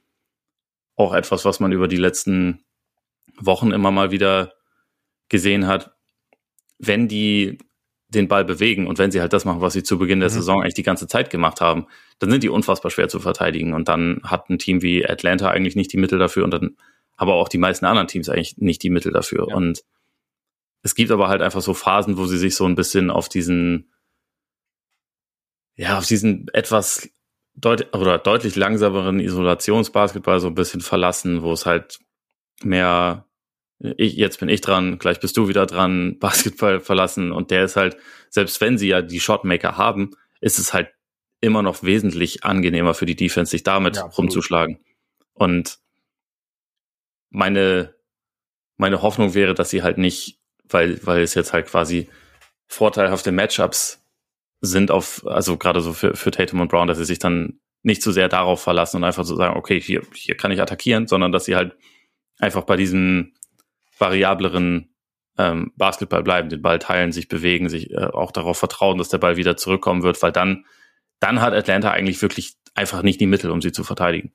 auch 0.94 1.12
etwas, 1.12 1.44
was 1.44 1.58
man 1.58 1.72
über 1.72 1.88
die 1.88 1.96
letzten 1.96 2.62
Wochen 3.36 3.72
immer 3.72 3.90
mal 3.90 4.12
wieder 4.12 4.52
gesehen 5.28 5.66
hat. 5.66 5.96
Wenn 6.78 7.08
die 7.08 7.58
den 8.10 8.28
Ball 8.28 8.44
bewegen 8.44 8.86
und 8.86 8.98
wenn 8.98 9.10
sie 9.10 9.20
halt 9.20 9.32
das 9.32 9.44
machen, 9.44 9.60
was 9.60 9.72
sie 9.72 9.82
zu 9.82 9.98
Beginn 9.98 10.20
der 10.20 10.28
mhm. 10.28 10.34
Saison 10.34 10.60
eigentlich 10.60 10.74
die 10.74 10.84
ganze 10.84 11.08
Zeit 11.08 11.30
gemacht 11.30 11.60
haben, 11.60 11.86
dann 12.20 12.30
sind 12.30 12.44
die 12.44 12.48
unfassbar 12.48 12.92
schwer 12.92 13.08
zu 13.08 13.18
verteidigen. 13.18 13.72
Und 13.74 13.88
dann 13.88 14.20
hat 14.22 14.50
ein 14.50 14.60
Team 14.60 14.82
wie 14.82 15.04
Atlanta 15.04 15.50
eigentlich 15.50 15.74
nicht 15.74 15.92
die 15.92 15.96
Mittel 15.96 16.20
dafür 16.20 16.44
und 16.44 16.52
dann 16.52 16.76
aber 17.22 17.34
auch 17.34 17.48
die 17.48 17.58
meisten 17.58 17.86
anderen 17.86 18.08
Teams 18.08 18.28
eigentlich 18.28 18.58
nicht 18.58 18.82
die 18.82 18.90
Mittel 18.90 19.12
dafür. 19.12 19.46
Ja. 19.48 19.54
Und 19.54 19.84
es 20.82 20.96
gibt 20.96 21.12
aber 21.12 21.28
halt 21.28 21.40
einfach 21.40 21.62
so 21.62 21.72
Phasen, 21.72 22.18
wo 22.18 22.26
sie 22.26 22.36
sich 22.36 22.56
so 22.56 22.66
ein 22.66 22.74
bisschen 22.74 23.10
auf 23.10 23.28
diesen, 23.28 23.92
ja, 25.76 25.98
auf 25.98 26.06
diesen 26.06 26.48
etwas 26.52 27.08
deut 27.54 27.94
oder 27.94 28.18
deutlich 28.18 28.56
langsameren 28.56 29.20
Isolationsbasketball 29.20 30.40
so 30.40 30.48
ein 30.48 30.56
bisschen 30.56 30.80
verlassen, 30.80 31.42
wo 31.42 31.52
es 31.52 31.64
halt 31.64 32.00
mehr, 32.64 33.26
ich, 33.78 34.14
jetzt 34.16 34.40
bin 34.40 34.48
ich 34.48 34.60
dran, 34.60 34.98
gleich 34.98 35.20
bist 35.20 35.36
du 35.36 35.46
wieder 35.46 35.66
dran, 35.66 36.18
Basketball 36.20 36.80
verlassen 36.80 37.30
und 37.30 37.52
der 37.52 37.64
ist 37.64 37.76
halt, 37.76 37.96
selbst 38.30 38.60
wenn 38.60 38.78
sie 38.78 38.88
ja 38.88 39.00
die 39.00 39.20
Shotmaker 39.20 39.76
haben, 39.76 40.10
ist 40.40 40.58
es 40.58 40.74
halt 40.74 40.88
immer 41.40 41.62
noch 41.62 41.84
wesentlich 41.84 42.42
angenehmer 42.42 42.94
für 42.94 43.06
die 43.06 43.16
Defense, 43.16 43.50
sich 43.52 43.62
damit 43.62 43.96
ja, 43.96 44.06
rumzuschlagen. 44.06 44.80
Und 45.34 45.81
meine, 47.32 47.94
meine 48.76 49.02
Hoffnung 49.02 49.34
wäre, 49.34 49.54
dass 49.54 49.70
sie 49.70 49.82
halt 49.82 49.98
nicht, 49.98 50.38
weil, 50.68 51.04
weil 51.04 51.22
es 51.22 51.34
jetzt 51.34 51.52
halt 51.52 51.66
quasi 51.66 52.08
vorteilhafte 52.68 53.32
Matchups 53.32 54.04
sind 54.60 54.90
auf, 54.90 55.26
also 55.26 55.56
gerade 55.56 55.80
so 55.80 55.92
für, 55.92 56.14
für 56.14 56.30
Tatum 56.30 56.60
und 56.60 56.68
Brown, 56.68 56.86
dass 56.86 56.98
sie 56.98 57.04
sich 57.04 57.18
dann 57.18 57.60
nicht 57.82 58.02
zu 58.02 58.12
sehr 58.12 58.28
darauf 58.28 58.62
verlassen 58.62 58.98
und 58.98 59.04
einfach 59.04 59.24
so 59.24 59.34
sagen, 59.34 59.56
okay, 59.56 59.80
hier, 59.80 60.02
hier 60.14 60.36
kann 60.36 60.52
ich 60.52 60.60
attackieren, 60.60 61.08
sondern 61.08 61.32
dass 61.32 61.46
sie 61.46 61.56
halt 61.56 61.74
einfach 62.38 62.62
bei 62.62 62.76
diesem 62.76 63.34
variableren 63.98 64.94
ähm, 65.38 65.72
Basketball 65.76 66.22
bleiben, 66.22 66.48
den 66.48 66.62
Ball 66.62 66.78
teilen, 66.78 67.12
sich 67.12 67.28
bewegen, 67.28 67.68
sich 67.68 67.90
äh, 67.90 68.04
auch 68.04 68.30
darauf 68.30 68.58
vertrauen, 68.58 68.98
dass 68.98 69.08
der 69.08 69.18
Ball 69.18 69.36
wieder 69.36 69.56
zurückkommen 69.56 70.02
wird, 70.02 70.22
weil 70.22 70.32
dann, 70.32 70.64
dann 71.18 71.40
hat 71.40 71.54
Atlanta 71.54 71.90
eigentlich 71.90 72.22
wirklich 72.22 72.54
einfach 72.74 73.02
nicht 73.02 73.20
die 73.20 73.26
Mittel, 73.26 73.50
um 73.50 73.60
sie 73.60 73.72
zu 73.72 73.84
verteidigen. 73.84 74.32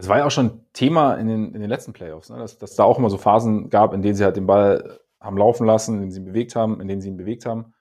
Das 0.00 0.08
war 0.08 0.16
ja 0.16 0.24
auch 0.24 0.30
schon 0.30 0.64
Thema 0.72 1.14
in 1.16 1.26
den, 1.26 1.54
in 1.54 1.60
den 1.60 1.68
letzten 1.68 1.92
Playoffs, 1.92 2.30
ne? 2.30 2.38
dass, 2.38 2.56
dass 2.56 2.74
da 2.74 2.84
auch 2.84 2.98
immer 2.98 3.10
so 3.10 3.18
Phasen 3.18 3.68
gab, 3.68 3.92
in 3.92 4.00
denen 4.00 4.14
sie 4.14 4.24
halt 4.24 4.34
den 4.34 4.46
Ball 4.46 4.98
haben 5.20 5.36
laufen 5.36 5.66
lassen, 5.66 5.96
in 5.96 6.00
denen 6.00 6.10
sie 6.10 6.20
ihn 6.20 6.24
bewegt 6.24 6.56
haben, 6.56 6.80
in 6.80 6.88
denen 6.88 7.02
sie 7.02 7.08
ihn 7.08 7.18
bewegt 7.18 7.44
haben. 7.44 7.74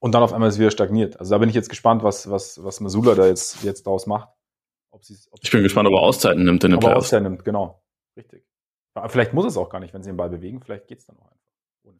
Und 0.00 0.16
dann 0.16 0.24
auf 0.24 0.32
einmal 0.32 0.48
ist 0.48 0.56
es 0.56 0.58
wieder 0.58 0.72
stagniert. 0.72 1.20
Also 1.20 1.32
da 1.32 1.38
bin 1.38 1.48
ich 1.48 1.54
jetzt 1.54 1.68
gespannt, 1.68 2.02
was, 2.02 2.28
was, 2.28 2.62
was 2.64 2.80
Masula 2.80 3.14
da 3.14 3.26
jetzt, 3.26 3.62
jetzt 3.62 3.86
daraus 3.86 4.08
macht. 4.08 4.28
Ob 4.90 5.02
ob 5.30 5.38
ich 5.42 5.50
bin 5.50 5.62
gespannt, 5.62 5.86
ob 5.86 5.94
er 5.94 6.00
Auszeiten 6.00 6.44
nimmt 6.44 6.64
in 6.64 6.72
den 6.72 6.80
Playoffs. 6.80 7.04
Auszeiten 7.04 7.22
nimmt, 7.22 7.44
genau. 7.44 7.84
Richtig. 8.16 8.44
Aber 8.94 9.08
vielleicht 9.08 9.32
muss 9.32 9.46
es 9.46 9.56
auch 9.56 9.68
gar 9.68 9.78
nicht, 9.78 9.94
wenn 9.94 10.02
sie 10.02 10.10
den 10.10 10.16
Ball 10.16 10.30
bewegen. 10.30 10.60
Vielleicht 10.60 10.88
geht 10.88 10.98
es 10.98 11.06
dann 11.06 11.16
auch 11.18 11.30
einfach. 11.30 11.46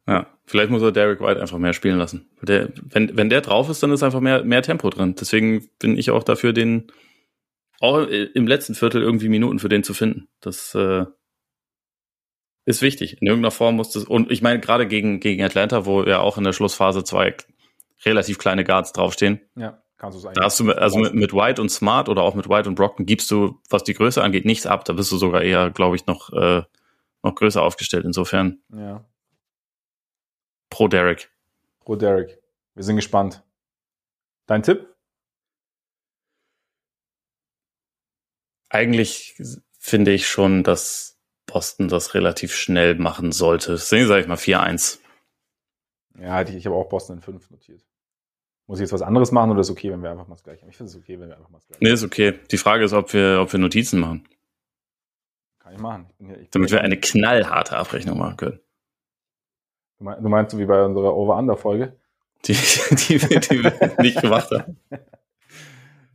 Ja, 0.05 0.27
vielleicht 0.45 0.69
muss 0.69 0.81
er 0.81 0.91
Derek 0.91 1.21
White 1.21 1.39
einfach 1.39 1.59
mehr 1.59 1.73
spielen 1.73 1.97
lassen. 1.97 2.29
Der, 2.41 2.69
wenn, 2.75 3.15
wenn 3.15 3.29
der 3.29 3.39
drauf 3.39 3.69
ist, 3.69 3.81
dann 3.83 3.91
ist 3.91 4.03
einfach 4.03 4.19
mehr, 4.19 4.43
mehr 4.43 4.61
Tempo 4.61 4.89
drin. 4.89 5.15
Deswegen 5.17 5.69
bin 5.79 5.97
ich 5.97 6.11
auch 6.11 6.23
dafür, 6.23 6.51
den, 6.51 6.91
auch 7.79 8.07
im 8.07 8.47
letzten 8.47 8.75
Viertel 8.75 9.01
irgendwie 9.01 9.29
Minuten 9.29 9.59
für 9.59 9.69
den 9.69 9.83
zu 9.83 9.93
finden. 9.93 10.27
Das 10.39 10.73
äh, 10.75 11.05
ist 12.65 12.81
wichtig. 12.81 13.21
In 13.21 13.27
irgendeiner 13.27 13.51
Form 13.51 13.75
muss 13.75 13.91
das, 13.91 14.03
und 14.03 14.31
ich 14.31 14.41
meine, 14.41 14.59
gerade 14.59 14.87
gegen, 14.87 15.19
gegen 15.19 15.43
Atlanta, 15.43 15.85
wo 15.85 16.03
ja 16.03 16.19
auch 16.19 16.37
in 16.37 16.43
der 16.43 16.53
Schlussphase 16.53 17.03
zwei 17.03 17.35
relativ 18.03 18.37
kleine 18.37 18.63
Guards 18.63 18.93
draufstehen. 18.93 19.41
Ja, 19.55 19.81
kannst 19.97 20.17
du 20.17 20.21
sagen. 20.21 20.35
Da 20.35 20.45
hast 20.45 20.59
du, 20.59 20.71
also 20.71 20.99
mit, 20.99 21.13
mit 21.13 21.33
White 21.33 21.61
und 21.61 21.69
Smart 21.69 22.09
oder 22.09 22.23
auch 22.23 22.35
mit 22.35 22.49
White 22.49 22.67
und 22.67 22.75
Brockton 22.75 23.05
gibst 23.05 23.31
du, 23.31 23.59
was 23.69 23.83
die 23.83 23.93
Größe 23.93 24.21
angeht, 24.21 24.45
nichts 24.45 24.65
ab. 24.65 24.85
Da 24.85 24.93
bist 24.93 25.11
du 25.11 25.17
sogar 25.17 25.43
eher, 25.43 25.69
glaube 25.71 25.95
ich, 25.95 26.07
noch, 26.07 26.31
äh, 26.33 26.63
noch 27.23 27.35
größer 27.35 27.61
aufgestellt 27.61 28.05
insofern. 28.05 28.59
Ja. 28.75 29.05
pro 30.69 30.87
Derek. 30.87 31.31
Pro 31.79 31.95
Derek. 31.95 32.39
Wir 32.75 32.83
sind 32.83 32.97
gespannt. 32.97 33.43
Dein 34.45 34.61
Tipp? 34.63 34.87
Eigentlich 38.69 39.35
finde 39.79 40.11
ich 40.11 40.27
schon, 40.27 40.63
dass 40.63 41.17
Boston 41.45 41.87
das 41.87 42.13
relativ 42.13 42.53
schnell 42.53 42.95
machen 42.95 43.31
sollte. 43.31 43.71
Deswegen 43.71 44.07
sage 44.07 44.21
ich 44.21 44.27
mal 44.27 44.35
4-1. 44.35 44.99
Ja, 46.19 46.41
ich, 46.41 46.55
ich 46.55 46.65
habe 46.65 46.75
auch 46.75 46.89
Boston 46.89 47.17
in 47.17 47.21
5 47.21 47.49
notiert. 47.51 47.85
Muss 48.67 48.79
ich 48.79 48.83
jetzt 48.83 48.91
was 48.91 49.01
anderes 49.01 49.31
machen 49.31 49.51
oder 49.51 49.61
ist 49.61 49.67
es 49.67 49.71
okay, 49.71 49.91
wenn 49.91 50.03
wir 50.03 50.11
einfach 50.11 50.27
mal 50.27 50.35
das 50.35 50.43
gleiche 50.43 50.61
haben? 50.63 50.69
Ich 50.69 50.77
finde 50.77 50.91
es 50.91 50.97
okay, 50.97 51.19
wenn 51.19 51.29
wir 51.29 51.37
einfach 51.37 51.49
mal 51.49 51.59
das 51.59 51.67
gleiche 51.67 51.79
haben. 51.79 51.87
Nee, 51.87 51.93
ist 51.93 52.03
okay. 52.03 52.39
Die 52.51 52.57
Frage 52.57 52.83
ist, 52.83 52.93
ob 52.93 53.13
wir, 53.13 53.39
ob 53.41 53.51
wir 53.53 53.59
Notizen 53.59 53.99
machen. 53.99 54.27
Kann 55.59 55.73
ich 55.73 55.79
machen. 55.79 56.07
Ich 56.19 56.27
hier, 56.27 56.39
ich 56.41 56.49
Damit 56.49 56.71
wir 56.71 56.81
eine 56.81 56.99
knallharte 56.99 57.77
Abrechnung 57.77 58.17
machen 58.17 58.35
können. 58.35 58.59
Du 59.99 60.03
meinst, 60.03 60.23
du 60.23 60.29
meinst 60.29 60.57
wie 60.57 60.65
bei 60.65 60.83
unserer 60.83 61.15
Over-Under-Folge? 61.15 61.95
Die, 62.45 62.53
die, 62.91 63.17
die, 63.17 63.39
die 63.39 63.63
wir 63.63 63.95
nicht 63.99 64.21
gemacht 64.21 64.51
haben. 64.51 64.77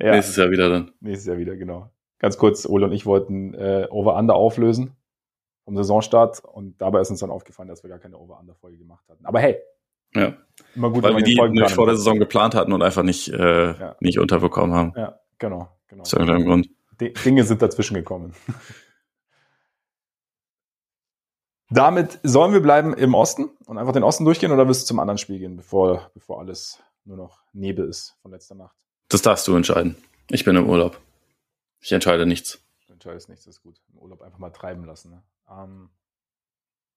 Ja. 0.01 0.17
Nächstes 0.17 0.35
Jahr 0.35 0.51
wieder 0.51 0.69
dann. 0.69 0.91
Nächstes 0.99 1.27
Jahr 1.27 1.39
wieder, 1.39 1.55
genau. 1.55 1.89
Ganz 2.23 2.39
kurz, 2.39 2.67
Ole 2.67 2.87
und 2.87 2.93
ich 2.93 3.05
wollten 3.05 3.53
äh, 3.53 3.89
Over-Under 3.91 4.37
auflösen 4.37 4.97
vom 5.65 5.77
Saisonstart 5.77 6.45
und 6.45 6.81
dabei 6.81 7.01
ist 7.01 7.11
uns 7.11 7.19
dann 7.19 7.31
aufgefallen, 7.31 7.69
dass 7.69 7.83
wir 7.83 7.91
gar 7.91 7.99
keine 7.99 8.17
Over-Under-Folge 8.17 8.79
gemacht 8.79 9.05
hatten. 9.09 9.27
Aber 9.27 9.41
hey, 9.41 9.59
ja. 10.15 10.35
Immer 10.77 10.91
gut, 10.91 11.03
Weil 11.03 11.17
wir 11.17 11.25
die 11.25 11.35
nicht 11.35 11.73
vor 11.73 11.87
der 11.87 11.97
Saison 11.97 12.21
geplant 12.21 12.55
hatten 12.55 12.73
und 12.73 12.81
einfach 12.83 13.03
nicht, 13.03 13.29
äh, 13.29 13.73
ja. 13.73 13.97
nicht 14.01 14.21
unterbekommen 14.21 14.77
haben. 14.77 14.93
Ja, 14.97 15.19
genau. 15.39 15.69
genau. 15.89 16.03
Aus 16.03 16.13
irgendeinem 16.13 16.45
Grund. 16.45 16.69
D 17.01 17.11
Dinge 17.25 17.43
sind 17.45 17.61
dazwischen 17.61 17.95
gekommen. 17.95 18.35
Damit 21.71 22.21
sollen 22.23 22.53
wir 22.53 22.61
bleiben 22.61 22.95
im 22.95 23.15
Osten 23.15 23.51
und 23.67 23.79
einfach 23.79 23.95
den 23.95 24.05
Osten 24.05 24.25
durchgehen 24.27 24.53
oder 24.53 24.69
wirst 24.69 24.83
du 24.83 24.87
zum 24.87 25.01
anderen 25.01 25.19
Spiel 25.19 25.41
gehen, 25.41 25.57
bevor, 25.57 26.11
bevor 26.15 26.39
alles 26.39 26.79
nur 27.05 27.17
noch 27.17 27.41
Nebel 27.53 27.89
ist 27.89 28.15
von 28.23 28.31
letzter 28.31 28.55
Nacht? 28.55 28.77
Das 29.09 29.23
darfst 29.23 29.49
du 29.49 29.57
entscheiden. 29.57 29.97
Ich 30.31 30.45
bin 30.45 30.55
im 30.55 30.69
Urlaub. 30.69 31.01
Ich 31.83 31.91
entscheide 31.91 32.27
nichts. 32.27 32.65
Du 32.87 32.93
entscheidest 32.93 33.29
nichts, 33.29 33.45
das 33.45 33.57
ist 33.57 33.63
gut. 33.63 33.83
Im 33.93 33.99
Urlaub 33.99 34.23
einfach 34.23 34.39
mal 34.39 34.51
treiben 34.51 34.85
lassen. 34.85 35.11
Ne? 35.11 35.23
Ähm, 35.51 35.91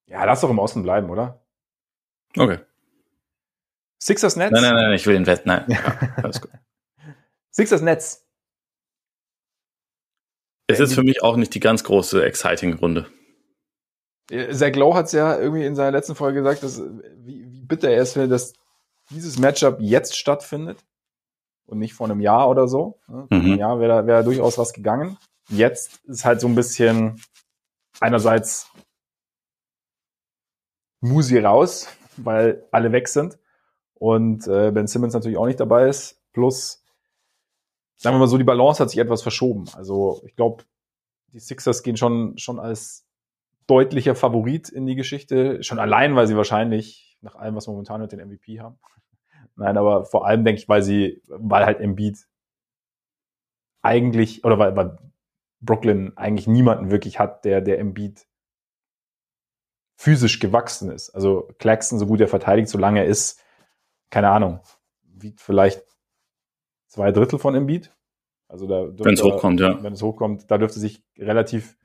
ja, 0.05 0.23
lass 0.23 0.41
doch 0.41 0.49
im 0.51 0.59
Osten 0.59 0.83
bleiben, 0.83 1.09
oder? 1.09 1.43
Okay. 2.37 2.59
Sixers 3.97 4.35
Netz? 4.35 4.51
Nein, 4.51 4.61
nein, 4.61 4.75
nein, 4.75 4.93
ich 4.93 5.07
will 5.07 5.15
den 5.15 5.25
Wett. 5.25 5.45
Nein. 5.45 5.65
Ja, 5.69 5.99
alles 6.17 6.39
gut. 6.39 6.51
Sixers 7.49 7.81
Netz. 7.81 8.27
Es 10.67 10.79
ist 10.79 10.93
für 10.93 11.03
mich 11.03 11.23
auch 11.23 11.35
nicht 11.35 11.55
die 11.55 11.59
ganz 11.59 11.83
große 11.83 12.23
exciting 12.23 12.73
Runde. 12.73 13.07
Zach 14.51 14.75
Lowe 14.75 14.95
hat 14.95 15.07
es 15.07 15.11
ja 15.11 15.37
irgendwie 15.39 15.65
in 15.65 15.75
seiner 15.75 15.91
letzten 15.91 16.15
Folge 16.15 16.39
gesagt, 16.39 16.63
dass, 16.63 16.81
wie, 16.81 17.51
wie 17.51 17.61
bitter 17.61 17.89
er 17.89 18.01
ist, 18.01 18.15
dass 18.15 18.53
dieses 19.09 19.39
Matchup 19.39 19.77
jetzt 19.79 20.17
stattfindet 20.17 20.83
und 21.65 21.79
nicht 21.79 21.93
vor 21.93 22.07
einem 22.07 22.21
Jahr 22.21 22.49
oder 22.49 22.67
so. 22.67 22.99
Ne? 23.07 23.25
Vor 23.27 23.37
einem 23.37 23.51
mhm. 23.53 23.57
Jahr 23.57 23.79
wäre 23.79 23.89
da, 23.89 24.07
wär 24.07 24.17
da 24.17 24.23
durchaus 24.23 24.57
was 24.57 24.73
gegangen. 24.73 25.17
Jetzt 25.49 26.03
ist 26.05 26.25
halt 26.25 26.41
so 26.41 26.47
ein 26.47 26.55
bisschen 26.55 27.21
einerseits 27.99 28.71
Musi 31.01 31.39
raus, 31.39 31.87
weil 32.17 32.65
alle 32.71 32.91
weg 32.91 33.07
sind 33.07 33.37
und 33.93 34.47
äh, 34.47 34.71
Ben 34.71 34.87
Simmons 34.87 35.13
natürlich 35.13 35.37
auch 35.37 35.45
nicht 35.45 35.59
dabei 35.59 35.87
ist. 35.87 36.21
Plus, 36.33 36.83
sagen 37.95 38.15
wir 38.15 38.19
mal 38.19 38.27
so, 38.27 38.37
die 38.37 38.43
Balance 38.43 38.81
hat 38.81 38.89
sich 38.89 38.99
etwas 38.99 39.21
verschoben. 39.21 39.65
Also 39.73 40.21
ich 40.25 40.35
glaube, 40.35 40.63
die 41.33 41.39
Sixers 41.39 41.83
gehen 41.83 41.97
schon, 41.97 42.37
schon 42.37 42.59
als 42.59 43.05
deutlicher 43.67 44.15
Favorit 44.15 44.69
in 44.69 44.85
die 44.85 44.95
Geschichte. 44.95 45.63
Schon 45.63 45.79
allein, 45.79 46.15
weil 46.15 46.27
sie 46.27 46.37
wahrscheinlich, 46.37 47.17
nach 47.21 47.35
allem, 47.35 47.55
was 47.55 47.67
momentan 47.67 48.01
mit 48.01 48.11
den 48.11 48.19
MVP 48.19 48.59
haben. 48.59 48.79
Nein, 49.55 49.77
aber 49.77 50.05
vor 50.05 50.25
allem 50.25 50.43
denke 50.43 50.61
ich, 50.61 50.69
weil 50.69 50.81
sie, 50.81 51.21
weil 51.27 51.65
halt 51.65 51.79
Embiid 51.79 52.27
eigentlich, 53.81 54.43
oder 54.43 54.59
weil, 54.59 54.75
weil 54.75 54.97
Brooklyn 55.61 56.17
eigentlich 56.17 56.47
niemanden 56.47 56.91
wirklich 56.91 57.19
hat, 57.19 57.45
der, 57.45 57.61
der 57.61 57.79
Embiid 57.79 58.27
physisch 59.97 60.39
gewachsen 60.39 60.91
ist. 60.91 61.09
Also 61.11 61.47
Claxton, 61.57 61.99
so 61.99 62.05
gut 62.05 62.19
er 62.19 62.27
verteidigt, 62.27 62.67
solange 62.67 62.99
er 62.99 63.05
ist, 63.05 63.41
keine 64.09 64.29
Ahnung, 64.29 64.59
wiegt 65.03 65.39
vielleicht 65.39 65.83
zwei 66.87 67.11
Drittel 67.11 67.39
von 67.39 67.55
Embiid. 67.55 67.95
Also 68.47 68.67
da 68.67 68.87
wenn 69.03 69.13
es 69.13 69.23
hochkommt, 69.23 69.59
ja. 69.59 69.81
Wenn 69.81 69.93
es 69.93 70.01
hochkommt, 70.01 70.51
da 70.51 70.57
dürfte 70.57 70.79
sich 70.79 71.03
relativ, 71.17 71.77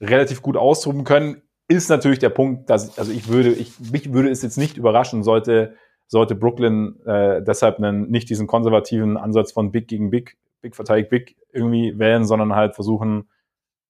relativ 0.00 0.42
gut 0.42 0.56
austoben 0.56 1.04
können. 1.04 1.42
Ist 1.68 1.88
natürlich 1.88 2.20
der 2.20 2.30
Punkt, 2.30 2.70
dass, 2.70 2.98
also 2.98 3.10
ich 3.10 3.28
würde, 3.28 3.52
ich, 3.52 3.80
mich 3.80 4.12
würde 4.12 4.30
es 4.30 4.42
jetzt 4.42 4.56
nicht 4.56 4.76
überraschen, 4.76 5.24
sollte, 5.24 5.76
sollte 6.08 6.34
Brooklyn 6.34 7.00
äh, 7.04 7.42
deshalb 7.42 7.78
einen, 7.78 8.10
nicht 8.10 8.30
diesen 8.30 8.46
konservativen 8.46 9.16
Ansatz 9.16 9.52
von 9.52 9.72
Big 9.72 9.88
gegen 9.88 10.10
Big, 10.10 10.36
Big 10.60 10.76
verteidigt 10.76 11.10
Big 11.10 11.36
irgendwie 11.52 11.98
wählen, 11.98 12.24
sondern 12.24 12.54
halt 12.54 12.74
versuchen, 12.74 13.28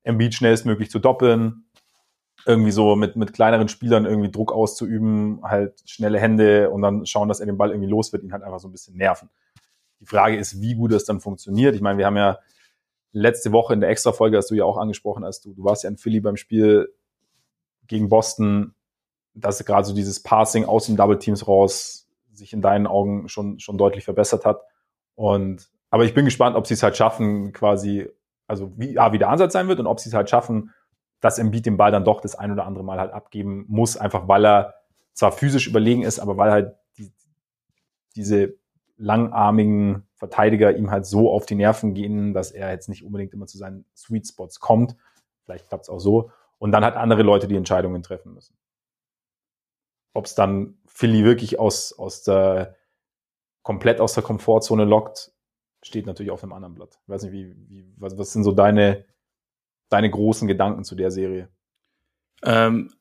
Embiid 0.03 0.35
schnellstmöglich 0.35 0.91
zu 0.91 0.99
doppeln, 0.99 1.65
irgendwie 2.47 2.71
so 2.71 2.95
mit, 2.95 3.17
mit 3.17 3.33
kleineren 3.33 3.69
Spielern 3.69 4.07
irgendwie 4.07 4.31
Druck 4.31 4.53
auszuüben, 4.53 5.41
halt 5.43 5.83
schnelle 5.85 6.21
Hände 6.21 6.71
und 6.71 6.83
dann 6.83 7.05
schauen, 7.07 7.29
dass 7.29 7.41
er 7.41 7.47
den 7.47 7.59
Ball 7.59 7.71
irgendwie 7.71 7.91
los 7.91 8.13
wird, 8.13 8.23
ihn 8.23 8.33
halt 8.33 8.45
einfach 8.45 8.61
so 8.61 8.69
ein 8.69 8.73
bisschen 8.73 8.97
nerven. 8.97 9.29
Die 10.01 10.07
Frage 10.07 10.37
ist, 10.37 10.61
wie 10.61 10.75
gut 10.75 10.93
das 10.93 11.05
dann 11.05 11.21
funktioniert. 11.21 11.75
Ich 11.75 11.81
meine, 11.81 11.99
wir 11.99 12.07
haben 12.07 12.17
ja 12.17 12.39
letzte 13.13 13.51
Woche 13.51 13.75
in 13.75 13.81
der 13.81 13.91
Extra-Folge, 13.91 14.37
hast 14.37 14.51
du 14.51 14.55
ja 14.55 14.65
auch 14.65 14.77
angesprochen, 14.77 15.25
als 15.25 15.41
du, 15.41 15.55
du 15.55 15.65
warst 15.65 15.83
ja 15.83 15.91
in 15.91 15.97
Philly 15.97 16.21
beim 16.21 16.37
Spiel 16.37 16.93
gegen 17.87 18.09
Boston, 18.09 18.75
dass 19.35 19.65
gerade 19.65 19.87
so 19.87 19.95
dieses 19.95 20.23
Passing 20.23 20.65
aus 20.65 20.87
den 20.87 20.97
Double 20.97 21.19
Teams 21.19 21.49
raus 21.49 22.06
sich 22.37 22.53
in 22.53 22.63
deinen 22.63 22.87
Augen 22.87 23.29
schon, 23.29 23.59
schon 23.59 23.79
deutlich 23.79 24.05
verbessert 24.05 24.45
hat. 24.45 24.63
Und, 25.15 25.69
aber 25.91 26.05
ich 26.05 26.15
bin 26.15 26.25
gespannt, 26.25 26.57
ob 26.57 26.67
sie 26.67 26.75
es 26.75 26.83
halt 26.83 26.97
schaffen, 26.97 27.53
quasi, 27.53 28.09
also 28.47 28.73
wie, 28.77 28.99
ah, 28.99 29.13
wie 29.13 29.19
der 29.19 29.31
Ansatz 29.31 29.53
sein 29.53 29.69
wird 29.69 29.81
und 29.81 29.87
ob 29.87 30.01
sie 30.01 30.09
es 30.09 30.15
halt 30.15 30.31
schaffen, 30.31 30.73
dass 31.21 31.39
Embiid 31.39 31.67
den 31.67 31.77
Ball 31.77 31.91
dann 31.91 32.05
doch 32.05 32.21
das 32.21 32.35
ein 32.35 32.53
oder 32.53 32.67
andere 32.67 32.85
Mal 32.85 33.01
halt 33.01 33.13
abgeben 33.13 33.65
muss, 33.69 33.97
einfach 33.97 34.29
weil 34.29 34.45
er 34.45 34.75
zwar 35.15 35.33
physisch 35.33 35.67
überlegen 35.67 36.03
ist, 36.03 36.19
aber 36.19 36.37
weil 36.37 36.51
halt 36.51 36.77
die, 36.99 37.11
diese 38.15 38.55
langarmigen 38.99 40.07
Verteidiger 40.15 40.77
ihm 40.77 40.91
halt 40.91 41.07
so 41.07 41.31
auf 41.31 41.47
die 41.47 41.55
Nerven 41.55 41.95
gehen, 41.95 42.33
dass 42.33 42.51
er 42.51 42.71
jetzt 42.71 42.89
nicht 42.89 43.05
unbedingt 43.05 43.35
immer 43.35 43.47
zu 43.47 43.59
seinen 43.59 43.85
Sweet 43.95 44.27
Spots 44.27 44.61
kommt. 44.61 44.97
Vielleicht 45.45 45.69
klappt 45.69 45.85
es 45.85 45.89
auch 45.89 46.01
so. 46.01 46.31
Und 46.59 46.73
dann 46.73 46.85
hat 46.85 46.97
andere 46.97 47.23
Leute 47.23 47.49
die 47.49 47.57
Entscheidungen 47.57 48.03
treffen 48.03 48.33
müssen. 48.35 48.57
Ob 50.17 50.27
es 50.27 50.35
dann 50.35 50.79
Philly 50.87 51.25
wirklich 51.25 51.59
aus, 51.59 51.93
aus 51.93 52.23
der, 52.23 52.77
komplett 53.63 54.01
aus 54.01 54.15
der 54.15 54.23
Komfortzone 54.23 54.85
lockt, 54.85 55.33
steht 55.83 56.07
natürlich 56.07 56.31
auf 56.31 56.43
einem 56.43 56.53
anderen 56.53 56.75
Blatt. 56.75 56.99
Ich 57.03 57.09
weiß 57.09 57.25
nicht, 57.25 57.33
wie, 57.33 57.55
wie 57.69 57.95
was, 57.97 58.17
was 58.17 58.33
sind 58.33 58.45
so 58.45 58.53
deine, 58.53 59.05
deine 59.89 60.11
großen 60.11 60.49
Gedanken 60.49 60.85
zu 60.85 60.95
der 60.95 61.11
Serie? 61.11 61.49
Ähm, 62.43 62.93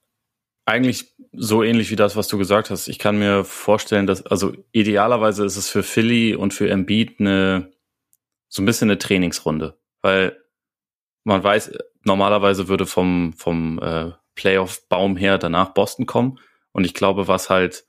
eigentlich 0.65 1.15
so 1.31 1.63
ähnlich 1.63 1.91
wie 1.91 1.95
das, 1.95 2.15
was 2.15 2.27
du 2.27 2.37
gesagt 2.37 2.69
hast. 2.69 2.87
Ich 2.87 2.99
kann 2.99 3.19
mir 3.19 3.43
vorstellen, 3.43 4.07
dass, 4.07 4.25
also 4.25 4.53
idealerweise 4.71 5.45
ist 5.45 5.57
es 5.57 5.69
für 5.69 5.83
Philly 5.83 6.35
und 6.35 6.53
für 6.53 6.69
Embiid 6.69 7.19
eine, 7.19 7.71
so 8.49 8.61
ein 8.61 8.65
bisschen 8.65 8.89
eine 8.89 8.97
Trainingsrunde, 8.97 9.77
weil 10.01 10.37
man 11.23 11.43
weiß, 11.43 11.77
normalerweise 12.03 12.67
würde 12.67 12.85
vom, 12.85 13.33
vom 13.33 13.79
äh, 13.79 14.11
Playoff-Baum 14.35 15.15
her 15.15 15.37
danach 15.37 15.73
Boston 15.73 16.05
kommen. 16.05 16.39
Und 16.75 16.83
ich 16.83 16.93
glaube, 16.93 17.29
was 17.29 17.49
halt, 17.49 17.85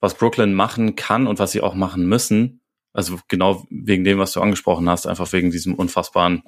was 0.00 0.12
Brooklyn 0.12 0.52
machen 0.52 0.96
kann 0.96 1.26
und 1.26 1.38
was 1.38 1.52
sie 1.52 1.62
auch 1.62 1.72
machen 1.72 2.06
müssen, 2.06 2.60
also 2.92 3.18
genau 3.26 3.66
wegen 3.70 4.04
dem, 4.04 4.18
was 4.18 4.32
du 4.32 4.42
angesprochen 4.42 4.86
hast, 4.86 5.06
einfach 5.06 5.32
wegen 5.32 5.50
diesem 5.50 5.74
unfassbaren 5.74 6.42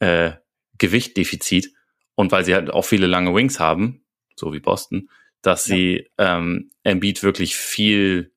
äh, 0.00 0.32
Gewichtdefizit 0.76 1.72
und 2.14 2.30
weil 2.30 2.44
sie 2.44 2.52
halt 2.54 2.68
auch 2.68 2.84
viele 2.84 3.06
lange 3.06 3.34
Wings 3.34 3.58
haben, 3.58 4.04
so 4.36 4.52
wie 4.52 4.60
Boston, 4.60 5.08
dass 5.40 5.66
ja. 5.66 5.76
sie 5.76 6.10
ähm, 6.18 6.72
Embiid 6.82 7.22
wirklich 7.22 7.56
viel 7.56 8.34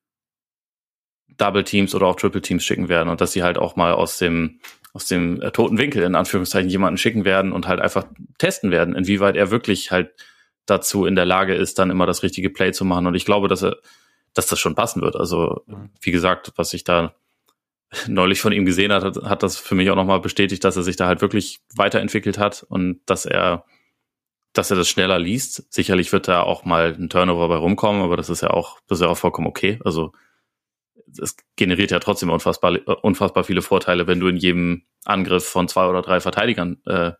Double 1.36 1.64
Teams 1.64 1.94
oder 1.94 2.06
auch 2.06 2.16
Triple 2.16 2.40
Teams 2.40 2.64
schicken 2.64 2.88
werden 2.88 3.10
und 3.10 3.20
dass 3.20 3.32
sie 3.32 3.42
halt 3.42 3.58
auch 3.58 3.76
mal 3.76 3.92
aus 3.92 4.16
dem 4.16 4.60
aus 4.94 5.06
dem 5.08 5.42
äh, 5.42 5.50
toten 5.50 5.76
Winkel 5.76 6.04
in 6.04 6.14
Anführungszeichen 6.14 6.70
jemanden 6.70 6.96
schicken 6.96 7.26
werden 7.26 7.52
und 7.52 7.68
halt 7.68 7.80
einfach 7.80 8.06
testen 8.38 8.70
werden, 8.70 8.94
inwieweit 8.94 9.36
er 9.36 9.50
wirklich 9.50 9.90
halt 9.90 10.14
dazu 10.66 11.06
in 11.06 11.16
der 11.16 11.24
Lage 11.24 11.54
ist, 11.54 11.78
dann 11.78 11.90
immer 11.90 12.06
das 12.06 12.22
richtige 12.22 12.50
Play 12.50 12.72
zu 12.72 12.84
machen. 12.84 13.06
Und 13.06 13.14
ich 13.14 13.24
glaube, 13.24 13.48
dass 13.48 13.62
er, 13.62 13.76
dass 14.34 14.46
das 14.46 14.58
schon 14.58 14.74
passen 14.74 15.02
wird. 15.02 15.16
Also 15.16 15.62
mhm. 15.66 15.90
wie 16.00 16.12
gesagt, 16.12 16.52
was 16.56 16.72
ich 16.72 16.84
da 16.84 17.14
neulich 18.06 18.40
von 18.40 18.52
ihm 18.52 18.64
gesehen 18.64 18.92
hat, 18.92 19.04
hat 19.24 19.42
das 19.42 19.58
für 19.58 19.74
mich 19.74 19.90
auch 19.90 19.96
nochmal 19.96 20.20
bestätigt, 20.20 20.64
dass 20.64 20.76
er 20.76 20.82
sich 20.82 20.96
da 20.96 21.06
halt 21.06 21.20
wirklich 21.20 21.60
weiterentwickelt 21.74 22.38
hat 22.38 22.64
und 22.68 23.00
dass 23.06 23.26
er, 23.26 23.64
dass 24.52 24.70
er 24.70 24.76
das 24.76 24.88
schneller 24.88 25.18
liest. 25.18 25.72
Sicherlich 25.72 26.12
wird 26.12 26.28
da 26.28 26.42
auch 26.42 26.64
mal 26.64 26.94
ein 26.98 27.10
Turnover 27.10 27.48
bei 27.48 27.56
rumkommen, 27.56 28.02
aber 28.02 28.16
das 28.16 28.30
ist 28.30 28.42
ja 28.42 28.50
auch, 28.50 28.78
das 28.86 28.98
ist 28.98 29.02
ja 29.02 29.10
auch 29.10 29.18
vollkommen 29.18 29.46
okay. 29.46 29.78
Also 29.84 30.12
es 31.20 31.36
generiert 31.56 31.90
ja 31.90 31.98
trotzdem 31.98 32.30
unfassbar, 32.30 32.78
unfassbar 33.04 33.44
viele 33.44 33.62
Vorteile, 33.62 34.06
wenn 34.06 34.20
du 34.20 34.28
in 34.28 34.36
jedem 34.36 34.84
Angriff 35.04 35.46
von 35.46 35.68
zwei 35.68 35.86
oder 35.86 36.00
drei 36.00 36.20
Verteidigern 36.20 36.80
äh, 36.86 37.12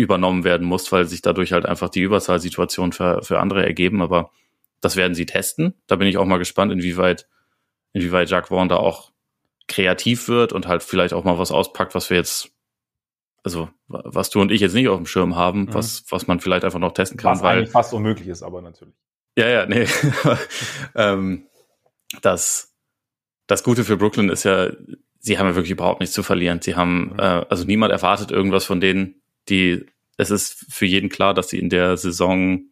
übernommen 0.00 0.44
werden 0.44 0.66
musst, 0.66 0.92
weil 0.92 1.06
sich 1.06 1.22
dadurch 1.22 1.52
halt 1.52 1.66
einfach 1.66 1.88
die 1.88 2.00
Überzahlsituation 2.00 2.92
für, 2.92 3.22
für 3.22 3.38
andere 3.38 3.64
ergeben. 3.64 4.02
Aber 4.02 4.30
das 4.80 4.96
werden 4.96 5.14
sie 5.14 5.26
testen. 5.26 5.74
Da 5.86 5.96
bin 5.96 6.08
ich 6.08 6.18
auch 6.18 6.24
mal 6.24 6.38
gespannt, 6.38 6.72
inwieweit, 6.72 7.28
inwieweit 7.92 8.30
Jacques 8.30 8.48
Vaughn 8.48 8.68
da 8.68 8.76
auch 8.76 9.12
kreativ 9.68 10.28
wird 10.28 10.52
und 10.52 10.66
halt 10.66 10.82
vielleicht 10.82 11.14
auch 11.14 11.24
mal 11.24 11.38
was 11.38 11.52
auspackt, 11.52 11.94
was 11.94 12.10
wir 12.10 12.16
jetzt, 12.16 12.50
also 13.44 13.68
was 13.86 14.30
du 14.30 14.40
und 14.40 14.50
ich 14.50 14.60
jetzt 14.60 14.74
nicht 14.74 14.88
auf 14.88 14.96
dem 14.96 15.06
Schirm 15.06 15.36
haben, 15.36 15.62
mhm. 15.62 15.74
was, 15.74 16.04
was 16.10 16.26
man 16.26 16.40
vielleicht 16.40 16.64
einfach 16.64 16.80
noch 16.80 16.92
testen 16.92 17.18
kann. 17.18 17.32
Was 17.32 17.42
weil, 17.42 17.58
eigentlich 17.58 17.70
fast 17.70 17.94
unmöglich 17.94 18.28
ist, 18.28 18.42
aber 18.42 18.62
natürlich. 18.62 18.94
Ja, 19.36 19.48
ja, 19.48 19.66
nee. 19.66 19.86
ähm, 20.96 21.46
das, 22.22 22.74
das 23.46 23.62
Gute 23.62 23.84
für 23.84 23.96
Brooklyn 23.96 24.28
ist 24.28 24.44
ja, 24.44 24.70
sie 25.20 25.38
haben 25.38 25.46
ja 25.46 25.54
wirklich 25.54 25.70
überhaupt 25.70 26.00
nichts 26.00 26.14
zu 26.14 26.22
verlieren. 26.22 26.60
Sie 26.62 26.74
haben, 26.74 27.12
mhm. 27.12 27.18
äh, 27.18 27.46
also 27.48 27.64
niemand 27.64 27.92
erwartet 27.92 28.30
irgendwas 28.30 28.64
von 28.64 28.80
denen, 28.80 29.19
die, 29.50 29.86
es 30.16 30.30
ist 30.30 30.66
für 30.70 30.86
jeden 30.86 31.08
klar, 31.08 31.34
dass 31.34 31.48
sie 31.48 31.58
in 31.58 31.68
der 31.68 31.96
Saison, 31.96 32.62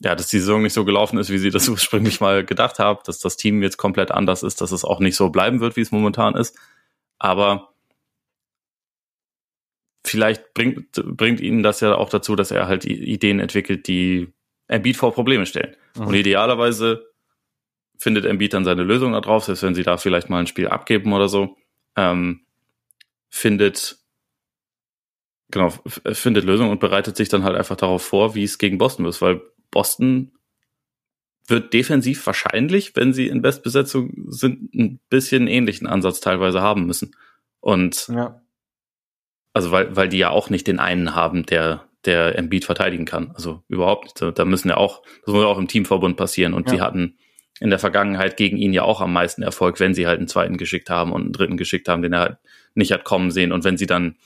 ja, 0.00 0.14
dass 0.14 0.28
die 0.28 0.38
Saison 0.38 0.62
nicht 0.62 0.72
so 0.72 0.84
gelaufen 0.84 1.18
ist, 1.18 1.30
wie 1.30 1.38
sie 1.38 1.50
das 1.50 1.68
ursprünglich 1.70 2.20
mal 2.20 2.44
gedacht 2.44 2.78
haben, 2.78 3.00
dass 3.04 3.18
das 3.20 3.36
Team 3.36 3.62
jetzt 3.62 3.76
komplett 3.76 4.10
anders 4.10 4.42
ist, 4.42 4.60
dass 4.60 4.72
es 4.72 4.84
auch 4.84 5.00
nicht 5.00 5.16
so 5.16 5.30
bleiben 5.30 5.60
wird, 5.60 5.76
wie 5.76 5.82
es 5.82 5.92
momentan 5.92 6.34
ist. 6.34 6.58
Aber 7.18 7.72
vielleicht 10.04 10.54
bringt, 10.54 10.92
bringt 10.92 11.40
ihnen 11.40 11.62
das 11.62 11.80
ja 11.80 11.94
auch 11.94 12.08
dazu, 12.08 12.34
dass 12.36 12.50
er 12.50 12.66
halt 12.66 12.84
Ideen 12.84 13.40
entwickelt, 13.40 13.86
die 13.86 14.32
Embiid 14.66 14.96
vor 14.96 15.12
Probleme 15.12 15.46
stellen. 15.46 15.76
Mhm. 15.96 16.06
Und 16.06 16.14
idealerweise 16.14 17.06
findet 17.98 18.24
Embiid 18.24 18.54
dann 18.54 18.64
seine 18.64 18.82
Lösung 18.82 19.12
da 19.12 19.20
drauf, 19.20 19.44
selbst 19.44 19.62
wenn 19.62 19.74
sie 19.74 19.82
da 19.82 19.98
vielleicht 19.98 20.30
mal 20.30 20.40
ein 20.40 20.46
Spiel 20.46 20.68
abgeben 20.68 21.12
oder 21.12 21.28
so. 21.28 21.56
Ähm, 21.96 22.46
findet 23.28 23.99
genau, 25.50 25.72
findet 26.12 26.44
Lösung 26.44 26.70
und 26.70 26.80
bereitet 26.80 27.16
sich 27.16 27.28
dann 27.28 27.44
halt 27.44 27.56
einfach 27.56 27.76
darauf 27.76 28.02
vor, 28.02 28.34
wie 28.34 28.44
es 28.44 28.58
gegen 28.58 28.78
Boston 28.78 29.06
ist, 29.06 29.20
weil 29.20 29.40
Boston 29.70 30.32
wird 31.46 31.72
defensiv 31.72 32.24
wahrscheinlich, 32.26 32.96
wenn 32.96 33.12
sie 33.12 33.28
in 33.28 33.42
Bestbesetzung 33.42 34.26
sind, 34.28 34.74
ein 34.74 35.00
bisschen 35.10 35.48
ähnlichen 35.48 35.86
Ansatz 35.86 36.20
teilweise 36.20 36.62
haben 36.62 36.86
müssen. 36.86 37.14
Und 37.60 38.08
ja. 38.08 38.40
also 39.52 39.70
weil, 39.70 39.94
weil 39.96 40.08
die 40.08 40.18
ja 40.18 40.30
auch 40.30 40.48
nicht 40.48 40.66
den 40.66 40.78
einen 40.78 41.14
haben, 41.14 41.44
der, 41.44 41.84
der 42.04 42.38
Embiid 42.38 42.64
verteidigen 42.64 43.04
kann. 43.04 43.32
Also 43.34 43.62
überhaupt 43.68 44.04
nicht. 44.04 44.38
Da 44.38 44.44
müssen 44.44 44.68
ja 44.68 44.76
auch, 44.76 45.02
das 45.24 45.34
muss 45.34 45.42
ja 45.42 45.48
auch 45.48 45.58
im 45.58 45.68
Teamverbund 45.68 46.16
passieren. 46.16 46.54
Und 46.54 46.68
ja. 46.68 46.74
die 46.74 46.80
hatten 46.80 47.18
in 47.60 47.70
der 47.70 47.78
Vergangenheit 47.78 48.36
gegen 48.36 48.56
ihn 48.56 48.72
ja 48.72 48.82
auch 48.82 49.00
am 49.00 49.12
meisten 49.12 49.42
Erfolg, 49.42 49.80
wenn 49.80 49.92
sie 49.92 50.06
halt 50.06 50.18
einen 50.18 50.28
zweiten 50.28 50.56
geschickt 50.56 50.88
haben 50.88 51.12
und 51.12 51.22
einen 51.22 51.32
dritten 51.32 51.56
geschickt 51.58 51.88
haben, 51.88 52.00
den 52.00 52.14
er 52.14 52.20
halt 52.20 52.38
nicht 52.74 52.92
hat 52.92 53.04
kommen 53.04 53.30
sehen. 53.30 53.52
Und 53.52 53.64
wenn 53.64 53.76
sie 53.76 53.86
dann 53.86 54.16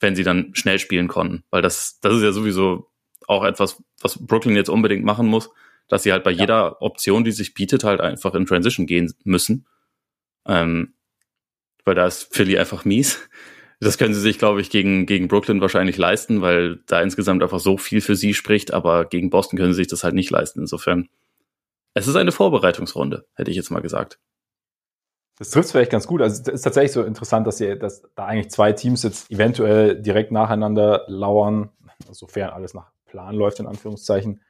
wenn 0.00 0.14
sie 0.14 0.24
dann 0.24 0.50
schnell 0.54 0.78
spielen 0.78 1.08
konnten. 1.08 1.44
Weil 1.50 1.62
das, 1.62 1.98
das 2.00 2.14
ist 2.14 2.22
ja 2.22 2.32
sowieso 2.32 2.90
auch 3.26 3.44
etwas, 3.44 3.82
was 4.00 4.18
Brooklyn 4.26 4.56
jetzt 4.56 4.70
unbedingt 4.70 5.04
machen 5.04 5.26
muss, 5.26 5.50
dass 5.88 6.02
sie 6.02 6.12
halt 6.12 6.24
bei 6.24 6.30
ja. 6.30 6.40
jeder 6.40 6.82
Option, 6.82 7.24
die 7.24 7.32
sich 7.32 7.54
bietet, 7.54 7.84
halt 7.84 8.00
einfach 8.00 8.34
in 8.34 8.46
Transition 8.46 8.86
gehen 8.86 9.12
müssen. 9.24 9.66
Ähm, 10.46 10.94
weil 11.84 11.94
da 11.94 12.06
ist 12.06 12.34
Philly 12.34 12.58
einfach 12.58 12.84
mies. 12.84 13.28
Das 13.80 13.96
können 13.96 14.12
sie 14.12 14.20
sich, 14.20 14.38
glaube 14.38 14.60
ich, 14.60 14.70
gegen, 14.70 15.06
gegen 15.06 15.28
Brooklyn 15.28 15.60
wahrscheinlich 15.60 15.96
leisten, 15.96 16.42
weil 16.42 16.80
da 16.86 17.00
insgesamt 17.00 17.42
einfach 17.42 17.60
so 17.60 17.78
viel 17.78 18.00
für 18.00 18.16
sie 18.16 18.34
spricht, 18.34 18.74
aber 18.74 19.04
gegen 19.04 19.30
Boston 19.30 19.56
können 19.56 19.72
sie 19.72 19.78
sich 19.78 19.86
das 19.86 20.02
halt 20.02 20.14
nicht 20.14 20.30
leisten. 20.30 20.60
Insofern, 20.60 21.08
es 21.94 22.08
ist 22.08 22.16
eine 22.16 22.32
Vorbereitungsrunde, 22.32 23.26
hätte 23.34 23.50
ich 23.50 23.56
jetzt 23.56 23.70
mal 23.70 23.80
gesagt. 23.80 24.18
Das 25.38 25.50
trifft 25.50 25.70
vielleicht 25.70 25.92
ganz 25.92 26.06
gut. 26.06 26.20
Also 26.20 26.42
es 26.42 26.48
ist 26.48 26.62
tatsächlich 26.62 26.92
so 26.92 27.04
interessant, 27.04 27.46
dass, 27.46 27.60
ihr, 27.60 27.78
dass 27.78 28.02
da 28.16 28.26
eigentlich 28.26 28.50
zwei 28.50 28.72
Teams 28.72 29.04
jetzt 29.04 29.30
eventuell 29.30 30.00
direkt 30.00 30.32
nacheinander 30.32 31.04
lauern, 31.06 31.70
sofern 32.10 32.50
alles 32.50 32.74
nach 32.74 32.90
Plan 33.06 33.36
läuft, 33.36 33.60
in 33.60 33.66
Anführungszeichen, 33.66 34.42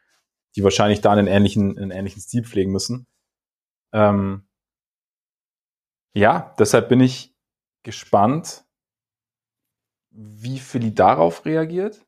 die 0.57 0.65
wahrscheinlich 0.65 1.03
da 1.03 1.13
einen 1.13 1.27
ähnlichen, 1.27 1.77
einen 1.77 1.91
ähnlichen 1.91 2.23
Stil 2.23 2.45
pflegen 2.45 2.73
müssen. 2.73 3.07
Ähm, 3.93 4.49
ja, 6.15 6.55
deshalb 6.59 6.89
bin 6.89 7.01
ich 7.01 7.37
gespannt, 7.83 8.65
wie 10.11 10.59
Philly 10.59 10.95
darauf 10.95 11.45
reagiert. 11.45 12.05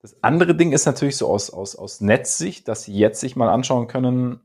Das 0.00 0.22
andere 0.22 0.54
Ding 0.54 0.72
ist 0.72 0.86
natürlich 0.86 1.16
so 1.16 1.28
aus, 1.28 1.50
aus, 1.50 1.74
aus 1.74 2.00
Netzsicht, 2.00 2.68
dass 2.68 2.84
sie 2.84 2.94
jetzt 2.94 3.20
sich 3.20 3.34
mal 3.34 3.48
anschauen 3.48 3.88
können, 3.88 4.40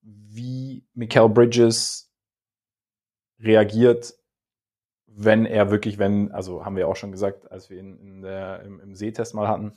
wie 0.00 0.86
Michael 0.94 1.28
Bridges 1.28 2.05
reagiert, 3.38 4.14
wenn 5.06 5.46
er 5.46 5.70
wirklich, 5.70 5.98
wenn, 5.98 6.32
also 6.32 6.64
haben 6.64 6.76
wir 6.76 6.88
auch 6.88 6.96
schon 6.96 7.12
gesagt, 7.12 7.50
als 7.50 7.70
wir 7.70 7.78
ihn 7.78 7.98
in 7.98 8.22
der, 8.22 8.62
im, 8.62 8.80
im 8.80 8.94
Sehtest 8.94 9.34
mal 9.34 9.48
hatten, 9.48 9.74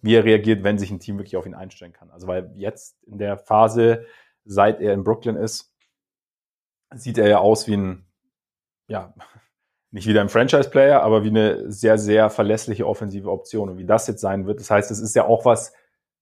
wie 0.00 0.14
er 0.14 0.24
reagiert, 0.24 0.62
wenn 0.62 0.78
sich 0.78 0.90
ein 0.90 1.00
Team 1.00 1.18
wirklich 1.18 1.36
auf 1.36 1.46
ihn 1.46 1.54
einstellen 1.54 1.92
kann. 1.92 2.10
Also 2.10 2.26
weil 2.26 2.52
jetzt 2.56 3.02
in 3.04 3.18
der 3.18 3.36
Phase, 3.38 4.06
seit 4.44 4.80
er 4.80 4.94
in 4.94 5.04
Brooklyn 5.04 5.36
ist, 5.36 5.72
sieht 6.94 7.18
er 7.18 7.28
ja 7.28 7.38
aus 7.38 7.66
wie 7.66 7.76
ein, 7.76 8.06
ja, 8.86 9.14
nicht 9.90 10.06
wieder 10.06 10.20
ein 10.20 10.28
Franchise-Player, 10.28 11.02
aber 11.02 11.24
wie 11.24 11.28
eine 11.28 11.72
sehr, 11.72 11.98
sehr 11.98 12.30
verlässliche 12.30 12.86
offensive 12.86 13.30
Option. 13.30 13.70
Und 13.70 13.78
wie 13.78 13.86
das 13.86 14.06
jetzt 14.06 14.20
sein 14.20 14.46
wird, 14.46 14.60
das 14.60 14.70
heißt, 14.70 14.90
es 14.90 15.00
ist 15.00 15.16
ja 15.16 15.24
auch 15.24 15.44
was, 15.44 15.72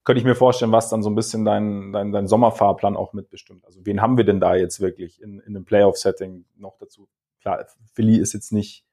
könnte 0.06 0.20
ich 0.20 0.24
mir 0.24 0.36
vorstellen, 0.36 0.70
was 0.70 0.88
dann 0.88 1.02
so 1.02 1.10
ein 1.10 1.16
bisschen 1.16 1.44
dein, 1.44 1.92
dein, 1.92 2.12
dein 2.12 2.28
Sommerfahrplan 2.28 2.96
auch 2.96 3.12
mitbestimmt. 3.12 3.64
Also 3.64 3.84
wen 3.84 4.00
haben 4.00 4.16
wir 4.16 4.24
denn 4.24 4.38
da 4.38 4.54
jetzt 4.54 4.80
wirklich 4.80 5.20
in, 5.20 5.40
in 5.40 5.56
einem 5.56 5.64
Playoff-Setting 5.64 6.44
noch 6.54 6.78
dazu? 6.78 7.08
Klar, 7.40 7.66
Philly 7.92 8.16
ist 8.16 8.32
jetzt 8.32 8.52
nicht. 8.52 8.86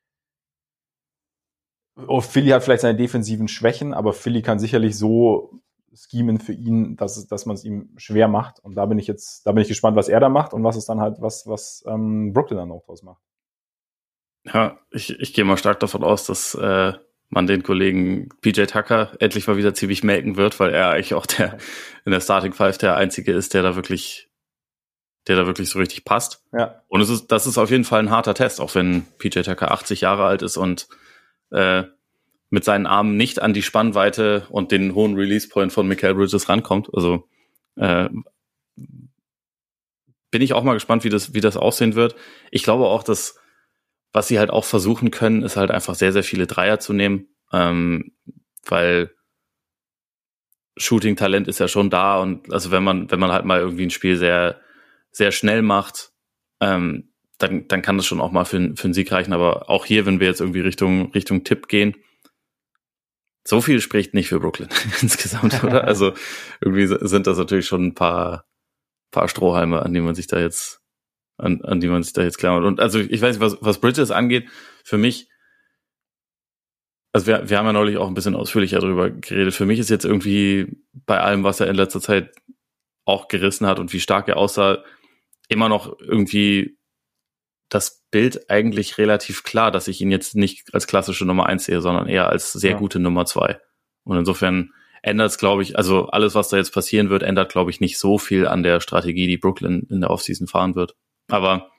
Oh, 2.07 2.19
Philly 2.19 2.49
hat 2.49 2.63
vielleicht 2.63 2.81
seine 2.81 2.97
defensiven 2.97 3.47
Schwächen, 3.47 3.93
aber 3.93 4.11
Philly 4.11 4.41
kann 4.41 4.57
sicherlich 4.57 4.97
so 4.97 5.61
schemen 5.93 6.39
für 6.39 6.53
ihn, 6.53 6.95
dass, 6.95 7.27
dass 7.27 7.45
man 7.45 7.57
es 7.57 7.63
ihm 7.63 7.93
schwer 7.97 8.27
macht. 8.27 8.59
Und 8.59 8.73
da 8.73 8.87
bin 8.87 8.97
ich 8.97 9.05
jetzt, 9.05 9.45
da 9.45 9.51
bin 9.51 9.61
ich 9.61 9.67
gespannt, 9.67 9.95
was 9.95 10.09
er 10.09 10.19
da 10.19 10.29
macht 10.29 10.51
und 10.51 10.63
was 10.63 10.75
es 10.75 10.85
dann 10.85 10.99
halt, 10.99 11.21
was, 11.21 11.45
was 11.45 11.83
ähm, 11.85 12.33
Brooklyn 12.33 12.57
dann 12.57 12.69
noch 12.69 12.81
draus 12.81 13.03
macht. 13.03 13.21
Ja, 14.45 14.79
ich, 14.89 15.11
ich 15.19 15.35
gehe 15.35 15.45
mal 15.45 15.57
stark 15.57 15.79
davon 15.79 16.03
aus, 16.03 16.25
dass 16.25 16.55
äh, 16.55 16.93
man 17.33 17.47
den 17.47 17.63
Kollegen 17.63 18.29
PJ 18.41 18.63
Tucker 18.65 19.11
endlich 19.19 19.47
mal 19.47 19.57
wieder 19.57 19.73
ziemlich 19.73 20.03
melken 20.03 20.37
wird, 20.37 20.59
weil 20.59 20.73
er 20.73 20.89
eigentlich 20.89 21.13
auch 21.13 21.25
der 21.25 21.57
in 22.05 22.11
der 22.11 22.21
Starting 22.21 22.53
Five 22.53 22.77
der 22.77 22.95
einzige 22.95 23.33
ist, 23.33 23.53
der 23.53 23.63
da 23.63 23.75
wirklich, 23.75 24.29
der 25.27 25.35
da 25.35 25.45
wirklich 25.45 25.69
so 25.69 25.79
richtig 25.79 26.05
passt. 26.05 26.43
Ja. 26.51 26.81
Und 26.87 27.01
es 27.01 27.09
ist, 27.09 27.27
das 27.27 27.47
ist 27.47 27.57
auf 27.57 27.71
jeden 27.71 27.83
Fall 27.83 27.99
ein 27.99 28.11
harter 28.11 28.33
Test, 28.33 28.61
auch 28.61 28.75
wenn 28.75 29.05
PJ 29.17 29.41
Tucker 29.41 29.71
80 29.71 30.01
Jahre 30.01 30.25
alt 30.25 30.41
ist 30.41 30.57
und 30.57 30.87
äh, 31.51 31.83
mit 32.49 32.63
seinen 32.63 32.85
Armen 32.85 33.17
nicht 33.17 33.41
an 33.41 33.53
die 33.53 33.63
Spannweite 33.63 34.45
und 34.49 34.71
den 34.71 34.93
hohen 34.93 35.15
Release 35.15 35.49
Point 35.49 35.73
von 35.73 35.87
Michael 35.87 36.13
Bridges 36.13 36.49
rankommt. 36.49 36.89
Also 36.93 37.27
äh, 37.77 38.09
bin 40.29 40.41
ich 40.41 40.53
auch 40.53 40.63
mal 40.63 40.73
gespannt, 40.73 41.03
wie 41.03 41.09
das, 41.09 41.33
wie 41.33 41.41
das 41.41 41.57
aussehen 41.57 41.95
wird. 41.95 42.15
Ich 42.51 42.63
glaube 42.63 42.85
auch, 42.85 43.03
dass 43.03 43.39
was 44.13 44.27
sie 44.27 44.39
halt 44.39 44.51
auch 44.51 44.63
versuchen 44.63 45.11
können, 45.11 45.43
ist 45.43 45.57
halt 45.57 45.71
einfach 45.71 45.95
sehr, 45.95 46.13
sehr 46.13 46.23
viele 46.23 46.47
Dreier 46.47 46.79
zu 46.79 46.93
nehmen, 46.93 47.27
ähm, 47.51 48.13
weil 48.65 49.11
Shooting-Talent 50.77 51.47
ist 51.47 51.59
ja 51.59 51.67
schon 51.67 51.89
da 51.89 52.19
und 52.19 52.51
also 52.53 52.71
wenn 52.71 52.83
man, 52.83 53.11
wenn 53.11 53.19
man 53.19 53.31
halt 53.31 53.45
mal 53.45 53.59
irgendwie 53.59 53.83
ein 53.83 53.91
Spiel 53.91 54.15
sehr, 54.15 54.61
sehr 55.11 55.31
schnell 55.31 55.61
macht, 55.61 56.11
ähm, 56.61 57.13
dann, 57.37 57.67
dann 57.67 57.81
kann 57.81 57.97
das 57.97 58.05
schon 58.05 58.21
auch 58.21 58.31
mal 58.31 58.45
für, 58.45 58.75
für 58.75 58.85
einen 58.85 58.93
Sieg 58.93 59.11
reichen. 59.11 59.33
Aber 59.33 59.69
auch 59.69 59.85
hier, 59.85 60.05
wenn 60.05 60.19
wir 60.19 60.27
jetzt 60.27 60.41
irgendwie 60.41 60.61
Richtung, 60.61 61.11
Richtung 61.11 61.43
Tipp 61.43 61.67
gehen, 61.67 61.95
so 63.45 63.59
viel 63.59 63.81
spricht 63.81 64.13
nicht 64.13 64.29
für 64.29 64.39
Brooklyn 64.39 64.69
insgesamt, 65.01 65.63
oder? 65.63 65.83
Also 65.87 66.13
irgendwie 66.61 66.87
sind 66.87 67.27
das 67.27 67.37
natürlich 67.37 67.67
schon 67.67 67.87
ein 67.87 67.95
paar, 67.95 68.45
paar 69.11 69.27
Strohhalme, 69.27 69.81
an 69.81 69.93
die 69.93 70.01
man 70.01 70.15
sich 70.15 70.27
da 70.27 70.39
jetzt 70.39 70.82
an, 71.37 71.61
an 71.61 71.79
die 71.79 71.87
man 71.87 72.03
sich 72.03 72.13
da 72.13 72.23
jetzt 72.23 72.37
klammert. 72.37 72.65
Und 72.65 72.79
also 72.79 72.99
ich 72.99 73.21
weiß 73.21 73.37
nicht, 73.37 73.41
was, 73.41 73.57
was 73.61 73.79
Bridges 73.79 74.11
angeht, 74.11 74.49
für 74.83 74.97
mich, 74.97 75.29
also 77.11 77.27
wir, 77.27 77.49
wir 77.49 77.57
haben 77.57 77.65
ja 77.65 77.73
neulich 77.73 77.97
auch 77.97 78.07
ein 78.07 78.13
bisschen 78.13 78.35
ausführlicher 78.35 78.79
darüber 78.79 79.09
geredet. 79.09 79.53
Für 79.53 79.65
mich 79.65 79.79
ist 79.79 79.89
jetzt 79.89 80.05
irgendwie 80.05 80.77
bei 80.93 81.19
allem, 81.19 81.43
was 81.43 81.59
er 81.59 81.67
in 81.67 81.75
letzter 81.75 82.01
Zeit 82.01 82.33
auch 83.05 83.27
gerissen 83.27 83.67
hat 83.67 83.79
und 83.79 83.93
wie 83.93 83.99
stark 83.99 84.27
er 84.27 84.37
aussah, 84.37 84.83
immer 85.49 85.69
noch 85.69 85.99
irgendwie 85.99 86.77
das 87.69 88.03
Bild 88.11 88.49
eigentlich 88.49 88.97
relativ 88.97 89.43
klar, 89.43 89.71
dass 89.71 89.87
ich 89.87 89.99
ihn 90.01 90.11
jetzt 90.11 90.35
nicht 90.35 90.73
als 90.73 90.87
klassische 90.87 91.25
Nummer 91.25 91.47
eins 91.47 91.65
sehe, 91.65 91.81
sondern 91.81 92.07
eher 92.07 92.29
als 92.29 92.51
sehr 92.51 92.71
ja. 92.71 92.77
gute 92.77 92.99
Nummer 92.99 93.25
zwei. 93.25 93.59
Und 94.03 94.17
insofern 94.17 94.71
ändert 95.01 95.31
es, 95.31 95.37
glaube 95.37 95.63
ich, 95.63 95.77
also 95.77 96.07
alles, 96.07 96.35
was 96.35 96.49
da 96.49 96.57
jetzt 96.57 96.73
passieren 96.73 97.09
wird, 97.09 97.23
ändert, 97.23 97.51
glaube 97.51 97.71
ich, 97.71 97.81
nicht 97.81 97.97
so 97.97 98.17
viel 98.17 98.47
an 98.47 98.63
der 98.63 98.79
Strategie, 98.79 99.27
die 99.27 99.37
Brooklyn 99.37 99.87
in 99.89 100.01
der 100.01 100.11
Offseason 100.11 100.47
fahren 100.47 100.75
wird. 100.75 100.95
Aber 101.33 101.71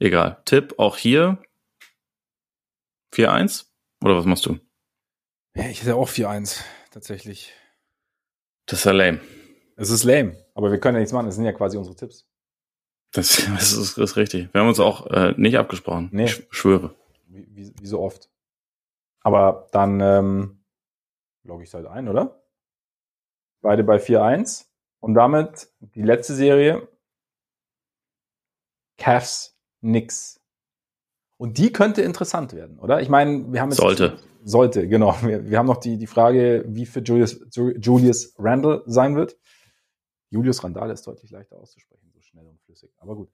egal. 0.00 0.42
Tipp 0.46 0.74
auch 0.78 0.96
hier 0.96 1.38
4-1? 3.14 3.66
Oder 4.02 4.16
was 4.16 4.24
machst 4.24 4.46
du? 4.46 4.58
Ja, 5.54 5.68
ich 5.68 5.82
hätte 5.82 5.94
auch 5.94 6.08
4-1, 6.08 6.60
tatsächlich. 6.90 7.52
Das 8.66 8.80
ist 8.80 8.84
ja 8.84 8.90
lame. 8.90 9.20
Es 9.76 9.90
ist 9.90 10.02
lame, 10.02 10.44
aber 10.54 10.72
wir 10.72 10.80
können 10.80 10.96
ja 10.96 11.00
nichts 11.00 11.12
machen, 11.12 11.26
das 11.26 11.36
sind 11.36 11.44
ja 11.44 11.52
quasi 11.52 11.76
unsere 11.76 11.94
Tipps. 11.94 12.26
Das, 13.12 13.36
das, 13.54 13.72
ist, 13.72 13.96
das 13.96 14.10
ist 14.10 14.16
richtig. 14.16 14.52
Wir 14.52 14.60
haben 14.60 14.68
uns 14.68 14.80
auch 14.80 15.06
äh, 15.06 15.34
nicht 15.36 15.56
abgesprochen. 15.56 16.08
Nee. 16.10 16.24
Ich 16.24 16.48
schwöre. 16.50 16.96
Wie, 17.28 17.46
wie, 17.50 17.72
wie 17.78 17.86
so 17.86 18.00
oft. 18.00 18.28
Aber 19.20 19.68
dann 19.70 20.00
ähm, 20.00 20.64
logge 21.44 21.62
ich 21.62 21.68
es 21.68 21.74
halt 21.74 21.86
ein, 21.86 22.08
oder? 22.08 22.42
beide 23.60 23.84
bei 23.84 23.98
4-1. 23.98 24.66
Und 24.98 25.14
damit 25.14 25.68
die 25.80 26.02
letzte 26.02 26.34
Serie. 26.34 26.88
Cavs, 28.98 29.56
Nix. 29.80 30.40
Und 31.38 31.58
die 31.58 31.72
könnte 31.72 32.02
interessant 32.02 32.54
werden, 32.54 32.78
oder? 32.78 33.00
Ich 33.02 33.08
meine, 33.08 33.52
wir 33.52 33.60
haben 33.60 33.70
jetzt. 33.70 33.78
Sollte. 33.78 34.18
Sollte, 34.44 34.88
genau. 34.88 35.16
Wir, 35.22 35.44
wir 35.44 35.58
haben 35.58 35.66
noch 35.66 35.78
die, 35.78 35.98
die 35.98 36.06
Frage, 36.06 36.64
wie 36.68 36.86
für 36.86 37.00
Julius, 37.00 37.40
Julius 37.54 38.34
Randall 38.38 38.82
sein 38.86 39.16
wird. 39.16 39.36
Julius 40.30 40.62
Randall 40.62 40.90
ist 40.90 41.06
deutlich 41.06 41.30
leichter 41.30 41.56
auszusprechen, 41.56 42.10
so 42.14 42.20
schnell 42.20 42.46
und 42.46 42.60
flüssig. 42.60 42.90
Aber 42.98 43.16
gut. 43.16 43.30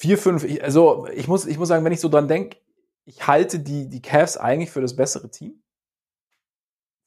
4, 0.00 0.18
5, 0.18 0.62
also 0.62 1.06
ich 1.14 1.28
muss, 1.28 1.46
ich 1.46 1.58
muss 1.58 1.68
sagen, 1.68 1.84
wenn 1.84 1.92
ich 1.92 2.00
so 2.00 2.08
dran 2.08 2.26
denke, 2.26 2.56
ich 3.04 3.26
halte 3.26 3.60
die, 3.60 3.88
die 3.88 4.00
Cavs 4.00 4.36
eigentlich 4.36 4.70
für 4.70 4.80
das 4.80 4.96
bessere 4.96 5.30
Team. 5.30 5.62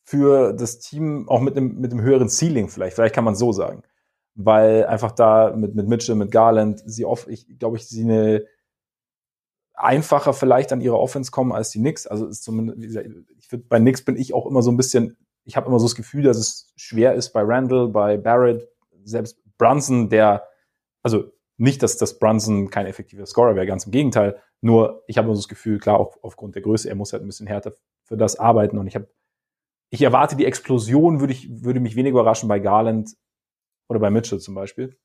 Für 0.04 0.54
das 0.54 0.80
Team 0.80 1.28
auch 1.28 1.40
mit 1.40 1.58
einem, 1.58 1.80
mit 1.80 1.92
einem 1.92 2.02
höheren 2.02 2.30
Ceiling 2.30 2.70
vielleicht. 2.70 2.96
Vielleicht 2.96 3.16
kann 3.16 3.24
man 3.24 3.36
so 3.36 3.52
sagen. 3.52 3.84
Weil 4.36 4.86
einfach 4.86 5.12
da 5.12 5.56
mit, 5.56 5.76
mit 5.76 5.88
Mitchell, 5.88 6.16
mit 6.16 6.32
Garland, 6.32 6.82
sie 6.86 7.06
oft, 7.06 7.28
ich 7.28 7.60
glaube 7.60 7.78
ich, 7.78 7.88
sie 7.88 8.04
eine 8.04 8.46
einfacher 9.76 10.34
vielleicht 10.34 10.72
an 10.72 10.82
ihre 10.82 11.00
Offense 11.00 11.32
kommen 11.32 11.52
als 11.52 11.70
die 11.72 11.80
Knicks. 11.80 12.08
Also 12.08 12.28
ist 12.28 12.44
zumindest, 12.44 12.98
ich 13.38 13.48
finde, 13.48 13.66
bei 13.68 13.80
Knicks 13.80 14.06
bin 14.06 14.16
ich 14.16 14.34
auch 14.34 14.46
immer 14.46 14.62
so 14.62 14.72
ein 14.72 14.78
bisschen, 14.78 15.18
ich 15.44 15.58
habe 15.58 15.68
immer 15.68 15.80
so 15.80 15.86
das 15.86 15.96
Gefühl, 15.96 16.24
dass 16.24 16.38
es 16.38 16.72
schwer 16.76 17.14
ist 17.14 17.32
bei 17.32 17.42
Randall, 17.44 17.90
bei 17.90 18.18
Barrett, 18.18 18.68
selbst 19.04 19.42
Brunson, 19.58 20.10
der, 20.10 20.48
also 21.02 21.32
nicht, 21.58 21.84
dass 21.84 21.98
das 21.98 22.18
Brunson 22.20 22.70
kein 22.70 22.86
effektiver 22.86 23.26
Scorer 23.26 23.56
wäre, 23.56 23.66
ganz 23.66 23.86
im 23.86 23.92
Gegenteil. 23.92 24.40
Nur 24.62 25.04
ich 25.08 25.18
habe 25.18 25.28
immer 25.28 25.36
so 25.36 25.42
das 25.42 25.50
Gefühl, 25.50 25.80
klar, 25.80 26.00
auch 26.00 26.18
aufgrund 26.22 26.56
der 26.56 26.62
Größe, 26.62 26.90
er 26.90 26.96
muss 26.96 27.14
halt 27.14 27.24
ein 27.24 27.28
bisschen 27.28 27.48
härter 27.48 27.74
für 28.04 28.18
das 28.18 28.40
arbeiten. 28.40 28.78
Und 28.78 28.88
ich 28.88 28.96
habe, 28.96 29.08
ich 29.90 30.02
erwarte 30.02 30.36
die 30.36 30.46
Explosion, 30.46 31.20
würde 31.20 31.34
ich, 31.34 31.64
würde 31.64 31.80
mich 31.80 31.96
weniger 31.96 32.16
überraschen 32.16 32.50
bei 32.50 32.60
Garland 32.60 33.16
oder 33.94 34.02
bei 34.02 34.10
Mitchell 34.10 34.40
zum 34.40 34.56
Beispiel. 34.56 34.98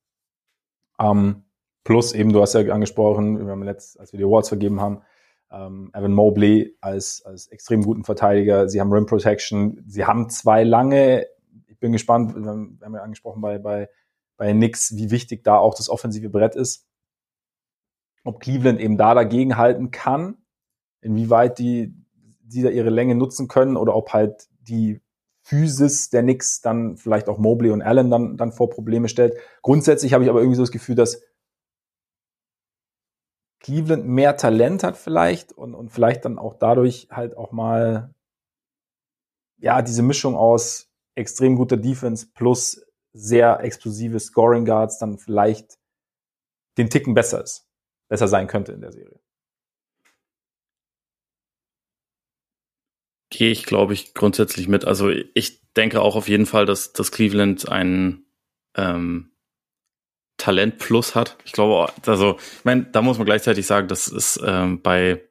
Ähm, 0.99 1.45
plus 1.85 2.13
eben, 2.13 2.33
du 2.33 2.43
hast 2.43 2.55
ja 2.55 2.61
angesprochen, 2.73 3.39
wir 3.39 3.53
haben 3.53 3.63
letzt, 3.63 3.99
als 4.01 4.13
wir 4.13 4.19
die 4.19 4.25
Awards 4.25 4.49
vergeben 4.49 4.81
haben, 4.81 5.03
ähm, 5.51 5.91
Evan 5.95 6.13
Mobley 6.13 6.77
als, 6.81 7.23
als 7.25 7.47
extrem 7.49 7.83
guten 7.83 8.05
Verteidiger. 8.05 8.69
Sie 8.69 8.81
haben 8.81 8.93
Rim 8.93 9.07
Protection. 9.07 9.83
Sie 9.87 10.05
haben 10.05 10.29
zwei 10.29 10.65
lange, 10.65 11.27
ich 11.69 11.79
bin 11.79 11.93
gespannt, 11.93 12.35
wir 12.35 12.47
haben, 12.47 12.79
ja 12.81 13.03
angesprochen 13.03 13.41
bei, 13.41 13.59
bei 13.59 13.89
bei 14.39 14.53
Nix, 14.55 14.97
wie 14.97 15.11
wichtig 15.11 15.45
da 15.45 15.59
auch 15.59 15.75
das 15.75 15.91
offensive 15.91 16.31
Brett 16.31 16.55
ist. 16.55 16.87
Ob 18.25 18.41
Cleveland 18.41 18.81
eben 18.81 18.97
da 18.97 19.15
dagegen 19.15 19.59
halten 19.59 19.91
kann, 19.91 20.39
inwieweit 21.03 21.59
die, 21.59 21.95
die 22.41 22.63
da 22.63 22.71
ihre 22.71 22.89
Länge 22.89 23.15
nutzen 23.15 23.49
können 23.49 23.77
oder 23.77 23.95
ob 23.95 24.13
halt 24.13 24.49
die 24.61 25.01
Physis 25.49 26.11
der 26.11 26.23
Knicks 26.23 26.61
dann 26.61 26.99
vielleicht 26.99 27.27
auch 27.31 27.39
Mobley 27.39 27.71
und 27.71 27.81
Allen 27.81 28.11
dann, 28.11 28.37
dann 28.37 28.53
vor 28.53 28.69
Probleme 28.69 29.09
stellt. 29.09 29.35
Grundsätzlich 29.63 30.13
habe 30.13 30.23
ich 30.23 30.29
aber 30.29 30.41
irgendwie 30.41 30.57
so 30.57 30.63
das 30.63 30.71
Gefühl, 30.71 30.95
dass 30.95 31.23
Cleveland 33.61 34.07
mehr 34.07 34.37
Talent 34.37 34.85
hat 34.85 34.99
vielleicht 34.99 35.53
und, 35.53 35.75
und 35.75 35.89
vielleicht 35.89 36.27
dann 36.27 36.39
auch 36.39 36.55
dadurch 36.59 37.09
halt 37.11 37.35
auch 37.35 37.51
mal 37.51 38.15
ja 39.57 39.81
diese 39.81 40.03
Mischung 40.03 40.37
aus 40.37 40.91
extrem 41.15 41.57
guter 41.57 41.79
Defense 41.79 42.27
plus 42.35 42.87
sehr 43.15 43.61
explosive 43.61 44.21
Scoring 44.21 44.67
Guards 44.67 44.99
dann 44.99 45.17
vielleicht 45.17 45.79
den 46.77 46.91
Ticken 46.91 47.15
besser 47.15 47.43
ist, 47.43 47.67
besser 48.09 48.29
sein 48.29 48.49
könnte 48.49 48.73
in 48.73 48.83
der 48.83 48.93
Serie. 48.93 49.18
Gehe 53.31 53.51
ich, 53.51 53.65
glaube 53.65 53.93
ich, 53.93 54.15
grundsätzlich 54.15 54.69
mit. 54.69 54.85
Also 54.85 55.11
ich 55.11 55.61
denke 55.75 56.01
auch 56.01 56.17
auf 56.17 56.29
jeden 56.29 56.47
Fall, 56.47 56.67
dass, 56.67 56.93
dass 56.93 57.13
Cleveland 57.13 57.69
ein 57.69 58.25
ähm, 58.75 59.33
Talent 60.39 60.79
plus 60.79 61.15
hat. 61.15 61.37
Ich 61.45 61.53
glaube, 61.53 61.93
also, 62.07 62.39
ich 62.39 62.65
meine, 62.65 62.85
da 62.85 63.03
muss 63.03 63.19
man 63.19 63.27
gleichzeitig 63.27 63.67
sagen, 63.67 63.89
das 63.89 64.09
ist 64.09 64.41
ähm, 64.45 64.81
bei, 64.81 65.23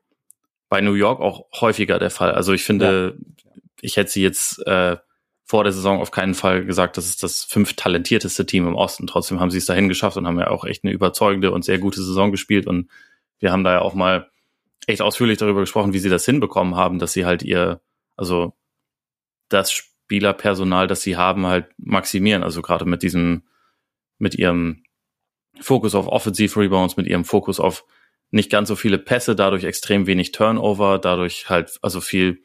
bei 0.70 0.82
New 0.82 0.94
York 0.94 1.22
auch 1.22 1.46
häufiger 1.60 1.98
der 1.98 2.12
Fall. 2.12 2.32
Also 2.32 2.54
ich 2.54 2.64
finde, 2.64 3.18
ja. 3.18 3.52
ich 3.82 3.98
hätte 3.98 4.12
sie 4.12 4.22
jetzt 4.22 4.66
äh, 4.68 4.98
vor 5.46 5.64
der 5.64 5.72
Saison 5.72 6.02
auf 6.02 6.12
keinen 6.12 6.34
Fall 6.34 6.66
gesagt, 6.66 6.98
das 6.98 7.06
ist 7.06 7.24
das 7.24 7.46
fünf 7.46 7.74
talentierteste 7.74 8.46
Team 8.46 8.68
im 8.68 8.76
Osten. 8.76 9.08
Trotzdem 9.08 9.40
haben 9.40 9.50
sie 9.50 9.60
es 9.60 9.66
dahin 9.66 9.88
geschafft 9.88 10.18
und 10.18 10.28
haben 10.28 10.40
ja 10.40 10.50
auch 10.50 10.66
echt 10.66 10.84
eine 10.84 10.92
überzeugende 10.92 11.52
und 11.52 11.64
sehr 11.64 11.80
gute 11.80 12.04
Saison 12.04 12.32
gespielt. 12.32 12.68
Und 12.68 12.90
wir 13.40 13.54
haben 13.54 13.64
da 13.64 13.72
ja 13.72 13.82
auch 13.82 13.94
mal 13.94 14.30
echt 14.88 15.02
ausführlich 15.02 15.38
darüber 15.38 15.62
gesprochen, 15.62 15.94
wie 15.94 16.00
sie 16.00 16.10
das 16.10 16.26
hinbekommen 16.26 16.76
haben, 16.76 17.00
dass 17.00 17.14
sie 17.14 17.26
halt 17.26 17.44
ihr, 17.44 17.80
also 18.18 18.54
das 19.50 19.72
Spielerpersonal, 19.72 20.88
das 20.88 21.02
sie 21.02 21.18
haben, 21.18 21.46
halt 21.48 21.68
maximieren. 21.78 22.44
Also 22.44 22.62
gerade 22.62 22.86
mit 22.86 23.04
diesem, 23.04 23.44
mit 24.18 24.36
ihrem 24.36 24.84
Fokus 25.60 25.96
auf 25.96 26.08
Offensive 26.08 26.60
Rebounds, 26.60 26.98
mit 26.98 27.08
ihrem 27.08 27.26
Fokus 27.26 27.60
auf 27.60 27.86
nicht 28.30 28.52
ganz 28.52 28.68
so 28.68 28.76
viele 28.76 28.98
Pässe, 28.98 29.36
dadurch 29.36 29.64
extrem 29.64 30.06
wenig 30.06 30.34
Turnover, 30.34 31.00
dadurch 31.00 31.50
halt 31.50 31.80
also 31.82 32.02
viel 32.02 32.44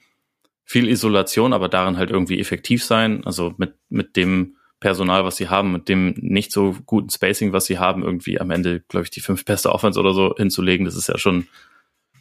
viel 0.65 0.89
Isolation, 0.89 1.53
aber 1.53 1.69
darin 1.69 1.99
halt 1.99 2.11
irgendwie 2.11 2.41
effektiv 2.41 2.83
sein. 2.83 3.25
Also 3.27 3.53
mit, 3.59 3.75
mit 3.91 4.17
dem 4.17 4.57
Personal, 4.81 5.23
was 5.23 5.37
sie 5.37 5.51
haben, 5.51 5.71
mit 5.71 5.89
dem 5.89 6.15
nicht 6.17 6.51
so 6.51 6.77
guten 6.87 7.11
Spacing, 7.11 7.53
was 7.53 7.67
sie 7.67 7.79
haben, 7.79 8.03
irgendwie 8.03 8.41
am 8.41 8.51
Ende, 8.51 8.81
glaube 8.89 9.05
ich, 9.05 9.11
die 9.11 9.21
fünf 9.21 9.45
beste 9.45 9.71
Offense 9.71 10.01
oder 10.01 10.15
so 10.15 10.35
hinzulegen, 10.35 10.87
das 10.87 10.97
ist 10.97 11.09
ja 11.09 11.19
schon, 11.19 11.47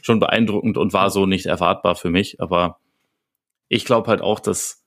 schon 0.01 0.19
beeindruckend 0.19 0.77
und 0.77 0.91
war 0.91 1.09
so 1.11 1.25
nicht 1.25 1.45
erwartbar 1.45 1.95
für 1.95 2.09
mich. 2.09 2.41
Aber 2.41 2.80
ich 3.71 3.85
glaube 3.85 4.09
halt 4.09 4.21
auch, 4.21 4.41
dass 4.41 4.85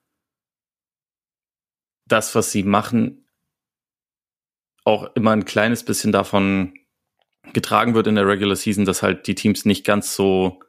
das, 2.07 2.35
was 2.35 2.53
sie 2.53 2.65
machen, 2.65 3.27
auch 4.85 5.17
immer 5.17 5.31
ein 5.31 5.47
kleines 5.47 5.85
bisschen 5.87 6.13
davon 6.13 6.75
getragen 7.55 7.95
wird 7.95 8.09
in 8.09 8.17
der 8.17 8.27
Regular 8.27 8.57
Season, 8.57 8.85
dass 8.85 9.03
halt 9.03 9.27
die 9.27 9.35
Teams 9.35 9.65
nicht 9.65 9.87
ganz 9.87 10.15
so 10.15 10.61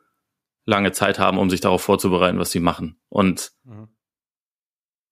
lange 0.64 0.94
Zeit 0.94 1.20
haben, 1.20 1.38
um 1.38 1.50
sich 1.50 1.60
darauf 1.60 1.82
vorzubereiten, 1.82 2.40
was 2.40 2.52
sie 2.52 2.62
machen. 2.62 2.98
Und 3.10 3.52
mhm. 3.66 3.90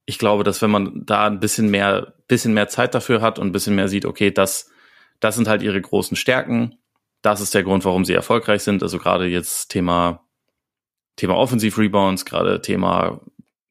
ich 0.05 0.17
glaube, 0.17 0.45
dass 0.45 0.61
wenn 0.61 0.71
man 0.71 1.05
da 1.05 1.27
ein 1.27 1.41
bisschen 1.41 1.69
mehr, 1.69 2.13
bisschen 2.29 2.53
mehr 2.53 2.69
Zeit 2.69 2.95
dafür 2.95 3.19
hat 3.19 3.37
und 3.37 3.47
ein 3.47 3.51
bisschen 3.51 3.75
mehr 3.75 3.89
sieht, 3.89 4.05
okay, 4.05 4.31
das, 4.31 4.71
das 5.19 5.35
sind 5.35 5.49
halt 5.49 5.61
ihre 5.61 5.81
großen 5.81 6.15
Stärken. 6.15 6.77
Das 7.21 7.41
ist 7.41 7.53
der 7.53 7.63
Grund, 7.63 7.83
warum 7.83 8.05
sie 8.05 8.13
erfolgreich 8.13 8.63
sind. 8.63 8.81
Also 8.81 8.97
gerade 8.97 9.25
jetzt 9.25 9.67
Thema, 9.67 10.25
Thema 11.15 11.35
Offensive 11.35 11.79
Rebounds, 11.79 12.25
gerade 12.25 12.61
Thema 12.61 13.21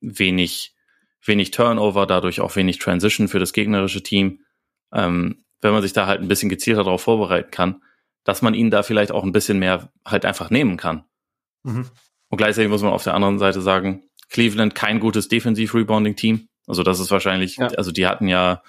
wenig, 0.01 0.74
wenig 1.24 1.51
Turnover, 1.51 2.07
dadurch 2.07 2.40
auch 2.40 2.55
wenig 2.57 2.78
Transition 2.78 3.28
für 3.28 3.38
das 3.38 3.53
gegnerische 3.53 4.03
Team. 4.03 4.40
Ähm, 4.93 5.45
wenn 5.61 5.72
man 5.72 5.82
sich 5.82 5.93
da 5.93 6.07
halt 6.07 6.20
ein 6.20 6.28
bisschen 6.28 6.49
gezielter 6.49 6.84
darauf 6.84 7.03
vorbereiten 7.03 7.51
kann, 7.51 7.82
dass 8.24 8.43
man 8.43 8.55
ihnen 8.55 8.70
da 8.70 8.82
vielleicht 8.82 9.12
auch 9.12 9.24
ein 9.24 9.32
bisschen 9.32 9.59
mehr 9.59 9.93
halt 10.05 10.24
einfach 10.24 10.51
nehmen 10.51 10.76
kann. 10.76 11.05
Mhm. 11.62 11.88
Und 12.28 12.38
gleichzeitig 12.38 12.70
muss 12.70 12.82
man 12.82 12.93
auf 12.93 13.05
der 13.05 13.14
anderen 13.14 13.38
Seite 13.38 13.61
sagen, 13.61 14.05
Cleveland 14.28 14.74
kein 14.74 15.01
gutes 15.01 15.28
Defensiv-Rebounding-Team. 15.28 16.49
Also 16.66 16.82
das 16.82 17.01
ist 17.01 17.11
wahrscheinlich, 17.11 17.57
ja. 17.57 17.66
also 17.68 17.93
die 17.93 18.07
hatten 18.07 18.28
ja, 18.28 18.62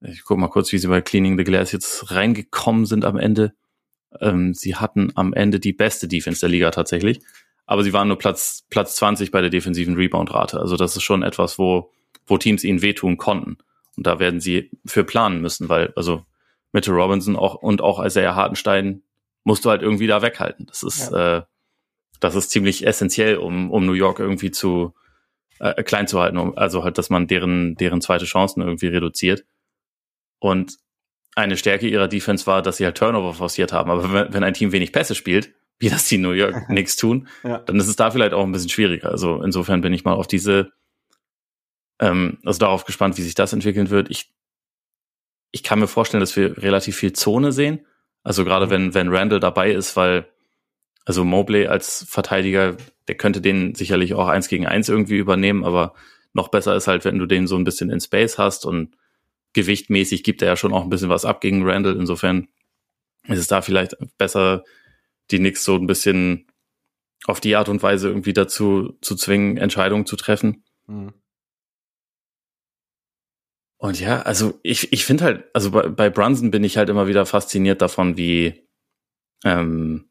ich 0.00 0.24
guck 0.24 0.38
mal 0.38 0.48
kurz, 0.48 0.72
wie 0.72 0.78
sie 0.78 0.88
bei 0.88 1.00
Cleaning 1.00 1.38
the 1.38 1.44
Glass 1.44 1.72
jetzt 1.72 2.10
reingekommen 2.10 2.84
sind 2.84 3.04
am 3.04 3.16
Ende. 3.16 3.54
Ähm, 4.20 4.54
sie 4.54 4.76
hatten 4.76 5.12
am 5.14 5.32
Ende 5.32 5.60
die 5.60 5.72
beste 5.72 6.08
Defense 6.08 6.40
der 6.40 6.48
Liga 6.48 6.70
tatsächlich. 6.70 7.20
Aber 7.68 7.84
sie 7.84 7.92
waren 7.92 8.08
nur 8.08 8.16
Platz, 8.16 8.64
Platz 8.70 8.96
20 8.96 9.30
bei 9.30 9.42
der 9.42 9.50
defensiven 9.50 9.94
Rebound-Rate. 9.94 10.58
Also 10.58 10.76
das 10.76 10.96
ist 10.96 11.02
schon 11.02 11.22
etwas, 11.22 11.58
wo, 11.58 11.92
wo 12.26 12.38
Teams 12.38 12.64
ihnen 12.64 12.80
wehtun 12.80 13.18
konnten. 13.18 13.58
Und 13.94 14.06
da 14.06 14.18
werden 14.18 14.40
sie 14.40 14.70
für 14.86 15.04
planen 15.04 15.42
müssen, 15.42 15.68
weil, 15.68 15.92
also 15.94 16.24
Mitchell 16.72 16.94
Robinson 16.94 17.36
auch 17.36 17.56
und 17.56 17.82
auch 17.82 18.02
Isaiah 18.02 18.34
Hartenstein 18.34 19.02
musst 19.44 19.66
du 19.66 19.70
halt 19.70 19.82
irgendwie 19.82 20.06
da 20.06 20.22
weghalten. 20.22 20.64
Das 20.64 20.82
ist, 20.82 21.12
ja. 21.12 21.38
äh, 21.38 21.42
das 22.20 22.34
ist 22.36 22.50
ziemlich 22.50 22.86
essentiell, 22.86 23.36
um, 23.36 23.70
um 23.70 23.84
New 23.84 23.92
York 23.92 24.18
irgendwie 24.18 24.50
zu 24.50 24.94
äh, 25.58 25.82
klein 25.82 26.08
zu 26.08 26.20
halten. 26.20 26.38
Um, 26.38 26.56
also 26.56 26.84
halt, 26.84 26.96
dass 26.96 27.10
man 27.10 27.26
deren, 27.26 27.74
deren 27.74 28.00
zweite 28.00 28.24
Chancen 28.24 28.62
irgendwie 28.62 28.86
reduziert. 28.86 29.44
Und 30.38 30.78
eine 31.34 31.58
Stärke 31.58 31.86
ihrer 31.86 32.08
Defense 32.08 32.46
war, 32.46 32.62
dass 32.62 32.78
sie 32.78 32.86
halt 32.86 32.96
Turnover 32.96 33.34
forciert 33.34 33.74
haben. 33.74 33.90
Aber 33.90 34.10
wenn, 34.10 34.32
wenn 34.32 34.44
ein 34.44 34.54
Team 34.54 34.72
wenig 34.72 34.90
Pässe 34.90 35.14
spielt, 35.14 35.52
wie 35.78 35.88
das 35.88 36.08
die 36.08 36.18
New 36.18 36.32
York 36.32 36.68
nichts 36.68 36.96
tun, 36.96 37.28
ja. 37.44 37.58
dann 37.58 37.76
ist 37.76 37.88
es 37.88 37.96
da 37.96 38.10
vielleicht 38.10 38.32
auch 38.32 38.44
ein 38.44 38.52
bisschen 38.52 38.68
schwieriger. 38.68 39.10
Also 39.10 39.42
insofern 39.42 39.80
bin 39.80 39.92
ich 39.92 40.04
mal 40.04 40.14
auf 40.14 40.26
diese, 40.26 40.72
ähm, 42.00 42.38
also 42.44 42.58
darauf 42.58 42.84
gespannt, 42.84 43.18
wie 43.18 43.22
sich 43.22 43.34
das 43.34 43.52
entwickeln 43.52 43.90
wird. 43.90 44.10
Ich, 44.10 44.32
ich 45.52 45.62
kann 45.62 45.78
mir 45.78 45.88
vorstellen, 45.88 46.20
dass 46.20 46.36
wir 46.36 46.58
relativ 46.62 46.96
viel 46.96 47.12
Zone 47.12 47.52
sehen. 47.52 47.86
Also 48.22 48.44
gerade 48.44 48.66
mhm. 48.66 48.70
wenn, 48.70 48.94
wenn 48.94 49.14
Randall 49.14 49.40
dabei 49.40 49.72
ist, 49.72 49.96
weil 49.96 50.28
also 51.04 51.24
Mobley 51.24 51.66
als 51.66 52.04
Verteidiger, 52.06 52.76
der 53.08 53.14
könnte 53.14 53.40
den 53.40 53.74
sicherlich 53.74 54.12
auch 54.12 54.28
eins 54.28 54.48
gegen 54.48 54.66
eins 54.66 54.90
irgendwie 54.90 55.16
übernehmen, 55.16 55.64
aber 55.64 55.94
noch 56.34 56.48
besser 56.48 56.76
ist 56.76 56.86
halt, 56.86 57.06
wenn 57.06 57.18
du 57.18 57.24
den 57.24 57.46
so 57.46 57.56
ein 57.56 57.64
bisschen 57.64 57.88
in 57.88 58.00
Space 58.00 58.36
hast 58.36 58.66
und 58.66 58.94
gewichtmäßig 59.54 60.22
gibt 60.22 60.42
er 60.42 60.48
ja 60.48 60.56
schon 60.56 60.74
auch 60.74 60.82
ein 60.82 60.90
bisschen 60.90 61.08
was 61.08 61.24
ab 61.24 61.40
gegen 61.40 61.64
Randall. 61.64 61.96
Insofern 61.96 62.48
ist 63.26 63.38
es 63.38 63.46
da 63.46 63.62
vielleicht 63.62 63.96
besser, 64.18 64.64
die 65.30 65.38
Knicks 65.38 65.64
so 65.64 65.74
ein 65.74 65.86
bisschen 65.86 66.46
auf 67.24 67.40
die 67.40 67.56
Art 67.56 67.68
und 67.68 67.82
Weise 67.82 68.08
irgendwie 68.08 68.32
dazu 68.32 68.96
zu 69.00 69.16
zwingen, 69.16 69.56
Entscheidungen 69.56 70.06
zu 70.06 70.16
treffen. 70.16 70.64
Mhm. 70.86 71.12
Und 73.78 74.00
ja, 74.00 74.22
also 74.22 74.58
ich, 74.62 74.92
ich 74.92 75.04
finde 75.04 75.24
halt, 75.24 75.44
also 75.54 75.70
bei, 75.70 75.88
bei 75.88 76.10
Brunson 76.10 76.50
bin 76.50 76.64
ich 76.64 76.76
halt 76.76 76.88
immer 76.88 77.06
wieder 77.06 77.26
fasziniert 77.26 77.80
davon, 77.80 78.16
wie, 78.16 78.66
ähm, 79.44 80.10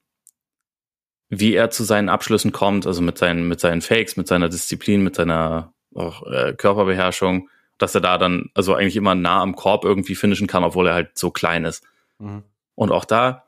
wie 1.30 1.54
er 1.54 1.70
zu 1.70 1.84
seinen 1.84 2.08
Abschlüssen 2.08 2.54
kommt, 2.54 2.88
also 2.88 3.02
mit 3.02 3.18
seinen, 3.18 3.48
mit 3.50 3.60
seinen 3.60 3.82
Fakes, 3.82 4.16
mit 4.16 4.28
seiner 4.28 4.48
Disziplin, 4.48 5.04
mit 5.04 5.16
seiner 5.16 5.74
auch, 5.94 6.26
äh, 6.28 6.54
Körperbeherrschung, 6.54 7.50
dass 7.78 7.94
er 7.94 8.02
da 8.02 8.18
dann 8.18 8.50
also 8.54 8.74
eigentlich 8.74 8.96
immer 8.96 9.16
nah 9.16 9.42
am 9.42 9.56
Korb 9.56 9.84
irgendwie 9.84 10.16
finishen 10.16 10.48
kann, 10.48 10.64
obwohl 10.64 10.88
er 10.88 10.94
halt 10.94 11.18
so 11.18 11.32
klein 11.32 11.66
ist. 11.66 11.84
Mhm. 12.20 12.44
Und 12.76 12.92
auch 12.92 13.04
da, 13.04 13.47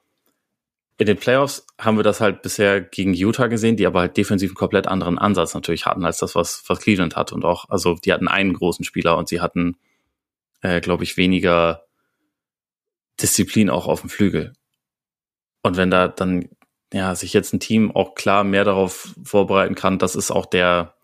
in 1.00 1.06
den 1.06 1.18
Playoffs 1.18 1.66
haben 1.80 1.96
wir 1.96 2.04
das 2.04 2.20
halt 2.20 2.42
bisher 2.42 2.82
gegen 2.82 3.14
Utah 3.14 3.48
gesehen, 3.48 3.78
die 3.78 3.88
aber 3.88 4.02
halt 4.02 4.18
defensiv 4.18 4.50
einen 4.50 4.58
komplett 4.58 4.86
anderen 4.86 5.18
Ansatz 5.18 5.54
natürlich 5.54 5.86
hatten 5.86 6.04
als 6.04 6.18
das, 6.18 6.36
was, 6.36 6.62
was 6.68 6.82
Cleveland 6.82 7.16
hat. 7.16 7.32
Und 7.32 7.46
auch, 7.46 7.70
also 7.70 7.96
die 7.96 8.12
hatten 8.12 8.28
einen 8.28 8.54
großen 8.54 8.84
Spieler 8.84 9.18
und 9.18 9.30
sie 9.30 9.40
hatten, 9.40 9.78
äh, 10.62 10.82
glaube 10.82 11.06
ich, 11.06 11.16
weniger 11.16 11.86
Disziplin 13.22 13.70
auch 13.70 13.88
auf 13.88 14.02
dem 14.02 14.10
Flügel. 14.10 14.52
Und 15.62 15.78
wenn 15.78 15.90
da 15.90 16.10
dann 16.10 16.50
ja 16.92 17.16
sich 17.16 17.32
jetzt 17.32 17.54
ein 17.54 17.62
Team 17.62 17.96
auch 17.96 18.14
klar 18.14 18.44
mehr 18.44 18.66
darauf 18.66 19.16
vorbereiten 19.24 19.76
kann, 19.76 20.00
das 20.00 20.18
ist 20.18 20.32
auch 20.32 20.46
der, 20.46 20.96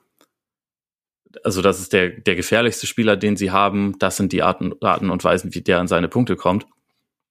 also 1.46 1.62
das 1.62 1.80
ist 1.80 1.94
der, 1.94 2.10
der 2.10 2.36
gefährlichste 2.36 2.86
Spieler, 2.86 3.16
den 3.16 3.38
sie 3.38 3.52
haben, 3.52 3.98
das 4.00 4.18
sind 4.18 4.34
die 4.34 4.44
Arten, 4.44 4.74
Arten 4.82 5.10
und 5.10 5.24
Weisen, 5.24 5.56
wie 5.56 5.62
der 5.62 5.80
an 5.80 5.88
seine 5.88 6.10
Punkte 6.10 6.36
kommt, 6.36 6.68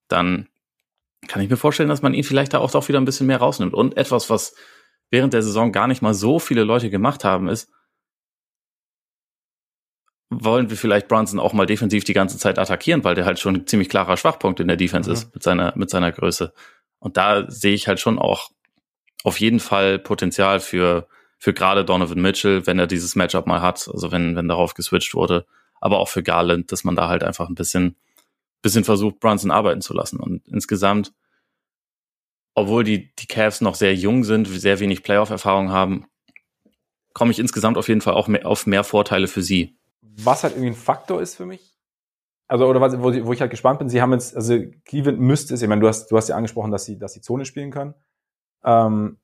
dann 0.09 0.49
kann 1.27 1.43
ich 1.43 1.51
mir 1.51 1.57
vorstellen, 1.57 1.89
dass 1.89 2.03
man 2.03 2.15
ihn 2.15 2.25
vielleicht 2.25 2.55
da 2.55 2.59
auch 2.59 2.71
doch 2.71 2.89
wieder 2.89 3.01
ein 3.01 3.05
bisschen 3.05 3.27
mehr 3.27 3.39
rausnimmt. 3.39 3.75
Und 3.75 3.97
etwas, 3.97 4.31
was 4.31 4.55
während 5.11 5.33
der 5.33 5.43
Saison 5.43 5.73
gar 5.73 5.87
nicht 5.87 6.03
mal 6.03 6.15
so 6.15 6.39
viele 6.39 6.65
Leute 6.65 6.91
gemacht 6.91 7.25
haben, 7.25 7.49
ist, 7.49 7.71
wollen 10.31 10.71
wir 10.71 10.77
vielleicht 10.77 11.09
Brunson 11.09 11.39
auch 11.39 11.53
mal 11.53 11.67
defensiv 11.67 12.05
die 12.05 12.13
ganze 12.13 12.39
Zeit 12.39 12.59
attackieren, 12.59 13.05
weil 13.05 13.15
der 13.15 13.25
halt 13.25 13.39
schon 13.39 13.57
ein 13.57 13.67
ziemlich 13.67 13.89
klarer 13.89 14.17
Schwachpunkt 14.17 14.61
in 14.61 14.69
der 14.69 14.77
Defense 14.77 15.09
mhm. 15.09 15.15
ist 15.15 15.35
mit 15.35 15.43
seiner, 15.43 15.73
mit 15.77 15.91
seiner 15.91 16.11
Größe. 16.11 16.53
Und 16.99 17.17
da 17.17 17.49
sehe 17.49 17.75
ich 17.75 17.87
halt 17.87 18.01
schon 18.01 18.19
auch 18.19 18.51
auf 19.23 19.39
jeden 19.39 19.61
Fall 19.61 19.99
Potenzial 19.99 20.61
für, 20.61 21.07
für 21.39 21.53
gerade 21.53 21.85
Donovan 21.85 22.21
Mitchell, 22.21 22.67
wenn 22.67 22.79
er 22.79 22.87
dieses 22.87 23.17
Matchup 23.17 23.47
mal 23.47 23.61
hat, 23.61 23.89
also 23.93 24.11
wenn, 24.13 24.37
wenn 24.37 24.49
darauf 24.49 24.75
geswitcht 24.75 25.15
wurde, 25.15 25.47
aber 25.81 25.99
auch 25.99 26.09
für 26.09 26.23
Garland, 26.23 26.73
dass 26.73 26.85
man 26.85 26.97
da 26.97 27.09
halt 27.09 27.23
einfach 27.23 27.49
ein 27.49 27.55
bisschen, 27.55 27.97
bisschen 28.65 28.83
versucht, 28.83 29.21
Brunson 29.21 29.53
arbeiten 29.53 29.81
zu 29.81 29.95
lassen. 29.95 30.19
Und 30.19 30.49
insgesamt, 30.49 31.13
obwohl 32.55 32.83
die, 32.83 33.15
die 33.15 33.27
Cavs 33.27 33.61
noch 33.61 33.77
sehr 33.77 33.95
jung 33.95 34.25
sind, 34.25 34.49
sehr 34.49 34.81
wenig 34.81 35.05
Playoff-Erfahrung 35.05 35.71
haben, 35.71 36.07
komme 37.13 37.31
ich 37.31 37.39
insgesamt 37.39 37.79
auf 37.79 37.89
jeden 37.89 38.01
Fall 38.01 38.15
auch 38.15 38.27
mehr, 38.27 38.47
auf 38.47 38.67
mehr 38.67 38.83
Vorteile 38.83 39.29
für 39.29 39.43
sie. 39.43 39.79
Was 40.01 40.43
halt 40.43 40.55
irgendwie 40.55 40.71
ein 40.71 40.75
Faktor 40.75 41.23
ist 41.23 41.37
für 41.37 41.47
mich, 41.47 41.79
also 42.49 42.67
oder 42.67 42.81
was, 42.81 42.99
wo, 42.99 43.13
wo 43.27 43.33
ich 43.33 43.41
halt 43.41 43.51
gespannt 43.51 43.79
bin, 43.79 43.89
sie 43.89 44.03
haben 44.03 44.13
jetzt, 44.13 44.37
also 44.37 44.59
Cleveland 44.85 45.21
müsste 45.21 45.55
es, 45.55 45.63
ich 45.63 45.69
meine, 45.69 45.81
du 45.81 45.89
hast, 45.89 46.09
du 46.09 46.17
hast 46.17 46.29
ja 46.29 46.37
angesprochen, 46.37 46.73
dass 46.73 46.85
sie, 46.85 46.99
dass 46.99 47.13
sie 47.13 47.21
Zone 47.21 47.45
spielen 47.45 47.71
können. 47.71 47.95
Ähm, 48.65 49.19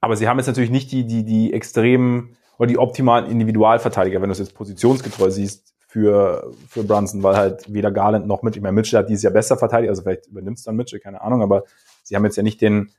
aber 0.00 0.16
sie 0.16 0.28
haben 0.28 0.38
jetzt 0.38 0.48
natürlich 0.48 0.70
nicht 0.70 0.90
die, 0.90 1.06
die, 1.06 1.24
die 1.24 1.52
extremen 1.52 2.36
oder 2.58 2.66
die 2.66 2.78
optimalen 2.78 3.30
Individualverteidiger, 3.30 4.20
wenn 4.20 4.28
du 4.28 4.32
es 4.32 4.38
jetzt 4.38 4.54
positionsgetreu 4.54 5.30
siehst, 5.30 5.71
für, 5.92 6.54
für 6.68 6.84
Brunson, 6.84 7.22
weil 7.22 7.36
halt 7.36 7.70
weder 7.70 7.92
Garland 7.92 8.26
noch 8.26 8.42
Mitchell, 8.42 8.60
ich 8.60 8.62
meine, 8.62 8.74
Mitchell 8.74 8.98
hat 8.98 9.10
dieses 9.10 9.24
Jahr 9.24 9.32
besser 9.34 9.58
verteidigt, 9.58 9.90
also 9.90 10.00
vielleicht 10.00 10.26
übernimmt 10.26 10.56
es 10.56 10.64
dann 10.64 10.74
Mitchell, 10.74 11.00
keine 11.00 11.20
Ahnung, 11.20 11.42
aber 11.42 11.64
sie 12.02 12.16
haben 12.16 12.24
jetzt 12.24 12.36
ja 12.36 12.42
nicht 12.42 12.62
den, 12.62 12.90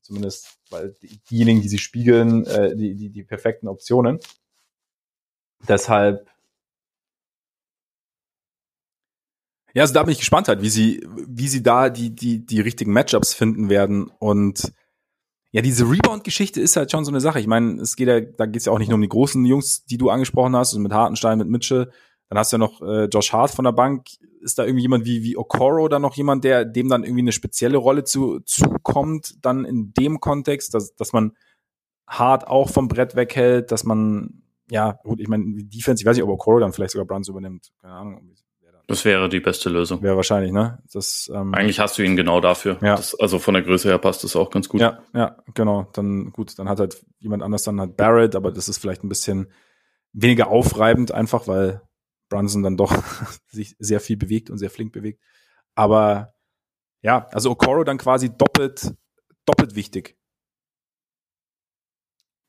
zumindest, 0.00 0.60
weil 0.70 0.94
diejenigen, 1.28 1.60
die 1.60 1.68
sie 1.68 1.78
spiegeln, 1.78 2.46
äh, 2.46 2.76
die, 2.76 2.94
die, 2.94 3.10
die 3.10 3.24
perfekten 3.24 3.66
Optionen. 3.66 4.20
Deshalb, 5.66 6.30
ja, 9.74 9.82
also 9.82 9.94
da 9.94 10.04
bin 10.04 10.12
ich 10.12 10.20
gespannt 10.20 10.46
halt, 10.46 10.62
wie 10.62 10.70
sie, 10.70 11.04
wie 11.26 11.48
sie 11.48 11.64
da 11.64 11.90
die, 11.90 12.14
die, 12.14 12.46
die 12.46 12.60
richtigen 12.60 12.92
Matchups 12.92 13.34
finden 13.34 13.68
werden 13.68 14.08
und 14.20 14.72
ja, 15.52 15.60
diese 15.60 15.84
Rebound-Geschichte 15.84 16.60
ist 16.60 16.76
halt 16.76 16.90
schon 16.90 17.04
so 17.04 17.10
eine 17.10 17.20
Sache. 17.20 17.38
Ich 17.38 17.46
meine, 17.46 17.80
es 17.80 17.94
geht 17.94 18.08
ja, 18.08 18.20
da 18.20 18.46
geht 18.46 18.56
es 18.56 18.64
ja 18.64 18.72
auch 18.72 18.78
nicht 18.78 18.88
nur 18.88 18.94
um 18.96 19.02
die 19.02 19.08
großen 19.08 19.44
Jungs, 19.44 19.84
die 19.84 19.98
du 19.98 20.08
angesprochen 20.08 20.56
hast, 20.56 20.70
also 20.70 20.80
mit 20.80 20.92
Hartenstein, 20.92 21.38
mit 21.38 21.48
Mitchell. 21.48 21.92
Dann 22.30 22.38
hast 22.38 22.52
du 22.52 22.56
ja 22.56 22.58
noch 22.58 22.80
äh, 22.80 23.04
Josh 23.04 23.34
Hart 23.34 23.50
von 23.50 23.66
der 23.66 23.72
Bank. 23.72 24.06
Ist 24.40 24.58
da 24.58 24.64
irgendwie 24.64 24.82
jemand 24.82 25.04
wie, 25.04 25.22
wie 25.22 25.36
Okoro 25.36 25.88
da 25.88 25.98
noch 25.98 26.16
jemand, 26.16 26.44
der 26.44 26.64
dem 26.64 26.88
dann 26.88 27.04
irgendwie 27.04 27.20
eine 27.20 27.32
spezielle 27.32 27.76
Rolle 27.76 28.04
zu, 28.04 28.40
zukommt, 28.40 29.34
dann 29.42 29.66
in 29.66 29.92
dem 29.92 30.20
Kontext, 30.20 30.72
dass, 30.72 30.96
dass 30.96 31.12
man 31.12 31.36
Hart 32.06 32.46
auch 32.46 32.70
vom 32.70 32.88
Brett 32.88 33.14
weghält, 33.14 33.70
dass 33.70 33.84
man, 33.84 34.42
ja, 34.70 34.92
gut, 35.04 35.20
ich 35.20 35.28
meine, 35.28 35.44
Defense, 35.64 36.02
ich 36.02 36.06
weiß 36.06 36.16
nicht, 36.16 36.24
ob 36.24 36.30
Okoro 36.30 36.60
dann 36.60 36.72
vielleicht 36.72 36.92
sogar 36.92 37.06
Bruns 37.06 37.28
übernimmt. 37.28 37.72
Keine 37.78 37.92
Ahnung. 37.92 38.34
Das 38.92 39.06
wäre 39.06 39.30
die 39.30 39.40
beste 39.40 39.70
Lösung. 39.70 40.02
Wäre 40.02 40.16
wahrscheinlich, 40.16 40.52
ne? 40.52 40.78
Das, 40.92 41.30
ähm, 41.34 41.54
Eigentlich 41.54 41.80
hast 41.80 41.96
du 41.96 42.02
ihn 42.02 42.14
genau 42.14 42.42
dafür. 42.42 42.76
Ja. 42.82 42.96
Das, 42.96 43.18
also 43.18 43.38
von 43.38 43.54
der 43.54 43.62
Größe 43.62 43.88
her 43.88 43.96
passt 43.96 44.22
das 44.22 44.36
auch 44.36 44.50
ganz 44.50 44.68
gut. 44.68 44.82
Ja, 44.82 44.98
ja, 45.14 45.38
genau. 45.54 45.88
Dann 45.94 46.30
gut, 46.30 46.58
dann 46.58 46.68
hat 46.68 46.78
halt 46.78 47.02
jemand 47.18 47.42
anders 47.42 47.62
dann 47.62 47.80
halt 47.80 47.96
Barrett, 47.96 48.36
aber 48.36 48.52
das 48.52 48.68
ist 48.68 48.76
vielleicht 48.76 49.02
ein 49.02 49.08
bisschen 49.08 49.50
weniger 50.12 50.48
aufreibend, 50.48 51.10
einfach 51.10 51.48
weil 51.48 51.80
Brunson 52.28 52.62
dann 52.62 52.76
doch 52.76 52.92
sich 53.48 53.76
sehr 53.78 53.98
viel 53.98 54.18
bewegt 54.18 54.50
und 54.50 54.58
sehr 54.58 54.68
flink 54.68 54.92
bewegt. 54.92 55.22
Aber 55.74 56.34
ja, 57.00 57.28
also 57.32 57.50
Okoro 57.50 57.84
dann 57.84 57.96
quasi 57.96 58.36
doppelt, 58.36 58.92
doppelt 59.46 59.74
wichtig. 59.74 60.18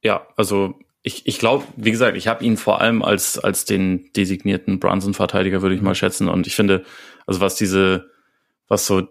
Ja, 0.01 0.27
also 0.35 0.77
ich, 1.03 1.27
ich 1.27 1.37
glaube, 1.37 1.65
wie 1.75 1.91
gesagt, 1.91 2.15
ich 2.15 2.29
habe 2.29 2.43
ihn 2.45 2.55
vor 2.55 2.79
allem 2.79 3.03
als, 3.03 3.37
als 3.37 3.65
den 3.65 4.11
designierten 4.13 4.79
Brunson-Verteidiger, 4.79 5.61
würde 5.61 5.75
ich 5.75 5.81
mal 5.81 5.95
schätzen. 5.95 6.29
Und 6.29 6.47
ich 6.47 6.55
finde, 6.55 6.85
also 7.27 7.41
was 7.41 7.55
diese, 7.55 8.09
was 8.69 8.87
so, 8.87 9.09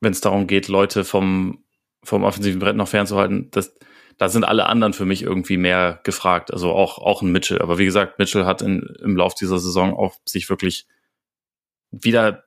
wenn 0.00 0.12
es 0.12 0.20
darum 0.20 0.46
geht, 0.46 0.68
Leute 0.68 1.04
vom, 1.04 1.64
vom 2.02 2.22
offensiven 2.22 2.60
Brett 2.60 2.76
noch 2.76 2.88
fernzuhalten, 2.88 3.50
das, 3.50 3.74
da 4.18 4.28
sind 4.28 4.44
alle 4.44 4.66
anderen 4.66 4.92
für 4.92 5.06
mich 5.06 5.22
irgendwie 5.22 5.56
mehr 5.56 6.00
gefragt. 6.04 6.52
Also 6.52 6.70
auch, 6.72 6.98
auch 6.98 7.22
ein 7.22 7.32
Mitchell. 7.32 7.62
Aber 7.62 7.78
wie 7.78 7.86
gesagt, 7.86 8.18
Mitchell 8.18 8.44
hat 8.44 8.60
in, 8.60 8.82
im 9.02 9.16
Lauf 9.16 9.34
dieser 9.34 9.58
Saison 9.58 9.96
auch 9.96 10.16
sich 10.26 10.50
wirklich 10.50 10.86
wieder 11.90 12.44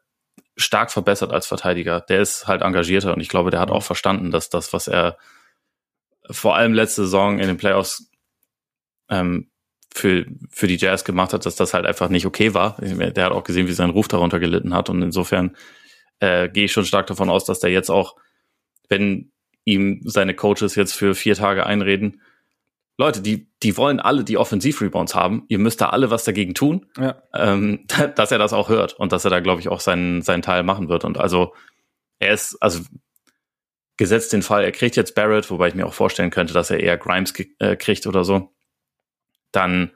stark 0.55 0.91
verbessert 0.91 1.31
als 1.31 1.47
Verteidiger. 1.47 2.01
Der 2.01 2.21
ist 2.21 2.47
halt 2.47 2.61
engagierter 2.61 3.15
und 3.15 3.19
ich 3.19 3.29
glaube, 3.29 3.49
der 3.49 3.59
hat 3.59 3.71
auch 3.71 3.83
verstanden, 3.83 4.29
dass 4.29 4.49
das, 4.49 4.73
was 4.73 4.87
er 4.87 5.17
vor 6.29 6.55
allem 6.55 6.73
letzte 6.73 7.03
Saison 7.03 7.39
in 7.39 7.47
den 7.47 7.57
Playoffs 7.57 8.11
ähm, 9.09 9.49
für, 9.97 10.25
für 10.49 10.67
die 10.67 10.77
Jazz 10.77 11.03
gemacht 11.03 11.33
hat, 11.33 11.45
dass 11.45 11.55
das 11.55 11.73
halt 11.73 11.85
einfach 11.85 12.09
nicht 12.09 12.25
okay 12.25 12.53
war. 12.53 12.77
Der 12.79 13.25
hat 13.25 13.31
auch 13.31 13.43
gesehen, 13.43 13.67
wie 13.67 13.73
sein 13.73 13.89
Ruf 13.89 14.07
darunter 14.07 14.39
gelitten 14.39 14.73
hat. 14.73 14.89
Und 14.89 15.01
insofern 15.01 15.55
äh, 16.19 16.49
gehe 16.49 16.65
ich 16.65 16.71
schon 16.71 16.85
stark 16.85 17.07
davon 17.07 17.29
aus, 17.29 17.45
dass 17.45 17.59
der 17.59 17.71
jetzt 17.71 17.89
auch, 17.89 18.15
wenn 18.89 19.31
ihm 19.65 20.01
seine 20.05 20.33
Coaches 20.33 20.75
jetzt 20.75 20.93
für 20.93 21.15
vier 21.15 21.35
Tage 21.35 21.65
einreden, 21.65 22.21
Leute, 22.99 23.21
die, 23.21 23.47
die 23.61 23.77
wollen 23.77 23.99
alle 23.99 24.23
die 24.23 24.37
Offensiv-Rebounds 24.37 25.13
haben. 25.13 25.45
Ihr 25.49 25.59
müsst 25.59 25.81
da 25.81 25.89
alle 25.89 26.09
was 26.09 26.23
dagegen 26.23 26.55
tun, 26.55 26.87
ja. 26.97 27.21
ähm, 27.33 27.85
dass 28.15 28.31
er 28.31 28.39
das 28.39 28.53
auch 28.53 28.69
hört 28.69 28.93
und 28.93 29.11
dass 29.11 29.25
er 29.25 29.29
da, 29.29 29.39
glaube 29.39 29.61
ich, 29.61 29.69
auch 29.69 29.79
seinen, 29.81 30.21
seinen 30.21 30.41
Teil 30.41 30.63
machen 30.63 30.89
wird. 30.89 31.05
Und 31.05 31.19
also, 31.19 31.53
er 32.19 32.33
ist, 32.33 32.57
also 32.59 32.81
gesetzt 33.97 34.33
den 34.33 34.41
Fall, 34.41 34.63
er 34.63 34.71
kriegt 34.71 34.95
jetzt 34.95 35.13
Barrett, 35.13 35.51
wobei 35.51 35.67
ich 35.67 35.75
mir 35.75 35.85
auch 35.85 35.93
vorstellen 35.93 36.31
könnte, 36.31 36.53
dass 36.53 36.71
er 36.71 36.79
eher 36.79 36.97
Grimes 36.97 37.33
äh, 37.59 37.75
kriegt 37.75 38.07
oder 38.07 38.23
so 38.23 38.51
dann, 39.51 39.91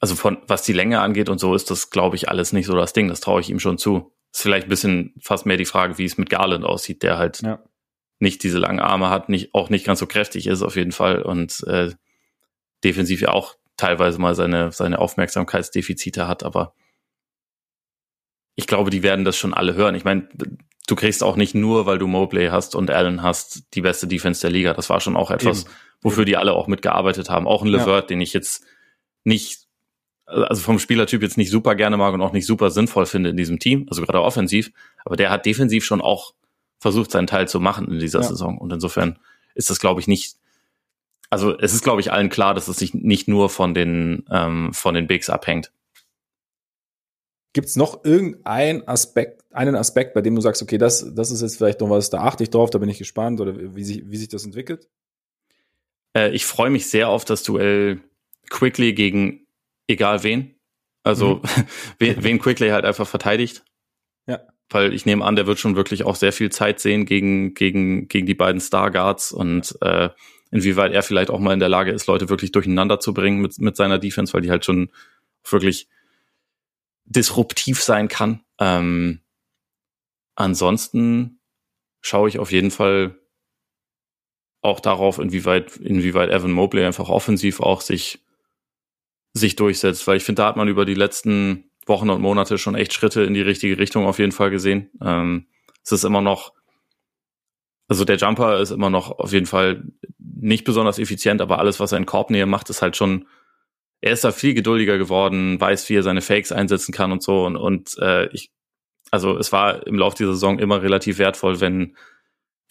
also 0.00 0.14
von 0.14 0.38
was 0.46 0.62
die 0.62 0.72
Länge 0.72 1.00
angeht 1.00 1.28
und 1.28 1.38
so, 1.38 1.54
ist 1.54 1.70
das, 1.70 1.90
glaube 1.90 2.16
ich, 2.16 2.28
alles 2.28 2.52
nicht 2.52 2.66
so 2.66 2.74
das 2.74 2.92
Ding. 2.92 3.08
Das 3.08 3.20
traue 3.20 3.40
ich 3.40 3.50
ihm 3.50 3.60
schon 3.60 3.78
zu. 3.78 4.12
Ist 4.32 4.42
vielleicht 4.42 4.66
ein 4.66 4.70
bisschen 4.70 5.14
fast 5.20 5.46
mehr 5.46 5.56
die 5.56 5.64
Frage, 5.64 5.98
wie 5.98 6.04
es 6.04 6.18
mit 6.18 6.30
Garland 6.30 6.64
aussieht, 6.64 7.02
der 7.02 7.18
halt 7.18 7.42
ja. 7.42 7.62
nicht 8.18 8.42
diese 8.42 8.58
langen 8.58 8.80
Arme 8.80 9.10
hat, 9.10 9.28
nicht, 9.28 9.54
auch 9.54 9.70
nicht 9.70 9.86
ganz 9.86 10.00
so 10.00 10.06
kräftig 10.06 10.46
ist 10.46 10.62
auf 10.62 10.76
jeden 10.76 10.92
Fall 10.92 11.22
und 11.22 11.62
äh, 11.66 11.92
defensiv 12.82 13.20
ja 13.22 13.30
auch 13.30 13.56
teilweise 13.76 14.20
mal 14.20 14.34
seine, 14.34 14.72
seine 14.72 14.98
Aufmerksamkeitsdefizite 14.98 16.28
hat, 16.28 16.42
aber 16.42 16.74
ich 18.56 18.66
glaube, 18.66 18.90
die 18.90 19.02
werden 19.02 19.24
das 19.24 19.36
schon 19.36 19.54
alle 19.54 19.74
hören. 19.74 19.94
Ich 19.94 20.04
meine, 20.04 20.28
du 20.86 20.94
kriegst 20.94 21.22
auch 21.22 21.36
nicht 21.36 21.54
nur, 21.54 21.86
weil 21.86 21.98
du 21.98 22.06
Mobley 22.06 22.48
hast 22.48 22.74
und 22.74 22.90
Allen 22.90 23.22
hast, 23.22 23.74
die 23.74 23.80
beste 23.80 24.06
Defense 24.06 24.42
der 24.42 24.50
Liga. 24.50 24.74
Das 24.74 24.90
war 24.90 25.00
schon 25.00 25.16
auch 25.16 25.30
etwas, 25.30 25.64
Eben 25.64 25.70
wofür 26.04 26.24
die 26.24 26.36
alle 26.36 26.52
auch 26.52 26.68
mitgearbeitet 26.68 27.30
haben. 27.30 27.48
Auch 27.48 27.62
ein 27.62 27.68
Levert, 27.68 28.04
ja. 28.04 28.06
den 28.08 28.20
ich 28.20 28.32
jetzt 28.32 28.62
nicht, 29.24 29.66
also 30.26 30.62
vom 30.62 30.78
Spielertyp 30.78 31.22
jetzt 31.22 31.38
nicht 31.38 31.50
super 31.50 31.74
gerne 31.74 31.96
mag 31.96 32.14
und 32.14 32.20
auch 32.20 32.32
nicht 32.32 32.46
super 32.46 32.70
sinnvoll 32.70 33.06
finde 33.06 33.30
in 33.30 33.36
diesem 33.36 33.58
Team, 33.58 33.86
also 33.88 34.02
gerade 34.02 34.22
offensiv, 34.22 34.70
aber 35.04 35.16
der 35.16 35.30
hat 35.30 35.46
defensiv 35.46 35.84
schon 35.84 36.02
auch 36.02 36.34
versucht, 36.78 37.10
seinen 37.10 37.26
Teil 37.26 37.48
zu 37.48 37.58
machen 37.58 37.90
in 37.90 37.98
dieser 37.98 38.20
ja. 38.20 38.28
Saison. 38.28 38.58
Und 38.58 38.70
insofern 38.72 39.18
ist 39.54 39.70
das, 39.70 39.80
glaube 39.80 40.00
ich, 40.00 40.06
nicht, 40.06 40.36
also 41.30 41.58
es 41.58 41.72
ist, 41.72 41.82
glaube 41.82 42.02
ich, 42.02 42.12
allen 42.12 42.28
klar, 42.28 42.52
dass 42.52 42.68
es 42.68 42.76
sich 42.76 42.92
nicht 42.92 43.26
nur 43.26 43.48
von 43.48 43.72
den, 43.72 44.26
ähm, 44.30 44.74
von 44.74 44.94
den 44.94 45.06
Bigs 45.06 45.30
abhängt. 45.30 45.72
Gibt 47.54 47.68
es 47.68 47.76
noch 47.76 48.04
irgendeinen 48.04 48.86
Aspekt, 48.86 49.42
einen 49.52 49.74
Aspekt, 49.74 50.12
bei 50.12 50.20
dem 50.20 50.34
du 50.34 50.42
sagst, 50.42 50.60
okay, 50.60 50.76
das, 50.76 51.14
das 51.14 51.30
ist 51.30 51.40
jetzt 51.40 51.56
vielleicht 51.56 51.80
noch 51.80 51.88
was, 51.88 52.10
da 52.10 52.18
achte 52.18 52.42
ich 52.42 52.50
drauf, 52.50 52.68
da 52.68 52.78
bin 52.78 52.90
ich 52.90 52.98
gespannt 52.98 53.40
oder 53.40 53.54
wie 53.74 53.84
sich, 53.84 54.02
wie 54.10 54.18
sich 54.18 54.28
das 54.28 54.44
entwickelt? 54.44 54.88
Äh, 56.16 56.30
ich 56.30 56.46
freue 56.46 56.70
mich 56.70 56.88
sehr 56.88 57.08
auf 57.08 57.24
das 57.24 57.42
Duell 57.42 58.00
Quickly 58.50 58.94
gegen 58.94 59.46
egal 59.86 60.22
wen. 60.22 60.54
Also 61.02 61.36
mhm. 61.36 61.66
wen, 61.98 62.24
wen 62.24 62.38
Quickly 62.38 62.70
halt 62.70 62.84
einfach 62.84 63.06
verteidigt. 63.06 63.64
Ja. 64.26 64.40
Weil 64.70 64.94
ich 64.94 65.06
nehme 65.06 65.24
an, 65.24 65.36
der 65.36 65.46
wird 65.46 65.58
schon 65.58 65.76
wirklich 65.76 66.04
auch 66.04 66.16
sehr 66.16 66.32
viel 66.32 66.50
Zeit 66.50 66.80
sehen 66.80 67.04
gegen, 67.04 67.54
gegen, 67.54 68.08
gegen 68.08 68.26
die 68.26 68.34
beiden 68.34 68.60
Starguards 68.60 69.32
und 69.32 69.76
äh, 69.82 70.08
inwieweit 70.50 70.92
er 70.92 71.02
vielleicht 71.02 71.30
auch 71.30 71.38
mal 71.38 71.52
in 71.52 71.60
der 71.60 71.68
Lage 71.68 71.90
ist, 71.90 72.06
Leute 72.06 72.28
wirklich 72.28 72.52
durcheinander 72.52 73.00
zu 73.00 73.12
bringen 73.12 73.40
mit, 73.40 73.58
mit 73.58 73.76
seiner 73.76 73.98
Defense, 73.98 74.32
weil 74.32 74.40
die 74.40 74.50
halt 74.50 74.64
schon 74.64 74.90
wirklich 75.48 75.88
disruptiv 77.04 77.82
sein 77.82 78.08
kann. 78.08 78.40
Ähm, 78.58 79.20
ansonsten 80.36 81.40
schaue 82.00 82.28
ich 82.28 82.38
auf 82.38 82.52
jeden 82.52 82.70
Fall 82.70 83.18
auch 84.64 84.80
darauf, 84.80 85.18
inwieweit, 85.18 85.76
inwieweit 85.76 86.30
Evan 86.30 86.52
Mobley 86.52 86.84
einfach 86.84 87.08
offensiv 87.08 87.60
auch 87.60 87.80
sich, 87.80 88.20
sich 89.32 89.56
durchsetzt, 89.56 90.06
weil 90.06 90.16
ich 90.16 90.24
finde, 90.24 90.42
da 90.42 90.48
hat 90.48 90.56
man 90.56 90.68
über 90.68 90.84
die 90.84 90.94
letzten 90.94 91.70
Wochen 91.86 92.08
und 92.08 92.22
Monate 92.22 92.56
schon 92.56 92.74
echt 92.74 92.94
Schritte 92.94 93.22
in 93.22 93.34
die 93.34 93.42
richtige 93.42 93.78
Richtung 93.78 94.06
auf 94.06 94.18
jeden 94.18 94.32
Fall 94.32 94.50
gesehen. 94.50 94.90
Ähm, 95.02 95.46
es 95.84 95.92
ist 95.92 96.04
immer 96.04 96.22
noch, 96.22 96.54
also 97.88 98.04
der 98.04 98.16
Jumper 98.16 98.60
ist 98.60 98.70
immer 98.70 98.88
noch 98.88 99.18
auf 99.18 99.32
jeden 99.32 99.46
Fall 99.46 99.84
nicht 100.18 100.64
besonders 100.64 100.98
effizient, 100.98 101.42
aber 101.42 101.58
alles, 101.58 101.78
was 101.78 101.92
er 101.92 101.98
in 101.98 102.06
Korbnähe 102.06 102.46
macht, 102.46 102.70
ist 102.70 102.80
halt 102.80 102.96
schon 102.96 103.26
er 104.04 104.12
ist 104.12 104.22
da 104.22 104.32
viel 104.32 104.52
geduldiger 104.52 104.98
geworden, 104.98 105.58
weiß, 105.58 105.88
wie 105.88 105.96
er 105.96 106.02
seine 106.02 106.20
Fakes 106.20 106.52
einsetzen 106.52 106.92
kann 106.92 107.10
und 107.10 107.22
so. 107.22 107.46
Und, 107.46 107.56
und 107.56 107.96
äh, 107.98 108.26
ich, 108.34 108.50
also 109.10 109.38
es 109.38 109.50
war 109.50 109.86
im 109.86 109.98
Laufe 109.98 110.18
dieser 110.18 110.34
Saison 110.34 110.58
immer 110.58 110.82
relativ 110.82 111.16
wertvoll, 111.16 111.60
wenn, 111.62 111.96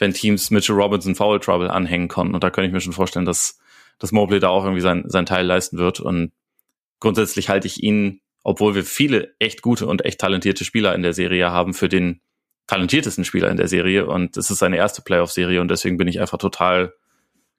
wenn 0.03 0.13
Teams 0.13 0.51
Mitchell 0.51 0.75
Robinson 0.75 1.15
Foul 1.15 1.39
Trouble 1.39 1.71
anhängen 1.71 2.09
konnten. 2.09 2.35
Und 2.35 2.43
da 2.43 2.49
könnte 2.49 2.67
ich 2.67 2.73
mir 2.73 2.81
schon 2.81 2.91
vorstellen, 2.91 3.23
dass, 3.23 3.57
dass 3.99 4.11
Mobley 4.11 4.41
da 4.41 4.49
auch 4.49 4.65
irgendwie 4.65 4.81
sein, 4.81 5.05
sein 5.07 5.25
Teil 5.25 5.45
leisten 5.45 5.77
wird. 5.77 6.01
Und 6.01 6.33
grundsätzlich 6.99 7.47
halte 7.47 7.67
ich 7.67 7.81
ihn, 7.81 8.19
obwohl 8.43 8.75
wir 8.75 8.83
viele 8.83 9.33
echt 9.39 9.61
gute 9.61 9.87
und 9.87 10.03
echt 10.03 10.19
talentierte 10.19 10.65
Spieler 10.65 10.93
in 10.93 11.03
der 11.03 11.13
Serie 11.13 11.51
haben, 11.51 11.73
für 11.73 11.87
den 11.87 12.19
talentiertesten 12.67 13.23
Spieler 13.23 13.49
in 13.49 13.55
der 13.55 13.69
Serie. 13.69 14.05
Und 14.05 14.35
es 14.35 14.51
ist 14.51 14.59
seine 14.59 14.75
erste 14.75 15.01
Playoff-Serie 15.03 15.61
und 15.61 15.71
deswegen 15.71 15.95
bin 15.95 16.09
ich 16.09 16.19
einfach 16.19 16.37
total 16.37 16.93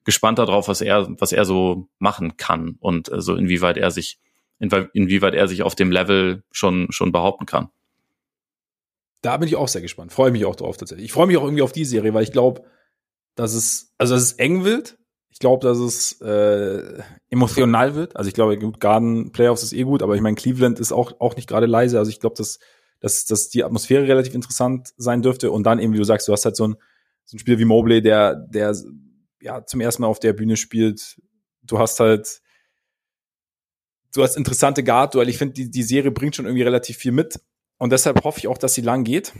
gespannt 0.03 0.37
darauf, 0.37 0.67
was 0.67 0.81
er, 0.81 1.07
was 1.19 1.31
er 1.31 1.45
so 1.45 1.89
machen 1.97 2.37
kann 2.37 2.75
und 2.79 3.11
äh, 3.11 3.21
so 3.21 3.33
inwieweit 3.33 3.77
er 3.77 3.89
sich, 3.89 4.19
inwieweit 4.59 5.33
er 5.33 5.47
sich 5.47 5.63
auf 5.63 5.73
dem 5.73 5.91
Level 5.91 6.43
schon, 6.51 6.91
schon 6.91 7.11
behaupten 7.11 7.47
kann. 7.47 7.69
Da 9.25 9.37
bin 9.37 9.47
ich 9.47 9.55
auch 9.55 9.67
sehr 9.67 9.81
gespannt. 9.81 10.13
Freue 10.13 10.29
mich 10.29 10.45
auch 10.45 10.55
drauf 10.55 10.77
tatsächlich. 10.77 11.05
Ich 11.05 11.11
freue 11.11 11.25
mich 11.25 11.35
auch 11.37 11.43
irgendwie 11.43 11.63
auf 11.63 11.71
die 11.71 11.83
Serie, 11.83 12.13
weil 12.13 12.21
ich 12.21 12.31
glaube, 12.31 12.61
dass 13.33 13.55
es, 13.55 13.91
also 13.97 14.13
dass 14.13 14.21
es 14.21 14.33
eng 14.33 14.63
wird. 14.63 14.99
Ich 15.29 15.39
glaube, 15.39 15.65
dass 15.65 15.79
es 15.79 16.21
äh, 16.21 17.01
emotional 17.31 17.95
wird. 17.95 18.15
Also 18.15 18.27
ich 18.27 18.35
glaube, 18.35 18.55
gut, 18.59 18.79
Garden 18.79 19.31
Playoffs 19.31 19.63
ist 19.63 19.73
eh 19.73 19.81
gut, 19.81 20.03
aber 20.03 20.13
ich 20.13 20.21
meine, 20.21 20.35
Cleveland 20.35 20.79
ist 20.79 20.91
auch, 20.91 21.19
auch 21.19 21.35
nicht 21.35 21.49
gerade 21.49 21.65
leise. 21.65 21.97
Also 21.97 22.11
ich 22.11 22.19
glaube, 22.19 22.35
dass, 22.37 22.59
dass, 22.99 23.25
dass 23.25 23.49
die 23.49 23.63
Atmosphäre 23.63 24.07
relativ 24.07 24.35
interessant 24.35 24.93
sein 24.95 25.23
dürfte. 25.23 25.49
Und 25.49 25.63
dann 25.63 25.79
eben, 25.79 25.93
wie 25.93 25.97
du 25.97 26.03
sagst, 26.03 26.27
du 26.27 26.31
hast 26.31 26.45
halt 26.45 26.55
so 26.55 26.67
ein, 26.67 26.75
so 27.25 27.35
ein 27.35 27.39
Spiel 27.39 27.57
wie 27.57 27.65
Mobley, 27.65 28.03
der, 28.03 28.35
der 28.35 28.75
ja, 29.41 29.65
zum 29.65 29.81
ersten 29.81 30.03
Mal 30.03 30.07
auf 30.07 30.19
der 30.19 30.33
Bühne 30.33 30.55
spielt. 30.55 31.19
Du 31.63 31.79
hast 31.79 31.99
halt, 31.99 32.43
du 34.13 34.21
hast 34.21 34.37
interessante 34.37 34.83
Guard-Duell. 34.83 35.29
Ich 35.29 35.39
finde, 35.39 35.55
die, 35.55 35.71
die 35.71 35.83
Serie 35.83 36.11
bringt 36.11 36.35
schon 36.35 36.45
irgendwie 36.45 36.63
relativ 36.63 36.97
viel 36.97 37.11
mit. 37.11 37.39
Und 37.77 37.91
deshalb 37.91 38.23
hoffe 38.23 38.39
ich 38.39 38.47
auch, 38.47 38.57
dass 38.57 38.73
sie 38.73 38.81
lang 38.81 39.03
geht. 39.03 39.33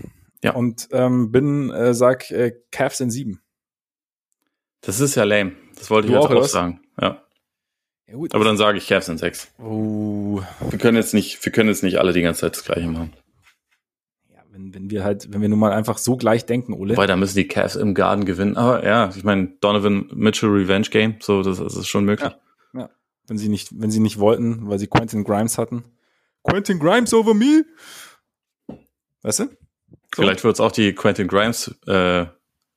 Ja. 0.44 0.54
Und 0.54 0.90
ähm, 0.92 1.32
bin, 1.32 1.72
äh, 1.72 1.94
sag, 1.94 2.30
äh, 2.32 2.54
Cavs 2.72 3.00
in 3.00 3.10
sieben. 3.10 3.42
Das 4.82 5.00
ist 5.00 5.16
ja 5.16 5.24
lame. 5.24 5.54
Das 5.76 5.90
wollte 5.90 6.08
ich 6.08 6.14
du 6.14 6.20
jetzt 6.20 6.30
auch, 6.30 6.36
auch 6.36 6.44
sagen. 6.44 6.82
Ja. 7.02 7.24
ja 8.08 8.16
gut, 8.16 8.36
Aber 8.36 8.44
dann 8.44 8.58
sage 8.58 8.78
ich 8.78 8.88
Cavs 8.88 9.08
in 9.08 9.18
sechs. 9.18 9.52
Oh. 9.58 10.42
Wir 10.70 10.80
können 10.80 10.98
jetzt 10.98 11.14
nicht, 11.14 11.44
wir 11.44 11.52
können 11.52 11.70
jetzt 11.70 11.84
nicht 11.84 11.98
alle 11.98 12.14
die 12.14 12.22
ganze 12.22 12.42
Zeit 12.42 12.56
das 12.56 12.64
Gleiche 12.64 12.88
machen 12.88 13.14
wenn, 14.56 14.74
wenn 14.74 14.90
wir 14.90 15.04
halt, 15.04 15.34
wenn 15.34 15.42
wir 15.42 15.50
nun 15.50 15.60
mal 15.60 15.74
einfach 15.74 15.98
so 15.98 16.16
gleich 16.16 16.46
denken, 16.46 16.74
Ole. 16.74 16.96
Weil 16.98 17.08
da 17.08 17.16
müssen 17.16 17.38
die 17.38 17.48
Cavs 17.48 17.76
im 17.76 17.94
Garden 17.94 18.26
gewinnen. 18.26 18.56
Aber 18.58 18.86
ja, 18.86 19.12
ich 19.16 19.24
meine, 19.24 19.48
Donovan 19.60 20.10
Mitchell 20.14 20.50
Revenge 20.50 20.88
Game, 20.90 21.16
so, 21.20 21.44
das, 21.44 21.58
das 21.58 21.76
ist 21.76 21.88
schon 21.88 22.06
möglich. 22.06 22.32
Ja, 22.74 22.80
ja. 22.80 22.90
Wenn 23.28 23.38
sie 23.38 23.50
nicht, 23.50 23.70
wenn 23.80 23.92
sie 23.92 24.00
nicht 24.00 24.20
wollten, 24.20 24.70
weil 24.70 24.80
sie 24.80 24.88
Quentin 24.88 25.24
Grimes 25.24 25.58
hatten. 25.58 25.84
Quentin 26.44 26.80
Grimes 26.80 27.14
over 27.14 27.34
me! 27.34 27.66
Weißt 29.26 29.40
du? 29.40 29.46
So. 29.46 30.22
Vielleicht 30.22 30.44
wird 30.44 30.54
es 30.54 30.60
auch 30.60 30.72
die 30.72 30.94
Quentin 30.94 31.28
Grimes 31.28 31.76
äh, 31.88 32.28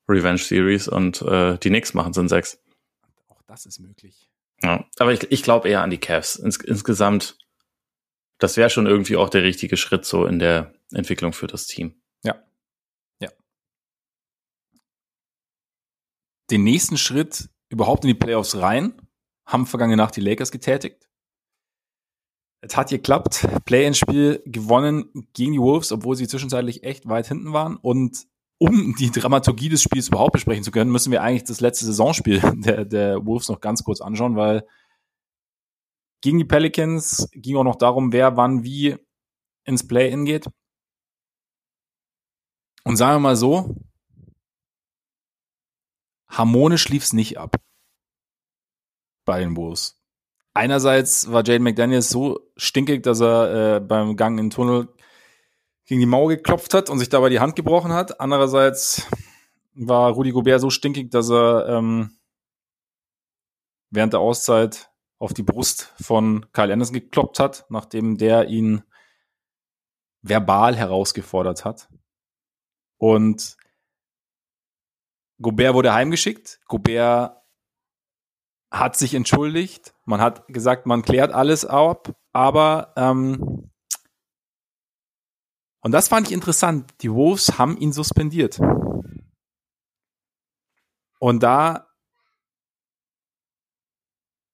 Revenge 0.09 0.38
Series 0.38 0.88
und 0.88 1.20
äh, 1.20 1.59
die 1.59 1.68
Knicks 1.68 1.92
machen 1.92 2.12
es 2.12 2.16
in 2.16 2.28
sechs. 2.28 2.59
Auch 3.28 3.42
das 3.46 3.66
ist 3.66 3.80
möglich. 3.80 4.30
Ja, 4.62 4.86
aber 4.99 5.12
ich, 5.12 5.30
ich 5.30 5.42
glaube 5.42 5.68
eher 5.68 5.82
an 5.82 5.90
die 5.90 5.99
Cavs. 5.99 6.36
Ins, 6.36 6.57
insgesamt, 6.57 7.36
das 8.38 8.57
wäre 8.57 8.70
schon 8.70 8.86
irgendwie 8.86 9.16
auch 9.16 9.28
der 9.28 9.42
richtige 9.42 9.76
Schritt 9.76 10.07
so 10.07 10.24
in 10.24 10.38
der 10.38 10.72
Entwicklung 10.90 11.34
für 11.34 11.49
das 11.49 11.66
Team. 11.66 12.01
Ja. 12.24 12.42
Ja. 13.20 13.28
Den 16.51 16.64
nächsten 16.64 16.96
Schritt 16.96 17.51
überhaupt 17.68 18.05
in 18.05 18.09
die 18.09 18.14
Playoffs 18.14 18.57
rein 18.57 18.94
haben 19.44 19.66
vergangene 19.66 19.99
Nacht 19.99 20.16
die 20.16 20.22
Lakers 20.22 20.51
getätigt. 20.51 21.08
Es 22.61 22.77
hat 22.77 22.91
geklappt. 22.91 23.47
Play-in-Spiel 23.65 24.43
gewonnen 24.45 25.29
gegen 25.33 25.53
die 25.53 25.61
Wolves, 25.61 25.93
obwohl 25.93 26.17
sie 26.17 26.27
zwischenzeitlich 26.27 26.83
echt 26.83 27.09
weit 27.09 27.29
hinten 27.29 27.53
waren. 27.53 27.77
Und 27.77 28.27
um 28.59 28.97
die 28.99 29.11
Dramaturgie 29.11 29.69
des 29.69 29.83
Spiels 29.83 30.09
überhaupt 30.09 30.33
besprechen 30.33 30.65
zu 30.65 30.73
können, 30.73 30.91
müssen 30.91 31.13
wir 31.13 31.23
eigentlich 31.23 31.45
das 31.45 31.61
letzte 31.61 31.87
Saisonspiel 31.87 32.41
der, 32.57 32.85
der 32.85 33.25
Wolves 33.25 33.49
noch 33.49 33.61
ganz 33.61 33.85
kurz 33.85 34.01
anschauen, 34.01 34.37
weil 34.37 34.67
gegen 36.21 36.39
die 36.39 36.45
Pelicans 36.45 37.29
ging 37.33 37.57
auch 37.57 37.65
noch 37.65 37.77
darum, 37.77 38.13
wer 38.13 38.37
wann 38.37 38.65
wie 38.65 38.97
ins 39.65 39.87
Play-in 39.87 40.25
geht. 40.25 40.49
Und 42.83 42.97
sagen 42.97 43.17
wir 43.17 43.21
mal 43.21 43.37
so, 43.37 43.77
harmonisch 46.29 46.89
lief's 46.89 47.13
nicht 47.13 47.39
ab 47.39 47.57
bei 49.25 49.41
den 49.41 49.57
Wolves. 49.57 49.97
Einerseits 50.55 51.30
war 51.30 51.44
Jaden 51.46 51.62
McDaniels 51.62 52.09
so 52.09 52.40
stinkig, 52.57 53.03
dass 53.03 53.20
er 53.20 53.76
äh, 53.76 53.80
beim 53.80 54.16
Gang 54.16 54.38
in 54.38 54.46
den 54.46 54.51
Tunnel 54.51 54.88
gegen 55.86 56.01
die 56.01 56.07
Mauer 56.07 56.28
geklopft 56.28 56.74
hat 56.74 56.90
und 56.90 56.99
sich 56.99 57.09
dabei 57.09 57.28
die 57.28 57.40
Hand 57.40 57.57
gebrochen 57.57 57.92
hat. 57.92 58.20
Andererseits 58.20 59.07
war 59.74 60.12
Rudy 60.12 60.32
Gobert 60.32 60.61
so 60.61 60.70
stinkig, 60.70 61.11
dass 61.11 61.30
er 61.30 61.68
ähm, 61.68 62.18
während 63.90 64.12
der 64.12 64.20
Auszeit 64.20 64.90
auf 65.18 65.32
die 65.32 65.42
Brust 65.42 65.94
von 66.01 66.46
Kyle 66.53 66.72
Anderson 66.72 66.94
gekloppt 66.94 67.40
hat, 67.40 67.66
nachdem 67.70 68.18
der 68.18 68.49
ihn 68.49 68.82
verbal 70.22 70.76
herausgefordert 70.76 71.64
hat. 71.64 71.88
Und 72.99 73.57
Gobert 75.40 75.74
wurde 75.74 75.94
heimgeschickt. 75.94 76.61
Gobert 76.66 77.38
hat 78.71 78.97
sich 78.97 79.14
entschuldigt. 79.14 79.95
Man 80.05 80.21
hat 80.21 80.47
gesagt, 80.49 80.87
man 80.87 81.03
klärt 81.03 81.33
alles 81.33 81.64
ab. 81.64 82.14
Aber 82.33 82.93
ähm, 82.97 83.71
und 85.81 85.93
das 85.93 86.09
fand 86.09 86.27
ich 86.27 86.35
interessant. 86.35 86.93
Die 87.01 87.12
Wolves 87.12 87.59
haben 87.59 87.77
ihn 87.77 87.93
suspendiert. 87.93 88.61
Und 91.19 91.43
da 91.43 91.89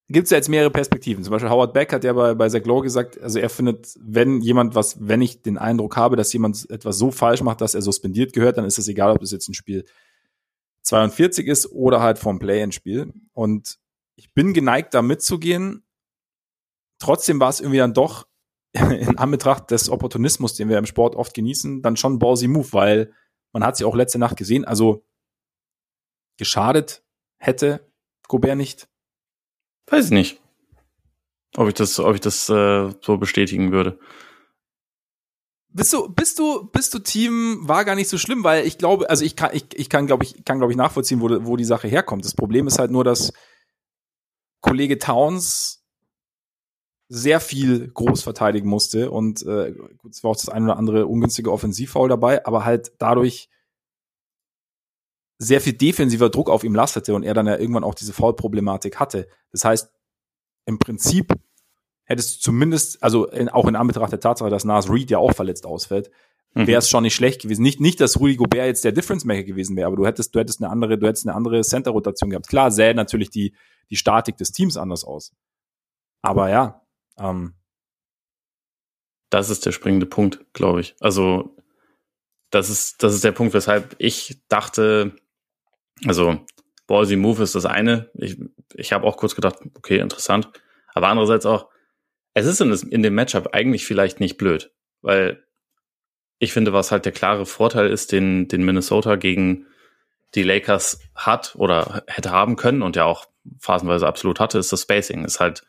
gibt 0.08 0.26
es 0.26 0.30
ja 0.30 0.36
jetzt 0.36 0.48
mehrere 0.48 0.70
Perspektiven. 0.70 1.24
Zum 1.24 1.32
Beispiel 1.32 1.50
Howard 1.50 1.72
Beck 1.72 1.92
hat 1.92 2.04
ja 2.04 2.12
bei, 2.12 2.34
bei 2.34 2.48
Zach 2.48 2.64
Lowe 2.64 2.82
gesagt, 2.82 3.20
also 3.20 3.38
er 3.38 3.50
findet, 3.50 3.98
wenn 4.00 4.40
jemand 4.40 4.74
was, 4.74 4.96
wenn 5.06 5.22
ich 5.22 5.42
den 5.42 5.58
Eindruck 5.58 5.96
habe, 5.96 6.16
dass 6.16 6.32
jemand 6.32 6.68
etwas 6.70 6.98
so 6.98 7.10
falsch 7.10 7.42
macht, 7.42 7.60
dass 7.60 7.74
er 7.74 7.82
suspendiert 7.82 8.32
gehört, 8.32 8.58
dann 8.58 8.64
ist 8.64 8.78
es 8.78 8.88
egal, 8.88 9.12
ob 9.12 9.20
das 9.20 9.32
jetzt 9.32 9.48
ein 9.48 9.54
Spiel 9.54 9.84
42 10.82 11.46
ist 11.46 11.72
oder 11.72 12.00
halt 12.00 12.18
vom 12.18 12.38
Play-in-Spiel. 12.38 13.12
Und 13.32 13.78
ich 14.16 14.32
bin 14.32 14.52
geneigt, 14.54 14.94
da 14.94 15.02
mitzugehen. 15.02 15.84
Trotzdem 16.98 17.40
war 17.40 17.50
es 17.50 17.60
irgendwie 17.60 17.78
dann 17.78 17.94
doch 17.94 18.26
in 18.72 19.18
Anbetracht 19.18 19.70
des 19.70 19.88
Opportunismus, 19.88 20.54
den 20.54 20.68
wir 20.68 20.78
im 20.78 20.86
Sport 20.86 21.16
oft 21.16 21.34
genießen, 21.34 21.82
dann 21.82 21.96
schon 21.96 22.18
ballsy 22.18 22.48
Move, 22.48 22.72
weil 22.72 23.12
man 23.52 23.64
hat 23.64 23.76
sie 23.76 23.84
auch 23.84 23.94
letzte 23.94 24.18
Nacht 24.18 24.36
gesehen. 24.36 24.64
Also 24.64 25.04
geschadet 26.38 27.04
hätte 27.38 27.88
Gobert 28.26 28.56
nicht. 28.56 28.88
Weiß 29.86 30.06
ich 30.06 30.10
nicht. 30.10 30.40
Ob 31.56 31.68
ich 31.68 31.74
das, 31.74 32.00
ob 32.00 32.14
ich 32.14 32.20
das 32.20 32.48
äh, 32.48 32.90
so 33.00 33.18
bestätigen 33.18 33.70
würde. 33.70 33.98
Bist 35.68 35.92
du, 35.92 36.08
bist 36.08 36.38
du, 36.38 36.64
bist 36.66 36.94
du 36.94 37.00
Team, 37.00 37.60
war 37.62 37.84
gar 37.84 37.94
nicht 37.94 38.08
so 38.08 38.16
schlimm, 38.16 38.44
weil 38.44 38.66
ich 38.66 38.78
glaube, 38.78 39.10
also 39.10 39.24
ich 39.24 39.36
kann, 39.36 39.50
ich, 39.52 39.66
ich 39.74 39.88
kann, 39.88 40.06
glaube 40.06 40.24
ich, 40.24 40.44
kann, 40.44 40.58
glaube 40.58 40.72
ich, 40.72 40.76
nachvollziehen, 40.76 41.20
wo, 41.20 41.28
wo 41.44 41.56
die 41.56 41.64
Sache 41.64 41.88
herkommt. 41.88 42.24
Das 42.24 42.34
Problem 42.34 42.66
ist 42.66 42.78
halt 42.78 42.90
nur, 42.90 43.04
dass 43.04 43.32
Kollege 44.64 44.98
Towns 44.98 45.84
sehr 47.08 47.38
viel 47.38 47.88
groß 47.88 48.22
verteidigen 48.22 48.66
musste 48.66 49.10
und 49.10 49.42
äh, 49.42 49.72
gut, 49.98 50.12
es 50.12 50.24
war 50.24 50.30
auch 50.30 50.36
das 50.36 50.48
ein 50.48 50.64
oder 50.64 50.78
andere 50.78 51.06
ungünstige 51.06 51.52
Offensivfoul 51.52 52.08
dabei, 52.08 52.46
aber 52.46 52.64
halt 52.64 52.92
dadurch 52.98 53.50
sehr 55.36 55.60
viel 55.60 55.74
defensiver 55.74 56.30
Druck 56.30 56.48
auf 56.48 56.64
ihm 56.64 56.74
lastete 56.74 57.14
und 57.14 57.24
er 57.24 57.34
dann 57.34 57.46
ja 57.46 57.58
irgendwann 57.58 57.84
auch 57.84 57.94
diese 57.94 58.14
Foul-Problematik 58.14 58.98
hatte. 58.98 59.28
Das 59.52 59.66
heißt, 59.66 59.92
im 60.64 60.78
Prinzip 60.78 61.34
hättest 62.04 62.36
du 62.36 62.40
zumindest, 62.40 63.02
also 63.02 63.26
in, 63.26 63.50
auch 63.50 63.68
in 63.68 63.76
Anbetracht 63.76 64.12
der 64.12 64.20
Tatsache, 64.20 64.48
dass 64.48 64.64
Nas 64.64 64.88
Reed 64.88 65.10
ja 65.10 65.18
auch 65.18 65.34
verletzt 65.34 65.66
ausfällt. 65.66 66.10
Wäre 66.54 66.78
es 66.78 66.88
schon 66.88 67.02
nicht 67.02 67.14
schlecht 67.14 67.42
gewesen. 67.42 67.62
Nicht, 67.62 67.80
nicht, 67.80 68.00
dass 68.00 68.18
Rudy 68.20 68.36
Gobert 68.36 68.66
jetzt 68.66 68.84
der 68.84 68.92
Difference 68.92 69.24
Maker 69.24 69.42
gewesen 69.42 69.76
wäre, 69.76 69.88
aber 69.88 69.96
du 69.96 70.06
hättest, 70.06 70.34
du 70.34 70.38
hättest 70.38 70.62
eine 70.62 70.70
andere, 70.70 70.98
du 70.98 71.06
hättest 71.06 71.26
eine 71.26 71.34
andere 71.34 71.62
Center-Rotation 71.62 72.30
gehabt. 72.30 72.48
Klar, 72.48 72.70
sähe 72.70 72.94
natürlich 72.94 73.30
die, 73.30 73.54
die 73.90 73.96
Statik 73.96 74.36
des 74.36 74.52
Teams 74.52 74.76
anders 74.76 75.04
aus. 75.04 75.32
Aber 76.22 76.48
ja, 76.48 76.82
ähm, 77.18 77.54
das 79.30 79.50
ist 79.50 79.66
der 79.66 79.72
springende 79.72 80.06
Punkt, 80.06 80.44
glaube 80.52 80.80
ich. 80.80 80.94
Also, 81.00 81.56
das 82.50 82.70
ist, 82.70 83.02
das 83.02 83.14
ist 83.14 83.24
der 83.24 83.32
Punkt, 83.32 83.52
weshalb 83.52 83.96
ich 83.98 84.40
dachte, 84.48 85.16
also 86.06 86.38
Ballsy 86.86 87.16
Move 87.16 87.42
ist 87.42 87.56
das 87.56 87.66
eine. 87.66 88.10
Ich, 88.14 88.38
ich 88.74 88.92
habe 88.92 89.06
auch 89.06 89.16
kurz 89.16 89.34
gedacht, 89.34 89.58
okay, 89.74 89.98
interessant. 89.98 90.50
Aber 90.94 91.08
andererseits 91.08 91.46
auch, 91.46 91.68
es 92.34 92.46
ist 92.46 92.60
in, 92.60 92.72
in 92.90 93.02
dem 93.02 93.14
Matchup 93.14 93.48
eigentlich 93.52 93.84
vielleicht 93.84 94.20
nicht 94.20 94.36
blöd, 94.36 94.72
weil 95.02 95.44
ich 96.38 96.52
finde, 96.52 96.72
was 96.72 96.90
halt 96.90 97.04
der 97.04 97.12
klare 97.12 97.46
Vorteil 97.46 97.88
ist, 97.88 98.12
den, 98.12 98.48
den 98.48 98.64
Minnesota 98.64 99.16
gegen 99.16 99.66
die 100.34 100.42
Lakers 100.42 101.00
hat 101.14 101.54
oder 101.56 102.02
hätte 102.06 102.30
haben 102.30 102.56
können 102.56 102.82
und 102.82 102.96
ja 102.96 103.04
auch 103.04 103.26
phasenweise 103.58 104.06
absolut 104.06 104.40
hatte, 104.40 104.58
ist 104.58 104.72
das 104.72 104.82
Spacing, 104.82 105.24
ist 105.24 105.40
halt, 105.40 105.62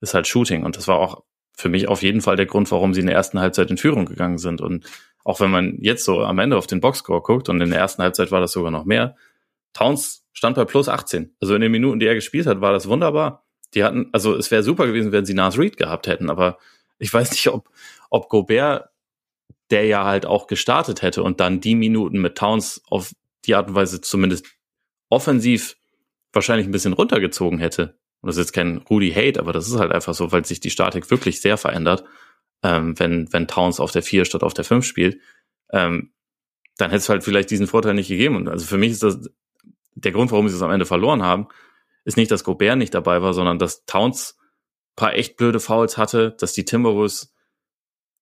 ist 0.00 0.14
halt 0.14 0.26
Shooting. 0.26 0.64
Und 0.64 0.76
das 0.76 0.88
war 0.88 0.98
auch 0.98 1.24
für 1.56 1.68
mich 1.68 1.88
auf 1.88 2.02
jeden 2.02 2.20
Fall 2.20 2.36
der 2.36 2.46
Grund, 2.46 2.70
warum 2.70 2.94
sie 2.94 3.00
in 3.00 3.06
der 3.06 3.16
ersten 3.16 3.40
Halbzeit 3.40 3.70
in 3.70 3.76
Führung 3.76 4.06
gegangen 4.06 4.38
sind. 4.38 4.60
Und 4.60 4.86
auch 5.24 5.40
wenn 5.40 5.50
man 5.50 5.78
jetzt 5.80 6.04
so 6.04 6.22
am 6.22 6.38
Ende 6.38 6.56
auf 6.56 6.66
den 6.66 6.80
Boxscore 6.80 7.22
guckt 7.22 7.48
und 7.48 7.60
in 7.60 7.70
der 7.70 7.78
ersten 7.78 8.02
Halbzeit 8.02 8.30
war 8.30 8.40
das 8.40 8.52
sogar 8.52 8.70
noch 8.70 8.84
mehr, 8.84 9.16
Towns 9.72 10.24
stand 10.32 10.56
bei 10.56 10.64
plus 10.64 10.88
18. 10.88 11.34
Also 11.40 11.54
in 11.54 11.60
den 11.60 11.72
Minuten, 11.72 11.98
die 11.98 12.06
er 12.06 12.14
gespielt 12.14 12.46
hat, 12.46 12.60
war 12.60 12.72
das 12.72 12.88
wunderbar. 12.88 13.44
Die 13.74 13.82
hatten, 13.82 14.08
also 14.12 14.36
es 14.36 14.50
wäre 14.50 14.62
super 14.62 14.86
gewesen, 14.86 15.12
wenn 15.12 15.24
sie 15.24 15.34
Nas 15.34 15.58
Reed 15.58 15.76
gehabt 15.76 16.06
hätten, 16.06 16.30
aber 16.30 16.58
ich 16.98 17.12
weiß 17.12 17.32
nicht, 17.32 17.48
ob, 17.48 17.68
ob 18.10 18.28
Gobert, 18.28 18.90
der 19.70 19.86
ja 19.86 20.04
halt 20.04 20.26
auch 20.26 20.46
gestartet 20.46 21.02
hätte 21.02 21.22
und 21.22 21.40
dann 21.40 21.60
die 21.60 21.74
Minuten 21.74 22.20
mit 22.20 22.36
Towns 22.36 22.82
auf 22.88 23.12
die 23.44 23.54
Art 23.54 23.68
und 23.68 23.74
Weise 23.74 24.00
zumindest 24.00 24.46
offensiv 25.08 25.76
wahrscheinlich 26.32 26.66
ein 26.66 26.72
bisschen 26.72 26.92
runtergezogen 26.92 27.58
hätte. 27.58 27.98
Und 28.20 28.28
das 28.28 28.36
ist 28.36 28.46
jetzt 28.46 28.52
kein 28.52 28.78
Rudy 28.78 29.12
Hate, 29.12 29.38
aber 29.38 29.52
das 29.52 29.68
ist 29.68 29.78
halt 29.78 29.92
einfach 29.92 30.14
so, 30.14 30.32
weil 30.32 30.44
sich 30.44 30.60
die 30.60 30.70
Statik 30.70 31.10
wirklich 31.10 31.40
sehr 31.40 31.56
verändert, 31.56 32.04
ähm, 32.62 32.98
wenn, 32.98 33.32
wenn 33.32 33.46
Towns 33.46 33.80
auf 33.80 33.92
der 33.92 34.02
4 34.02 34.24
statt 34.24 34.42
auf 34.42 34.54
der 34.54 34.64
5 34.64 34.84
spielt. 34.84 35.20
Ähm, 35.70 36.12
dann 36.76 36.90
hätte 36.90 37.00
es 37.00 37.08
halt 37.08 37.22
vielleicht 37.22 37.50
diesen 37.50 37.66
Vorteil 37.66 37.94
nicht 37.94 38.08
gegeben. 38.08 38.36
Und 38.36 38.48
also 38.48 38.66
für 38.66 38.78
mich 38.78 38.92
ist 38.92 39.02
das 39.02 39.30
der 39.94 40.12
Grund, 40.12 40.32
warum 40.32 40.48
sie 40.48 40.56
es 40.56 40.62
am 40.62 40.70
Ende 40.70 40.86
verloren 40.86 41.22
haben, 41.22 41.48
ist 42.04 42.16
nicht, 42.16 42.30
dass 42.30 42.44
Gobert 42.44 42.76
nicht 42.76 42.94
dabei 42.94 43.22
war, 43.22 43.32
sondern 43.32 43.58
dass 43.58 43.84
Towns 43.86 44.36
paar 44.96 45.14
echt 45.14 45.36
blöde 45.36 45.60
Fouls 45.60 45.96
hatte, 45.96 46.34
dass 46.38 46.52
die 46.52 46.64
Timberwolves 46.64 47.33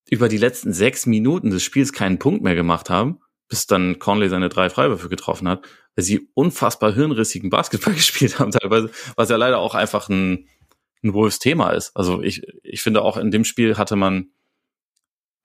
über 0.09 0.27
die 0.27 0.37
letzten 0.37 0.73
sechs 0.73 1.05
Minuten 1.05 1.49
des 1.49 1.63
Spiels 1.63 1.93
keinen 1.93 2.19
Punkt 2.19 2.43
mehr 2.43 2.55
gemacht 2.55 2.89
haben, 2.89 3.19
bis 3.47 3.67
dann 3.67 3.99
Conley 3.99 4.29
seine 4.29 4.49
drei 4.49 4.69
Freiwürfe 4.69 5.09
getroffen 5.09 5.47
hat, 5.47 5.65
weil 5.95 6.03
sie 6.03 6.29
unfassbar 6.33 6.93
hirnrissigen 6.93 7.49
Basketball 7.49 7.93
gespielt 7.95 8.39
haben 8.39 8.51
teilweise, 8.51 8.89
was 9.15 9.29
ja 9.29 9.37
leider 9.37 9.59
auch 9.59 9.75
einfach 9.75 10.09
ein, 10.09 10.47
ein 11.03 11.13
Wolves 11.13 11.39
Thema 11.39 11.71
ist. 11.71 11.95
Also 11.95 12.21
ich, 12.21 12.45
ich 12.63 12.81
finde 12.81 13.01
auch 13.01 13.17
in 13.17 13.31
dem 13.31 13.43
Spiel 13.43 13.77
hatte 13.77 13.95
man, 13.95 14.31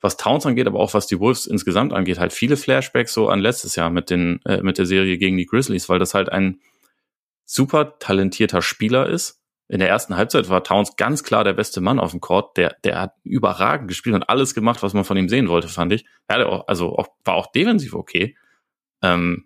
was 0.01 0.17
Towns 0.17 0.47
angeht, 0.47 0.67
aber 0.67 0.79
auch 0.79 0.95
was 0.95 1.07
die 1.07 1.19
Wolves 1.19 1.47
insgesamt 1.47 1.93
angeht, 1.93 2.19
halt 2.19 2.33
viele 2.33 2.57
Flashbacks 2.57 3.13
so 3.13 3.29
an 3.29 3.41
letztes 3.41 3.75
Jahr 3.75 3.91
mit 3.91 4.11
den, 4.11 4.41
äh, 4.45 4.63
mit 4.63 4.79
der 4.79 4.87
Serie 4.87 5.19
gegen 5.19 5.37
die 5.37 5.47
Grizzlies, 5.47 5.89
weil 5.89 5.99
das 5.99 6.15
halt 6.15 6.29
ein 6.29 6.61
super 7.45 7.99
talentierter 7.99 8.63
Spieler 8.63 9.09
ist. 9.09 9.38
In 9.69 9.81
der 9.81 9.89
ersten 9.89 10.17
Halbzeit 10.17 10.49
war 10.49 10.65
Towns 10.65 10.97
ganz 10.97 11.23
klar 11.23 11.45
der 11.45 11.53
beste 11.53 11.83
Mann 11.83 11.99
auf 11.99 12.13
dem 12.13 12.21
Court. 12.21 12.57
Der, 12.57 12.77
der 12.85 13.01
hat 13.01 13.13
überragend 13.23 13.89
gespielt 13.89 14.15
und 14.15 14.29
alles 14.29 14.55
gemacht, 14.55 14.83
was 14.83 14.95
man 14.95 15.05
von 15.05 15.17
ihm 15.19 15.29
sehen 15.29 15.49
wollte, 15.49 15.69
fand 15.69 15.93
ich. 15.93 16.07
Er 16.27 16.37
hatte 16.37 16.49
auch, 16.49 16.69
also 16.69 16.97
auch, 16.97 17.09
war 17.25 17.35
auch 17.35 17.53
defensiv 17.53 17.95
okay. 17.95 18.37
Ähm, 19.03 19.45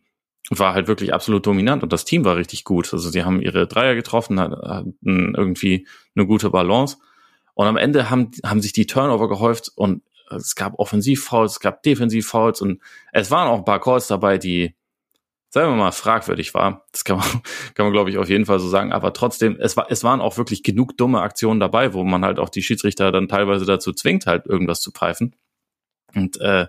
war 0.50 0.74
halt 0.74 0.86
wirklich 0.86 1.12
absolut 1.12 1.46
dominant 1.46 1.82
und 1.82 1.92
das 1.92 2.04
Team 2.04 2.24
war 2.24 2.36
richtig 2.36 2.64
gut. 2.64 2.92
Also 2.92 3.10
sie 3.10 3.24
haben 3.24 3.40
ihre 3.40 3.66
Dreier 3.66 3.94
getroffen, 3.94 4.38
hatten 4.38 5.34
irgendwie 5.36 5.86
eine 6.14 6.26
gute 6.26 6.50
Balance. 6.50 6.98
Und 7.54 7.66
am 7.66 7.76
Ende 7.76 8.10
haben, 8.10 8.30
haben 8.44 8.60
sich 8.60 8.72
die 8.72 8.86
Turnover 8.86 9.28
gehäuft 9.28 9.72
und 9.74 10.02
es 10.30 10.54
gab 10.54 10.78
Offensivfouls, 10.78 11.52
es 11.52 11.60
gab 11.60 11.82
Defensivfouls 11.82 12.60
und 12.60 12.80
es 13.12 13.30
waren 13.30 13.48
auch 13.48 13.58
ein 13.58 13.64
paar 13.64 13.80
Calls 13.80 14.06
dabei, 14.06 14.38
die, 14.38 14.74
sagen 15.52 15.70
wir 15.70 15.76
mal, 15.76 15.92
fragwürdig 15.92 16.54
war. 16.54 16.86
Das 16.92 17.04
kann 17.04 17.18
man, 17.18 17.26
kann 17.74 17.84
man 17.84 17.92
glaube 17.92 18.08
ich, 18.08 18.16
auf 18.16 18.28
jeden 18.28 18.46
Fall 18.46 18.58
so 18.58 18.68
sagen. 18.68 18.90
Aber 18.90 19.12
trotzdem, 19.12 19.58
es, 19.60 19.76
war, 19.76 19.86
es 19.90 20.02
waren 20.02 20.22
auch 20.22 20.38
wirklich 20.38 20.62
genug 20.62 20.96
dumme 20.96 21.20
Aktionen 21.20 21.60
dabei, 21.60 21.92
wo 21.92 22.02
man 22.04 22.24
halt 22.24 22.38
auch 22.38 22.48
die 22.48 22.62
Schiedsrichter 22.62 23.12
dann 23.12 23.28
teilweise 23.28 23.66
dazu 23.66 23.92
zwingt, 23.92 24.26
halt 24.26 24.46
irgendwas 24.46 24.80
zu 24.80 24.92
pfeifen. 24.92 25.36
Und 26.14 26.40
äh, 26.40 26.68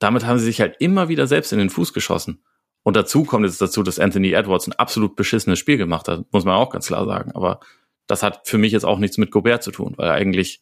damit 0.00 0.26
haben 0.26 0.40
sie 0.40 0.44
sich 0.44 0.60
halt 0.60 0.76
immer 0.80 1.08
wieder 1.08 1.28
selbst 1.28 1.52
in 1.52 1.60
den 1.60 1.70
Fuß 1.70 1.92
geschossen. 1.92 2.42
Und 2.82 2.96
dazu 2.96 3.24
kommt 3.24 3.46
jetzt 3.46 3.62
dazu, 3.62 3.84
dass 3.84 4.00
Anthony 4.00 4.32
Edwards 4.32 4.66
ein 4.66 4.72
absolut 4.72 5.14
beschissenes 5.14 5.60
Spiel 5.60 5.78
gemacht 5.78 6.08
hat, 6.08 6.24
muss 6.32 6.44
man 6.44 6.56
auch 6.56 6.70
ganz 6.70 6.88
klar 6.88 7.06
sagen. 7.06 7.30
Aber 7.32 7.60
das 8.08 8.24
hat 8.24 8.48
für 8.48 8.58
mich 8.58 8.72
jetzt 8.72 8.84
auch 8.84 8.98
nichts 8.98 9.18
mit 9.18 9.30
Gobert 9.30 9.62
zu 9.62 9.70
tun, 9.70 9.94
weil 9.96 10.08
er 10.08 10.14
eigentlich 10.14 10.60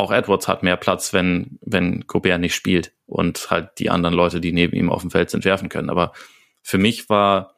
auch 0.00 0.10
Edwards 0.10 0.48
hat 0.48 0.62
mehr 0.62 0.76
Platz, 0.76 1.12
wenn, 1.12 1.58
wenn 1.60 2.06
Gobert 2.06 2.40
nicht 2.40 2.54
spielt 2.54 2.92
und 3.06 3.50
halt 3.50 3.78
die 3.78 3.90
anderen 3.90 4.14
Leute, 4.14 4.40
die 4.40 4.52
neben 4.52 4.74
ihm 4.74 4.90
auf 4.90 5.02
dem 5.02 5.10
Feld 5.10 5.30
sind, 5.30 5.44
werfen 5.44 5.68
können. 5.68 5.90
Aber 5.90 6.12
für 6.62 6.78
mich 6.78 7.08
war 7.08 7.56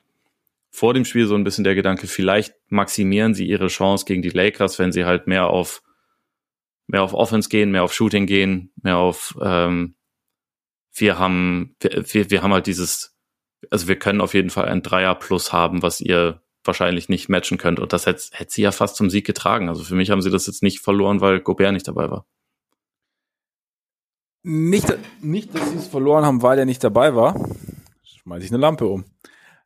vor 0.70 0.94
dem 0.94 1.04
Spiel 1.04 1.26
so 1.26 1.34
ein 1.34 1.44
bisschen 1.44 1.64
der 1.64 1.74
Gedanke, 1.74 2.06
vielleicht 2.06 2.54
maximieren 2.68 3.34
sie 3.34 3.46
ihre 3.46 3.68
Chance 3.68 4.04
gegen 4.06 4.22
die 4.22 4.30
Lakers, 4.30 4.78
wenn 4.78 4.92
sie 4.92 5.04
halt 5.04 5.26
mehr 5.26 5.48
auf 5.48 5.82
mehr 6.86 7.02
auf 7.02 7.14
Offense 7.14 7.48
gehen, 7.48 7.70
mehr 7.70 7.84
auf 7.84 7.94
Shooting 7.94 8.26
gehen, 8.26 8.72
mehr 8.82 8.96
auf 8.96 9.36
ähm, 9.40 9.94
wir 10.94 11.18
haben 11.18 11.76
wir, 11.80 12.30
wir 12.30 12.42
haben 12.42 12.52
halt 12.52 12.66
dieses 12.66 13.16
also 13.70 13.86
wir 13.86 13.96
können 13.96 14.20
auf 14.20 14.34
jeden 14.34 14.50
Fall 14.50 14.66
ein 14.66 14.82
Dreier 14.82 15.14
plus 15.14 15.52
haben, 15.52 15.82
was 15.82 16.00
ihr 16.00 16.42
wahrscheinlich 16.64 17.08
nicht 17.08 17.28
matchen 17.28 17.58
könnt. 17.58 17.80
Und 17.80 17.92
das 17.92 18.06
hätte, 18.06 18.22
hätte 18.32 18.52
sie 18.52 18.62
ja 18.62 18.72
fast 18.72 18.96
zum 18.96 19.10
Sieg 19.10 19.26
getragen. 19.26 19.68
Also 19.68 19.84
für 19.84 19.94
mich 19.94 20.10
haben 20.10 20.22
sie 20.22 20.30
das 20.30 20.46
jetzt 20.46 20.62
nicht 20.62 20.80
verloren, 20.80 21.20
weil 21.20 21.40
Gobert 21.40 21.72
nicht 21.72 21.88
dabei 21.88 22.10
war. 22.10 22.26
Nicht, 24.42 24.92
nicht 25.20 25.54
dass 25.54 25.70
sie 25.70 25.78
es 25.78 25.86
verloren 25.86 26.24
haben, 26.24 26.42
weil 26.42 26.58
er 26.58 26.64
nicht 26.64 26.82
dabei 26.82 27.14
war. 27.14 27.36
Schmeiß 28.02 28.42
ich 28.42 28.50
eine 28.50 28.58
Lampe 28.58 28.86
um. 28.86 29.04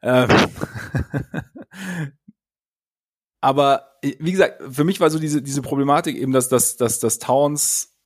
Ähm 0.02 0.28
Aber 3.40 3.98
wie 4.02 4.32
gesagt, 4.32 4.62
für 4.70 4.84
mich 4.84 5.00
war 5.00 5.10
so 5.10 5.18
diese, 5.18 5.42
diese 5.42 5.62
Problematik 5.62 6.16
eben, 6.16 6.32
dass, 6.32 6.48
dass, 6.48 6.76
dass, 6.76 7.00
dass 7.00 7.18
Towns 7.18 7.96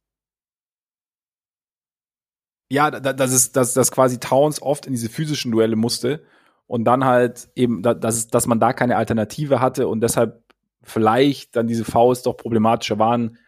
ja, 2.70 2.90
dass 2.90 3.32
es, 3.32 3.50
dass, 3.50 3.74
dass 3.74 3.90
quasi 3.90 4.20
Towns 4.20 4.62
oft 4.62 4.86
in 4.86 4.92
diese 4.92 5.08
physischen 5.08 5.50
Duelle 5.50 5.74
musste 5.74 6.22
und 6.68 6.84
dann 6.84 7.04
halt 7.04 7.48
eben, 7.56 7.82
dass, 7.82 8.28
dass 8.28 8.46
man 8.46 8.60
da 8.60 8.72
keine 8.72 8.96
Alternative 8.96 9.60
hatte 9.60 9.88
und 9.88 10.00
deshalb 10.00 10.44
vielleicht 10.82 11.56
dann 11.56 11.66
diese 11.66 11.84
Fouls 11.84 12.22
doch 12.22 12.36
problematischer 12.36 12.98
waren, 13.00 13.38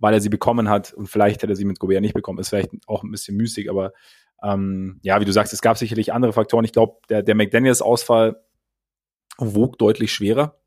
weil 0.00 0.14
er 0.14 0.20
sie 0.20 0.28
bekommen 0.28 0.68
hat 0.68 0.92
und 0.92 1.08
vielleicht 1.08 1.42
hätte 1.42 1.52
er 1.52 1.56
sie 1.56 1.64
mit 1.64 1.78
Gobert 1.78 2.00
nicht 2.00 2.14
bekommen. 2.14 2.38
Ist 2.38 2.50
vielleicht 2.50 2.70
auch 2.86 3.02
ein 3.02 3.10
bisschen 3.10 3.36
müßig, 3.36 3.70
aber 3.70 3.92
ähm, 4.42 5.00
ja, 5.02 5.20
wie 5.20 5.24
du 5.24 5.32
sagst, 5.32 5.52
es 5.52 5.62
gab 5.62 5.78
sicherlich 5.78 6.12
andere 6.12 6.32
Faktoren. 6.32 6.64
Ich 6.64 6.72
glaube, 6.72 6.98
der, 7.08 7.22
der 7.22 7.34
McDaniels-Ausfall 7.34 8.40
wog 9.38 9.78
deutlich 9.78 10.12
schwerer. 10.12 10.58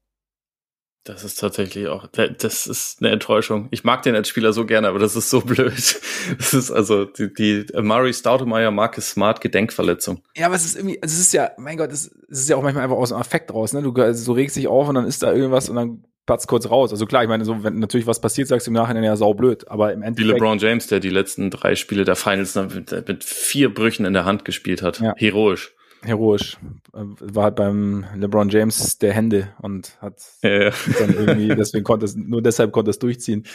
Das 1.04 1.24
ist 1.24 1.40
tatsächlich 1.40 1.88
auch, 1.88 2.06
das 2.06 2.68
ist 2.68 3.02
eine 3.02 3.10
Enttäuschung. 3.10 3.70
Ich 3.72 3.84
mag 3.84 4.04
den 4.04 4.14
als 4.14 4.30
Spieler 4.30 4.54
so 4.54 4.68
gerne, 4.68 4.88
aber 4.88 5.00
das 5.00 5.16
ist 5.16 5.32
so 5.32 5.42
blöd. 5.46 6.00
Das 6.38 6.54
ist 6.54 6.70
also 6.70 7.06
die, 7.06 7.34
die 7.34 7.66
Murray 7.82 8.14
Staudemeyer 8.14 8.70
Marcus 8.70 9.10
Smart 9.10 9.42
Gedenkverletzung. 9.42 10.22
Ja, 10.36 10.46
aber 10.46 10.56
es 10.56 10.64
ist 10.64 10.76
irgendwie, 10.76 11.02
also 11.02 11.14
es 11.14 11.20
ist 11.20 11.34
ja, 11.34 11.52
mein 11.58 11.78
Gott, 11.78 11.92
es, 11.92 12.06
ist 12.28 12.50
ja 12.50 12.56
auch 12.56 12.62
manchmal 12.62 12.84
einfach 12.84 12.98
aus 12.98 13.10
dem 13.10 13.18
Affekt 13.18 13.52
raus, 13.52 13.74
ne? 13.74 13.82
Du 13.82 13.92
also 13.94 14.24
so 14.24 14.34
regst 14.34 14.56
dich 14.56 14.68
auf 14.68 14.88
und 14.90 14.96
dann 14.96 15.06
ist 15.06 15.24
da 15.24 15.34
irgendwas 15.34 15.70
und 15.70 15.76
dann 15.76 16.06
platzt 16.26 16.48
kurz 16.48 16.70
raus. 16.70 16.92
Also 16.92 17.06
klar, 17.06 17.24
ich 17.24 17.30
meine, 17.30 17.46
so, 17.46 17.64
wenn 17.64 17.80
natürlich 17.80 18.08
was 18.08 18.22
passiert, 18.22 18.48
sagst 18.48 18.68
du 18.68 18.72
im 18.72 18.76
Nachhinein 18.76 19.04
ja 19.04 19.16
saublöd, 19.16 19.68
aber 19.70 19.94
im 19.94 20.02
Endeffekt. 20.02 20.30
Wie 20.30 20.34
LeBron 20.34 20.60
James, 20.60 20.88
der 20.88 21.00
die 21.00 21.10
letzten 21.10 21.50
drei 21.50 21.76
Spiele 21.76 22.06
der 22.06 22.16
Finals 22.16 22.56
mit, 22.56 23.08
mit 23.08 23.24
vier 23.24 23.74
Brüchen 23.74 24.06
in 24.06 24.14
der 24.14 24.26
Hand 24.26 24.46
gespielt 24.46 24.82
hat. 24.82 25.00
Ja. 25.00 25.14
Heroisch 25.18 25.74
heroisch. 26.04 26.58
War 26.92 27.46
halt 27.46 27.56
beim 27.56 28.06
LeBron 28.16 28.50
James 28.50 28.98
der 28.98 29.14
Hände 29.14 29.54
und 29.62 29.98
hat 30.02 30.22
ja, 30.42 30.64
ja. 30.64 30.72
dann 31.00 31.14
irgendwie, 31.14 31.48
deswegen 31.56 31.84
konnte 31.84 32.06
es, 32.06 32.16
nur 32.16 32.42
deshalb 32.42 32.72
konnte 32.72 32.92
es 32.92 33.00
durchziehen. 33.00 33.46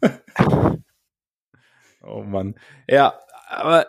oh 2.02 2.22
Mann. 2.22 2.54
Ja, 2.88 3.18
aber 3.48 3.86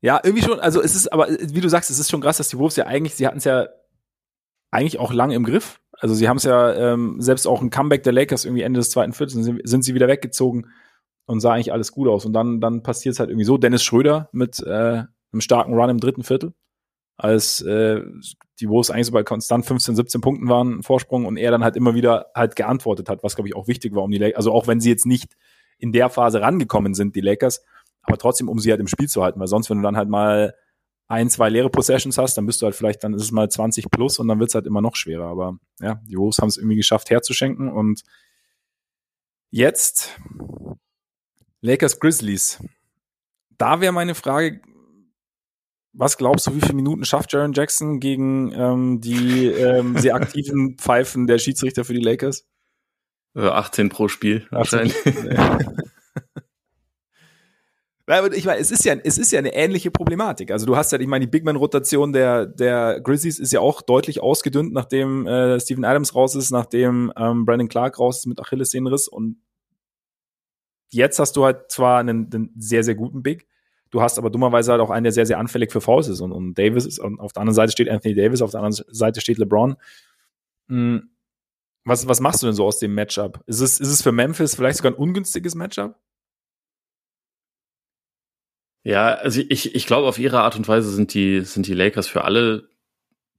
ja, 0.00 0.20
irgendwie 0.24 0.42
schon, 0.44 0.58
also 0.58 0.82
es 0.82 0.96
ist, 0.96 1.12
aber 1.12 1.28
wie 1.28 1.60
du 1.60 1.68
sagst, 1.68 1.90
es 1.90 1.98
ist 1.98 2.10
schon 2.10 2.20
krass, 2.20 2.38
dass 2.38 2.48
die 2.48 2.58
Wolves 2.58 2.76
ja 2.76 2.86
eigentlich, 2.86 3.14
sie 3.14 3.26
hatten 3.26 3.38
es 3.38 3.44
ja 3.44 3.68
eigentlich 4.72 4.98
auch 4.98 5.12
lang 5.12 5.30
im 5.30 5.44
Griff. 5.44 5.80
Also 5.92 6.14
sie 6.14 6.28
haben 6.28 6.38
es 6.38 6.42
ja 6.42 6.74
ähm, 6.74 7.20
selbst 7.20 7.46
auch 7.46 7.62
ein 7.62 7.70
Comeback 7.70 8.02
der 8.02 8.12
Lakers 8.12 8.44
irgendwie 8.44 8.62
Ende 8.62 8.80
des 8.80 8.90
zweiten 8.90 9.12
Viertels 9.12 9.44
sind, 9.44 9.60
sind 9.62 9.84
sie 9.84 9.94
wieder 9.94 10.08
weggezogen 10.08 10.66
und 11.26 11.40
sah 11.40 11.52
eigentlich 11.52 11.72
alles 11.72 11.92
gut 11.92 12.08
aus. 12.08 12.24
Und 12.24 12.32
dann, 12.32 12.60
dann 12.60 12.82
passiert 12.82 13.12
es 13.12 13.20
halt 13.20 13.30
irgendwie 13.30 13.44
so. 13.44 13.58
Dennis 13.58 13.84
Schröder 13.84 14.28
mit 14.32 14.60
äh, 14.60 15.04
einem 15.32 15.40
starken 15.40 15.74
Run 15.74 15.90
im 15.90 16.00
dritten 16.00 16.24
Viertel, 16.24 16.54
als 17.16 17.60
äh, 17.60 18.00
die 18.58 18.68
Wolves 18.68 18.90
eigentlich 18.90 19.06
so 19.06 19.12
bei 19.12 19.22
konstant 19.22 19.66
15, 19.66 19.94
17 19.94 20.20
Punkten 20.20 20.48
waren, 20.48 20.82
Vorsprung, 20.82 21.26
und 21.26 21.36
er 21.36 21.50
dann 21.50 21.62
halt 21.62 21.76
immer 21.76 21.94
wieder 21.94 22.26
halt 22.34 22.56
geantwortet 22.56 23.08
hat, 23.08 23.22
was 23.22 23.36
glaube 23.36 23.48
ich 23.48 23.54
auch 23.54 23.68
wichtig 23.68 23.94
war, 23.94 24.02
um 24.02 24.10
die 24.10 24.18
Lakers, 24.18 24.36
also 24.36 24.52
auch 24.52 24.66
wenn 24.66 24.80
sie 24.80 24.90
jetzt 24.90 25.06
nicht 25.06 25.36
in 25.78 25.92
der 25.92 26.08
Phase 26.10 26.40
rangekommen 26.40 26.94
sind, 26.94 27.14
die 27.14 27.20
Lakers, 27.20 27.64
aber 28.02 28.18
trotzdem, 28.18 28.48
um 28.48 28.58
sie 28.58 28.70
halt 28.70 28.80
im 28.80 28.88
Spiel 28.88 29.08
zu 29.08 29.22
halten, 29.22 29.38
weil 29.38 29.48
sonst, 29.48 29.70
wenn 29.70 29.78
du 29.78 29.82
dann 29.82 29.96
halt 29.96 30.08
mal 30.08 30.54
ein, 31.08 31.28
zwei 31.28 31.48
leere 31.48 31.70
Possessions 31.70 32.18
hast, 32.18 32.36
dann 32.36 32.46
bist 32.46 32.62
du 32.62 32.66
halt 32.66 32.74
vielleicht, 32.74 33.04
dann 33.04 33.14
ist 33.14 33.22
es 33.22 33.32
mal 33.32 33.50
20 33.50 33.90
plus 33.90 34.18
und 34.18 34.28
dann 34.28 34.38
wird 34.38 34.50
es 34.50 34.54
halt 34.54 34.66
immer 34.66 34.80
noch 34.80 34.96
schwerer. 34.96 35.26
Aber 35.26 35.58
ja, 35.80 36.00
die 36.06 36.16
Wolves 36.16 36.38
haben 36.38 36.48
es 36.48 36.56
irgendwie 36.56 36.76
geschafft 36.76 37.10
herzuschenken 37.10 37.70
und 37.70 38.02
jetzt 39.50 40.18
Lakers 41.60 42.00
Grizzlies. 42.00 42.62
Da 43.58 43.80
wäre 43.80 43.92
meine 43.92 44.14
Frage, 44.14 44.62
was 45.92 46.16
glaubst 46.16 46.46
du, 46.46 46.54
wie 46.54 46.60
viele 46.60 46.74
Minuten 46.74 47.04
schafft 47.04 47.32
Jaron 47.32 47.52
Jackson 47.52 48.00
gegen 48.00 48.52
ähm, 48.52 49.00
die 49.00 49.46
ähm, 49.46 49.96
sehr 49.98 50.14
aktiven 50.14 50.78
Pfeifen 50.78 51.26
der 51.26 51.38
Schiedsrichter 51.38 51.84
für 51.84 51.94
die 51.94 52.00
Lakers? 52.00 52.48
18 53.34 53.88
pro 53.88 54.08
Spiel 54.08 54.46
18. 54.50 54.52
wahrscheinlich. 54.52 54.96
ich 58.32 58.46
meine, 58.46 58.60
es 58.60 58.70
ist 58.70 58.84
ja, 58.84 58.94
es 59.04 59.18
ist 59.18 59.32
ja 59.32 59.38
eine 59.38 59.54
ähnliche 59.54 59.90
Problematik. 59.90 60.50
Also 60.50 60.66
du 60.66 60.76
hast 60.76 60.92
ja, 60.92 60.98
ich 60.98 61.06
meine, 61.06 61.24
die 61.24 61.30
Bigman-Rotation 61.30 62.12
der, 62.12 62.46
der 62.46 63.00
Grizzlies 63.00 63.38
ist 63.38 63.52
ja 63.52 63.60
auch 63.60 63.80
deutlich 63.80 64.20
ausgedünnt, 64.20 64.72
nachdem 64.72 65.26
äh, 65.26 65.60
Steven 65.60 65.84
Adams 65.84 66.14
raus 66.14 66.34
ist, 66.34 66.50
nachdem 66.50 67.12
ähm, 67.16 67.44
Brandon 67.44 67.68
Clark 67.68 67.98
raus 67.98 68.18
ist 68.18 68.26
mit 68.26 68.40
Achillessehnenriss 68.40 69.08
und 69.08 69.40
jetzt 70.90 71.18
hast 71.18 71.36
du 71.36 71.44
halt 71.44 71.70
zwar 71.70 72.00
einen, 72.00 72.28
einen 72.32 72.50
sehr, 72.58 72.82
sehr 72.82 72.94
guten 72.94 73.22
Big, 73.22 73.46
du 73.90 74.02
hast 74.02 74.18
aber 74.18 74.30
dummerweise 74.30 74.72
halt 74.72 74.80
auch 74.80 74.90
einen, 74.90 75.04
der 75.04 75.12
sehr, 75.12 75.26
sehr 75.26 75.38
anfällig 75.38 75.70
für 75.70 75.80
Fouls 75.80 76.08
ist 76.08 76.20
und, 76.20 76.32
und 76.32 76.54
Davis 76.54 76.86
ist, 76.86 76.98
und 76.98 77.20
auf 77.20 77.32
der 77.32 77.42
anderen 77.42 77.54
Seite 77.54 77.72
steht 77.72 77.88
Anthony 77.88 78.14
Davis, 78.14 78.42
auf 78.42 78.50
der 78.50 78.60
anderen 78.62 78.84
Seite 78.92 79.20
steht 79.20 79.38
LeBron. 79.38 79.76
Hm. 80.68 81.08
Was, 81.84 82.06
was 82.06 82.20
machst 82.20 82.42
du 82.42 82.46
denn 82.46 82.54
so 82.54 82.64
aus 82.64 82.78
dem 82.78 82.94
Matchup? 82.94 83.42
Ist 83.46 83.60
es, 83.60 83.80
ist 83.80 83.88
es 83.88 84.02
für 84.02 84.12
Memphis 84.12 84.54
vielleicht 84.54 84.78
sogar 84.78 84.92
ein 84.92 84.98
ungünstiges 84.98 85.54
Matchup? 85.54 85.96
Ja, 88.84 89.14
also 89.14 89.40
ich, 89.48 89.74
ich 89.74 89.86
glaube, 89.86 90.08
auf 90.08 90.18
ihre 90.18 90.40
Art 90.40 90.56
und 90.56 90.66
Weise 90.66 90.90
sind 90.90 91.14
die, 91.14 91.42
sind 91.42 91.66
die 91.66 91.74
Lakers 91.74 92.08
für 92.08 92.24
alle 92.24 92.68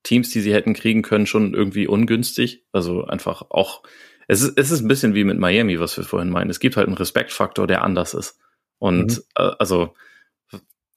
Teams, 0.03 0.29
die 0.29 0.41
sie 0.41 0.53
hätten 0.53 0.73
kriegen 0.73 1.01
können, 1.01 1.25
schon 1.25 1.53
irgendwie 1.53 1.87
ungünstig. 1.87 2.65
Also 2.71 3.05
einfach 3.05 3.43
auch, 3.49 3.83
es 4.27 4.41
ist, 4.41 4.57
es 4.57 4.71
ist 4.71 4.81
ein 4.81 4.87
bisschen 4.87 5.15
wie 5.15 5.23
mit 5.23 5.39
Miami, 5.39 5.79
was 5.79 5.97
wir 5.97 6.03
vorhin 6.03 6.29
meinen. 6.29 6.49
Es 6.49 6.59
gibt 6.59 6.77
halt 6.77 6.87
einen 6.87 6.97
Respektfaktor, 6.97 7.67
der 7.67 7.83
anders 7.83 8.13
ist. 8.13 8.39
Und 8.79 9.17
mhm. 9.17 9.23
äh, 9.35 9.51
also, 9.59 9.93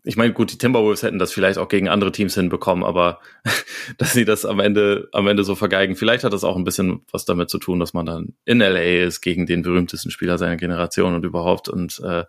ich 0.04 0.16
meine, 0.16 0.32
gut, 0.32 0.52
die 0.52 0.58
Timberwolves 0.58 1.02
hätten 1.02 1.18
das 1.18 1.32
vielleicht 1.32 1.58
auch 1.58 1.68
gegen 1.68 1.88
andere 1.88 2.12
Teams 2.12 2.34
hinbekommen, 2.34 2.84
aber 2.84 3.20
dass 3.98 4.12
sie 4.12 4.24
das 4.24 4.44
am 4.44 4.60
Ende, 4.60 5.08
am 5.12 5.26
Ende 5.26 5.42
so 5.42 5.56
vergeigen, 5.56 5.96
vielleicht 5.96 6.22
hat 6.22 6.32
das 6.32 6.44
auch 6.44 6.56
ein 6.56 6.64
bisschen 6.64 7.02
was 7.10 7.24
damit 7.24 7.50
zu 7.50 7.58
tun, 7.58 7.80
dass 7.80 7.94
man 7.94 8.06
dann 8.06 8.34
in 8.44 8.58
LA 8.58 9.04
ist 9.04 9.20
gegen 9.20 9.46
den 9.46 9.62
berühmtesten 9.62 10.12
Spieler 10.12 10.38
seiner 10.38 10.56
Generation 10.56 11.14
und 11.14 11.24
überhaupt 11.24 11.68
und 11.68 12.00
äh, 12.04 12.24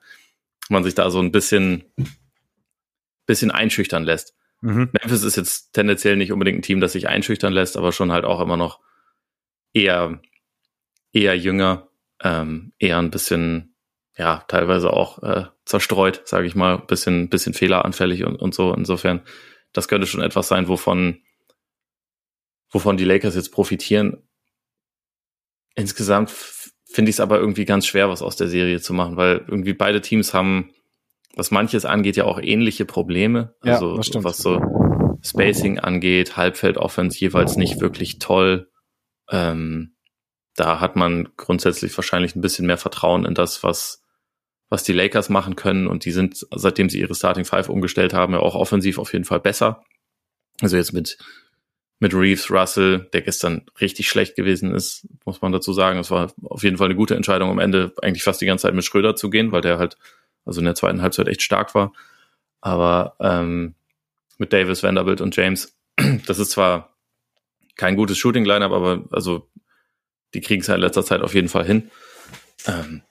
man 0.70 0.84
sich 0.84 0.95
da 0.95 1.09
so 1.09 1.20
ein 1.20 1.32
bisschen, 1.32 1.84
bisschen 3.26 3.51
einschüchtern 3.51 4.03
lässt. 4.03 4.36
Mhm. 4.61 4.89
Memphis 4.91 5.24
ist 5.24 5.38
jetzt 5.38 5.74
tendenziell 5.74 6.15
nicht 6.15 6.32
unbedingt 6.32 6.59
ein 6.59 6.63
Team, 6.63 6.80
das 6.80 6.93
sich 6.93 7.07
einschüchtern 7.07 7.53
lässt, 7.53 7.78
aber 7.78 7.91
schon 7.91 8.11
halt 8.11 8.26
auch 8.26 8.39
immer 8.39 8.57
noch 8.57 8.80
eher, 9.74 10.20
eher 11.13 11.38
jünger, 11.38 11.89
ähm, 12.22 12.74
eher 12.80 12.97
ein 12.97 13.11
bisschen, 13.11 13.76
ja, 14.18 14.43
teilweise 14.47 14.91
auch 14.91 15.22
äh, 15.22 15.45
zerstreut, 15.65 16.24
sage 16.26 16.47
ich 16.47 16.55
mal, 16.55 16.78
bisschen, 16.78 17.30
bisschen 17.30 17.53
fehleranfällig 17.53 18.24
und, 18.26 18.38
und 18.38 18.55
so. 18.55 18.74
Insofern, 18.74 19.22
das 19.74 19.88
könnte 19.88 20.07
schon 20.07 20.22
etwas 20.22 20.47
sein, 20.47 20.68
wovon, 20.68 21.22
wovon 22.72 22.97
die 22.97 23.05
Lakers 23.05 23.36
jetzt 23.36 23.51
profitieren. 23.51 24.24
Insgesamt 25.76 26.32
finde 26.90 27.10
ich 27.10 27.16
es 27.16 27.20
aber 27.20 27.40
irgendwie 27.40 27.66
ganz 27.66 27.86
schwer, 27.86 28.10
was 28.10 28.22
aus 28.22 28.36
der 28.36 28.48
Serie 28.48 28.80
zu 28.80 28.94
machen, 28.94 29.18
weil 29.18 29.46
irgendwie 29.48 29.74
beide 29.74 30.02
Teams 30.02 30.34
haben, 30.34 30.72
was 31.36 31.52
manches 31.52 31.86
angeht, 31.86 32.16
ja 32.16 32.26
auch 32.26 32.40
ähnliche 32.42 32.86
Probleme. 32.86 33.56
Also 33.62 34.00
ja, 34.00 34.24
was 34.24 34.38
so 34.38 34.62
Spacing 35.22 35.80
angeht, 35.80 36.38
Halbfeld-Offense 36.38 37.20
jeweils 37.20 37.58
nicht 37.58 37.82
wirklich 37.82 38.20
toll. 38.20 38.70
Ähm, 39.30 39.96
da 40.56 40.80
hat 40.80 40.96
man 40.96 41.30
grundsätzlich 41.38 41.96
wahrscheinlich 41.98 42.36
ein 42.36 42.42
bisschen 42.42 42.66
mehr 42.66 42.78
Vertrauen 42.78 43.26
in 43.26 43.36
das, 43.36 43.64
was, 43.64 44.02
was 44.70 44.84
die 44.84 44.94
Lakers 44.94 45.30
machen 45.30 45.56
können. 45.56 45.88
Und 45.88 46.06
die 46.06 46.12
sind, 46.12 46.48
seitdem 46.56 46.90
sie 46.90 47.00
ihre 47.00 47.16
Starting 47.16 47.46
Five 47.46 47.70
umgestellt 47.70 48.14
haben, 48.14 48.34
ja 48.34 48.40
auch 48.40 48.56
offensiv 48.56 48.98
auf 48.98 49.14
jeden 49.14 49.26
Fall 49.26 49.40
besser. 49.40 49.84
Also 50.62 50.78
jetzt 50.78 50.94
mit 50.94 51.18
mit 52.00 52.14
Reeves, 52.14 52.52
Russell, 52.52 53.10
der 53.14 53.22
gestern 53.22 53.66
richtig 53.82 54.08
schlecht 54.08 54.36
gewesen 54.36 54.74
ist, 54.74 55.08
muss 55.26 55.41
man 55.41 55.52
dazu 55.52 55.74
sagen. 55.74 56.00
Es 56.00 56.12
war 56.12 56.32
auf 56.43 56.64
jeden 56.64 56.78
Fall 56.78 56.88
eine 56.88 56.95
gute 56.95 57.16
Entscheidung, 57.16 57.50
am 57.50 57.60
Ende 57.60 57.93
eigentlich 58.02 58.24
fast 58.24 58.39
die 58.39 58.45
ganze 58.45 58.64
Zeit 58.64 58.76
mit 58.76 58.86
Schröder 58.86 59.16
zu 59.16 59.30
gehen, 59.30 59.52
weil 59.52 59.62
der 59.62 59.80
halt 59.80 59.98
also 60.45 60.62
in 60.62 60.66
der 60.66 60.76
zweiten 60.76 61.02
Halbzeit 61.02 61.28
echt 61.28 61.41
stark 61.41 61.76
war. 61.76 61.91
Aber 62.62 63.16
ähm, 63.20 63.76
mit 64.38 64.54
Davis, 64.54 64.84
Vanderbilt 64.84 65.22
und 65.22 65.36
James, 65.36 65.76
das 66.26 66.39
ist 66.39 66.52
zwar 66.52 66.95
kein 67.76 67.95
gutes 67.95 68.18
Shooting-Lineup, 68.18 68.72
aber 68.72 69.04
also 69.12 69.50
die 70.34 70.41
kriegen 70.41 70.62
es 70.62 70.68
ja 70.68 70.76
in 70.76 70.82
letzter 70.82 71.04
Zeit 71.04 71.22
auf 71.22 71.34
jeden 71.34 71.50
Fall 71.50 71.66
hin. 71.66 71.89
Ähm, 72.66 73.02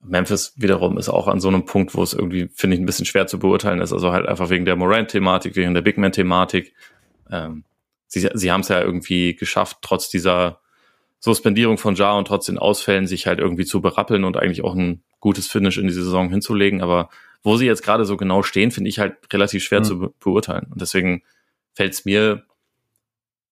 Memphis 0.00 0.52
wiederum 0.56 0.96
ist 0.96 1.08
auch 1.08 1.26
an 1.26 1.40
so 1.40 1.48
einem 1.48 1.64
Punkt, 1.64 1.94
wo 1.94 2.02
es 2.02 2.14
irgendwie, 2.14 2.48
finde 2.54 2.76
ich, 2.76 2.82
ein 2.82 2.86
bisschen 2.86 3.06
schwer 3.06 3.26
zu 3.26 3.38
beurteilen 3.38 3.80
ist. 3.80 3.92
Also 3.92 4.12
halt 4.12 4.26
einfach 4.26 4.48
wegen 4.48 4.64
der 4.64 4.76
Morant-Thematik, 4.76 5.56
wegen 5.56 5.74
der 5.74 5.82
Big 5.82 5.98
Man-Thematik 5.98 6.72
ähm, 7.30 7.64
sie, 8.06 8.28
sie 8.32 8.52
haben 8.52 8.62
es 8.62 8.68
ja 8.68 8.80
irgendwie 8.80 9.34
geschafft, 9.36 9.78
trotz 9.82 10.08
dieser 10.08 10.60
Suspendierung 11.20 11.78
von 11.78 11.94
Ja 11.94 12.12
und 12.12 12.26
trotz 12.26 12.46
den 12.46 12.58
Ausfällen 12.58 13.06
sich 13.06 13.26
halt 13.26 13.38
irgendwie 13.38 13.64
zu 13.64 13.80
berappeln 13.80 14.24
und 14.24 14.36
eigentlich 14.36 14.62
auch 14.62 14.74
ein 14.74 15.02
gutes 15.20 15.48
Finish 15.48 15.78
in 15.78 15.88
die 15.88 15.92
Saison 15.92 16.30
hinzulegen. 16.30 16.80
Aber 16.80 17.08
wo 17.42 17.56
sie 17.56 17.66
jetzt 17.66 17.82
gerade 17.82 18.04
so 18.04 18.16
genau 18.16 18.42
stehen, 18.42 18.70
finde 18.70 18.90
ich 18.90 18.98
halt 18.98 19.16
relativ 19.32 19.64
schwer 19.64 19.80
mhm. 19.80 19.84
zu 19.84 19.98
be 19.98 20.12
beurteilen. 20.20 20.66
Und 20.70 20.80
deswegen 20.80 21.22
fällt 21.74 21.94
es 21.94 22.04
mir 22.04 22.44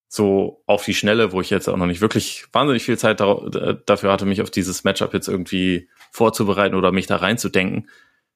so 0.09 0.63
auf 0.67 0.85
die 0.85 0.95
Schnelle, 0.95 1.33
wo 1.33 1.41
ich 1.41 1.51
jetzt 1.51 1.69
auch 1.69 1.77
noch 1.77 1.87
nicht 1.87 2.01
wirklich 2.01 2.47
wahnsinnig 2.53 2.85
viel 2.85 2.97
Zeit 2.97 3.21
dafür 3.21 4.13
hatte, 4.13 4.25
mich 4.25 4.41
auf 4.41 4.51
dieses 4.51 4.85
Matchup 4.85 5.13
jetzt 5.13 5.29
irgendwie 5.29 5.89
vorzubereiten 6.13 6.77
oder 6.77 6.93
mich 6.93 7.07
da 7.07 7.17
reinzudenken, 7.17 7.91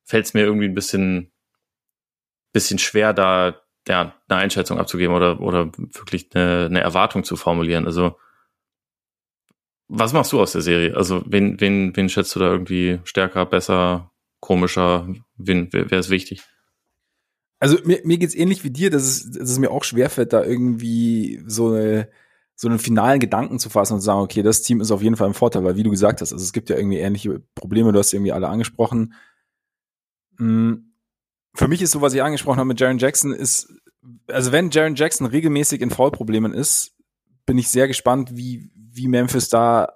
fällt 0.04 0.26
es 0.26 0.34
mir 0.34 0.42
irgendwie 0.42 0.66
ein 0.66 0.74
bisschen, 0.74 1.30
bisschen 2.52 2.78
schwer, 2.78 3.12
da 3.12 3.60
ja, 3.88 4.14
eine 4.28 4.40
Einschätzung 4.40 4.78
abzugeben 4.78 5.14
oder, 5.14 5.40
oder 5.40 5.66
wirklich 5.76 6.28
eine, 6.34 6.66
eine 6.66 6.80
Erwartung 6.80 7.24
zu 7.24 7.36
formulieren. 7.36 7.86
Also, 7.86 8.16
was 9.88 10.12
machst 10.12 10.32
du 10.32 10.40
aus 10.40 10.52
der 10.52 10.60
Serie? 10.60 10.96
Also, 10.96 11.22
wen, 11.26 11.60
wen, 11.60 11.96
wen 11.96 12.08
schätzt 12.08 12.34
du 12.34 12.40
da 12.40 12.50
irgendwie 12.50 13.00
stärker, 13.04 13.46
besser, 13.46 14.10
komischer? 14.40 15.08
Wen, 15.36 15.68
wer, 15.72 15.90
wer 15.90 15.98
ist 15.98 16.10
wichtig? 16.10 16.42
Also, 17.58 17.78
mir, 17.84 18.00
mir 18.04 18.18
geht's 18.18 18.34
ähnlich 18.34 18.64
wie 18.64 18.70
dir, 18.70 18.90
dass 18.90 19.02
es, 19.02 19.30
dass 19.30 19.50
es 19.50 19.58
mir 19.58 19.70
auch 19.70 19.84
schwerfällt, 19.84 20.32
da 20.32 20.44
irgendwie 20.44 21.42
so 21.46 21.72
eine, 21.72 22.08
so 22.54 22.68
einen 22.68 22.78
finalen 22.78 23.20
Gedanken 23.20 23.58
zu 23.58 23.70
fassen 23.70 23.94
und 23.94 24.00
zu 24.00 24.06
sagen, 24.06 24.20
okay, 24.20 24.42
das 24.42 24.62
Team 24.62 24.80
ist 24.80 24.90
auf 24.90 25.02
jeden 25.02 25.16
Fall 25.16 25.28
im 25.28 25.34
Vorteil, 25.34 25.64
weil 25.64 25.76
wie 25.76 25.82
du 25.82 25.90
gesagt 25.90 26.20
hast, 26.20 26.32
also 26.32 26.42
es 26.42 26.52
gibt 26.52 26.68
ja 26.70 26.76
irgendwie 26.76 26.98
ähnliche 26.98 27.42
Probleme, 27.54 27.92
du 27.92 27.98
hast 27.98 28.12
irgendwie 28.12 28.32
alle 28.32 28.48
angesprochen. 28.48 29.14
Hm 30.36 30.89
für 31.54 31.68
mich 31.68 31.82
ist 31.82 31.92
so, 31.92 32.00
was 32.00 32.14
ich 32.14 32.22
angesprochen 32.22 32.58
habe 32.58 32.68
mit 32.68 32.80
Jaron 32.80 32.98
Jackson, 32.98 33.32
ist, 33.32 33.72
also 34.28 34.52
wenn 34.52 34.70
Jaron 34.70 34.94
Jackson 34.94 35.26
regelmäßig 35.26 35.80
in 35.80 35.90
Foulproblemen 35.90 36.52
ist, 36.52 36.94
bin 37.46 37.58
ich 37.58 37.68
sehr 37.68 37.88
gespannt, 37.88 38.36
wie, 38.36 38.70
wie 38.74 39.08
Memphis 39.08 39.48
da 39.48 39.92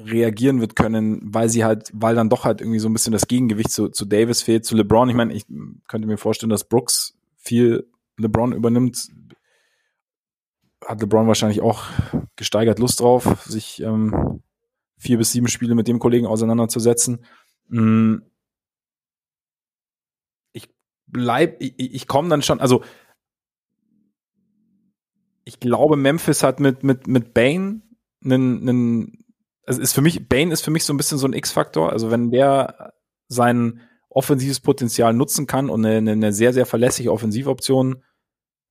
reagieren 0.00 0.60
wird 0.60 0.76
können, 0.76 1.20
weil 1.22 1.48
sie 1.48 1.64
halt, 1.64 1.90
weil 1.94 2.14
dann 2.14 2.28
doch 2.28 2.44
halt 2.44 2.60
irgendwie 2.60 2.80
so 2.80 2.88
ein 2.88 2.92
bisschen 2.92 3.12
das 3.12 3.28
Gegengewicht 3.28 3.70
zu, 3.70 3.88
zu 3.88 4.04
Davis 4.04 4.42
fehlt, 4.42 4.66
zu 4.66 4.76
LeBron. 4.76 5.08
Ich 5.08 5.14
meine, 5.14 5.32
ich 5.32 5.46
könnte 5.88 6.06
mir 6.06 6.18
vorstellen, 6.18 6.50
dass 6.50 6.68
Brooks 6.68 7.16
viel 7.36 7.88
LeBron 8.18 8.52
übernimmt. 8.52 9.08
Hat 10.84 11.00
LeBron 11.00 11.26
wahrscheinlich 11.26 11.62
auch 11.62 11.84
gesteigert 12.36 12.78
Lust 12.78 13.00
drauf, 13.00 13.44
sich 13.46 13.80
ähm, 13.82 14.42
vier 14.98 15.16
bis 15.16 15.32
sieben 15.32 15.48
Spiele 15.48 15.74
mit 15.74 15.88
dem 15.88 15.98
Kollegen 15.98 16.26
auseinanderzusetzen. 16.26 17.24
Mm 17.68 18.16
bleib, 21.16 21.60
ich, 21.60 21.74
ich 21.78 22.06
komme 22.06 22.28
dann 22.28 22.42
schon, 22.42 22.60
also 22.60 22.82
ich 25.44 25.60
glaube, 25.60 25.96
Memphis 25.96 26.42
hat 26.42 26.60
mit, 26.60 26.82
mit, 26.82 27.06
mit 27.06 27.32
Bane 27.32 27.80
einen, 28.22 28.68
einen, 28.68 29.24
also 29.64 29.80
ist 29.80 29.94
für 29.94 30.02
mich, 30.02 30.28
Bane 30.28 30.52
ist 30.52 30.62
für 30.62 30.70
mich 30.70 30.84
so 30.84 30.92
ein 30.92 30.96
bisschen 30.96 31.18
so 31.18 31.26
ein 31.26 31.32
X-Faktor. 31.32 31.92
Also 31.92 32.10
wenn 32.10 32.30
der 32.30 32.92
sein 33.28 33.80
offensives 34.10 34.60
Potenzial 34.60 35.14
nutzen 35.14 35.46
kann 35.46 35.70
und 35.70 35.84
eine, 35.86 36.10
eine 36.10 36.32
sehr, 36.32 36.52
sehr 36.52 36.66
verlässliche 36.66 37.12
Offensivoption 37.12 38.02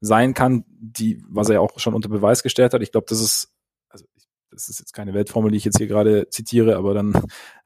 sein 0.01 0.33
kann, 0.33 0.65
die, 0.67 1.23
was 1.29 1.49
er 1.49 1.55
ja 1.55 1.59
auch 1.61 1.79
schon 1.79 1.93
unter 1.93 2.09
Beweis 2.09 2.43
gestellt 2.43 2.73
hat. 2.73 2.81
Ich 2.81 2.91
glaube, 2.91 3.07
das 3.09 3.21
ist, 3.21 3.53
also 3.89 4.05
das 4.51 4.67
ist 4.67 4.79
jetzt 4.79 4.93
keine 4.93 5.13
Weltformel, 5.13 5.51
die 5.51 5.57
ich 5.57 5.65
jetzt 5.65 5.77
hier 5.77 5.87
gerade 5.87 6.29
zitiere, 6.29 6.75
aber 6.75 6.93
dann 6.93 7.13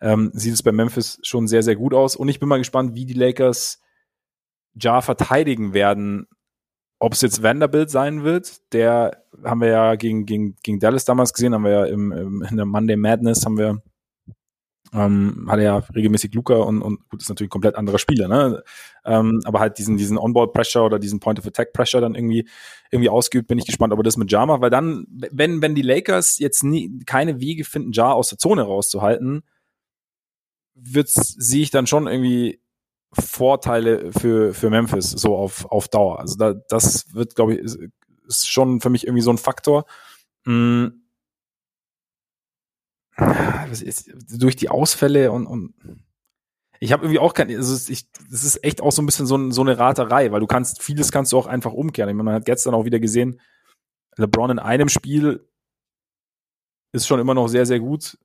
ähm, 0.01 0.31
sieht 0.33 0.53
es 0.53 0.63
bei 0.63 0.71
Memphis 0.71 1.19
schon 1.23 1.47
sehr, 1.47 1.63
sehr 1.63 1.75
gut 1.75 1.93
aus. 1.93 2.15
Und 2.15 2.29
ich 2.29 2.39
bin 2.39 2.47
mal 2.47 2.57
gespannt, 2.57 2.93
wie 2.93 3.05
die 3.05 3.13
Lakers 3.13 3.81
Ja 4.73 5.01
verteidigen 5.01 5.73
werden. 5.73 6.27
Ob 6.99 7.13
es 7.13 7.21
jetzt 7.21 7.41
Vanderbilt 7.43 7.89
sein 7.89 8.23
wird, 8.23 8.73
der 8.73 9.23
haben 9.43 9.61
wir 9.61 9.69
ja 9.69 9.95
gegen, 9.95 10.25
gegen, 10.25 10.55
gegen 10.63 10.79
Dallas 10.79 11.05
damals 11.05 11.33
gesehen, 11.33 11.53
haben 11.53 11.63
wir 11.63 11.71
ja 11.71 11.85
im, 11.85 12.11
im 12.11 12.43
in 12.43 12.57
der 12.57 12.65
Monday 12.65 12.97
Madness 12.97 13.45
haben 13.45 13.57
wir 13.57 13.81
ähm, 14.93 15.45
hat 15.47 15.59
er 15.59 15.63
ja 15.63 15.77
regelmäßig 15.77 16.33
Luca 16.33 16.55
und, 16.55 16.81
und 16.81 17.07
gut, 17.09 17.21
ist 17.21 17.29
natürlich 17.29 17.49
ein 17.49 17.51
komplett 17.51 17.75
anderer 17.75 17.99
Spieler, 17.99 18.27
ne? 18.27 18.63
Ähm, 19.05 19.41
aber 19.45 19.59
halt 19.59 19.77
diesen, 19.77 19.97
diesen 19.97 20.17
On-Ball-Pressure 20.17 20.83
oder 20.83 20.99
diesen 20.99 21.19
Point-of-Attack-Pressure 21.19 22.01
dann 22.01 22.15
irgendwie, 22.15 22.47
irgendwie 22.89 23.09
ausgeübt, 23.09 23.47
bin 23.47 23.59
ich 23.59 23.65
gespannt, 23.65 23.93
ob 23.93 23.99
er 23.99 24.03
das 24.03 24.17
mit 24.17 24.31
Jama, 24.31 24.61
weil 24.61 24.69
dann, 24.69 25.05
wenn, 25.09 25.61
wenn 25.61 25.75
die 25.75 25.83
Lakers 25.83 26.39
jetzt 26.39 26.63
nie, 26.63 26.99
keine 27.05 27.39
Wege 27.39 27.65
finden, 27.65 27.91
Jar 27.91 28.15
aus 28.15 28.29
der 28.29 28.39
Zone 28.39 28.63
rauszuhalten, 28.63 29.43
wird's, 30.73 31.35
sehe 31.37 31.61
ich 31.61 31.71
dann 31.71 31.87
schon 31.87 32.07
irgendwie 32.07 32.59
Vorteile 33.11 34.11
für, 34.11 34.53
für 34.53 34.69
Memphis, 34.69 35.09
so 35.09 35.35
auf, 35.35 35.65
auf 35.65 35.87
Dauer. 35.87 36.19
Also 36.19 36.37
da, 36.37 36.53
das 36.53 37.13
wird, 37.13 37.35
glaube 37.35 37.55
ich, 37.55 37.59
ist, 37.59 37.79
ist 38.27 38.49
schon 38.49 38.81
für 38.81 38.89
mich 38.89 39.07
irgendwie 39.07 39.23
so 39.23 39.31
ein 39.31 39.37
Faktor. 39.37 39.85
Mhm 40.45 41.01
durch 44.31 44.55
die 44.55 44.69
Ausfälle 44.69 45.31
und, 45.31 45.45
und 45.45 45.73
ich 46.79 46.93
habe 46.93 47.03
irgendwie 47.03 47.19
auch 47.19 47.33
kein, 47.33 47.53
also 47.53 47.91
ich, 47.91 48.09
das 48.11 48.43
ist 48.43 48.63
echt 48.63 48.81
auch 48.81 48.91
so 48.91 49.01
ein 49.01 49.05
bisschen 49.05 49.25
so, 49.25 49.51
so 49.51 49.61
eine 49.61 49.77
Raterei, 49.77 50.31
weil 50.31 50.39
du 50.39 50.47
kannst, 50.47 50.81
vieles 50.81 51.11
kannst 51.11 51.33
du 51.33 51.37
auch 51.37 51.47
einfach 51.47 51.73
umkehren. 51.73 52.09
Ich 52.09 52.15
meine, 52.15 52.23
man 52.23 52.35
hat 52.35 52.45
gestern 52.45 52.73
auch 52.73 52.85
wieder 52.85 52.99
gesehen, 52.99 53.41
LeBron 54.15 54.51
in 54.51 54.59
einem 54.59 54.89
Spiel 54.89 55.45
ist 56.93 57.07
schon 57.07 57.19
immer 57.19 57.33
noch 57.33 57.47
sehr, 57.47 57.65
sehr 57.65 57.79
gut. 57.79 58.17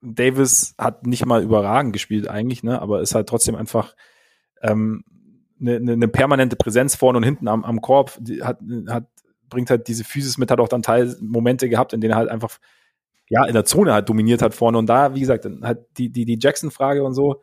Davis 0.00 0.74
hat 0.78 1.06
nicht 1.06 1.26
mal 1.26 1.42
überragend 1.42 1.92
gespielt 1.92 2.28
eigentlich, 2.28 2.62
ne, 2.62 2.80
aber 2.80 3.00
ist 3.00 3.16
halt 3.16 3.28
trotzdem 3.28 3.56
einfach 3.56 3.96
ähm, 4.62 5.04
eine, 5.60 5.76
eine, 5.76 5.92
eine 5.92 6.08
permanente 6.08 6.56
Präsenz 6.56 6.94
vorne 6.94 7.18
und 7.18 7.24
hinten 7.24 7.48
am, 7.48 7.64
am 7.64 7.80
Korb, 7.80 8.16
die 8.20 8.42
hat, 8.42 8.60
hat, 8.88 9.06
bringt 9.48 9.70
halt 9.70 9.88
diese 9.88 10.04
Physis 10.04 10.38
mit, 10.38 10.50
hat 10.50 10.60
auch 10.60 10.68
dann 10.68 10.82
Teil 10.82 11.16
Momente 11.20 11.68
gehabt, 11.68 11.92
in 11.92 12.00
denen 12.00 12.12
er 12.12 12.18
halt 12.18 12.28
einfach 12.28 12.58
ja, 13.28 13.44
in 13.44 13.54
der 13.54 13.64
Zone 13.64 13.92
halt 13.92 14.08
dominiert 14.08 14.42
hat 14.42 14.54
vorne. 14.54 14.78
Und 14.78 14.86
da, 14.86 15.14
wie 15.14 15.20
gesagt, 15.20 15.46
halt 15.62 15.86
die, 15.98 16.10
die, 16.10 16.24
die 16.24 16.38
Jackson-Frage 16.40 17.04
und 17.04 17.14
so. 17.14 17.42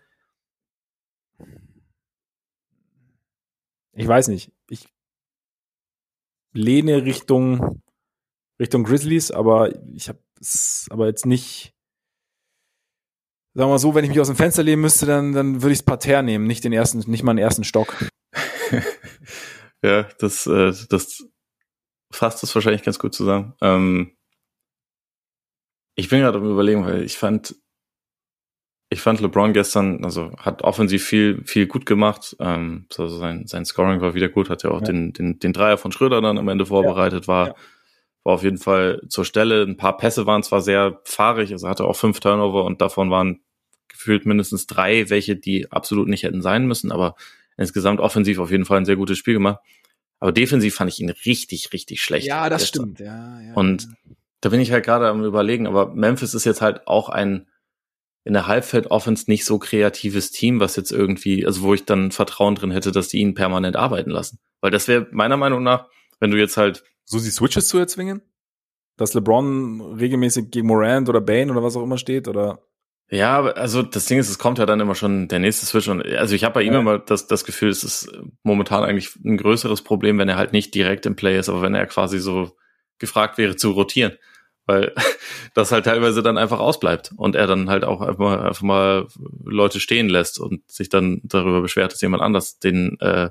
Ich 3.94 4.08
weiß 4.08 4.28
nicht. 4.28 4.52
Ich 4.70 4.88
lehne 6.54 7.06
Richtung, 7.06 7.82
Richtung 8.60 8.84
Grizzlies, 8.84 9.32
aber 9.32 9.74
ich 9.94 10.10
habe 10.10 10.20
aber 10.90 11.08
jetzt 11.08 11.26
nicht. 11.26 11.75
Sagen 13.58 13.70
wir 13.70 13.74
mal 13.74 13.80
so, 13.80 13.96
wenn 13.96 14.04
ich 14.04 14.10
mich 14.10 14.20
aus 14.20 14.28
dem 14.28 14.36
Fenster 14.36 14.64
lehnen 14.64 14.82
müsste, 14.82 15.06
dann, 15.06 15.32
dann 15.32 15.62
würde 15.62 15.72
ich 15.72 15.80
das 15.80 15.86
Parterre 15.86 16.24
nehmen, 16.24 16.46
nicht 16.46 16.66
den 16.66 16.74
ersten, 16.74 17.10
nicht 17.10 17.24
mal 17.24 17.34
den 17.34 17.44
ersten 17.44 17.64
Stock. 17.64 17.96
ja, 19.82 20.04
das, 20.20 20.46
äh, 20.46 20.74
das 20.90 21.24
fasst 22.12 22.44
es 22.44 22.54
wahrscheinlich 22.54 22.84
ganz 22.84 23.00
gut 23.00 23.16
zusammen. 23.16 23.54
Ähm, 23.62 24.18
ich 25.96 26.10
bin 26.10 26.20
gerade 26.20 26.38
am 26.38 26.52
überlegen, 26.52 26.86
weil 26.86 27.04
ich 27.04 27.18
fand, 27.18 27.56
ich 28.90 29.00
fand 29.00 29.22
LeBron 29.22 29.54
gestern, 29.54 30.04
also 30.04 30.34
hat 30.36 30.62
offensiv 30.64 31.06
viel, 31.06 31.42
viel 31.46 31.66
gut 31.66 31.86
gemacht. 31.86 32.36
Ähm, 32.42 32.88
so 32.92 33.08
sein, 33.08 33.48
sein 33.48 33.64
Scoring 33.64 34.02
war 34.02 34.16
wieder 34.16 34.28
gut, 34.28 34.50
hat 34.50 34.64
ja 34.64 34.72
auch 34.72 34.82
ja. 34.82 34.88
Den, 34.88 35.14
den, 35.14 35.40
den 35.40 35.54
Dreier 35.54 35.78
von 35.78 35.94
Schröder 35.94 36.20
dann 36.20 36.38
am 36.38 36.50
Ende 36.50 36.66
vorbereitet, 36.66 37.30
war, 37.30 37.48
ja. 37.48 37.56
war 38.26 38.34
auf 38.34 38.44
jeden 38.44 38.58
Fall 38.58 39.02
zur 39.08 39.24
Stelle. 39.24 39.64
Ein 39.64 39.78
paar 39.78 39.96
Pässe 39.96 40.26
waren 40.26 40.44
zwar 40.44 40.60
sehr 40.60 41.00
fahrig, 41.06 41.54
also 41.54 41.70
hatte 41.70 41.86
auch 41.86 41.96
fünf 41.96 42.20
Turnover 42.20 42.66
und 42.66 42.82
davon 42.82 43.10
waren 43.10 43.40
gefühlt 44.06 44.26
mindestens 44.26 44.68
drei, 44.68 45.10
welche 45.10 45.36
die 45.36 45.72
absolut 45.72 46.08
nicht 46.08 46.24
hätten 46.24 46.44
sein 46.44 46.68
müssen, 46.68 46.92
aber 46.92 47.16
insgesamt 47.58 48.00
offensiv 48.00 48.38
auf 48.38 48.52
jeden 48.52 48.66
Fall 48.66 48.78
ein 48.78 48.86
sehr 48.86 48.96
gutes 48.96 49.18
Spiel 49.18 49.34
gemacht. 49.34 49.60
Aber 50.20 50.32
defensiv 50.32 50.76
fand 50.76 50.92
ich 50.92 51.00
ihn 51.00 51.10
richtig, 51.10 51.74
richtig 51.74 52.02
schlecht. 52.02 52.28
Ja, 52.28 52.50
das 52.50 52.62
gestern. 52.62 52.96
stimmt, 52.96 53.00
ja. 53.00 53.42
ja 53.42 53.54
und 53.56 53.90
da 54.42 54.50
bin 54.50 54.60
ich 54.60 54.72
halt 54.72 54.86
gerade 54.86 55.08
am 55.08 55.24
überlegen, 55.24 55.66
aber 55.66 55.94
Memphis 55.94 56.36
ist 56.36 56.46
jetzt 56.46 56.62
halt 56.62 56.86
auch 56.88 57.10
ein 57.10 57.48
in 58.24 58.34
der 58.34 58.48
Halbfeld-Offense 58.48 59.26
nicht 59.28 59.46
so 59.46 59.60
kreatives 59.60 60.32
Team, 60.32 60.60
was 60.60 60.76
jetzt 60.76 60.92
irgendwie, 60.92 61.46
also 61.46 61.62
wo 61.62 61.74
ich 61.74 61.86
dann 61.86 62.12
Vertrauen 62.12 62.56
drin 62.56 62.72
hätte, 62.72 62.92
dass 62.92 63.08
die 63.08 63.20
ihn 63.20 63.36
permanent 63.36 63.76
arbeiten 63.76 64.10
lassen. 64.10 64.40
Weil 64.62 64.72
das 64.72 64.88
wäre 64.88 65.08
meiner 65.12 65.38
Meinung 65.38 65.62
nach, 65.62 65.88
wenn 66.20 66.32
du 66.32 66.38
jetzt 66.38 66.58
halt. 66.58 66.84
So 67.04 67.20
die 67.20 67.30
Switches 67.30 67.68
zu 67.68 67.78
erzwingen? 67.78 68.22
Dass 68.98 69.14
LeBron 69.14 69.96
regelmäßig 70.00 70.50
gegen 70.50 70.68
Morant 70.68 71.08
oder 71.08 71.22
Bane 71.22 71.52
oder 71.52 71.62
was 71.62 71.76
auch 71.76 71.84
immer 71.84 72.00
steht, 72.00 72.28
oder? 72.28 72.60
Ja, 73.10 73.44
also 73.44 73.84
das 73.84 74.06
Ding 74.06 74.18
ist, 74.18 74.30
es 74.30 74.40
kommt 74.40 74.58
ja 74.58 74.66
dann 74.66 74.80
immer 74.80 74.96
schon 74.96 75.28
der 75.28 75.40
nächste 75.40 75.66
Switch 75.66 75.88
und 75.88 76.04
also 76.04 76.34
ich 76.34 76.44
habe 76.44 76.56
bei 76.56 76.64
ihm 76.64 76.74
immer 76.74 76.98
das, 76.98 77.28
das 77.28 77.46
Gefühl, 77.46 77.70
es 77.70 77.84
ist 77.84 78.12
momentan 78.42 78.84
eigentlich 78.84 79.16
ein 79.24 79.38
größeres 79.38 79.84
Problem, 79.84 80.18
wenn 80.18 80.28
er 80.28 80.38
halt 80.38 80.54
nicht 80.54 80.74
direkt 80.74 81.06
im 81.06 81.16
Play 81.16 81.38
ist, 81.38 81.50
aber 81.50 81.62
wenn 81.62 81.76
er 81.76 81.86
quasi 81.86 82.18
so 82.20 82.58
gefragt 82.98 83.38
wäre 83.38 83.56
zu 83.56 83.72
rotieren 83.72 84.14
weil 84.66 84.94
das 85.54 85.72
halt 85.72 85.86
teilweise 85.86 86.24
dann 86.24 86.38
einfach 86.38 86.60
ausbleibt 86.60 87.12
und 87.16 87.36
er 87.36 87.48
dann 87.48 87.70
halt 87.70 87.84
auch 87.84 88.02
einfach 88.02 88.20
mal, 88.20 88.40
einfach 88.48 88.62
mal 88.62 89.08
Leute 89.44 89.80
stehen 89.80 90.10
lässt 90.10 90.40
und 90.40 90.70
sich 90.70 90.90
dann 90.90 91.22
darüber 91.24 91.62
beschwert, 91.62 91.94
dass 91.94 92.02
jemand 92.02 92.24
anders 92.24 92.60
den, 92.60 93.00
äh, 93.00 93.30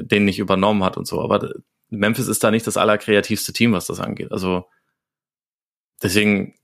den 0.00 0.24
nicht 0.24 0.38
übernommen 0.38 0.84
hat 0.84 0.96
und 0.96 1.06
so. 1.06 1.20
Aber 1.20 1.52
Memphis 1.90 2.28
ist 2.28 2.42
da 2.42 2.50
nicht 2.50 2.66
das 2.66 2.76
allerkreativste 2.76 3.52
Team, 3.52 3.72
was 3.72 3.86
das 3.86 4.00
angeht. 4.00 4.32
Also 4.32 4.66
deswegen, 6.02 6.54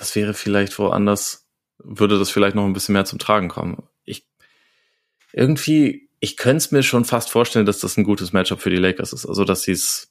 das 0.00 0.16
wäre 0.16 0.32
vielleicht 0.32 0.78
woanders, 0.78 1.46
würde 1.76 2.18
das 2.18 2.30
vielleicht 2.30 2.56
noch 2.56 2.64
ein 2.64 2.72
bisschen 2.72 2.94
mehr 2.94 3.04
zum 3.04 3.18
Tragen 3.18 3.48
kommen. 3.48 3.82
Ich 4.04 4.26
irgendwie, 5.32 6.08
ich 6.20 6.38
könnte 6.38 6.56
es 6.56 6.70
mir 6.72 6.82
schon 6.82 7.04
fast 7.04 7.30
vorstellen, 7.30 7.66
dass 7.66 7.80
das 7.80 7.98
ein 7.98 8.04
gutes 8.04 8.32
Matchup 8.32 8.62
für 8.62 8.70
die 8.70 8.76
Lakers 8.76 9.12
ist. 9.12 9.26
Also 9.26 9.44
dass 9.44 9.62
sie 9.62 9.72
es 9.72 10.10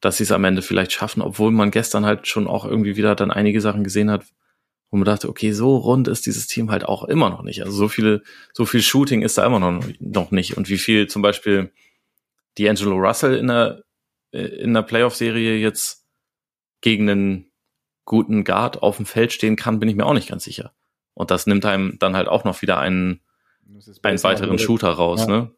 dass 0.00 0.16
sie 0.16 0.24
es 0.24 0.32
am 0.32 0.44
Ende 0.44 0.62
vielleicht 0.62 0.92
schaffen, 0.92 1.22
obwohl 1.22 1.50
man 1.50 1.72
gestern 1.72 2.06
halt 2.06 2.28
schon 2.28 2.46
auch 2.46 2.64
irgendwie 2.64 2.96
wieder 2.96 3.14
dann 3.16 3.32
einige 3.32 3.60
Sachen 3.60 3.84
gesehen 3.84 4.10
hat, 4.10 4.24
wo 4.90 4.96
man 4.96 5.06
dachte, 5.06 5.28
okay, 5.28 5.52
so 5.52 5.76
rund 5.76 6.06
ist 6.06 6.26
dieses 6.26 6.46
Team 6.46 6.70
halt 6.70 6.84
auch 6.84 7.04
immer 7.04 7.30
noch 7.30 7.42
nicht. 7.42 7.62
Also 7.64 7.76
so 7.76 7.88
viele, 7.88 8.22
so 8.52 8.64
viel 8.64 8.82
Shooting 8.82 9.22
ist 9.22 9.38
da 9.38 9.46
immer 9.46 9.58
noch, 9.58 9.84
noch 9.98 10.30
nicht. 10.30 10.56
Und 10.56 10.68
wie 10.68 10.78
viel 10.78 11.08
zum 11.08 11.22
Beispiel 11.22 11.72
D'Angelo 12.58 12.94
Russell 12.96 13.36
in 13.36 13.48
der, 13.48 13.84
in 14.30 14.74
der 14.74 14.82
Playoff-Serie 14.82 15.56
jetzt 15.56 16.04
gegen 16.80 17.08
einen 17.08 17.51
guten 18.04 18.44
Guard 18.44 18.82
auf 18.82 18.96
dem 18.96 19.06
Feld 19.06 19.32
stehen 19.32 19.56
kann, 19.56 19.78
bin 19.78 19.88
ich 19.88 19.96
mir 19.96 20.06
auch 20.06 20.14
nicht 20.14 20.28
ganz 20.28 20.44
sicher. 20.44 20.72
Und 21.14 21.30
das 21.30 21.46
nimmt 21.46 21.64
einem 21.64 21.98
dann 21.98 22.16
halt 22.16 22.28
auch 22.28 22.44
noch 22.44 22.62
wieder 22.62 22.78
einen, 22.78 23.20
einen 24.02 24.22
weiteren 24.22 24.58
Shooter 24.58 24.90
raus, 24.90 25.20
ja. 25.22 25.26
ne? 25.26 25.50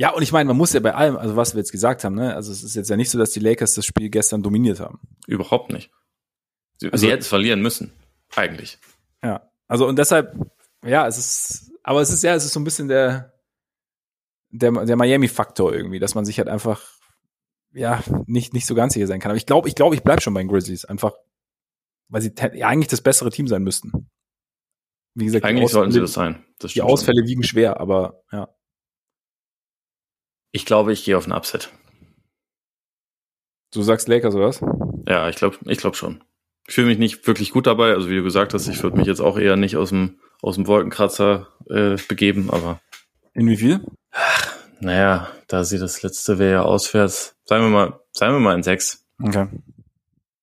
Ja, 0.00 0.14
und 0.14 0.22
ich 0.22 0.32
meine, 0.32 0.48
man 0.48 0.56
muss 0.56 0.72
ja 0.72 0.80
bei 0.80 0.94
allem, 0.94 1.18
also 1.18 1.36
was 1.36 1.52
wir 1.54 1.58
jetzt 1.58 1.72
gesagt 1.72 2.04
haben, 2.04 2.14
ne, 2.14 2.34
also 2.34 2.50
es 2.50 2.62
ist 2.62 2.74
jetzt 2.74 2.88
ja 2.88 2.96
nicht 2.96 3.10
so, 3.10 3.18
dass 3.18 3.32
die 3.32 3.40
Lakers 3.40 3.74
das 3.74 3.84
Spiel 3.84 4.08
gestern 4.08 4.42
dominiert 4.42 4.80
haben. 4.80 4.98
Überhaupt 5.26 5.70
nicht. 5.70 5.90
Sie, 6.78 6.90
also, 6.90 7.04
sie 7.04 7.12
hätten 7.12 7.20
es 7.20 7.28
verlieren 7.28 7.60
müssen, 7.60 7.92
eigentlich. 8.34 8.78
Ja, 9.22 9.50
also 9.68 9.86
und 9.86 9.98
deshalb, 9.98 10.34
ja, 10.82 11.06
es 11.06 11.18
ist, 11.18 11.72
aber 11.82 12.00
es 12.00 12.08
ist 12.08 12.22
ja, 12.22 12.34
es 12.34 12.46
ist 12.46 12.54
so 12.54 12.60
ein 12.60 12.64
bisschen 12.64 12.88
der, 12.88 13.34
der, 14.48 14.72
der 14.72 14.96
Miami-Faktor 14.96 15.74
irgendwie, 15.74 15.98
dass 15.98 16.14
man 16.14 16.24
sich 16.24 16.38
halt 16.38 16.48
einfach, 16.48 16.80
ja, 17.72 18.02
nicht, 18.26 18.52
nicht 18.52 18.66
so 18.66 18.74
ganz 18.74 18.94
sicher 18.94 19.06
sein 19.06 19.20
kann. 19.20 19.30
Aber 19.30 19.36
ich 19.36 19.46
glaube, 19.46 19.68
ich 19.68 19.74
glaube, 19.74 19.94
ich 19.94 20.02
bleib 20.02 20.22
schon 20.22 20.34
bei 20.34 20.40
den 20.40 20.48
Grizzlies, 20.48 20.84
einfach, 20.84 21.14
weil 22.08 22.22
sie 22.22 22.32
ja, 22.54 22.68
eigentlich 22.68 22.88
das 22.88 23.00
bessere 23.00 23.30
Team 23.30 23.48
sein 23.48 23.62
müssten. 23.62 24.10
Wie 25.14 25.24
gesagt, 25.24 25.44
eigentlich 25.44 25.70
sollten 25.70 25.92
sie 25.92 26.00
das 26.00 26.12
sein. 26.12 26.44
Das 26.58 26.72
die 26.72 26.82
Ausfälle 26.82 27.26
wiegen 27.26 27.42
schwer, 27.42 27.80
aber 27.80 28.22
ja. 28.32 28.48
Ich 30.52 30.64
glaube, 30.64 30.92
ich 30.92 31.04
gehe 31.04 31.16
auf 31.16 31.26
ein 31.26 31.32
Upset. 31.32 31.70
Du 33.72 33.82
sagst 33.82 34.08
Lakers 34.08 34.34
oder 34.34 34.48
was? 34.48 34.60
Ja, 35.06 35.28
ich 35.28 35.36
glaube, 35.36 35.58
ich 35.66 35.78
glaube 35.78 35.96
schon. 35.96 36.24
Ich 36.66 36.74
fühle 36.74 36.88
mich 36.88 36.98
nicht 36.98 37.26
wirklich 37.26 37.52
gut 37.52 37.66
dabei. 37.66 37.92
Also 37.92 38.08
wie 38.10 38.16
du 38.16 38.22
gesagt 38.22 38.54
hast, 38.54 38.68
ich 38.68 38.82
würde 38.82 38.96
mich 38.96 39.06
jetzt 39.06 39.20
auch 39.20 39.38
eher 39.38 39.56
nicht 39.56 39.76
aus 39.76 39.90
dem 39.90 40.20
aus 40.42 40.56
dem 40.56 40.66
Wolkenkratzer 40.66 41.48
äh, 41.68 41.96
begeben, 42.08 42.50
aber 42.50 42.80
in 43.34 43.46
wie 43.48 43.56
viel? 43.56 43.84
Ach, 44.10 44.56
naja, 44.80 45.28
da 45.46 45.64
sie 45.64 45.78
das 45.78 46.02
letzte 46.02 46.38
wäre 46.38 46.52
ja 46.52 46.62
auswärts. 46.62 47.36
Sagen 47.44 47.64
wir 47.64 47.70
mal, 47.70 48.00
sagen 48.12 48.34
wir 48.34 48.40
mal 48.40 48.54
in 48.54 48.62
sechs. 48.62 49.06
Okay. 49.22 49.48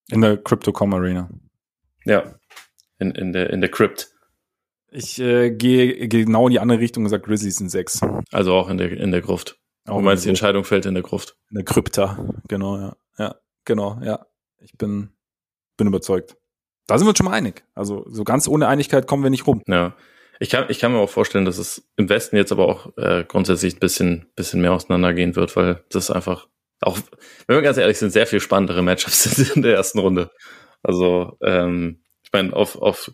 In 0.10 0.22
der 0.22 0.38
Crypto.com 0.38 0.94
Arena. 0.94 1.30
Ja. 2.06 2.24
In, 3.00 3.12
in 3.12 3.34
der 3.34 3.50
in 3.50 3.62
der 3.62 3.70
Crypt. 3.70 4.10
Ich 4.90 5.20
äh, 5.20 5.52
gehe 5.52 6.08
genau 6.08 6.48
in 6.48 6.52
die 6.52 6.60
andere 6.60 6.80
Richtung 6.80 7.04
und 7.04 7.10
sage 7.10 7.24
Grizzlies 7.24 7.60
in 7.60 7.70
sechs. 7.70 8.00
Also 8.32 8.54
auch 8.54 8.70
in 8.70 8.78
der 8.78 8.92
in 8.92 9.12
der 9.12 9.22
Gruft. 9.22 9.60
Auch 9.86 9.98
du 9.98 10.04
meinst, 10.04 10.26
die 10.26 10.30
Entscheidung 10.30 10.64
fällt 10.64 10.86
in 10.86 10.94
der 10.94 11.04
Gruft. 11.04 11.38
In 11.50 11.56
der 11.56 11.66
Krypta, 11.66 12.18
genau, 12.48 12.78
ja. 12.78 12.96
Ja, 13.18 13.36
genau, 13.66 14.00
ja. 14.04 14.26
Ich 14.60 14.74
bin, 14.78 15.10
bin 15.78 15.88
überzeugt. 15.88 16.36
Da 16.88 16.98
sind 16.98 17.06
wir 17.06 17.10
uns 17.10 17.18
schon 17.18 17.26
mal 17.26 17.34
einig. 17.34 17.64
Also 17.74 18.06
so 18.10 18.24
ganz 18.24 18.48
ohne 18.48 18.68
Einigkeit 18.68 19.08
kommen 19.08 19.24
wir 19.24 19.30
nicht 19.30 19.48
rum. 19.48 19.62
Ja. 19.68 19.96
Ich 20.40 20.50
kann, 20.50 20.66
ich 20.70 20.80
kann 20.80 20.92
mir 20.92 21.00
auch 21.00 21.10
vorstellen, 21.10 21.46
dass 21.46 21.58
es 21.58 21.88
im 21.96 22.10
Westen 22.10 22.36
jetzt 22.36 22.52
aber 22.52 22.68
auch 22.68 22.98
äh, 22.98 23.26
grundsätzlich 23.28 23.76
ein 23.76 23.80
bisschen, 23.80 24.28
bisschen 24.36 24.62
mehr 24.62 24.74
auseinandergehen 24.74 25.36
wird, 25.36 25.56
weil 25.56 25.84
das 25.90 26.12
einfach 26.12 26.48
auch, 26.82 26.98
wenn 27.48 27.58
wir 27.58 27.64
ganz 27.64 27.78
ehrlich 27.78 27.98
sind, 27.98 28.12
sehr 28.12 28.28
viel 28.28 28.40
spannendere 28.40 28.84
Matchups 28.84 29.24
sind 29.36 29.56
in 29.56 29.62
der 29.64 29.76
ersten 29.76 30.00
Runde. 30.00 30.32
Also, 30.84 31.38
ähm, 31.42 32.04
ich 32.24 32.32
meine, 32.32 32.54
auf, 32.54 32.76
auf 32.76 33.12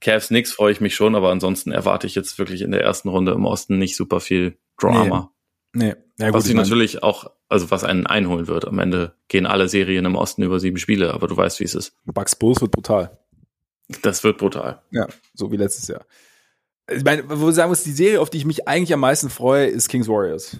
Cavs 0.00 0.30
nix 0.30 0.52
freue 0.52 0.72
ich 0.72 0.80
mich 0.80 0.94
schon, 0.94 1.14
aber 1.14 1.30
ansonsten 1.30 1.72
erwarte 1.72 2.06
ich 2.06 2.14
jetzt 2.14 2.38
wirklich 2.38 2.62
in 2.62 2.70
der 2.70 2.82
ersten 2.82 3.08
Runde 3.08 3.32
im 3.32 3.44
Osten 3.44 3.78
nicht 3.78 3.96
super 3.96 4.20
viel 4.20 4.58
Drama. 4.78 5.32
Nee. 5.72 5.88
nee. 5.88 5.94
Ja, 6.18 6.26
gut, 6.26 6.34
was 6.34 6.48
ich 6.48 6.54
natürlich 6.54 7.02
auch, 7.02 7.30
also 7.48 7.70
was 7.70 7.82
einen 7.82 8.06
einholen 8.06 8.46
wird. 8.46 8.66
Am 8.66 8.78
Ende 8.78 9.14
gehen 9.28 9.46
alle 9.46 9.68
Serien 9.68 10.04
im 10.04 10.16
Osten 10.16 10.42
über 10.42 10.60
sieben 10.60 10.76
Spiele, 10.76 11.14
aber 11.14 11.28
du 11.28 11.36
weißt, 11.36 11.60
wie 11.60 11.64
es 11.64 11.74
ist. 11.74 11.94
Bucks 12.04 12.36
Bulls 12.36 12.60
wird 12.60 12.72
brutal. 12.72 13.19
Das 14.02 14.22
wird 14.24 14.38
brutal. 14.38 14.82
Ja, 14.90 15.06
so 15.34 15.50
wie 15.50 15.56
letztes 15.56 15.88
Jahr. 15.88 16.04
Ich 16.90 17.04
meine, 17.04 17.24
wo 17.28 17.48
ich 17.48 17.54
sagen 17.54 17.70
muss, 17.70 17.84
die 17.84 17.92
Serie, 17.92 18.20
auf 18.20 18.30
die 18.30 18.38
ich 18.38 18.44
mich 18.44 18.66
eigentlich 18.66 18.92
am 18.92 19.00
meisten 19.00 19.30
freue, 19.30 19.66
ist 19.66 19.88
Kings 19.88 20.08
Warriors. 20.08 20.58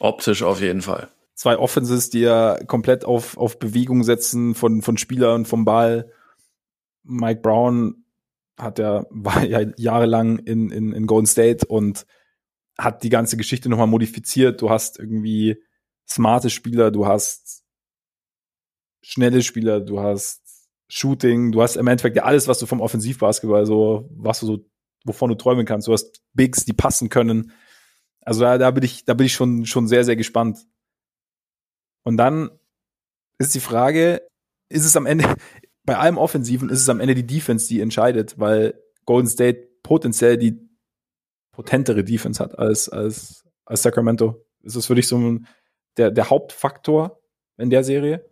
Optisch 0.00 0.42
auf 0.42 0.60
jeden 0.60 0.82
Fall. 0.82 1.08
Zwei 1.34 1.56
Offenses, 1.58 2.10
die 2.10 2.20
ja 2.20 2.58
komplett 2.66 3.04
auf, 3.04 3.36
auf 3.36 3.58
Bewegung 3.58 4.02
setzen 4.02 4.54
von, 4.54 4.82
von 4.82 4.96
Spielern, 4.96 5.44
vom 5.44 5.64
Ball. 5.64 6.12
Mike 7.04 7.40
Brown 7.40 8.04
hat 8.56 8.78
ja, 8.78 9.06
war 9.10 9.44
ja 9.44 9.60
jahrelang 9.76 10.38
in, 10.38 10.70
in, 10.70 10.92
in 10.92 11.06
Golden 11.06 11.26
State 11.26 11.66
und 11.66 12.06
hat 12.76 13.02
die 13.02 13.10
ganze 13.10 13.36
Geschichte 13.36 13.68
nochmal 13.68 13.86
modifiziert. 13.86 14.60
Du 14.62 14.70
hast 14.70 14.98
irgendwie 14.98 15.62
smarte 16.08 16.50
Spieler, 16.50 16.90
du 16.90 17.06
hast 17.06 17.64
schnelle 19.02 19.42
Spieler, 19.42 19.80
du 19.80 20.00
hast 20.00 20.47
Shooting, 20.88 21.52
du 21.52 21.62
hast 21.62 21.76
im 21.76 21.86
Endeffekt 21.86 22.16
ja 22.16 22.24
alles, 22.24 22.48
was 22.48 22.58
du 22.58 22.66
vom 22.66 22.80
Offensivbasketball 22.80 23.66
so, 23.66 24.08
was 24.10 24.40
du 24.40 24.46
so, 24.46 24.58
wovon 25.04 25.28
du 25.30 25.36
träumen 25.36 25.66
kannst. 25.66 25.86
Du 25.86 25.92
hast 25.92 26.22
Bigs, 26.32 26.64
die 26.64 26.72
passen 26.72 27.08
können. 27.08 27.52
Also 28.22 28.40
da, 28.40 28.58
da 28.58 28.70
bin 28.70 28.84
ich, 28.84 29.04
da 29.04 29.14
bin 29.14 29.26
ich 29.26 29.34
schon, 29.34 29.66
schon 29.66 29.86
sehr, 29.86 30.04
sehr 30.04 30.16
gespannt. 30.16 30.58
Und 32.04 32.16
dann 32.16 32.50
ist 33.38 33.54
die 33.54 33.60
Frage, 33.60 34.26
ist 34.68 34.84
es 34.84 34.96
am 34.96 35.06
Ende, 35.06 35.34
bei 35.84 35.96
allem 35.96 36.18
Offensiven 36.18 36.70
ist 36.70 36.80
es 36.80 36.88
am 36.88 37.00
Ende 37.00 37.14
die 37.14 37.26
Defense, 37.26 37.68
die 37.68 37.80
entscheidet, 37.80 38.38
weil 38.38 38.74
Golden 39.04 39.28
State 39.28 39.68
potenziell 39.82 40.36
die 40.36 40.68
potentere 41.52 42.04
Defense 42.04 42.42
hat 42.42 42.58
als, 42.58 42.88
als, 42.88 43.44
als 43.64 43.82
Sacramento. 43.82 44.44
Ist 44.62 44.76
das 44.76 44.86
für 44.86 44.94
dich 44.94 45.08
so 45.08 45.18
ein, 45.18 45.46
der, 45.96 46.10
der 46.10 46.30
Hauptfaktor 46.30 47.20
in 47.56 47.70
der 47.70 47.84
Serie? 47.84 48.28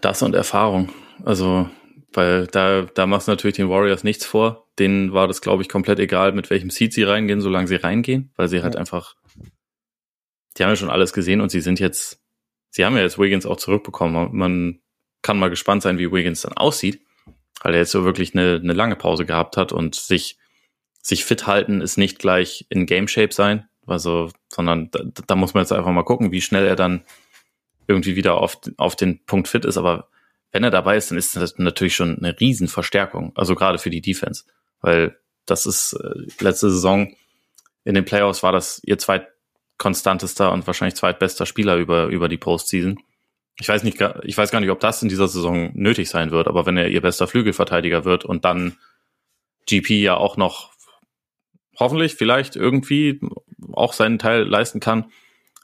Das 0.00 0.22
und 0.22 0.34
Erfahrung. 0.34 0.90
Also 1.24 1.68
weil 2.12 2.46
da, 2.46 2.82
da 2.82 3.06
machst 3.06 3.28
du 3.28 3.32
natürlich 3.32 3.56
den 3.56 3.68
Warriors 3.68 4.04
nichts 4.04 4.24
vor. 4.24 4.66
Denen 4.78 5.12
war 5.12 5.28
das, 5.28 5.40
glaube 5.40 5.62
ich, 5.62 5.68
komplett 5.68 5.98
egal, 5.98 6.32
mit 6.32 6.50
welchem 6.50 6.70
Seed 6.70 6.92
sie 6.92 7.02
reingehen, 7.02 7.40
solange 7.40 7.68
sie 7.68 7.76
reingehen, 7.76 8.32
weil 8.36 8.48
sie 8.48 8.62
halt 8.62 8.74
ja. 8.74 8.80
einfach, 8.80 9.16
die 10.56 10.62
haben 10.62 10.70
ja 10.70 10.76
schon 10.76 10.90
alles 10.90 11.12
gesehen 11.12 11.40
und 11.40 11.50
sie 11.50 11.60
sind 11.60 11.80
jetzt, 11.80 12.20
sie 12.70 12.84
haben 12.84 12.96
ja 12.96 13.02
jetzt 13.02 13.18
Wiggins 13.18 13.46
auch 13.46 13.56
zurückbekommen. 13.56 14.36
Man 14.36 14.80
kann 15.22 15.38
mal 15.38 15.50
gespannt 15.50 15.82
sein, 15.82 15.98
wie 15.98 16.12
Wiggins 16.12 16.42
dann 16.42 16.54
aussieht, 16.54 17.02
weil 17.62 17.74
er 17.74 17.80
jetzt 17.80 17.90
so 17.90 18.04
wirklich 18.04 18.34
eine, 18.34 18.60
eine 18.62 18.72
lange 18.72 18.96
Pause 18.96 19.26
gehabt 19.26 19.56
hat 19.56 19.72
und 19.72 19.94
sich, 19.94 20.38
sich 21.02 21.24
fit 21.24 21.46
halten 21.46 21.80
ist 21.80 21.96
nicht 21.96 22.18
gleich 22.18 22.66
in 22.70 22.86
Game 22.86 23.08
Shape 23.08 23.32
sein, 23.32 23.68
also, 23.86 24.30
sondern 24.48 24.90
da, 24.90 25.00
da 25.26 25.36
muss 25.36 25.54
man 25.54 25.62
jetzt 25.62 25.72
einfach 25.72 25.90
mal 25.90 26.04
gucken, 26.04 26.32
wie 26.32 26.40
schnell 26.40 26.66
er 26.66 26.76
dann 26.76 27.04
irgendwie 27.86 28.16
wieder 28.16 28.38
auf, 28.38 28.58
auf 28.76 28.96
den 28.96 29.24
Punkt 29.24 29.48
fit 29.48 29.64
ist, 29.64 29.78
aber 29.78 30.08
wenn 30.52 30.64
er 30.64 30.70
dabei 30.70 30.96
ist, 30.96 31.10
dann 31.10 31.18
ist 31.18 31.36
das 31.36 31.58
natürlich 31.58 31.94
schon 31.94 32.18
eine 32.18 32.38
Riesenverstärkung. 32.38 33.32
Also 33.34 33.54
gerade 33.54 33.78
für 33.78 33.90
die 33.90 34.00
Defense. 34.00 34.44
Weil 34.80 35.18
das 35.46 35.66
ist 35.66 35.94
äh, 35.94 36.26
letzte 36.42 36.70
Saison 36.70 37.12
in 37.84 37.94
den 37.94 38.04
Playoffs 38.04 38.42
war 38.42 38.52
das 38.52 38.82
ihr 38.84 38.98
zweitkonstantester 38.98 40.52
und 40.52 40.66
wahrscheinlich 40.66 40.96
zweitbester 40.96 41.46
Spieler 41.46 41.76
über, 41.76 42.06
über 42.08 42.28
die 42.28 42.36
Postseason. 42.36 42.98
Ich 43.58 43.68
weiß 43.68 43.82
nicht, 43.82 43.98
ich 44.24 44.36
weiß 44.36 44.50
gar 44.50 44.60
nicht, 44.60 44.70
ob 44.70 44.80
das 44.80 45.02
in 45.02 45.08
dieser 45.08 45.26
Saison 45.26 45.70
nötig 45.74 46.10
sein 46.10 46.30
wird, 46.30 46.48
aber 46.48 46.66
wenn 46.66 46.76
er 46.76 46.88
ihr 46.88 47.00
bester 47.00 47.26
Flügelverteidiger 47.26 48.04
wird 48.04 48.24
und 48.24 48.44
dann 48.44 48.76
GP 49.66 50.02
ja 50.02 50.16
auch 50.16 50.36
noch 50.36 50.70
hoffentlich 51.78 52.14
vielleicht 52.14 52.56
irgendwie 52.56 53.20
auch 53.72 53.94
seinen 53.94 54.18
Teil 54.18 54.42
leisten 54.42 54.80
kann, 54.80 55.10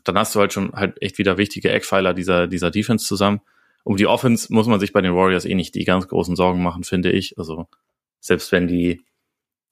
dann 0.03 0.19
hast 0.19 0.35
du 0.35 0.41
halt 0.41 0.53
schon 0.53 0.73
halt 0.73 1.01
echt 1.03 1.19
wieder 1.19 1.39
wichtige 1.39 1.71
Eckpfeiler 1.71 2.15
dieser, 2.15 2.47
dieser 2.47 2.71
Defense 2.71 3.07
zusammen 3.07 3.43
um 3.85 3.97
die 3.97 4.07
Offense 4.07 4.53
muss 4.53 4.67
man 4.67 4.81
sich 4.81 4.93
bei 4.93 5.03
den 5.03 5.15
Warriors 5.15 5.45
eh 5.45 5.55
nicht 5.55 5.75
die 5.75 5.85
ganz 5.85 6.09
großen 6.09 6.37
Sorgen 6.37 6.63
machen, 6.63 6.85
finde 6.85 7.13
ich. 7.13 7.39
Also 7.39 7.69
selbst 8.19 8.51
wenn 8.51 8.67
die 8.67 9.05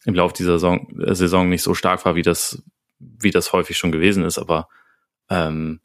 im 0.05 0.15
Laufe 0.15 0.35
dieser 0.35 0.53
Saison, 0.53 1.01
äh, 1.01 1.15
Saison 1.15 1.49
nicht 1.49 1.63
so 1.63 1.75
stark 1.75 2.05
war, 2.05 2.15
wie 2.15 2.23
das, 2.23 2.63
wie 2.99 3.31
das 3.31 3.53
häufig 3.53 3.79
schon 3.79 3.93
gewesen 3.93 4.25
ist, 4.25 4.39
aber 4.39 4.69
ähm, 5.31 5.81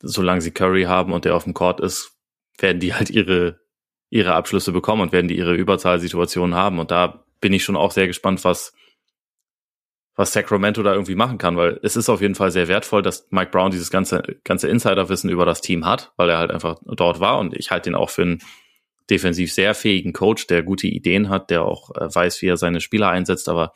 solange 0.00 0.40
sie 0.40 0.52
Curry 0.52 0.84
haben 0.84 1.12
und 1.12 1.26
der 1.26 1.36
auf 1.36 1.44
dem 1.44 1.54
Court 1.54 1.80
ist, 1.80 2.16
werden 2.58 2.80
die 2.80 2.94
halt 2.94 3.10
ihre, 3.10 3.60
ihre 4.08 4.34
Abschlüsse 4.34 4.72
bekommen 4.72 5.02
und 5.02 5.12
werden 5.12 5.28
die 5.28 5.36
ihre 5.36 5.54
Überzahlsituationen 5.54 6.54
haben. 6.54 6.78
Und 6.78 6.90
da 6.90 7.24
bin 7.40 7.52
ich 7.52 7.64
schon 7.64 7.76
auch 7.76 7.90
sehr 7.90 8.06
gespannt, 8.06 8.44
was, 8.44 8.72
was 10.20 10.34
Sacramento 10.34 10.82
da 10.82 10.92
irgendwie 10.92 11.14
machen 11.14 11.38
kann, 11.38 11.56
weil 11.56 11.80
es 11.82 11.96
ist 11.96 12.10
auf 12.10 12.20
jeden 12.20 12.34
Fall 12.34 12.50
sehr 12.50 12.68
wertvoll, 12.68 13.00
dass 13.00 13.26
Mike 13.30 13.50
Brown 13.52 13.70
dieses 13.70 13.90
ganze, 13.90 14.22
ganze 14.44 14.68
Insiderwissen 14.68 15.30
über 15.30 15.46
das 15.46 15.62
Team 15.62 15.86
hat, 15.86 16.12
weil 16.18 16.28
er 16.28 16.36
halt 16.36 16.50
einfach 16.50 16.78
dort 16.84 17.20
war 17.20 17.38
und 17.38 17.56
ich 17.56 17.70
halte 17.70 17.88
ihn 17.88 17.94
auch 17.94 18.10
für 18.10 18.20
einen 18.20 18.42
defensiv 19.08 19.50
sehr 19.50 19.74
fähigen 19.74 20.12
Coach, 20.12 20.46
der 20.46 20.62
gute 20.62 20.88
Ideen 20.88 21.30
hat, 21.30 21.48
der 21.48 21.64
auch 21.64 21.96
äh, 21.96 22.14
weiß, 22.14 22.42
wie 22.42 22.48
er 22.48 22.58
seine 22.58 22.82
Spieler 22.82 23.08
einsetzt, 23.08 23.48
aber 23.48 23.72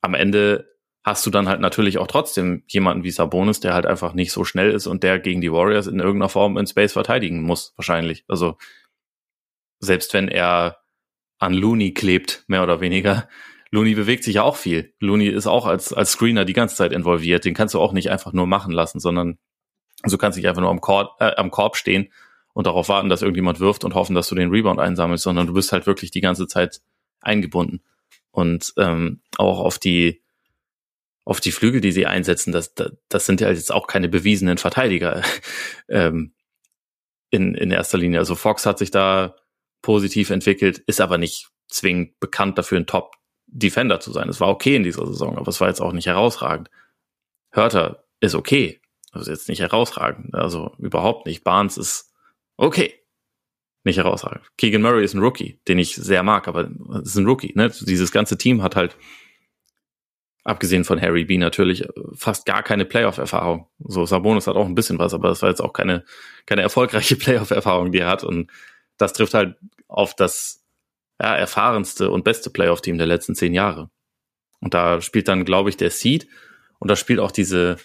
am 0.00 0.14
Ende 0.14 0.68
hast 1.02 1.26
du 1.26 1.30
dann 1.30 1.48
halt 1.48 1.60
natürlich 1.60 1.98
auch 1.98 2.06
trotzdem 2.06 2.62
jemanden 2.68 3.02
wie 3.02 3.10
Sabonis, 3.10 3.58
der 3.58 3.74
halt 3.74 3.84
einfach 3.84 4.14
nicht 4.14 4.30
so 4.30 4.44
schnell 4.44 4.70
ist 4.70 4.86
und 4.86 5.02
der 5.02 5.18
gegen 5.18 5.40
die 5.40 5.50
Warriors 5.50 5.88
in 5.88 5.98
irgendeiner 5.98 6.28
Form 6.28 6.56
in 6.56 6.68
Space 6.68 6.92
verteidigen 6.92 7.42
muss, 7.42 7.72
wahrscheinlich. 7.74 8.24
Also 8.28 8.58
selbst 9.80 10.14
wenn 10.14 10.28
er 10.28 10.78
an 11.40 11.52
Looney 11.52 11.94
klebt, 11.94 12.44
mehr 12.46 12.62
oder 12.62 12.80
weniger, 12.80 13.28
Looney 13.70 13.94
bewegt 13.94 14.24
sich 14.24 14.36
ja 14.36 14.42
auch 14.42 14.56
viel. 14.56 14.94
Looney 14.98 15.28
ist 15.28 15.46
auch 15.46 15.66
als, 15.66 15.92
als 15.92 16.12
Screener 16.12 16.44
die 16.44 16.52
ganze 16.52 16.76
Zeit 16.76 16.92
involviert. 16.92 17.44
Den 17.44 17.54
kannst 17.54 17.74
du 17.74 17.80
auch 17.80 17.92
nicht 17.92 18.10
einfach 18.10 18.32
nur 18.32 18.46
machen 18.46 18.72
lassen, 18.72 18.98
sondern 19.00 19.38
du 20.04 20.16
kannst 20.16 20.36
nicht 20.36 20.48
einfach 20.48 20.62
nur 20.62 20.70
am 20.70 20.80
Korb, 20.80 21.20
äh, 21.20 21.34
am 21.36 21.50
Korb 21.50 21.76
stehen 21.76 22.10
und 22.54 22.66
darauf 22.66 22.88
warten, 22.88 23.08
dass 23.08 23.22
irgendjemand 23.22 23.60
wirft 23.60 23.84
und 23.84 23.94
hoffen, 23.94 24.14
dass 24.14 24.28
du 24.28 24.34
den 24.34 24.50
Rebound 24.50 24.80
einsammelst, 24.80 25.24
sondern 25.24 25.46
du 25.46 25.52
bist 25.52 25.72
halt 25.72 25.86
wirklich 25.86 26.10
die 26.10 26.20
ganze 26.20 26.46
Zeit 26.46 26.80
eingebunden. 27.20 27.82
Und 28.30 28.72
ähm, 28.78 29.20
auch 29.36 29.60
auf 29.60 29.78
die 29.78 30.22
auf 31.24 31.40
die 31.40 31.52
Flügel, 31.52 31.82
die 31.82 31.92
sie 31.92 32.06
einsetzen, 32.06 32.52
das, 32.52 32.74
das, 32.74 32.92
das 33.10 33.26
sind 33.26 33.42
ja 33.42 33.50
jetzt 33.50 33.70
auch 33.70 33.86
keine 33.86 34.08
bewiesenen 34.08 34.56
Verteidiger 34.56 35.22
ähm, 35.88 36.32
in, 37.30 37.54
in 37.54 37.70
erster 37.70 37.98
Linie. 37.98 38.18
Also 38.18 38.34
Fox 38.34 38.64
hat 38.64 38.78
sich 38.78 38.90
da 38.90 39.36
positiv 39.82 40.30
entwickelt, 40.30 40.78
ist 40.78 41.02
aber 41.02 41.18
nicht 41.18 41.50
zwingend 41.68 42.18
bekannt 42.18 42.56
dafür, 42.56 42.78
ein 42.78 42.86
Top 42.86 43.17
Defender 43.50 44.00
zu 44.00 44.12
sein. 44.12 44.28
Es 44.28 44.40
war 44.40 44.48
okay 44.48 44.76
in 44.76 44.82
dieser 44.82 45.06
Saison, 45.06 45.36
aber 45.38 45.48
es 45.48 45.60
war 45.60 45.68
jetzt 45.68 45.80
auch 45.80 45.92
nicht 45.92 46.06
herausragend. 46.06 46.70
Hörter 47.50 48.04
ist 48.20 48.34
okay. 48.34 48.80
Also 49.12 49.30
jetzt 49.30 49.48
nicht 49.48 49.60
herausragend. 49.60 50.34
Also 50.34 50.74
überhaupt 50.78 51.26
nicht. 51.26 51.44
Barnes 51.44 51.78
ist 51.78 52.12
okay. 52.56 52.94
Nicht 53.84 53.96
herausragend. 53.96 54.44
Keegan 54.58 54.82
Murray 54.82 55.04
ist 55.04 55.14
ein 55.14 55.22
Rookie, 55.22 55.60
den 55.66 55.78
ich 55.78 55.94
sehr 55.94 56.22
mag, 56.22 56.46
aber 56.46 56.68
es 57.00 57.10
ist 57.10 57.16
ein 57.16 57.26
Rookie. 57.26 57.52
Ne? 57.54 57.70
Dieses 57.70 58.12
ganze 58.12 58.36
Team 58.36 58.62
hat 58.62 58.76
halt, 58.76 58.96
abgesehen 60.44 60.84
von 60.84 61.00
Harry 61.00 61.24
B 61.24 61.38
natürlich, 61.38 61.86
fast 62.14 62.44
gar 62.44 62.62
keine 62.62 62.84
Playoff-Erfahrung. 62.84 63.66
So, 63.78 64.04
Sabonis 64.04 64.46
hat 64.46 64.56
auch 64.56 64.66
ein 64.66 64.74
bisschen 64.74 64.98
was, 64.98 65.14
aber 65.14 65.28
das 65.28 65.42
war 65.42 65.48
jetzt 65.48 65.60
auch 65.60 65.72
keine, 65.72 66.04
keine 66.44 66.62
erfolgreiche 66.62 67.16
Playoff-Erfahrung, 67.16 67.92
die 67.92 68.00
er 68.00 68.08
hat. 68.08 68.24
Und 68.24 68.50
das 68.98 69.14
trifft 69.14 69.34
halt 69.34 69.56
auf 69.86 70.14
das 70.14 70.64
ja, 71.20 71.34
erfahrenste 71.34 72.10
und 72.10 72.24
beste 72.24 72.50
Playoff-Team 72.50 72.98
der 72.98 73.06
letzten 73.06 73.34
zehn 73.34 73.54
Jahre. 73.54 73.90
Und 74.60 74.74
da 74.74 75.00
spielt 75.00 75.28
dann, 75.28 75.44
glaube 75.44 75.70
ich, 75.70 75.76
der 75.76 75.90
Seed 75.90 76.28
und 76.78 76.90
da 76.90 76.96
spielt 76.96 77.20
auch 77.20 77.30
diese, 77.30 77.76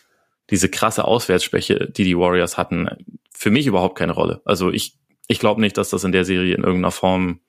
diese 0.49 0.69
krasse 0.69 1.05
Auswärtsschwäche, 1.05 1.89
die 1.89 2.03
die 2.03 2.17
Warriors 2.17 2.57
hatten, 2.57 2.89
für 3.31 3.51
mich 3.51 3.67
überhaupt 3.67 3.97
keine 3.97 4.13
Rolle. 4.13 4.41
Also 4.45 4.71
ich, 4.71 4.97
ich 5.27 5.39
glaube 5.39 5.61
nicht, 5.61 5.77
dass 5.77 5.89
das 5.89 6.03
in 6.03 6.11
der 6.11 6.25
Serie 6.25 6.55
in 6.55 6.63
irgendeiner 6.63 6.91
Form 6.91 7.41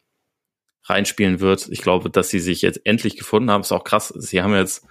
reinspielen 0.84 1.40
wird. 1.40 1.68
Ich 1.70 1.80
glaube, 1.80 2.10
dass 2.10 2.28
sie 2.28 2.40
sich 2.40 2.62
jetzt 2.62 2.84
endlich 2.84 3.16
gefunden 3.16 3.50
haben. 3.50 3.62
Ist 3.62 3.72
auch 3.72 3.84
krass. 3.84 4.08
Sie 4.08 4.42
haben 4.42 4.54
jetzt 4.54 4.86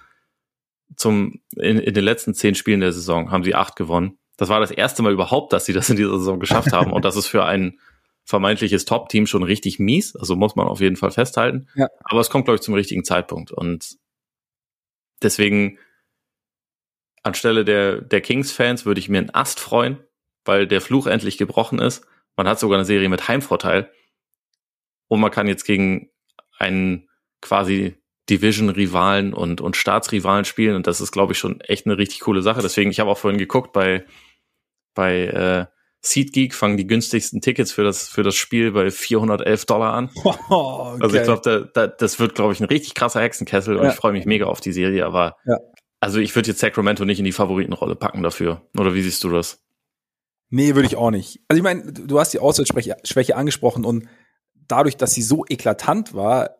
zum, 0.96 1.40
in, 1.56 1.78
in 1.78 1.94
den 1.94 2.04
letzten 2.04 2.34
zehn 2.34 2.54
Spielen 2.54 2.80
der 2.80 2.92
Saison 2.92 3.30
haben 3.30 3.44
sie 3.44 3.54
acht 3.54 3.76
gewonnen. 3.76 4.18
Das 4.36 4.48
war 4.48 4.60
das 4.60 4.72
erste 4.72 5.02
Mal 5.02 5.12
überhaupt, 5.12 5.52
dass 5.52 5.66
sie 5.66 5.72
das 5.72 5.90
in 5.90 5.96
dieser 5.96 6.18
Saison 6.18 6.40
geschafft 6.40 6.72
haben. 6.72 6.92
Und 6.92 7.04
das 7.04 7.16
ist 7.16 7.26
für 7.26 7.44
einen 7.44 7.78
vermeintliches 8.24 8.84
Top-Team 8.84 9.26
schon 9.26 9.42
richtig 9.42 9.78
mies. 9.78 10.16
Also 10.16 10.34
muss 10.36 10.56
man 10.56 10.66
auf 10.66 10.80
jeden 10.80 10.96
Fall 10.96 11.10
festhalten. 11.10 11.68
Ja. 11.74 11.88
Aber 12.04 12.20
es 12.20 12.30
kommt, 12.30 12.46
glaube 12.46 12.56
ich, 12.56 12.62
zum 12.62 12.74
richtigen 12.74 13.04
Zeitpunkt. 13.04 13.52
Und 13.52 13.96
deswegen 15.22 15.78
anstelle 17.22 17.64
der, 17.64 18.00
der 18.00 18.20
Kings-Fans 18.20 18.86
würde 18.86 19.00
ich 19.00 19.08
mir 19.08 19.18
einen 19.18 19.34
Ast 19.34 19.60
freuen, 19.60 19.98
weil 20.44 20.66
der 20.66 20.80
Fluch 20.80 21.06
endlich 21.06 21.38
gebrochen 21.38 21.78
ist. 21.78 22.06
Man 22.36 22.48
hat 22.48 22.58
sogar 22.58 22.78
eine 22.78 22.86
Serie 22.86 23.08
mit 23.08 23.28
Heimvorteil. 23.28 23.90
Und 25.08 25.20
man 25.20 25.30
kann 25.30 25.46
jetzt 25.46 25.64
gegen 25.64 26.10
einen 26.58 27.08
quasi 27.40 27.96
Division-Rivalen 28.30 29.34
und, 29.34 29.60
und 29.60 29.76
Staatsrivalen 29.76 30.46
spielen. 30.46 30.76
Und 30.76 30.86
das 30.86 31.02
ist, 31.02 31.12
glaube 31.12 31.34
ich, 31.34 31.38
schon 31.38 31.60
echt 31.60 31.86
eine 31.86 31.98
richtig 31.98 32.20
coole 32.20 32.40
Sache. 32.40 32.62
Deswegen, 32.62 32.90
ich 32.90 33.00
habe 33.00 33.10
auch 33.10 33.18
vorhin 33.18 33.38
geguckt, 33.38 33.74
bei, 33.74 34.06
bei 34.94 35.26
äh, 35.26 35.73
SeatGeek 36.04 36.54
fangen 36.54 36.76
die 36.76 36.86
günstigsten 36.86 37.40
Tickets 37.40 37.72
für 37.72 37.82
das, 37.82 38.08
für 38.08 38.22
das 38.22 38.34
Spiel 38.34 38.72
bei 38.72 38.90
411 38.90 39.64
Dollar 39.64 39.94
an. 39.94 40.10
Oh, 40.22 40.30
okay. 40.48 41.02
Also 41.02 41.16
ich 41.16 41.22
glaube, 41.22 41.40
da, 41.42 41.60
da, 41.60 41.86
das 41.86 42.18
wird, 42.18 42.34
glaube 42.34 42.52
ich, 42.52 42.60
ein 42.60 42.66
richtig 42.66 42.94
krasser 42.94 43.20
Hexenkessel 43.20 43.76
und 43.76 43.84
ja. 43.84 43.90
ich 43.90 43.96
freue 43.96 44.12
mich 44.12 44.26
mega 44.26 44.46
auf 44.46 44.60
die 44.60 44.72
Serie. 44.72 45.06
Aber 45.06 45.36
ja. 45.46 45.58
also 46.00 46.20
ich 46.20 46.34
würde 46.36 46.50
jetzt 46.50 46.60
Sacramento 46.60 47.04
nicht 47.04 47.18
in 47.18 47.24
die 47.24 47.32
Favoritenrolle 47.32 47.96
packen 47.96 48.22
dafür. 48.22 48.62
Oder 48.76 48.94
wie 48.94 49.02
siehst 49.02 49.24
du 49.24 49.30
das? 49.30 49.62
Nee, 50.50 50.74
würde 50.74 50.86
ich 50.86 50.96
auch 50.96 51.10
nicht. 51.10 51.40
Also 51.48 51.58
ich 51.58 51.64
meine, 51.64 51.92
du 51.92 52.20
hast 52.20 52.34
die 52.34 52.38
Auswärtsschwäche 52.38 53.36
angesprochen 53.36 53.84
und 53.84 54.06
dadurch, 54.68 54.96
dass 54.96 55.12
sie 55.12 55.22
so 55.22 55.44
eklatant 55.48 56.14
war, 56.14 56.50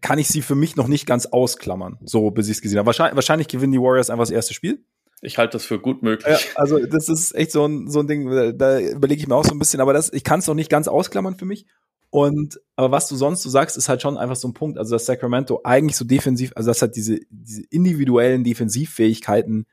kann 0.00 0.18
ich 0.18 0.28
sie 0.28 0.42
für 0.42 0.54
mich 0.54 0.76
noch 0.76 0.88
nicht 0.88 1.06
ganz 1.06 1.26
ausklammern, 1.26 1.98
so 2.04 2.30
bis 2.30 2.48
ich 2.48 2.56
es 2.56 2.62
gesehen 2.62 2.78
habe. 2.78 2.86
Wahrscheinlich, 2.86 3.16
wahrscheinlich 3.16 3.48
gewinnen 3.48 3.72
die 3.72 3.80
Warriors 3.80 4.10
einfach 4.10 4.22
das 4.22 4.30
erste 4.30 4.54
Spiel. 4.54 4.84
Ich 5.22 5.38
halte 5.38 5.52
das 5.52 5.64
für 5.64 5.78
gut 5.80 6.02
möglich. 6.02 6.28
Ja, 6.28 6.60
also 6.60 6.78
das 6.78 7.08
ist 7.08 7.34
echt 7.34 7.50
so 7.50 7.64
ein, 7.66 7.88
so 7.88 8.00
ein 8.00 8.06
Ding, 8.06 8.30
da 8.58 8.78
überlege 8.78 9.20
ich 9.20 9.28
mir 9.28 9.34
auch 9.34 9.44
so 9.44 9.54
ein 9.54 9.58
bisschen, 9.58 9.80
aber 9.80 9.92
das, 9.92 10.12
ich 10.12 10.24
kann 10.24 10.40
es 10.40 10.46
noch 10.46 10.54
nicht 10.54 10.70
ganz 10.70 10.88
ausklammern 10.88 11.36
für 11.36 11.46
mich. 11.46 11.66
Und 12.10 12.60
aber 12.76 12.90
was 12.92 13.08
du 13.08 13.16
sonst 13.16 13.44
du 13.44 13.48
sagst, 13.48 13.76
ist 13.76 13.88
halt 13.88 14.02
schon 14.02 14.16
einfach 14.16 14.36
so 14.36 14.48
ein 14.48 14.54
Punkt, 14.54 14.78
also 14.78 14.94
dass 14.94 15.06
Sacramento 15.06 15.60
eigentlich 15.64 15.96
so 15.96 16.04
defensiv, 16.04 16.52
also 16.54 16.70
dass 16.70 16.82
halt 16.82 16.96
diese, 16.96 17.18
diese 17.30 17.62
individuellen 17.70 18.44
Defensivfähigkeiten 18.44 19.66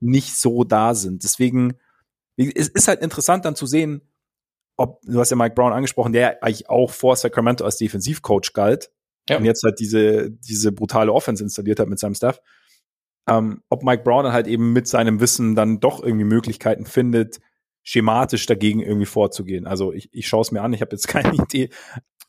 nicht 0.00 0.36
so 0.36 0.64
da 0.64 0.94
sind. 0.94 1.24
Deswegen 1.24 1.74
es 2.36 2.68
ist 2.68 2.88
halt 2.88 3.00
interessant 3.00 3.44
dann 3.44 3.56
zu 3.56 3.66
sehen, 3.66 4.02
ob, 4.76 5.00
du 5.02 5.20
hast 5.20 5.30
ja 5.30 5.36
Mike 5.36 5.54
Brown 5.54 5.72
angesprochen, 5.72 6.12
der 6.12 6.42
eigentlich 6.42 6.68
auch 6.68 6.90
vor 6.90 7.16
Sacramento 7.16 7.64
als 7.64 7.76
Defensivcoach 7.76 8.52
galt 8.54 8.90
ja. 9.28 9.36
und 9.38 9.44
jetzt 9.44 9.62
halt 9.62 9.78
diese, 9.78 10.30
diese 10.30 10.72
brutale 10.72 11.12
Offense 11.12 11.44
installiert 11.44 11.78
hat 11.78 11.88
mit 11.88 11.98
seinem 11.98 12.14
Staff. 12.14 12.40
Ähm, 13.28 13.62
ob 13.70 13.82
Mike 13.82 14.02
Brown 14.02 14.24
dann 14.24 14.32
halt 14.32 14.46
eben 14.46 14.72
mit 14.72 14.86
seinem 14.86 15.20
Wissen 15.20 15.54
dann 15.54 15.80
doch 15.80 16.02
irgendwie 16.02 16.24
Möglichkeiten 16.24 16.84
findet, 16.84 17.40
schematisch 17.82 18.46
dagegen 18.46 18.80
irgendwie 18.80 19.06
vorzugehen. 19.06 19.66
Also 19.66 19.92
ich, 19.92 20.08
ich 20.12 20.26
schaue 20.26 20.42
es 20.42 20.52
mir 20.52 20.62
an, 20.62 20.72
ich 20.72 20.80
habe 20.80 20.92
jetzt 20.92 21.08
keine 21.08 21.34
Idee. 21.34 21.70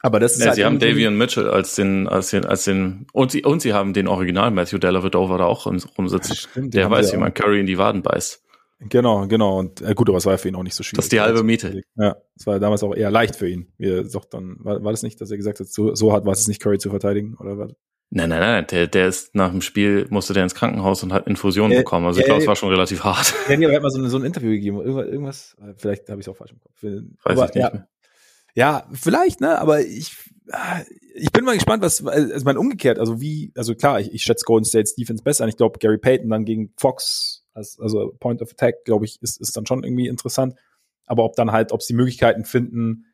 Aber 0.02 0.20
das 0.20 0.34
ist 0.34 0.42
ja, 0.42 0.48
halt 0.48 0.56
sie 0.56 0.66
haben 0.66 0.80
Davian 0.80 1.18
Mitchell 1.18 1.50
als 1.50 1.76
den, 1.76 2.08
als 2.08 2.30
den, 2.30 2.46
als 2.46 2.66
den, 2.66 3.08
und 3.12 3.32
sie, 3.32 3.44
und 3.44 3.62
sie 3.62 3.74
haben 3.74 3.94
den 3.94 4.08
Original 4.08 4.52
Matthew 4.52 4.78
Dellavedova 4.78 5.38
da 5.38 5.46
auch 5.46 5.66
rumsitzen. 5.66 6.36
Stimmt, 6.36 6.74
der 6.74 6.92
weiß, 6.92 7.12
wie 7.14 7.18
man 7.18 7.34
Curry 7.34 7.60
in 7.60 7.66
die 7.66 7.78
Waden 7.78 8.04
beißt. 8.04 8.44
Genau, 8.82 9.26
genau. 9.28 9.58
Und 9.58 9.82
äh, 9.82 9.94
gut, 9.96 10.10
aber 10.10 10.18
es 10.18 10.26
war 10.26 10.38
für 10.38 10.50
ihn 10.50 10.56
auch 10.56 10.64
nicht 10.64 10.76
so 10.76 10.84
schwierig. 10.84 10.98
Das 10.98 11.06
ist 11.06 11.12
die 11.12 11.22
halbe 11.22 11.44
Miete. 11.44 11.82
Ja, 11.96 12.18
es 12.36 12.46
war 12.46 12.60
damals 12.60 12.84
auch 12.84 12.94
eher 12.94 13.10
leicht 13.10 13.36
für 13.36 13.50
ihn. 13.50 13.72
Wir 13.78 14.04
doch 14.04 14.26
dann, 14.26 14.58
war, 14.60 14.84
war 14.84 14.92
das 14.92 15.02
nicht, 15.02 15.20
dass 15.22 15.32
er 15.32 15.38
gesagt 15.38 15.60
hat, 15.60 15.68
so, 15.68 15.96
so 15.96 16.12
hart 16.12 16.26
war 16.26 16.34
es 16.34 16.48
nicht, 16.48 16.62
Curry 16.62 16.78
zu 16.78 16.90
verteidigen? 16.90 17.36
Oder 17.40 17.58
was? 17.58 17.72
Nein, 18.12 18.30
nein, 18.30 18.40
nein, 18.40 18.68
der, 18.68 18.88
der 18.88 19.08
ist 19.08 19.36
nach 19.36 19.52
dem 19.52 19.62
Spiel, 19.62 20.08
musste 20.10 20.34
der 20.34 20.44
ins 20.44 20.56
Krankenhaus 20.56 21.04
und 21.04 21.12
hat 21.12 21.28
Infusionen 21.28 21.74
äh, 21.74 21.80
bekommen. 21.80 22.06
Also 22.06 22.20
ich 22.20 22.26
äh, 22.26 22.28
glaube, 22.28 22.42
es 22.42 22.48
war 22.48 22.56
schon 22.56 22.70
relativ 22.70 23.04
hart. 23.04 23.34
Ja, 23.50 23.58
nee, 23.58 23.66
aber 23.66 23.74
er 23.74 23.78
hat 23.78 23.84
mal 23.84 23.90
so, 23.90 24.08
so 24.08 24.18
ein 24.18 24.24
Interview 24.24 24.52
gegeben. 24.52 24.78
Irgendwas, 24.78 25.06
irgendwas 25.08 25.58
vielleicht 25.78 26.10
habe 26.10 26.22
ich 26.22 26.28
es 26.28 26.32
auch 26.32 26.38
falsch 26.38 26.52
im 26.52 26.60
Kopf. 26.60 26.82
Weiß 26.82 27.02
aber, 27.24 27.46
ich 27.46 27.56
nicht 27.56 27.64
ja, 27.64 27.72
mehr. 27.72 27.88
Ja, 28.54 28.88
vielleicht, 28.94 29.42
ne? 29.42 29.60
Aber 29.60 29.82
ich, 29.82 30.16
ich 31.16 31.32
bin 31.32 31.44
mal 31.44 31.56
gespannt, 31.56 31.84
was, 31.84 32.06
also 32.06 32.46
mein 32.46 32.58
umgekehrt, 32.58 33.00
also 33.00 33.20
wie, 33.20 33.52
also 33.56 33.76
klar, 33.76 34.00
ich, 34.00 34.14
ich 34.14 34.24
schätze 34.24 34.46
Golden 34.46 34.66
State's 34.66 34.96
Defense 34.96 35.24
besser. 35.24 35.48
Ich 35.48 35.58
glaube, 35.58 35.80
Gary 35.80 35.98
Payton 35.98 36.30
dann 36.30 36.46
gegen 36.46 36.72
Fox 36.78 37.46
also 37.56 38.16
Point 38.20 38.42
of 38.42 38.52
Attack, 38.52 38.86
glaube 38.86 39.06
ich, 39.06 39.22
ist, 39.22 39.40
ist 39.40 39.56
dann 39.56 39.66
schon 39.66 39.84
irgendwie 39.84 40.08
interessant. 40.08 40.56
Aber 41.06 41.24
ob 41.24 41.36
dann 41.36 41.52
halt, 41.52 41.72
ob 41.72 41.82
sie 41.82 41.94
Möglichkeiten 41.94 42.46
finden, 42.46 43.06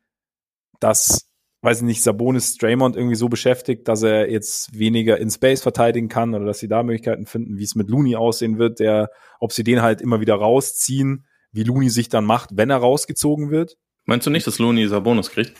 dass, 0.80 1.28
weiß 1.62 1.78
ich 1.78 1.84
nicht, 1.84 2.02
Sabonis 2.02 2.56
Draymond 2.56 2.96
irgendwie 2.96 3.14
so 3.14 3.28
beschäftigt, 3.28 3.86
dass 3.86 4.02
er 4.02 4.30
jetzt 4.30 4.76
weniger 4.76 5.18
in 5.18 5.30
Space 5.30 5.62
verteidigen 5.62 6.08
kann 6.08 6.34
oder 6.34 6.44
dass 6.44 6.58
sie 6.58 6.68
da 6.68 6.82
Möglichkeiten 6.82 7.24
finden, 7.24 7.56
wie 7.56 7.64
es 7.64 7.76
mit 7.76 7.88
Looney 7.88 8.16
aussehen 8.16 8.58
wird, 8.58 8.80
der, 8.80 9.10
ob 9.38 9.52
sie 9.52 9.62
den 9.62 9.80
halt 9.80 10.00
immer 10.00 10.20
wieder 10.20 10.34
rausziehen, 10.34 11.24
wie 11.52 11.62
Looney 11.62 11.88
sich 11.88 12.08
dann 12.08 12.24
macht, 12.24 12.50
wenn 12.54 12.70
er 12.70 12.78
rausgezogen 12.78 13.50
wird. 13.50 13.76
Meinst 14.04 14.26
du 14.26 14.30
nicht, 14.30 14.46
dass 14.46 14.58
Looney 14.58 14.88
Sabonis 14.88 15.30
kriegt? 15.30 15.54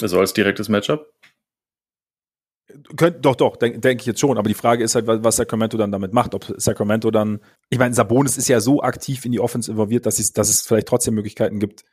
Also 0.00 0.20
als 0.20 0.34
direktes 0.34 0.68
Matchup? 0.68 1.10
Könnt, 2.96 3.24
doch, 3.24 3.34
doch, 3.34 3.56
denke 3.56 3.80
denk 3.80 4.02
ich 4.02 4.06
jetzt 4.06 4.20
schon. 4.20 4.36
Aber 4.36 4.48
die 4.48 4.54
Frage 4.54 4.84
ist 4.84 4.94
halt, 4.94 5.06
was 5.06 5.36
Sacramento 5.36 5.78
dann 5.78 5.90
damit 5.90 6.12
macht. 6.12 6.34
Ob 6.34 6.44
Sacramento 6.58 7.10
dann, 7.10 7.40
ich 7.70 7.78
meine, 7.78 7.94
Sabonis 7.94 8.36
ist 8.36 8.48
ja 8.48 8.60
so 8.60 8.82
aktiv 8.82 9.24
in 9.24 9.32
die 9.32 9.40
Offense 9.40 9.70
involviert, 9.70 10.04
dass 10.04 10.16
dass 10.32 10.50
es 10.50 10.60
vielleicht 10.60 10.86
trotzdem 10.86 11.14
Möglichkeiten 11.14 11.60
gibt, 11.60 11.84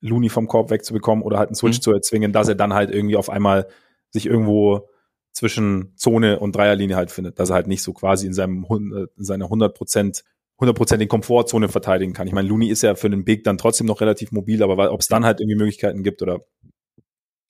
Looney 0.00 0.28
vom 0.28 0.46
Korb 0.46 0.70
wegzubekommen 0.70 1.24
oder 1.24 1.38
halt 1.38 1.48
einen 1.48 1.56
Switch 1.56 1.78
mhm. 1.78 1.82
zu 1.82 1.92
erzwingen, 1.92 2.32
dass 2.32 2.48
er 2.48 2.54
dann 2.54 2.74
halt 2.74 2.90
irgendwie 2.90 3.16
auf 3.16 3.30
einmal 3.30 3.68
sich 4.10 4.26
irgendwo 4.26 4.88
zwischen 5.32 5.92
Zone 5.96 6.38
und 6.38 6.56
Dreierlinie 6.56 6.96
halt 6.96 7.10
findet, 7.10 7.38
dass 7.38 7.50
er 7.50 7.56
halt 7.56 7.66
nicht 7.66 7.82
so 7.82 7.92
quasi 7.92 8.26
in 8.26 8.32
seinem 8.32 8.66
in 8.70 9.24
seiner 9.24 9.46
100 9.46 9.74
Prozent 9.74 10.24
100% 10.58 11.00
in 11.00 11.08
Komfortzone 11.08 11.68
verteidigen 11.68 12.14
kann. 12.14 12.26
Ich 12.26 12.32
meine, 12.32 12.48
Looney 12.48 12.68
ist 12.68 12.82
ja 12.82 12.94
für 12.94 13.10
den 13.10 13.24
Big 13.24 13.44
dann 13.44 13.58
trotzdem 13.58 13.86
noch 13.86 14.00
relativ 14.00 14.32
mobil, 14.32 14.62
aber 14.62 14.90
ob 14.90 15.00
es 15.00 15.08
dann 15.08 15.24
halt 15.24 15.40
irgendwie 15.40 15.56
Möglichkeiten 15.56 16.02
gibt 16.02 16.22
oder 16.22 16.40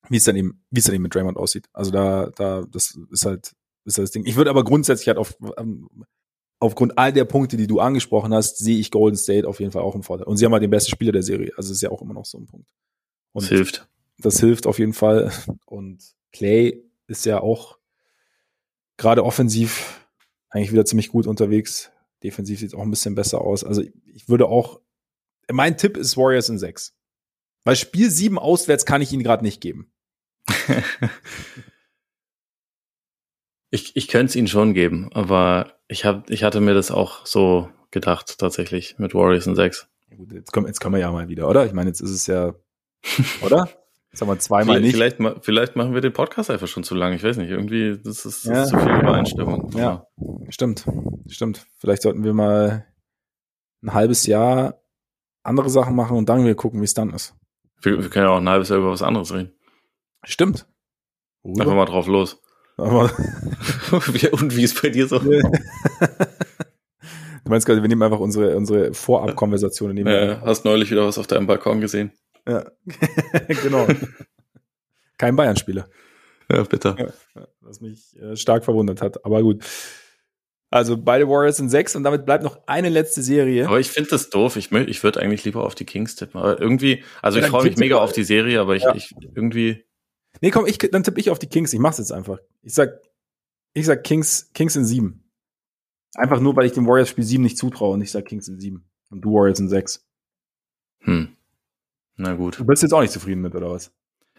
wie 0.09 0.17
es 0.17 0.25
dann 0.25 0.35
eben, 0.35 0.63
wie 0.69 0.79
es 0.79 0.85
dann 0.85 0.95
eben 0.95 1.03
mit 1.03 1.15
Draymond 1.15 1.37
aussieht. 1.37 1.67
Also 1.73 1.91
da, 1.91 2.29
da, 2.35 2.63
das 2.69 2.97
ist 3.11 3.25
halt, 3.25 3.53
ist 3.85 3.97
halt 3.97 4.03
das 4.03 4.11
Ding. 4.11 4.25
Ich 4.25 4.35
würde 4.35 4.49
aber 4.49 4.63
grundsätzlich 4.63 5.07
halt 5.07 5.17
auf, 5.17 5.37
ähm, 5.57 5.87
aufgrund 6.59 6.97
all 6.97 7.13
der 7.13 7.25
Punkte, 7.25 7.57
die 7.57 7.67
du 7.67 7.79
angesprochen 7.79 8.33
hast, 8.33 8.57
sehe 8.57 8.77
ich 8.77 8.91
Golden 8.91 9.17
State 9.17 9.47
auf 9.47 9.59
jeden 9.59 9.71
Fall 9.71 9.83
auch 9.83 9.95
im 9.95 10.03
Vorteil. 10.03 10.27
Und 10.27 10.37
sie 10.37 10.45
haben 10.45 10.53
halt 10.53 10.63
den 10.63 10.71
besten 10.71 10.91
Spieler 10.91 11.11
der 11.11 11.23
Serie. 11.23 11.51
Also 11.57 11.71
ist 11.71 11.81
ja 11.81 11.91
auch 11.91 12.01
immer 12.01 12.13
noch 12.13 12.25
so 12.25 12.37
ein 12.37 12.47
Punkt. 12.47 12.69
Und 13.33 13.43
das 13.43 13.49
hilft. 13.49 13.87
Das 14.17 14.39
hilft 14.39 14.65
auf 14.65 14.79
jeden 14.79 14.93
Fall. 14.93 15.31
Und 15.65 16.03
Clay 16.31 16.83
ist 17.07 17.25
ja 17.25 17.41
auch 17.41 17.77
gerade 18.97 19.23
offensiv 19.23 20.07
eigentlich 20.49 20.71
wieder 20.71 20.85
ziemlich 20.85 21.09
gut 21.09 21.27
unterwegs. 21.27 21.91
Defensiv 22.23 22.59
sieht 22.59 22.69
es 22.69 22.73
auch 22.73 22.81
ein 22.81 22.89
bisschen 22.89 23.13
besser 23.15 23.41
aus. 23.41 23.63
Also 23.63 23.83
ich 24.05 24.27
würde 24.27 24.47
auch, 24.47 24.81
mein 25.51 25.77
Tipp 25.77 25.97
ist 25.97 26.17
Warriors 26.17 26.49
in 26.49 26.57
sechs. 26.57 26.95
Weil 27.63 27.75
Spiel 27.75 28.09
sieben 28.09 28.39
auswärts 28.39 28.85
kann 28.85 29.01
ich 29.01 29.11
Ihnen 29.11 29.23
gerade 29.23 29.43
nicht 29.43 29.61
geben. 29.61 29.91
ich 33.69 33.95
ich 33.95 34.07
könnte 34.07 34.31
es 34.31 34.35
ihnen 34.35 34.47
schon 34.47 34.73
geben, 34.73 35.09
aber 35.11 35.76
ich, 35.87 36.05
hab, 36.05 36.29
ich 36.29 36.43
hatte 36.43 36.61
mir 36.61 36.73
das 36.73 36.91
auch 36.91 37.25
so 37.25 37.69
gedacht, 37.91 38.37
tatsächlich, 38.37 38.97
mit 38.97 39.13
Warriors 39.13 39.47
in 39.47 39.55
6. 39.55 39.87
Ja, 40.09 40.17
gut, 40.17 40.31
jetzt, 40.31 40.51
kommen, 40.51 40.67
jetzt 40.67 40.79
kommen 40.79 40.95
wir 40.95 41.01
ja 41.01 41.11
mal 41.11 41.29
wieder, 41.29 41.49
oder? 41.49 41.65
Ich 41.65 41.73
meine, 41.73 41.89
jetzt 41.89 42.01
ist 42.01 42.11
es 42.11 42.27
ja, 42.27 42.53
oder? 43.41 43.69
Jetzt 44.11 44.21
haben 44.21 44.29
wir 44.29 44.39
zweimal 44.39 44.77
vielleicht, 44.77 44.83
nicht. 44.83 45.17
Vielleicht, 45.19 45.45
vielleicht 45.45 45.75
machen 45.75 45.93
wir 45.93 46.01
den 46.01 46.13
Podcast 46.13 46.49
einfach 46.49 46.67
schon 46.67 46.83
zu 46.83 46.95
lang. 46.95 47.13
Ich 47.13 47.23
weiß 47.23 47.37
nicht, 47.37 47.49
irgendwie, 47.49 47.99
das 48.03 48.25
ist, 48.25 48.25
das 48.25 48.43
ja. 48.45 48.63
ist 48.63 48.69
zu 48.69 48.79
viel 48.79 48.99
Übereinstimmung. 48.99 49.71
Ja, 49.75 50.07
stimmt, 50.49 50.85
stimmt. 51.27 51.65
Vielleicht 51.77 52.01
sollten 52.01 52.23
wir 52.23 52.33
mal 52.33 52.85
ein 53.83 53.93
halbes 53.93 54.25
Jahr 54.25 54.81
andere 55.43 55.69
Sachen 55.69 55.95
machen 55.95 56.17
und 56.17 56.29
dann 56.29 56.45
wir 56.45 56.55
gucken, 56.55 56.81
wie 56.81 56.85
es 56.85 56.93
dann 56.93 57.13
ist. 57.13 57.35
Wir, 57.81 58.01
wir 58.01 58.09
können 58.09 58.25
ja 58.25 58.31
auch 58.31 58.37
ein 58.37 58.49
halbes 58.49 58.69
Jahr 58.69 58.79
über 58.79 58.91
was 58.91 59.03
anderes 59.03 59.33
reden. 59.33 59.53
Stimmt. 60.23 60.65
Einfach 61.43 61.75
mal 61.75 61.85
drauf 61.85 62.07
los. 62.07 62.41
und 64.31 64.55
wie 64.55 64.63
ist 64.63 64.79
bei 64.81 64.89
dir 64.89 65.07
so? 65.07 65.17
du 65.17 65.29
meinst 67.45 67.65
gerade, 67.65 67.81
wir 67.81 67.89
nehmen 67.89 68.03
einfach 68.03 68.19
unsere, 68.19 68.55
unsere 68.55 68.93
Vorabkonversationen. 68.93 70.05
Ja, 70.05 70.41
hast 70.41 70.63
neulich 70.63 70.91
wieder 70.91 71.05
was 71.07 71.17
auf 71.17 71.25
deinem 71.25 71.47
Balkon 71.47 71.81
gesehen. 71.81 72.11
Ja, 72.47 72.69
genau. 73.63 73.87
Kein 75.17 75.35
Bayern-Spieler. 75.35 75.89
Ja, 76.51 76.63
bitte. 76.63 76.95
Ja, 76.99 77.47
was 77.61 77.81
mich 77.81 78.15
äh, 78.21 78.35
stark 78.35 78.63
verwundert 78.63 79.01
hat. 79.01 79.25
Aber 79.25 79.41
gut. 79.41 79.63
Also 80.69 80.97
beide 80.97 81.27
Warriors 81.27 81.57
sind 81.57 81.69
sechs 81.69 81.95
und 81.95 82.03
damit 82.03 82.25
bleibt 82.25 82.43
noch 82.43 82.59
eine 82.67 82.89
letzte 82.89 83.23
Serie. 83.23 83.67
Aber 83.67 83.79
ich 83.79 83.89
finde 83.89 84.11
das 84.11 84.29
doof. 84.29 84.55
Ich, 84.57 84.71
ich 84.71 85.03
würde 85.03 85.19
eigentlich 85.21 85.45
lieber 85.45 85.65
auf 85.65 85.75
die 85.75 85.85
Kings 85.85 86.15
tippen. 86.15 86.39
Aber 86.39 86.61
irgendwie, 86.61 87.03
also 87.21 87.39
ja, 87.39 87.45
ich 87.45 87.49
freue 87.49 87.63
mich 87.63 87.77
mega 87.77 87.97
auf 87.97 88.11
die 88.11 88.23
Serie, 88.23 88.59
aber 88.59 88.75
ich, 88.75 88.83
ja. 88.83 88.93
ich 88.93 89.15
irgendwie 89.33 89.86
Nee, 90.41 90.51
komm, 90.51 90.65
ich, 90.65 90.77
dann 90.77 91.03
tippe 91.03 91.19
ich 91.19 91.29
auf 91.29 91.39
die 91.39 91.47
Kings. 91.47 91.73
Ich 91.73 91.79
mach's 91.79 91.97
jetzt 91.97 92.11
einfach. 92.11 92.39
Ich 92.61 92.73
sag, 92.73 93.01
ich 93.73 93.85
sag 93.85 94.03
Kings, 94.03 94.51
Kings 94.53 94.75
in 94.75 94.85
sieben. 94.85 95.23
Einfach 96.15 96.39
nur, 96.39 96.55
weil 96.55 96.65
ich 96.65 96.73
dem 96.73 96.87
Warriors 96.87 97.09
Spiel 97.09 97.23
sieben 97.23 97.43
nicht 97.43 97.57
zutraue 97.57 97.93
und 97.93 98.01
ich 98.01 98.11
sag 98.11 98.25
Kings 98.25 98.47
in 98.47 98.59
sieben. 98.59 98.89
Und 99.09 99.21
du 99.21 99.33
Warriors 99.33 99.59
in 99.59 99.69
sechs. 99.69 100.05
Hm. 101.01 101.35
Na 102.15 102.33
gut. 102.33 102.59
Du 102.59 102.65
bist 102.65 102.81
jetzt 102.81 102.93
auch 102.93 103.01
nicht 103.01 103.13
zufrieden 103.13 103.41
mit, 103.41 103.55
oder 103.55 103.71
was? 103.71 103.91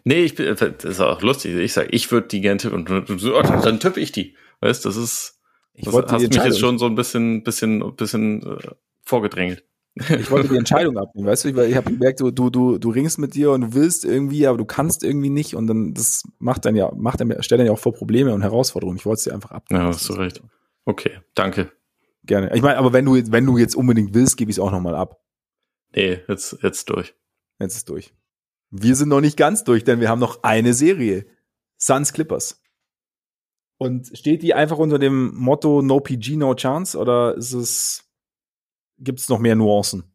Nee, 0.05 0.25
ich 0.25 0.35
bin, 0.35 0.55
das 0.57 0.85
ist 0.85 1.01
auch 1.01 1.23
lustig. 1.23 1.55
Ich 1.57 1.73
sag, 1.73 1.93
ich 1.93 2.11
würde 2.11 2.29
die 2.29 2.41
gerne 2.41 2.59
tippen 2.59 2.87
und 2.87 3.19
so, 3.19 3.41
dann 3.43 3.81
tippe 3.81 4.01
ich 4.01 4.13
die. 4.13 4.37
Weißt, 4.61 4.85
das 4.85 4.97
ist, 4.97 5.41
ich 5.75 5.85
das 5.85 5.95
hast 5.95 6.23
mich 6.23 6.35
jetzt 6.35 6.59
schon 6.59 6.79
so 6.79 6.87
ein 6.87 6.95
bisschen, 6.95 7.45
bisschen, 7.45 7.95
bisschen 7.95 8.43
äh, 8.43 8.71
vorgedrängelt. 9.03 9.65
Ich 10.19 10.31
wollte 10.31 10.49
die 10.49 10.57
Entscheidung 10.57 10.97
abnehmen, 10.99 11.27
weißt 11.27 11.45
du, 11.45 11.57
weil 11.57 11.71
ich 11.71 11.77
habe 11.77 11.91
gemerkt, 11.91 12.21
du, 12.21 12.31
du, 12.31 12.51
du, 12.51 12.79
du 12.79 12.91
ringst 12.91 13.19
mit 13.19 13.35
dir 13.35 13.53
und 13.53 13.61
du 13.61 13.75
willst 13.75 14.05
irgendwie, 14.05 14.47
aber 14.47 14.59
du 14.59 14.65
kannst 14.65 15.03
irgendwie 15.03 15.31
nicht 15.31 15.55
und 15.55 15.67
dann 15.67 15.95
das 15.95 16.23
macht 16.39 16.65
dann 16.65 16.77
ja, 16.77 16.93
macht 16.95 17.21
dann, 17.21 17.43
stellt 17.43 17.61
dann 17.61 17.67
ja 17.67 17.73
auch 17.73 17.79
vor 17.79 17.95
Probleme 17.95 18.35
und 18.35 18.43
Herausforderungen. 18.43 18.99
Ich 18.99 19.07
wollte 19.07 19.19
es 19.19 19.25
dir 19.25 19.35
einfach 19.35 19.51
abnehmen. 19.51 19.85
Ja, 19.85 19.89
hast 19.89 20.09
du 20.09 20.15
recht. 20.15 20.43
Okay, 20.85 21.19
danke. 21.35 21.71
Gerne. 22.25 22.55
Ich 22.55 22.63
meine, 22.63 22.79
aber 22.79 22.93
wenn 22.93 23.05
du, 23.05 23.15
wenn 23.33 23.47
du 23.47 23.57
jetzt 23.57 23.75
unbedingt 23.75 24.15
willst, 24.15 24.37
gebe 24.37 24.51
ich 24.51 24.57
es 24.57 24.61
auch 24.61 24.71
nochmal 24.71 24.95
ab. 24.95 25.21
Nee, 25.95 26.21
jetzt, 26.29 26.59
jetzt 26.63 26.91
durch. 26.91 27.15
Jetzt 27.59 27.77
ist 27.77 27.89
durch. 27.89 28.13
Wir 28.71 28.95
sind 28.97 29.09
noch 29.09 29.21
nicht 29.21 29.37
ganz 29.37 29.65
durch, 29.65 29.85
denn 29.85 30.01
wir 30.01 30.09
haben 30.11 30.21
noch 30.21 30.43
eine 30.43 30.75
Serie. 30.75 31.27
Suns 31.79 32.13
Clippers. 32.13 32.61
Und 33.79 34.11
steht 34.17 34.43
die 34.43 34.55
einfach 34.55 34.79
unter 34.79 34.99
dem 34.99 35.35
Motto 35.37 35.83
No 35.83 36.01
PG, 36.01 36.37
No 36.37 36.55
Chance 36.55 36.99
oder 36.99 37.37
ist 37.37 37.53
es, 37.53 38.08
gibt 38.99 39.21
es 39.21 39.29
noch 39.29 39.39
mehr 39.39 39.55
Nuancen? 39.55 40.15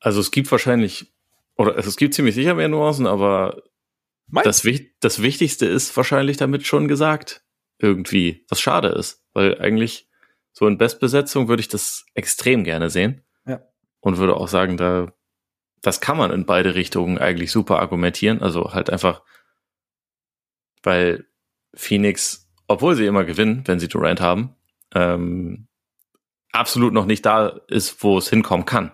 Also 0.00 0.20
es 0.20 0.30
gibt 0.30 0.50
wahrscheinlich, 0.50 1.14
oder 1.56 1.76
es 1.76 1.96
gibt 1.96 2.14
ziemlich 2.14 2.34
sicher 2.34 2.54
mehr 2.54 2.68
Nuancen, 2.68 3.06
aber 3.06 3.62
das, 4.28 4.66
das 5.00 5.22
Wichtigste 5.22 5.66
ist 5.66 5.96
wahrscheinlich 5.96 6.36
damit 6.36 6.66
schon 6.66 6.88
gesagt. 6.88 7.44
Irgendwie, 7.78 8.44
was 8.48 8.60
schade 8.60 8.88
ist, 8.88 9.24
weil 9.32 9.60
eigentlich 9.60 10.08
so 10.52 10.66
in 10.66 10.78
Bestbesetzung 10.78 11.48
würde 11.48 11.60
ich 11.60 11.68
das 11.68 12.06
extrem 12.14 12.64
gerne 12.64 12.88
sehen. 12.88 13.22
Ja. 13.46 13.62
Und 14.00 14.18
würde 14.18 14.36
auch 14.36 14.48
sagen, 14.48 14.76
da, 14.76 15.12
das 15.82 16.00
kann 16.00 16.16
man 16.16 16.30
in 16.30 16.46
beide 16.46 16.74
Richtungen 16.74 17.18
eigentlich 17.18 17.50
super 17.50 17.80
argumentieren. 17.80 18.40
Also 18.40 18.72
halt 18.72 18.90
einfach, 18.90 19.22
weil 20.82 21.26
Phoenix, 21.74 22.48
obwohl 22.68 22.94
sie 22.94 23.06
immer 23.06 23.24
gewinnen, 23.24 23.64
wenn 23.66 23.80
sie 23.80 23.88
Durant 23.88 24.20
haben, 24.20 24.54
ähm, 24.94 25.66
absolut 26.54 26.92
noch 26.92 27.06
nicht 27.06 27.26
da 27.26 27.60
ist, 27.68 28.02
wo 28.02 28.18
es 28.18 28.28
hinkommen 28.28 28.66
kann. 28.66 28.92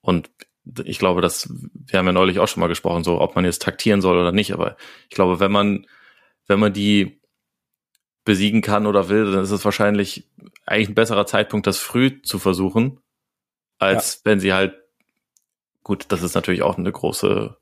Und 0.00 0.30
ich 0.84 0.98
glaube, 0.98 1.20
dass 1.20 1.48
wir 1.72 1.98
haben 1.98 2.06
ja 2.06 2.12
neulich 2.12 2.38
auch 2.38 2.48
schon 2.48 2.60
mal 2.60 2.68
gesprochen, 2.68 3.04
so 3.04 3.20
ob 3.20 3.36
man 3.36 3.44
jetzt 3.44 3.62
taktieren 3.62 4.00
soll 4.00 4.18
oder 4.18 4.32
nicht. 4.32 4.52
Aber 4.52 4.76
ich 5.08 5.14
glaube, 5.14 5.40
wenn 5.40 5.52
man 5.52 5.86
wenn 6.46 6.60
man 6.60 6.72
die 6.72 7.20
besiegen 8.24 8.60
kann 8.60 8.86
oder 8.86 9.08
will, 9.08 9.30
dann 9.30 9.42
ist 9.42 9.50
es 9.50 9.64
wahrscheinlich 9.64 10.28
eigentlich 10.64 10.88
ein 10.88 10.94
besserer 10.94 11.26
Zeitpunkt, 11.26 11.66
das 11.66 11.78
früh 11.78 12.22
zu 12.22 12.38
versuchen, 12.38 13.00
als 13.78 14.16
ja. 14.16 14.20
wenn 14.24 14.40
sie 14.40 14.52
halt 14.52 14.74
gut, 15.82 16.06
das 16.08 16.22
ist 16.22 16.34
natürlich 16.34 16.62
auch 16.62 16.76
eine 16.76 16.90
große 16.90 17.56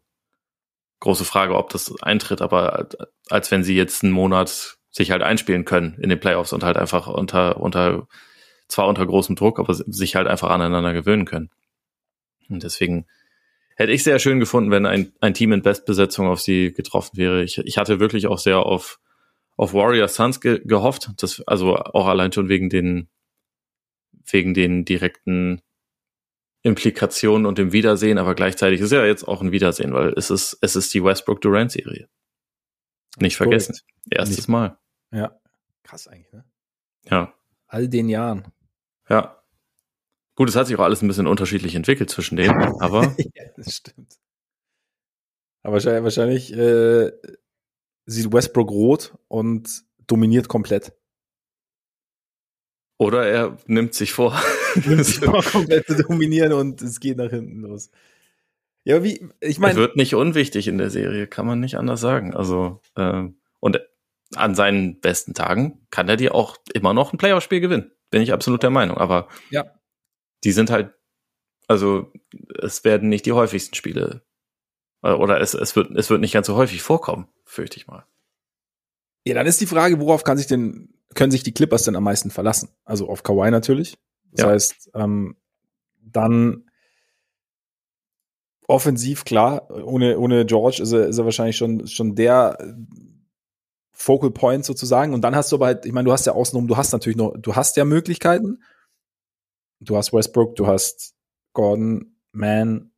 große 1.00 1.24
Frage, 1.26 1.56
ob 1.56 1.68
das 1.68 1.94
eintritt, 2.02 2.40
aber 2.40 2.88
als 3.28 3.50
wenn 3.50 3.62
sie 3.62 3.76
jetzt 3.76 4.02
einen 4.02 4.12
Monat 4.12 4.78
sich 4.90 5.10
halt 5.10 5.22
einspielen 5.22 5.66
können 5.66 5.98
in 6.00 6.08
den 6.08 6.20
Playoffs 6.20 6.54
und 6.54 6.64
halt 6.64 6.78
einfach 6.78 7.08
unter 7.08 7.60
unter 7.60 8.08
zwar 8.74 8.88
unter 8.88 9.06
großem 9.06 9.36
Druck, 9.36 9.58
aber 9.58 9.74
sich 9.74 10.16
halt 10.16 10.26
einfach 10.26 10.50
aneinander 10.50 10.92
gewöhnen 10.92 11.24
können. 11.24 11.50
Und 12.48 12.62
deswegen 12.62 13.06
hätte 13.76 13.92
ich 13.92 14.04
sehr 14.04 14.18
schön 14.18 14.40
gefunden, 14.40 14.70
wenn 14.70 14.86
ein, 14.86 15.12
ein 15.20 15.34
Team 15.34 15.52
in 15.52 15.62
Bestbesetzung 15.62 16.26
auf 16.26 16.40
sie 16.40 16.72
getroffen 16.72 17.16
wäre. 17.16 17.42
Ich, 17.42 17.58
ich 17.58 17.78
hatte 17.78 18.00
wirklich 18.00 18.26
auch 18.26 18.38
sehr 18.38 18.58
auf, 18.58 19.00
auf 19.56 19.74
Warrior 19.74 20.08
Suns 20.08 20.40
ge 20.40 20.60
gehofft. 20.64 21.10
Das, 21.16 21.40
also 21.46 21.76
auch 21.76 22.06
allein 22.06 22.32
schon 22.32 22.48
wegen 22.48 22.68
den, 22.68 23.08
wegen 24.30 24.54
den 24.54 24.84
direkten 24.84 25.62
Implikationen 26.62 27.46
und 27.46 27.58
dem 27.58 27.72
Wiedersehen, 27.72 28.16
aber 28.16 28.34
gleichzeitig 28.34 28.80
ist 28.80 28.90
ja 28.90 29.04
jetzt 29.04 29.28
auch 29.28 29.42
ein 29.42 29.52
Wiedersehen, 29.52 29.92
weil 29.92 30.14
es 30.16 30.30
ist, 30.30 30.56
es 30.62 30.76
ist 30.76 30.94
die 30.94 31.04
Westbrook 31.04 31.42
Durant 31.42 31.70
Serie. 31.70 32.08
Nicht 33.18 33.36
vergessen. 33.36 33.76
Erstes 34.10 34.38
Nicht. 34.38 34.48
Mal. 34.48 34.78
Ja. 35.12 35.38
Krass 35.82 36.08
eigentlich, 36.08 36.32
ne? 36.32 36.44
Ja. 37.04 37.34
All 37.66 37.88
den 37.88 38.08
Jahren. 38.08 38.53
Ja. 39.08 39.40
Gut, 40.36 40.48
es 40.48 40.56
hat 40.56 40.66
sich 40.66 40.76
auch 40.76 40.82
alles 40.82 41.02
ein 41.02 41.08
bisschen 41.08 41.26
unterschiedlich 41.26 41.74
entwickelt 41.74 42.10
zwischen 42.10 42.36
denen, 42.36 42.80
aber. 42.80 43.14
ja, 43.34 43.44
das 43.56 43.74
stimmt. 43.74 44.16
Aber 45.62 45.74
wahrscheinlich, 45.74 46.02
wahrscheinlich 46.02 46.52
äh, 46.52 47.12
sieht 48.06 48.32
Westbrook 48.32 48.70
rot 48.70 49.14
und 49.28 49.84
dominiert 50.06 50.48
komplett. 50.48 50.92
Oder 52.98 53.26
er 53.26 53.58
nimmt 53.66 53.94
sich 53.94 54.12
vor. 54.12 54.40
nimmt 54.86 55.04
sich 55.04 55.24
vor, 55.24 55.42
komplett 55.42 55.86
zu 55.86 56.02
dominieren 56.02 56.52
und 56.52 56.82
es 56.82 57.00
geht 57.00 57.16
nach 57.16 57.30
hinten 57.30 57.60
los. 57.60 57.90
Ja, 58.84 59.02
wie, 59.02 59.28
ich 59.40 59.58
meine. 59.58 59.76
wird 59.76 59.96
nicht 59.96 60.14
unwichtig 60.14 60.68
in 60.68 60.78
der 60.78 60.90
Serie, 60.90 61.26
kann 61.26 61.46
man 61.46 61.60
nicht 61.60 61.76
anders 61.76 62.00
sagen. 62.00 62.34
Also, 62.34 62.80
äh, 62.96 63.24
und 63.60 63.80
an 64.36 64.54
seinen 64.54 65.00
besten 65.00 65.34
Tagen 65.34 65.86
kann 65.90 66.08
er 66.08 66.16
dir 66.16 66.34
auch 66.34 66.56
immer 66.72 66.94
noch 66.94 67.12
ein 67.12 67.18
Playoff-Spiel 67.18 67.60
gewinnen. 67.60 67.92
Bin 68.10 68.22
ich 68.22 68.32
absolut 68.32 68.62
der 68.62 68.70
Meinung. 68.70 68.98
Aber 68.98 69.28
ja 69.50 69.64
die 70.44 70.52
sind 70.52 70.70
halt, 70.70 70.94
also 71.66 72.12
es 72.60 72.84
werden 72.84 73.08
nicht 73.08 73.26
die 73.26 73.32
häufigsten 73.32 73.74
Spiele 73.74 74.22
äh, 75.02 75.12
oder 75.12 75.40
es, 75.40 75.54
es, 75.54 75.74
wird, 75.74 75.90
es 75.96 76.10
wird 76.10 76.20
nicht 76.20 76.34
ganz 76.34 76.46
so 76.46 76.54
häufig 76.54 76.82
vorkommen, 76.82 77.28
fürchte 77.44 77.78
ich 77.78 77.86
mal. 77.86 78.06
Ja, 79.26 79.34
dann 79.34 79.46
ist 79.46 79.60
die 79.60 79.66
Frage, 79.66 79.98
worauf 80.00 80.22
kann 80.22 80.36
sich 80.36 80.46
denn, 80.46 80.94
können 81.14 81.30
sich 81.30 81.42
die 81.42 81.54
Clippers 81.54 81.84
denn 81.84 81.96
am 81.96 82.04
meisten 82.04 82.30
verlassen? 82.30 82.68
Also 82.84 83.08
auf 83.08 83.22
Kawhi 83.22 83.50
natürlich. 83.50 83.96
Das 84.32 84.44
ja. 84.44 84.50
heißt, 84.50 84.90
ähm, 84.94 85.36
dann 86.02 86.70
offensiv, 88.66 89.24
klar, 89.24 89.70
ohne, 89.70 90.18
ohne 90.18 90.44
George 90.44 90.82
ist 90.82 90.92
er, 90.92 91.06
ist 91.06 91.18
er 91.18 91.24
wahrscheinlich 91.24 91.56
schon, 91.56 91.86
schon 91.86 92.14
der 92.14 92.58
Focal 93.94 94.32
Point 94.32 94.64
sozusagen. 94.64 95.14
Und 95.14 95.22
dann 95.22 95.34
hast 95.34 95.52
du 95.52 95.56
aber 95.56 95.66
halt, 95.66 95.86
ich 95.86 95.92
meine, 95.92 96.04
du 96.04 96.12
hast 96.12 96.26
ja 96.26 96.34
außenrum, 96.34 96.66
du 96.66 96.76
hast 96.76 96.92
natürlich 96.92 97.16
noch, 97.16 97.34
du 97.38 97.54
hast 97.54 97.76
ja 97.76 97.84
Möglichkeiten, 97.84 98.62
du 99.80 99.96
hast 99.96 100.12
Westbrook, 100.12 100.56
du 100.56 100.66
hast 100.66 101.14
Gordon, 101.52 102.16
Man. 102.32 102.90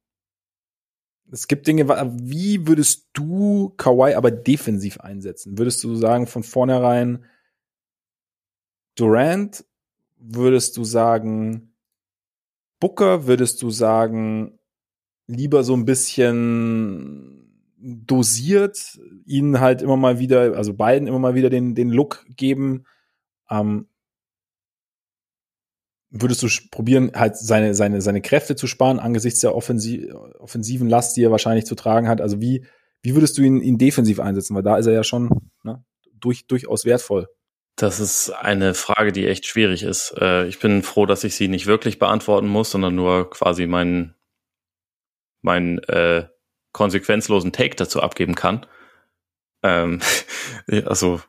Es 1.31 1.49
gibt 1.49 1.67
Dinge, 1.67 1.89
wie 1.89 2.67
würdest 2.67 3.09
du 3.13 3.75
Kawhi 3.77 4.15
aber 4.15 4.31
defensiv 4.31 5.01
einsetzen? 5.01 5.59
Würdest 5.59 5.85
du 5.85 5.95
sagen 5.95 6.27
von 6.27 6.43
vornherein 6.43 7.25
Durant? 8.95 9.65
Würdest 10.17 10.77
du 10.77 10.85
sagen 10.85 11.75
Booker? 12.81 13.27
Würdest 13.27 13.61
du 13.61 13.71
sagen 13.71 14.59
lieber 15.27 15.65
so 15.65 15.75
ein 15.75 15.85
bisschen 15.85 17.46
dosiert, 17.77 18.99
ihnen 19.25 19.61
halt 19.61 19.83
immer 19.83 19.97
mal 19.97 20.19
wieder, 20.19 20.57
also 20.57 20.75
beiden 20.75 21.07
immer 21.07 21.19
mal 21.19 21.35
wieder 21.35 21.51
den, 21.51 21.75
den 21.75 21.91
Look 21.91 22.25
geben? 22.29 22.85
Ähm, 23.51 23.89
würdest 26.11 26.43
du 26.43 26.49
probieren, 26.71 27.13
halt 27.15 27.37
seine, 27.37 27.75
seine, 27.75 28.01
seine 28.01 28.23
Kräfte 28.23 28.57
zu 28.57 28.67
sparen 28.67 28.99
angesichts 28.99 29.41
der 29.41 29.55
offensi 29.55 30.11
offensiven 30.39 30.89
Last, 30.89 31.17
die 31.17 31.25
er 31.25 31.31
wahrscheinlich 31.31 31.67
zu 31.67 31.75
tragen 31.75 32.09
hat? 32.09 32.21
Also 32.21 32.41
wie, 32.41 32.65
wie 33.03 33.15
würdest 33.15 33.37
du 33.39 33.43
ihn, 33.43 33.61
ihn 33.61 33.79
defensiv 33.79 34.21
einsetzen? 34.21 34.55
Weil 34.55 34.63
da 34.63 34.79
ist 34.79 34.87
er 34.87 34.93
ja 34.93 35.05
schon 35.05 35.51
ne, 35.63 35.85
durch, 36.15 36.47
durchaus 36.47 36.85
wertvoll. 36.85 37.29
Das 37.77 38.01
ist 38.01 38.31
eine 38.31 38.73
Frage, 38.73 39.13
die 39.13 39.27
echt 39.27 39.45
schwierig 39.45 39.83
ist. 39.83 40.15
Äh, 40.19 40.47
ich 40.47 40.59
bin 40.59 40.83
froh, 40.83 41.05
dass 41.05 41.25
ich 41.25 41.35
sie 41.35 41.49
nicht 41.49 41.67
wirklich 41.67 41.99
beantworten 41.99 42.49
muss, 42.49 42.71
sondern 42.71 42.95
nur 42.95 43.29
quasi 43.29 43.67
meinen, 43.67 44.15
meinen 45.43 45.79
äh, 45.81 46.27
konsequenzlosen 46.77 47.53
Take 47.53 47.77
dazu 47.77 48.01
abgeben 48.01 48.35
kann. 48.35 48.67
Ähm, 49.63 50.01
also 50.85 51.21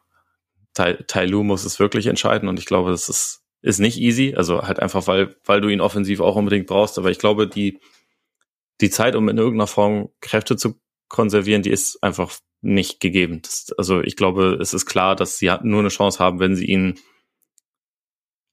Tai, 0.74 0.94
tai 1.08 1.26
Lu 1.26 1.42
muss 1.42 1.66
es 1.66 1.80
wirklich 1.80 2.06
entscheiden 2.06 2.48
und 2.48 2.60
ich 2.60 2.68
glaube, 2.68 2.92
das 2.92 3.10
ist 3.10 3.44
ist 3.64 3.80
nicht 3.80 3.98
easy, 3.98 4.36
also 4.36 4.62
halt 4.62 4.80
einfach, 4.80 5.08
weil, 5.08 5.36
weil 5.44 5.62
du 5.62 5.70
ihn 5.70 5.82
offensiv 5.82 6.22
auch 6.22 6.36
unbedingt 6.36 6.68
brauchst. 6.68 7.00
Aber 7.00 7.10
ich 7.10 7.18
glaube, 7.18 7.48
die, 7.48 7.80
die 8.82 8.92
Zeit, 8.92 9.16
um 9.16 9.28
in 9.30 9.38
irgendeiner 9.40 9.66
Form 9.66 10.10
Kräfte 10.22 10.56
zu 10.56 10.80
konservieren, 11.10 11.64
die 11.64 11.72
ist 11.72 12.02
einfach 12.04 12.32
nicht 12.62 13.00
gegeben. 13.00 13.42
Das, 13.42 13.74
also 13.76 14.02
ich 14.02 14.16
glaube, 14.16 14.60
es 14.62 14.76
ist 14.76 14.86
klar, 14.86 15.16
dass 15.16 15.40
sie 15.40 15.52
nur 15.64 15.80
eine 15.80 15.90
Chance 15.90 16.20
haben, 16.20 16.40
wenn 16.40 16.56
sie 16.56 16.68
ihn 16.68 17.00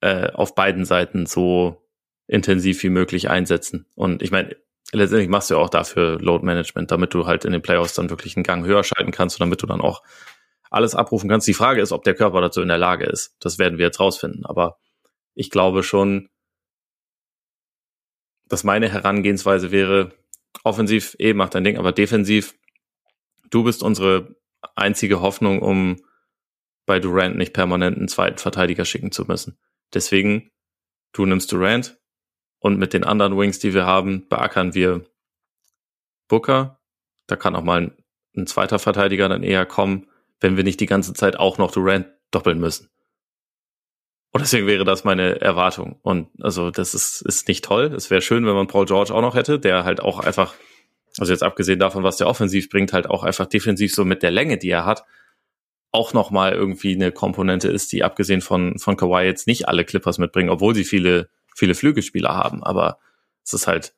äh, 0.00 0.30
auf 0.30 0.54
beiden 0.54 0.86
Seiten 0.86 1.26
so 1.26 1.86
intensiv 2.26 2.82
wie 2.82 2.88
möglich 2.88 3.28
einsetzen. 3.28 3.86
Und 3.94 4.22
ich 4.22 4.30
meine, 4.30 4.56
letztendlich 4.93 5.28
machst 5.28 5.51
du 5.51 5.55
ja 5.55 5.61
auch 5.61 5.70
dafür 5.70 6.20
Load 6.20 6.44
Management, 6.44 6.90
damit 6.90 7.15
du 7.15 7.27
halt 7.27 7.44
in 7.44 7.52
den 7.52 7.62
Playoffs 7.62 7.94
dann 7.94 8.11
wirklich 8.11 8.36
einen 8.36 8.44
Gang 8.44 8.65
höher 8.65 8.85
schalten 8.85 9.12
kannst 9.12 9.36
und 9.36 9.47
damit 9.47 9.62
du 9.62 9.66
dann 9.66 9.81
auch 9.81 10.02
alles 10.70 10.94
abrufen 10.94 11.28
kannst. 11.28 11.47
Die 11.47 11.55
Frage 11.55 11.81
ist, 11.81 11.93
ob 11.93 12.02
der 12.05 12.15
Körper 12.15 12.40
dazu 12.40 12.61
in 12.61 12.69
der 12.69 12.78
Lage 12.78 13.05
ist. 13.05 13.36
Das 13.40 13.59
werden 13.59 13.78
wir 13.78 13.86
jetzt 13.86 14.01
rausfinden. 14.01 14.44
Aber 14.44 14.78
ich 15.35 15.51
glaube 15.51 15.82
schon, 15.82 16.28
dass 18.47 18.65
meine 18.65 18.89
Herangehensweise 18.89 19.70
wäre, 19.70 20.12
offensiv, 20.65 21.16
eh, 21.19 21.32
mach 21.32 21.48
dein 21.48 21.65
Ding, 21.65 21.78
aber 21.78 21.93
defensiv, 21.93 22.55
du 23.51 23.65
bist 23.65 23.82
unsere 23.82 24.36
einzige 24.74 25.20
Hoffnung, 25.20 25.62
um 25.62 25.97
bei 26.86 27.01
Durant 27.01 27.36
nicht 27.36 27.52
permanent 27.52 27.97
einen 27.97 28.09
zweiten 28.09 28.39
Verteidiger 28.39 28.85
schicken 28.85 29.12
zu 29.12 29.24
müssen. 29.24 29.59
Deswegen, 29.93 30.51
du 31.12 31.24
nimmst 31.24 31.51
Durant 31.52 31.98
und 32.65 32.78
mit 32.78 32.95
den 32.95 33.05
anderen 33.05 33.36
Wings, 33.36 33.59
die 33.59 33.74
wir 33.74 33.85
haben, 33.85 34.27
beackern 34.27 34.73
wir 34.73 35.05
Booker. 36.28 36.81
Da 37.27 37.36
kann 37.36 37.55
auch 37.57 37.62
mal 37.62 37.82
ein, 37.82 37.93
ein 38.35 38.47
zweiter 38.47 38.78
Verteidiger 38.78 39.28
dann 39.28 39.43
eher 39.43 39.66
kommen, 39.66 40.09
wenn 40.41 40.57
wir 40.57 40.65
nicht 40.65 40.81
die 40.81 40.86
ganze 40.86 41.12
Zeit 41.12 41.39
auch 41.39 41.59
noch 41.59 41.73
Durant 41.73 42.07
doppeln 42.31 42.59
müssen. 42.59 42.89
Und 44.31 44.41
deswegen 44.41 44.66
wäre 44.66 44.85
das 44.85 45.05
meine 45.05 45.43
Erwartung. 45.43 45.99
Und 46.01 46.31
also 46.41 46.70
das 46.70 46.95
ist, 46.95 47.20
ist 47.20 47.49
nicht 47.49 47.66
toll. 47.66 47.93
Es 47.95 48.09
wäre 48.09 48.23
schön, 48.23 48.47
wenn 48.47 48.55
man 48.55 48.66
Paul 48.66 48.86
George 48.86 49.12
auch 49.12 49.20
noch 49.20 49.35
hätte, 49.35 49.59
der 49.59 49.85
halt 49.85 50.01
auch 50.01 50.20
einfach, 50.20 50.55
also 51.19 51.35
jetzt 51.35 51.43
abgesehen 51.43 51.78
davon, 51.78 52.03
was 52.03 52.16
der 52.16 52.28
offensiv 52.28 52.70
bringt, 52.70 52.95
halt 52.95 53.11
auch 53.11 53.24
einfach 53.24 53.45
defensiv 53.45 53.95
so 53.95 54.07
mit 54.07 54.23
der 54.23 54.31
Länge, 54.31 54.57
die 54.57 54.70
er 54.70 54.86
hat, 54.86 55.05
auch 55.93 56.15
nochmal 56.15 56.55
irgendwie 56.55 56.95
eine 56.95 57.12
Komponente 57.12 57.69
ist, 57.69 57.93
die 57.93 58.05
abgesehen 58.05 58.41
von, 58.41 58.78
von 58.78 58.97
Kawhi 58.97 59.27
jetzt 59.27 59.47
nicht 59.47 59.69
alle 59.69 59.85
Clippers 59.85 60.16
mitbringen, 60.16 60.49
obwohl 60.49 60.74
sie 60.74 60.85
viele, 60.85 61.28
viele 61.55 61.74
Flügelspieler 61.74 62.35
haben. 62.35 62.62
Aber 62.62 62.98
es 63.44 63.55
ist 63.55 63.66
halt, 63.66 63.94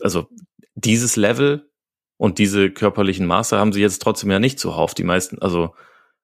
also 0.00 0.28
dieses 0.74 1.16
Level 1.16 1.68
Und 2.16 2.38
diese 2.38 2.70
körperlichen 2.70 3.26
Maße 3.26 3.58
haben 3.58 3.72
sie 3.72 3.80
jetzt 3.80 4.00
trotzdem 4.00 4.30
ja 4.30 4.38
nicht 4.38 4.58
zuhauf. 4.58 4.94
Die 4.94 5.04
meisten, 5.04 5.40
also 5.40 5.74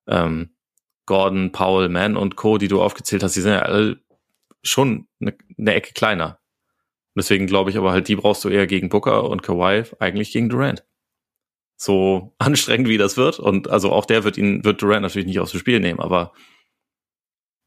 ähm, 0.06 0.51
Gordon, 1.06 1.52
Paul, 1.52 1.89
Mann 1.89 2.16
und 2.16 2.36
Co., 2.36 2.59
die 2.59 2.68
du 2.68 2.81
aufgezählt 2.81 3.22
hast, 3.22 3.35
die 3.36 3.40
sind 3.40 3.52
ja 3.52 3.62
alle 3.62 4.01
schon 4.62 5.09
eine, 5.20 5.35
eine 5.59 5.74
Ecke 5.74 5.93
kleiner. 5.93 6.39
Deswegen 7.16 7.47
glaube 7.47 7.70
ich 7.70 7.77
aber 7.77 7.93
halt, 7.93 8.09
die 8.09 8.16
brauchst 8.16 8.44
du 8.44 8.48
eher 8.48 8.66
gegen 8.66 8.89
Booker 8.89 9.28
und 9.28 9.43
Kawhi, 9.43 9.85
eigentlich 9.98 10.32
gegen 10.32 10.48
Durant. 10.48 10.85
So 11.77 12.35
anstrengend 12.39 12.89
wie 12.89 12.98
das 12.98 13.16
wird. 13.16 13.40
Und 13.40 13.68
also 13.68 13.90
auch 13.93 14.06
der 14.06 14.24
wird 14.24 14.39
ihn, 14.39 14.64
wird 14.64 14.81
Durant 14.82 15.02
natürlich 15.02 15.27
nicht 15.27 15.40
aus 15.40 15.51
dem 15.51 15.60
Spiel 15.60 15.81
nehmen, 15.81 16.01
aber 16.01 16.32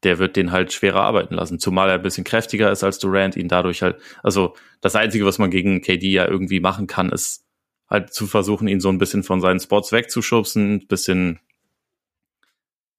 der 0.04 0.18
wird 0.18 0.36
den 0.36 0.52
halt 0.52 0.72
schwerer 0.72 1.02
arbeiten 1.02 1.34
lassen. 1.34 1.58
Zumal 1.58 1.88
er 1.88 1.96
ein 1.96 2.02
bisschen 2.02 2.24
kräftiger 2.24 2.70
ist 2.70 2.84
als 2.84 2.98
Durant, 2.98 3.36
ihn 3.36 3.48
dadurch 3.48 3.82
halt, 3.82 3.96
also 4.22 4.54
das 4.80 4.96
Einzige, 4.96 5.24
was 5.24 5.38
man 5.38 5.50
gegen 5.50 5.80
KD 5.80 6.10
ja 6.10 6.28
irgendwie 6.28 6.60
machen 6.60 6.86
kann, 6.86 7.10
ist 7.10 7.44
halt 7.88 8.12
zu 8.12 8.26
versuchen, 8.26 8.68
ihn 8.68 8.80
so 8.80 8.88
ein 8.88 8.98
bisschen 8.98 9.22
von 9.22 9.40
seinen 9.40 9.60
Spots 9.60 9.92
wegzuschubsen, 9.92 10.74
ein 10.74 10.86
bisschen 10.86 11.40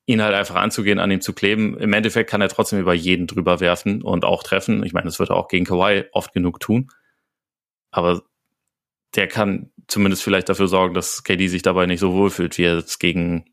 ihn 0.07 0.21
halt 0.21 0.35
einfach 0.35 0.55
anzugehen, 0.55 0.99
an 0.99 1.11
ihm 1.11 1.21
zu 1.21 1.33
kleben. 1.33 1.77
Im 1.77 1.93
Endeffekt 1.93 2.29
kann 2.29 2.41
er 2.41 2.49
trotzdem 2.49 2.79
über 2.79 2.93
jeden 2.93 3.27
drüber 3.27 3.59
werfen 3.59 4.01
und 4.03 4.23
auch 4.23 4.43
treffen. 4.43 4.83
Ich 4.83 4.93
meine, 4.93 5.05
das 5.05 5.19
wird 5.19 5.31
er 5.31 5.35
auch 5.35 5.47
gegen 5.47 5.65
Kawhi 5.65 6.05
oft 6.11 6.31
genug 6.33 6.59
tun. 6.59 6.89
Aber 7.91 8.21
der 9.15 9.27
kann 9.27 9.71
zumindest 9.87 10.23
vielleicht 10.23 10.49
dafür 10.49 10.67
sorgen, 10.67 10.93
dass 10.93 11.23
KD 11.23 11.47
sich 11.47 11.61
dabei 11.61 11.85
nicht 11.85 11.99
so 11.99 12.13
wohlfühlt, 12.13 12.57
wie 12.57 12.63
er 12.63 12.77
es 12.77 12.99
gegen 12.99 13.45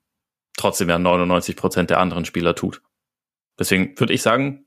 trotzdem 0.57 0.91
ja 0.91 0.99
99 0.99 1.57
Prozent 1.57 1.91
der 1.91 2.01
anderen 2.01 2.25
Spieler 2.25 2.55
tut. 2.55 2.83
Deswegen 3.59 3.99
würde 3.99 4.13
ich 4.13 4.23
sagen, 4.23 4.67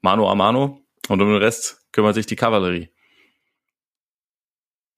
Mano 0.00 0.30
a 0.30 0.34
Mano 0.34 0.80
und 1.08 1.20
um 1.20 1.28
den 1.28 1.38
Rest 1.38 1.86
kümmert 1.92 2.14
sich 2.14 2.26
die 2.26 2.36
Kavallerie. 2.36 2.90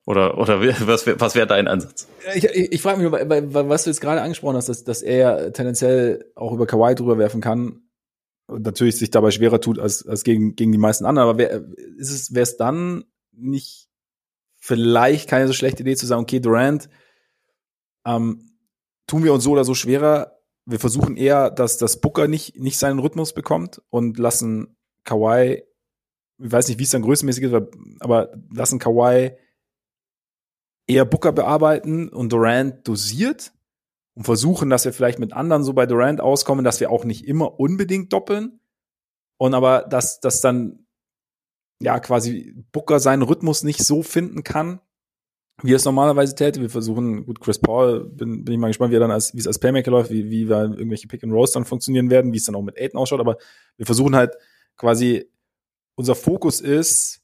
Oder, 0.05 0.39
oder 0.39 0.61
was, 0.87 1.07
was 1.07 1.35
wäre 1.35 1.47
dein 1.47 1.69
Ansatz? 1.69 2.09
Ich, 2.35 2.45
ich, 2.45 2.73
ich 2.73 2.83
frage 2.83 3.03
mich, 3.03 3.13
was 3.13 3.85
du 3.85 3.91
jetzt 3.91 4.01
gerade 4.01 4.23
angesprochen 4.23 4.57
hast, 4.57 4.69
dass, 4.69 4.83
dass 4.83 5.03
er 5.03 5.53
tendenziell 5.53 6.33
auch 6.35 6.53
über 6.53 6.67
Kawhi 6.67 6.95
drüber 6.95 7.19
werfen 7.19 7.43
kann 7.43 7.83
und 8.47 8.65
natürlich 8.65 8.97
sich 8.97 9.11
dabei 9.11 9.31
schwerer 9.31 9.61
tut 9.61 9.79
als, 9.79 10.07
als 10.07 10.25
gegen, 10.25 10.57
gegen 10.57 10.73
die 10.73 10.79
meisten 10.79 11.05
anderen. 11.05 11.29
Aber 11.29 11.39
wär, 11.39 11.63
ist 11.99 12.11
es, 12.11 12.33
wäre 12.33 12.45
es 12.45 12.57
dann 12.57 13.05
nicht 13.33 13.89
vielleicht 14.57 15.29
keine 15.29 15.47
so 15.47 15.53
schlechte 15.53 15.83
Idee 15.83 15.97
zu 15.97 16.07
sagen, 16.07 16.23
okay, 16.23 16.41
Durant, 16.41 16.89
ähm, 18.07 18.59
tun 19.07 19.25
wir 19.25 19.35
uns 19.35 19.45
so 19.45 19.53
oder 19.53 19.65
so 19.65 19.75
schwerer. 19.75 20.38
Wir 20.69 20.79
versuchen 20.79 21.17
eher, 21.17 21.51
dass 21.51 21.79
das 21.79 22.01
Booker 22.01 22.29
nicht, 22.29 22.59
nicht 22.61 22.79
seinen 22.79 22.99
Rhythmus 22.99 23.33
bekommt 23.33 23.81
und 23.89 24.19
lassen 24.19 24.77
Kawhi, 25.05 25.63
ich 26.39 26.53
weiß 26.53 26.69
nicht, 26.69 26.79
wie 26.79 26.83
es 26.83 26.91
dann 26.91 27.03
größenmäßig 27.03 27.45
ist, 27.45 27.55
aber 28.01 28.33
lassen 28.53 28.79
Kawhi 28.79 29.33
eher 30.87 31.07
Booker 31.07 31.33
bearbeiten 31.33 32.11
und 32.11 32.33
Durant 32.33 32.87
dosiert 32.87 33.53
und 34.15 34.25
versuchen, 34.25 34.69
dass 34.69 34.85
wir 34.85 34.93
vielleicht 34.93 35.19
mit 35.19 35.33
anderen 35.33 35.65
so 35.65 35.73
bei 35.73 35.87
Durant 35.87 36.21
auskommen, 36.21 36.65
dass 36.65 36.81
wir 36.81 36.91
auch 36.91 37.05
nicht 37.05 37.27
immer 37.27 37.59
unbedingt 37.59 38.13
doppeln. 38.13 38.61
Und 39.39 39.55
aber, 39.55 39.83
dass, 39.83 40.21
dass 40.21 40.43
dann 40.43 40.87
ja 41.81 41.99
quasi 42.01 42.55
Booker 42.73 43.01
seinen 43.01 43.23
Rhythmus 43.23 43.63
nicht 43.63 43.85
so 43.85 44.03
finden 44.03 44.43
kann, 44.43 44.81
wie 45.63 45.73
er 45.73 45.77
es 45.77 45.85
normalerweise 45.85 46.35
täte. 46.35 46.61
Wir 46.61 46.71
versuchen, 46.71 47.27
gut, 47.27 47.41
Chris 47.41 47.59
Paul, 47.59 48.05
bin, 48.05 48.45
bin 48.45 48.55
ich 48.55 48.61
mal 48.61 48.69
gespannt, 48.69 48.93
wie 48.93 48.97
er 48.97 49.01
dann 49.01 49.11
als, 49.11 49.35
wie 49.35 49.41
es 49.41 49.47
als 49.47 49.59
Playmaker 49.59 49.91
läuft, 49.91 50.11
wie, 50.11 50.31
wie 50.31 50.49
wir 50.49 50.63
irgendwelche 50.63 51.09
Pick 51.09 51.25
and 51.25 51.33
Rolls 51.33 51.53
dann 51.53 51.65
funktionieren 51.65 52.11
werden, 52.11 52.33
wie 52.33 52.37
es 52.37 52.45
dann 52.45 52.55
auch 52.55 52.63
mit 52.63 52.79
Aiden 52.79 52.99
ausschaut, 52.99 53.21
aber 53.21 53.39
wir 53.77 53.87
versuchen 53.87 54.15
halt 54.15 54.35
quasi, 54.77 55.29
unser 55.97 56.15
Fokus 56.15 56.61
ist, 56.61 57.23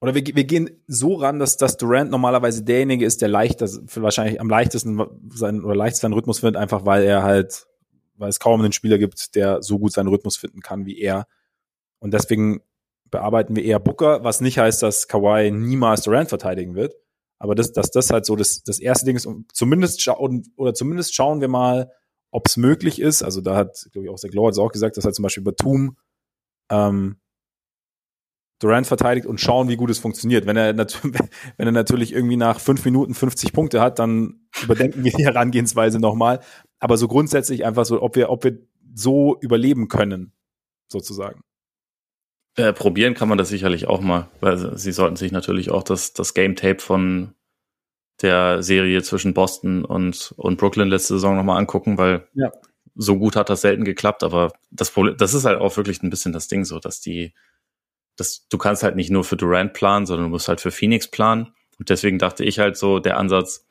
oder 0.00 0.14
wir, 0.14 0.24
wir 0.24 0.44
gehen 0.44 0.70
so 0.86 1.14
ran, 1.14 1.38
dass, 1.38 1.56
dass 1.56 1.76
Durant 1.76 2.10
normalerweise 2.10 2.62
derjenige 2.62 3.04
ist, 3.04 3.20
der 3.20 3.28
leichter, 3.28 3.68
wahrscheinlich 3.96 4.40
am 4.40 4.48
leichtesten 4.48 5.00
seinen 5.32 5.64
oder 5.64 5.74
leichtesten 5.74 6.02
seinen 6.02 6.12
Rhythmus 6.12 6.40
findet, 6.40 6.56
einfach 6.56 6.86
weil 6.86 7.02
er 7.02 7.22
halt, 7.24 7.66
weil 8.16 8.28
es 8.28 8.38
kaum 8.38 8.60
einen 8.60 8.72
Spieler 8.72 8.98
gibt, 8.98 9.34
der 9.34 9.62
so 9.62 9.78
gut 9.78 9.92
seinen 9.92 10.08
Rhythmus 10.08 10.36
finden 10.36 10.60
kann 10.60 10.86
wie 10.86 10.98
er. 11.00 11.26
Und 11.98 12.14
deswegen 12.14 12.60
bearbeiten 13.10 13.56
wir 13.56 13.64
eher 13.64 13.80
Booker, 13.80 14.24
was 14.24 14.40
nicht 14.40 14.58
heißt, 14.58 14.82
dass 14.82 15.08
Kawhi 15.08 15.50
niemals 15.50 16.02
Durant 16.02 16.28
verteidigen 16.28 16.74
wird. 16.74 16.94
Aber 17.38 17.54
das, 17.54 17.72
dass 17.72 17.90
das 17.90 18.10
halt 18.10 18.26
so 18.26 18.36
das, 18.36 18.62
das 18.64 18.80
erste 18.80 19.06
Ding 19.06 19.16
ist, 19.16 19.26
und 19.26 19.54
zumindest 19.54 20.02
schauen, 20.02 20.44
oder 20.56 20.74
zumindest 20.74 21.14
schauen 21.14 21.40
wir 21.40 21.48
mal, 21.48 21.92
ob 22.30 22.46
es 22.46 22.56
möglich 22.56 23.00
ist. 23.00 23.22
Also 23.22 23.40
da 23.40 23.56
hat, 23.56 23.88
glaube 23.92 24.06
ich, 24.06 24.10
auch 24.10 24.18
Zach 24.18 24.32
Lowe 24.32 24.50
auch 24.60 24.72
gesagt, 24.72 24.96
dass 24.96 25.04
halt 25.04 25.14
zum 25.14 25.22
Beispiel 25.22 25.44
Batum 25.44 25.96
ähm, 26.70 27.16
Durant 28.60 28.88
verteidigt 28.88 29.24
und 29.24 29.40
schauen, 29.40 29.68
wie 29.68 29.76
gut 29.76 29.88
es 29.88 30.00
funktioniert. 30.00 30.44
Wenn 30.46 30.56
er, 30.56 30.76
wenn 30.76 31.66
er 31.66 31.72
natürlich 31.72 32.12
irgendwie 32.12 32.36
nach 32.36 32.58
fünf 32.58 32.84
Minuten 32.84 33.14
50 33.14 33.52
Punkte 33.52 33.80
hat, 33.80 34.00
dann 34.00 34.48
überdenken 34.62 35.04
wir 35.04 35.12
die 35.12 35.24
Herangehensweise 35.24 36.00
nochmal. 36.00 36.40
Aber 36.80 36.96
so 36.96 37.06
grundsätzlich 37.06 37.64
einfach 37.64 37.84
so, 37.84 38.02
ob 38.02 38.16
wir, 38.16 38.30
ob 38.30 38.42
wir 38.42 38.58
so 38.94 39.38
überleben 39.40 39.86
können, 39.86 40.32
sozusagen. 40.88 41.42
Äh, 42.58 42.72
probieren 42.72 43.14
kann 43.14 43.28
man 43.28 43.38
das 43.38 43.50
sicherlich 43.50 43.86
auch 43.86 44.00
mal, 44.00 44.28
weil 44.40 44.76
sie 44.76 44.90
sollten 44.90 45.14
sich 45.14 45.30
natürlich 45.30 45.70
auch 45.70 45.84
das, 45.84 46.12
das 46.12 46.34
Game 46.34 46.56
Tape 46.56 46.80
von 46.80 47.34
der 48.20 48.64
Serie 48.64 49.00
zwischen 49.04 49.32
Boston 49.32 49.84
und, 49.84 50.34
und 50.36 50.58
Brooklyn 50.58 50.88
letzte 50.88 51.14
Saison 51.14 51.36
nochmal 51.36 51.58
angucken, 51.58 51.98
weil 51.98 52.26
ja. 52.34 52.50
so 52.96 53.16
gut 53.16 53.36
hat 53.36 53.48
das 53.48 53.60
selten 53.60 53.84
geklappt, 53.84 54.24
aber 54.24 54.52
das 54.72 54.90
Problem, 54.90 55.16
das 55.16 55.34
ist 55.34 55.44
halt 55.44 55.60
auch 55.60 55.76
wirklich 55.76 56.02
ein 56.02 56.10
bisschen 56.10 56.32
das 56.32 56.48
Ding 56.48 56.64
so, 56.64 56.80
dass 56.80 57.00
die, 57.00 57.32
das, 58.16 58.48
du 58.48 58.58
kannst 58.58 58.82
halt 58.82 58.96
nicht 58.96 59.10
nur 59.10 59.22
für 59.22 59.36
Durant 59.36 59.72
planen, 59.72 60.06
sondern 60.06 60.24
du 60.26 60.30
musst 60.30 60.48
halt 60.48 60.60
für 60.60 60.72
Phoenix 60.72 61.08
planen. 61.08 61.54
Und 61.78 61.90
deswegen 61.90 62.18
dachte 62.18 62.44
ich 62.44 62.58
halt 62.58 62.76
so, 62.76 62.98
der 62.98 63.18
Ansatz, 63.18 63.68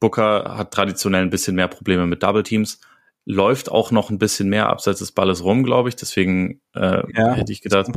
Booker 0.00 0.56
hat 0.56 0.72
traditionell 0.72 1.20
ein 1.20 1.28
bisschen 1.28 1.54
mehr 1.54 1.68
Probleme 1.68 2.06
mit 2.06 2.22
Double 2.22 2.44
Teams, 2.44 2.80
läuft 3.24 3.70
auch 3.70 3.90
noch 3.90 4.10
ein 4.10 4.18
bisschen 4.18 4.48
mehr 4.48 4.68
abseits 4.68 4.98
des 4.98 5.12
Balles 5.12 5.44
rum, 5.44 5.62
glaube 5.62 5.88
ich. 5.88 5.96
Deswegen 5.96 6.60
äh, 6.74 7.02
ja, 7.14 7.34
hätte 7.34 7.52
ich 7.52 7.62
gedacht, 7.62 7.90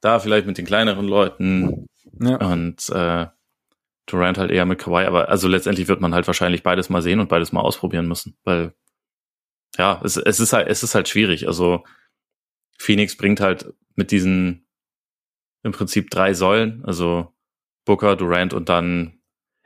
da 0.00 0.18
vielleicht 0.18 0.46
mit 0.46 0.58
den 0.58 0.66
kleineren 0.66 1.06
Leuten 1.06 1.86
ja. 2.20 2.36
und 2.36 2.88
äh, 2.90 3.26
Durant 4.06 4.38
halt 4.38 4.50
eher 4.50 4.64
mit 4.64 4.78
Kawhi. 4.78 5.04
Aber 5.04 5.28
also 5.28 5.48
letztendlich 5.48 5.88
wird 5.88 6.00
man 6.00 6.14
halt 6.14 6.26
wahrscheinlich 6.26 6.62
beides 6.62 6.88
mal 6.88 7.02
sehen 7.02 7.20
und 7.20 7.28
beides 7.28 7.52
mal 7.52 7.60
ausprobieren 7.60 8.08
müssen, 8.08 8.36
weil 8.44 8.72
ja, 9.76 10.00
es, 10.02 10.16
es 10.16 10.40
ist 10.40 10.52
halt, 10.52 10.68
es 10.68 10.82
ist 10.82 10.94
halt 10.94 11.08
schwierig. 11.08 11.46
Also 11.46 11.84
Phoenix 12.78 13.16
bringt 13.16 13.40
halt 13.40 13.74
mit 13.96 14.10
diesen 14.10 14.66
im 15.62 15.72
Prinzip 15.72 16.10
drei 16.10 16.34
Säulen, 16.34 16.84
also 16.84 17.34
Booker, 17.84 18.16
Durant 18.16 18.54
und 18.54 18.68
dann, 18.68 19.20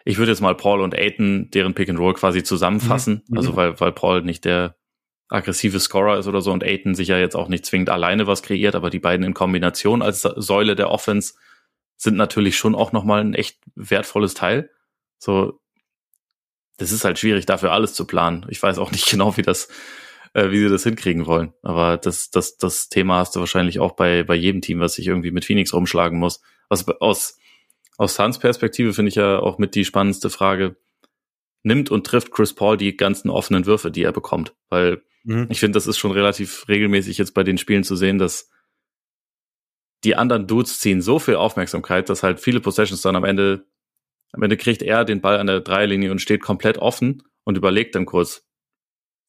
ich 0.04 0.18
würde 0.18 0.32
jetzt 0.32 0.40
mal 0.40 0.56
Paul 0.56 0.80
und 0.80 0.94
Aiton, 0.94 1.50
deren 1.50 1.74
Pick 1.74 1.88
and 1.88 1.98
Roll 1.98 2.14
quasi 2.14 2.42
zusammenfassen, 2.42 3.22
mhm. 3.28 3.36
also 3.36 3.56
weil, 3.56 3.78
weil 3.78 3.92
Paul 3.92 4.22
nicht 4.22 4.44
der 4.44 4.76
aggressive 5.32 5.80
Scorer 5.80 6.18
ist 6.18 6.26
oder 6.26 6.40
so 6.40 6.52
und 6.52 6.62
Aiton 6.62 6.94
sich 6.94 7.08
ja 7.08 7.18
jetzt 7.18 7.36
auch 7.36 7.48
nicht 7.48 7.64
zwingend 7.64 7.90
alleine 7.90 8.26
was 8.26 8.42
kreiert, 8.42 8.74
aber 8.74 8.90
die 8.90 8.98
beiden 8.98 9.24
in 9.24 9.34
Kombination 9.34 10.02
als 10.02 10.22
Säule 10.22 10.76
der 10.76 10.90
Offense 10.90 11.34
sind 11.96 12.16
natürlich 12.16 12.56
schon 12.56 12.74
auch 12.74 12.92
nochmal 12.92 13.20
ein 13.20 13.34
echt 13.34 13.58
wertvolles 13.74 14.34
Teil. 14.34 14.70
So, 15.18 15.60
das 16.76 16.92
ist 16.92 17.04
halt 17.04 17.18
schwierig, 17.18 17.46
dafür 17.46 17.72
alles 17.72 17.94
zu 17.94 18.06
planen. 18.06 18.46
Ich 18.48 18.62
weiß 18.62 18.78
auch 18.78 18.90
nicht 18.90 19.06
genau, 19.10 19.36
wie 19.36 19.42
das 19.42 19.68
äh, 20.34 20.50
wie 20.50 20.58
sie 20.58 20.68
das 20.68 20.84
hinkriegen 20.84 21.26
wollen. 21.26 21.52
Aber 21.62 21.96
das, 21.96 22.30
das, 22.30 22.56
das 22.56 22.88
Thema 22.88 23.18
hast 23.18 23.36
du 23.36 23.40
wahrscheinlich 23.40 23.80
auch 23.80 23.92
bei, 23.92 24.22
bei 24.22 24.34
jedem 24.34 24.60
Team, 24.60 24.80
was 24.80 24.94
sich 24.94 25.06
irgendwie 25.06 25.30
mit 25.30 25.44
Phoenix 25.44 25.72
rumschlagen 25.72 26.18
muss. 26.18 26.40
Was 26.68 26.88
aus, 26.88 27.38
aus 27.98 28.14
Suns 28.14 28.38
Perspektive 28.38 28.92
finde 28.92 29.10
ich 29.10 29.16
ja 29.16 29.38
auch 29.38 29.58
mit 29.58 29.74
die 29.74 29.84
spannendste 29.84 30.30
Frage. 30.30 30.76
Nimmt 31.62 31.90
und 31.90 32.06
trifft 32.06 32.32
Chris 32.32 32.54
Paul 32.54 32.76
die 32.76 32.96
ganzen 32.96 33.30
offenen 33.30 33.66
Würfe, 33.66 33.90
die 33.90 34.02
er 34.02 34.12
bekommt? 34.12 34.54
Weil 34.68 35.02
mhm. 35.24 35.46
ich 35.50 35.60
finde, 35.60 35.76
das 35.76 35.86
ist 35.86 35.98
schon 35.98 36.12
relativ 36.12 36.68
regelmäßig 36.68 37.18
jetzt 37.18 37.34
bei 37.34 37.42
den 37.42 37.58
Spielen 37.58 37.84
zu 37.84 37.96
sehen, 37.96 38.18
dass 38.18 38.50
die 40.04 40.16
anderen 40.16 40.46
Dudes 40.46 40.80
ziehen 40.80 41.00
so 41.00 41.18
viel 41.18 41.36
Aufmerksamkeit, 41.36 42.08
dass 42.08 42.22
halt 42.22 42.40
viele 42.40 42.60
Possessions 42.60 43.02
dann 43.02 43.16
am 43.16 43.24
Ende, 43.24 43.66
am 44.32 44.42
Ende 44.42 44.56
kriegt 44.56 44.82
er 44.82 45.04
den 45.04 45.20
Ball 45.20 45.38
an 45.38 45.46
der 45.46 45.60
Dreilinie 45.60 46.10
und 46.10 46.20
steht 46.20 46.42
komplett 46.42 46.78
offen 46.78 47.22
und 47.44 47.56
überlegt 47.56 47.94
dann 47.94 48.06
kurz, 48.06 48.44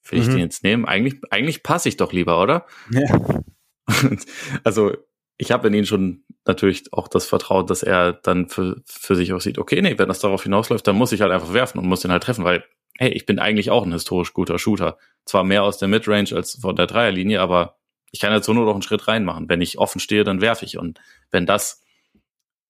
Will 0.10 0.20
ich 0.20 0.28
mhm. 0.28 0.32
den 0.32 0.40
jetzt 0.40 0.64
nehmen? 0.64 0.86
Eigentlich, 0.86 1.16
eigentlich 1.30 1.64
passe 1.64 1.90
ich 1.90 1.98
doch 1.98 2.12
lieber, 2.12 2.42
oder? 2.42 2.66
Ja. 2.92 3.42
also, 4.64 4.94
ich 5.38 5.52
habe 5.52 5.68
in 5.68 5.74
ihn 5.74 5.86
schon 5.86 6.24
natürlich 6.46 6.92
auch 6.92 7.08
das 7.08 7.26
Vertrauen, 7.26 7.68
dass 7.68 7.84
er 7.84 8.14
dann 8.14 8.50
für, 8.50 8.82
für 8.86 9.16
sich 9.16 9.32
auch 9.34 9.40
sieht, 9.40 9.58
okay, 9.58 9.82
nee, 9.82 9.98
wenn 9.98 10.10
das 10.10 10.20
darauf 10.20 10.44
hinausläuft, 10.44 10.86
dann 10.88 10.98
muss 10.98 11.14
ich 11.14 11.22
halt 11.22 11.32
einfach 11.32 11.54
werfen 11.54 11.80
und 11.80 11.88
muss 11.88 12.02
den 12.02 12.12
halt 12.12 12.24
treffen, 12.24 12.44
weil, 12.44 12.66
hey, 12.98 13.10
ich 13.12 13.26
bin 13.26 13.40
eigentlich 13.40 13.72
auch 13.72 13.86
ein 13.86 13.92
historisch 13.92 14.34
guter 14.34 14.60
Shooter. 14.60 14.98
Zwar 15.26 15.44
mehr 15.44 15.64
aus 15.64 15.78
der 15.78 15.88
Midrange 15.88 16.34
als 16.34 16.60
von 16.62 16.76
der 16.76 16.88
Dreierlinie, 16.88 17.42
aber 17.42 17.78
ich 18.12 18.20
kann 18.20 18.34
jetzt 18.34 18.46
so 18.46 18.54
nur 18.54 18.66
noch 18.66 18.74
einen 18.74 18.82
Schritt 18.82 19.08
reinmachen. 19.08 19.50
Wenn 19.50 19.62
ich 19.62 19.78
offen 19.78 20.00
stehe, 20.00 20.24
dann 20.24 20.42
werfe 20.42 20.66
ich. 20.66 20.78
Und 20.78 21.00
wenn 21.32 21.46
das 21.46 21.84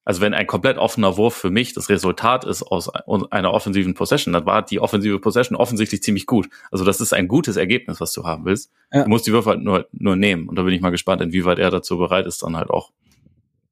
also 0.05 0.19
wenn 0.21 0.33
ein 0.33 0.47
komplett 0.47 0.77
offener 0.77 1.15
Wurf 1.17 1.33
für 1.33 1.49
mich 1.49 1.73
das 1.73 1.87
Resultat 1.89 2.43
ist 2.43 2.61
aus 2.63 2.89
einer 2.89 3.53
offensiven 3.53 3.93
Possession, 3.93 4.33
dann 4.33 4.45
war 4.45 4.61
die 4.61 4.79
offensive 4.79 5.19
Possession 5.19 5.55
offensichtlich 5.55 6.03
ziemlich 6.03 6.25
gut. 6.25 6.49
Also 6.71 6.83
das 6.83 6.99
ist 6.99 7.13
ein 7.13 7.29
gutes 7.29 7.55
Ergebnis, 7.55 8.01
was 8.01 8.11
du 8.11 8.25
haben 8.25 8.43
willst. 8.45 8.71
Ja. 8.91 9.03
Du 9.03 9.09
musst 9.09 9.25
die 9.27 9.31
Würfe 9.31 9.51
halt 9.51 9.61
nur, 9.61 9.87
nur 9.93 10.15
nehmen. 10.17 10.49
Und 10.49 10.57
da 10.57 10.63
bin 10.63 10.73
ich 10.73 10.81
mal 10.81 10.89
gespannt, 10.89 11.21
inwieweit 11.21 11.57
er 11.57 11.69
dazu 11.71 11.97
bereit 11.97 12.25
ist, 12.25 12.43
dann 12.43 12.57
halt 12.57 12.69
auch, 12.69 12.91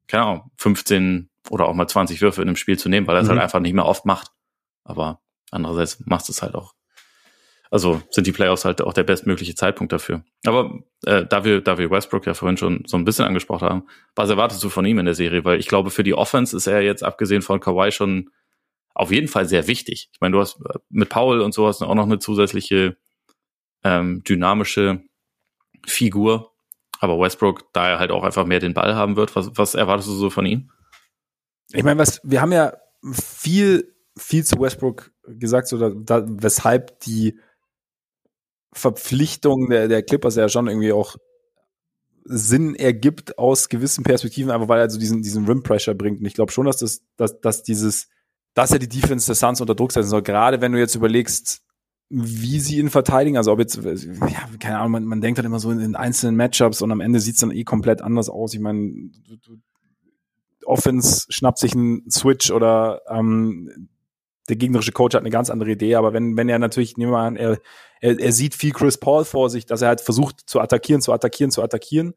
keine 0.07 0.23
Ahnung, 0.23 0.51
15 0.57 1.29
oder 1.49 1.67
auch 1.67 1.73
mal 1.73 1.87
20 1.87 2.21
Würfe 2.21 2.41
in 2.41 2.47
einem 2.47 2.55
Spiel 2.55 2.79
zu 2.79 2.87
nehmen, 2.87 3.07
weil 3.07 3.17
er 3.17 3.23
es 3.23 3.27
Mhm. 3.27 3.31
halt 3.31 3.41
einfach 3.41 3.59
nicht 3.59 3.73
mehr 3.73 3.85
oft 3.85 4.05
macht. 4.05 4.31
Aber 4.85 5.19
andererseits 5.51 6.03
macht 6.05 6.27
es 6.29 6.41
halt 6.41 6.55
auch. 6.55 6.73
Also 7.69 8.01
sind 8.09 8.27
die 8.27 8.33
Playoffs 8.33 8.65
halt 8.65 8.81
auch 8.81 8.91
der 8.91 9.03
bestmögliche 9.03 9.55
Zeitpunkt 9.55 9.93
dafür. 9.93 10.25
Aber 10.45 10.79
äh, 11.05 11.25
da 11.25 11.45
wir, 11.45 11.61
da 11.61 11.77
wir 11.77 11.89
Westbrook 11.89 12.25
ja 12.25 12.33
vorhin 12.33 12.57
schon 12.57 12.83
so 12.85 12.97
ein 12.97 13.05
bisschen 13.05 13.23
angesprochen 13.23 13.69
haben, 13.69 13.87
was 14.13 14.29
erwartest 14.29 14.61
du 14.61 14.69
von 14.69 14.85
ihm 14.85 14.99
in 14.99 15.05
der 15.05 15.15
Serie? 15.15 15.45
Weil 15.45 15.57
ich 15.59 15.69
glaube, 15.69 15.89
für 15.89 16.03
die 16.03 16.13
Offense 16.13 16.55
ist 16.55 16.67
er 16.67 16.81
jetzt 16.81 17.01
abgesehen 17.01 17.41
von 17.41 17.61
Kawhi 17.61 17.93
schon 17.93 18.29
auf 18.93 19.09
jeden 19.09 19.29
Fall 19.29 19.47
sehr 19.47 19.67
wichtig. 19.67 20.09
Ich 20.11 20.19
meine, 20.19 20.33
du 20.33 20.41
hast 20.41 20.59
äh, 20.65 20.79
mit 20.89 21.07
Paul 21.07 21.39
und 21.39 21.53
so 21.53 21.65
hast 21.65 21.79
du 21.79 21.85
auch 21.85 21.95
noch 21.95 22.03
eine 22.03 22.19
zusätzliche 22.19 22.97
ähm, 23.85 24.21
dynamische 24.23 25.03
Figur. 25.85 26.51
Aber 26.99 27.19
Westbrook, 27.19 27.71
da 27.73 27.89
er 27.89 27.99
halt 27.99 28.11
auch 28.11 28.23
einfach 28.23 28.45
mehr 28.45 28.59
den 28.59 28.73
Ball 28.73 28.95
haben 28.95 29.15
wird, 29.15 29.35
was, 29.35 29.49
was 29.55 29.75
erwartest 29.75 30.09
du 30.09 30.13
so 30.13 30.29
von 30.29 30.45
ihm? 30.45 30.71
Ich 31.71 31.83
meine, 31.83 31.99
was, 31.99 32.19
wir 32.23 32.41
haben 32.41 32.51
ja 32.51 32.73
viel, 33.13 33.95
viel 34.17 34.43
zu 34.43 34.59
Westbrook 34.59 35.10
gesagt, 35.27 35.67
so 35.67 35.77
da, 35.77 35.89
da, 35.89 36.25
weshalb 36.27 36.99
die 37.01 37.39
Verpflichtung 38.73 39.69
der, 39.69 39.87
der 39.87 40.03
Clippers 40.03 40.35
ja 40.35 40.47
schon 40.49 40.67
irgendwie 40.67 40.93
auch 40.93 41.17
Sinn 42.23 42.75
ergibt 42.75 43.37
aus 43.37 43.69
gewissen 43.69 44.03
Perspektiven, 44.03 44.51
einfach 44.51 44.67
weil 44.67 44.79
er 44.79 44.89
so 44.89 44.99
diesen, 44.99 45.21
diesen 45.21 45.45
Rim 45.45 45.63
Pressure 45.63 45.95
bringt. 45.95 46.19
Und 46.19 46.25
ich 46.25 46.35
glaube 46.35 46.51
schon, 46.51 46.65
dass 46.65 46.77
das, 46.77 47.01
dass, 47.17 47.41
dass 47.41 47.63
dieses, 47.63 48.09
dass 48.53 48.71
er 48.71 48.79
die 48.79 48.89
Defense 48.89 49.25
der 49.25 49.35
Suns 49.35 49.61
unter 49.61 49.75
Druck 49.75 49.91
setzen 49.91 50.09
soll. 50.09 50.21
Gerade 50.21 50.61
wenn 50.61 50.71
du 50.71 50.79
jetzt 50.79 50.95
überlegst, 50.95 51.61
wie 52.09 52.59
sie 52.59 52.77
ihn 52.77 52.89
verteidigen, 52.89 53.37
also 53.37 53.51
ob 53.51 53.59
jetzt, 53.59 53.77
ja, 53.77 54.49
keine 54.59 54.79
Ahnung, 54.79 54.91
man, 54.91 55.05
man 55.05 55.21
denkt 55.21 55.39
dann 55.39 55.45
immer 55.45 55.59
so 55.59 55.71
in, 55.71 55.79
in 55.79 55.95
einzelnen 55.95 56.35
Matchups 56.35 56.81
und 56.81 56.91
am 56.91 56.99
Ende 57.01 57.19
sieht's 57.19 57.39
dann 57.39 57.51
eh 57.51 57.63
komplett 57.63 58.01
anders 58.01 58.29
aus. 58.29 58.53
Ich 58.53 58.59
meine, 58.59 58.91
du, 59.27 59.37
du, 59.37 59.57
Offense 60.65 61.25
schnappt 61.29 61.57
sich 61.57 61.73
einen 61.73 62.09
Switch 62.11 62.51
oder 62.51 63.01
ähm, 63.09 63.89
der 64.51 64.57
gegnerische 64.57 64.91
Coach 64.91 65.15
hat 65.15 65.21
eine 65.21 65.31
ganz 65.31 65.49
andere 65.49 65.71
Idee, 65.71 65.95
aber 65.95 66.13
wenn, 66.13 66.37
wenn 66.37 66.49
er 66.49 66.59
natürlich, 66.59 66.97
nehmen 66.97 67.11
wir 67.11 67.19
an, 67.19 67.37
er, 67.37 67.59
er, 68.01 68.19
er 68.19 68.31
sieht 68.31 68.53
viel 68.53 68.73
Chris 68.73 68.97
Paul 68.97 69.25
vor 69.25 69.49
sich, 69.49 69.65
dass 69.65 69.81
er 69.81 69.87
halt 69.87 70.01
versucht 70.01 70.41
zu 70.45 70.59
attackieren, 70.59 71.01
zu 71.01 71.13
attackieren, 71.13 71.51
zu 71.51 71.63
attackieren 71.63 72.13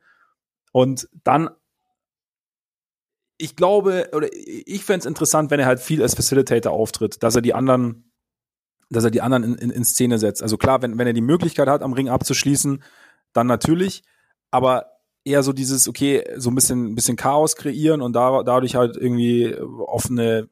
und 0.73 1.09
dann 1.23 1.51
ich 3.37 3.57
glaube, 3.57 4.11
oder 4.13 4.29
ich 4.33 4.85
fände 4.85 5.01
es 5.01 5.07
interessant, 5.07 5.51
wenn 5.51 5.61
er 5.61 5.67
halt 5.67 5.81
viel 5.81 6.03
als 6.03 6.15
Facilitator 6.15 6.73
auftritt, 6.73 7.23
dass 7.23 7.35
er 7.35 7.43
die 7.43 7.55
anderen, 7.55 8.13
dass 8.91 9.05
er 9.05 9.11
die 9.11 9.23
anderen 9.23 9.43
in, 9.43 9.55
in, 9.57 9.71
in 9.71 9.85
Szene 9.85 10.19
setzt. 10.19 10.43
Also 10.43 10.57
klar, 10.57 10.83
wenn, 10.83 10.99
wenn 10.99 11.07
er 11.07 11.13
die 11.13 11.21
Möglichkeit 11.21 11.69
hat, 11.69 11.83
am 11.83 11.95
Ring 11.95 12.09
abzuschließen, 12.09 12.83
dann 13.33 13.47
natürlich, 13.49 14.05
aber 14.53 14.87
eher 15.25 15.43
so 15.43 15.53
dieses, 15.53 15.89
okay, 15.89 16.25
so 16.37 16.51
ein 16.51 16.55
bisschen, 16.55 16.95
bisschen 16.95 17.17
Chaos 17.17 17.57
kreieren 17.57 18.03
und 18.03 18.13
da, 18.13 18.43
dadurch 18.45 18.77
halt 18.77 18.97
irgendwie 18.97 19.55
offene 19.57 20.49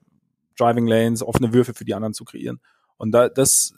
Driving 0.62 0.86
Lanes, 0.86 1.22
offene 1.22 1.52
Würfe 1.52 1.74
für 1.74 1.84
die 1.84 1.94
anderen 1.94 2.14
zu 2.14 2.24
kreieren. 2.24 2.60
Und 2.96 3.12
da, 3.12 3.28
das, 3.28 3.74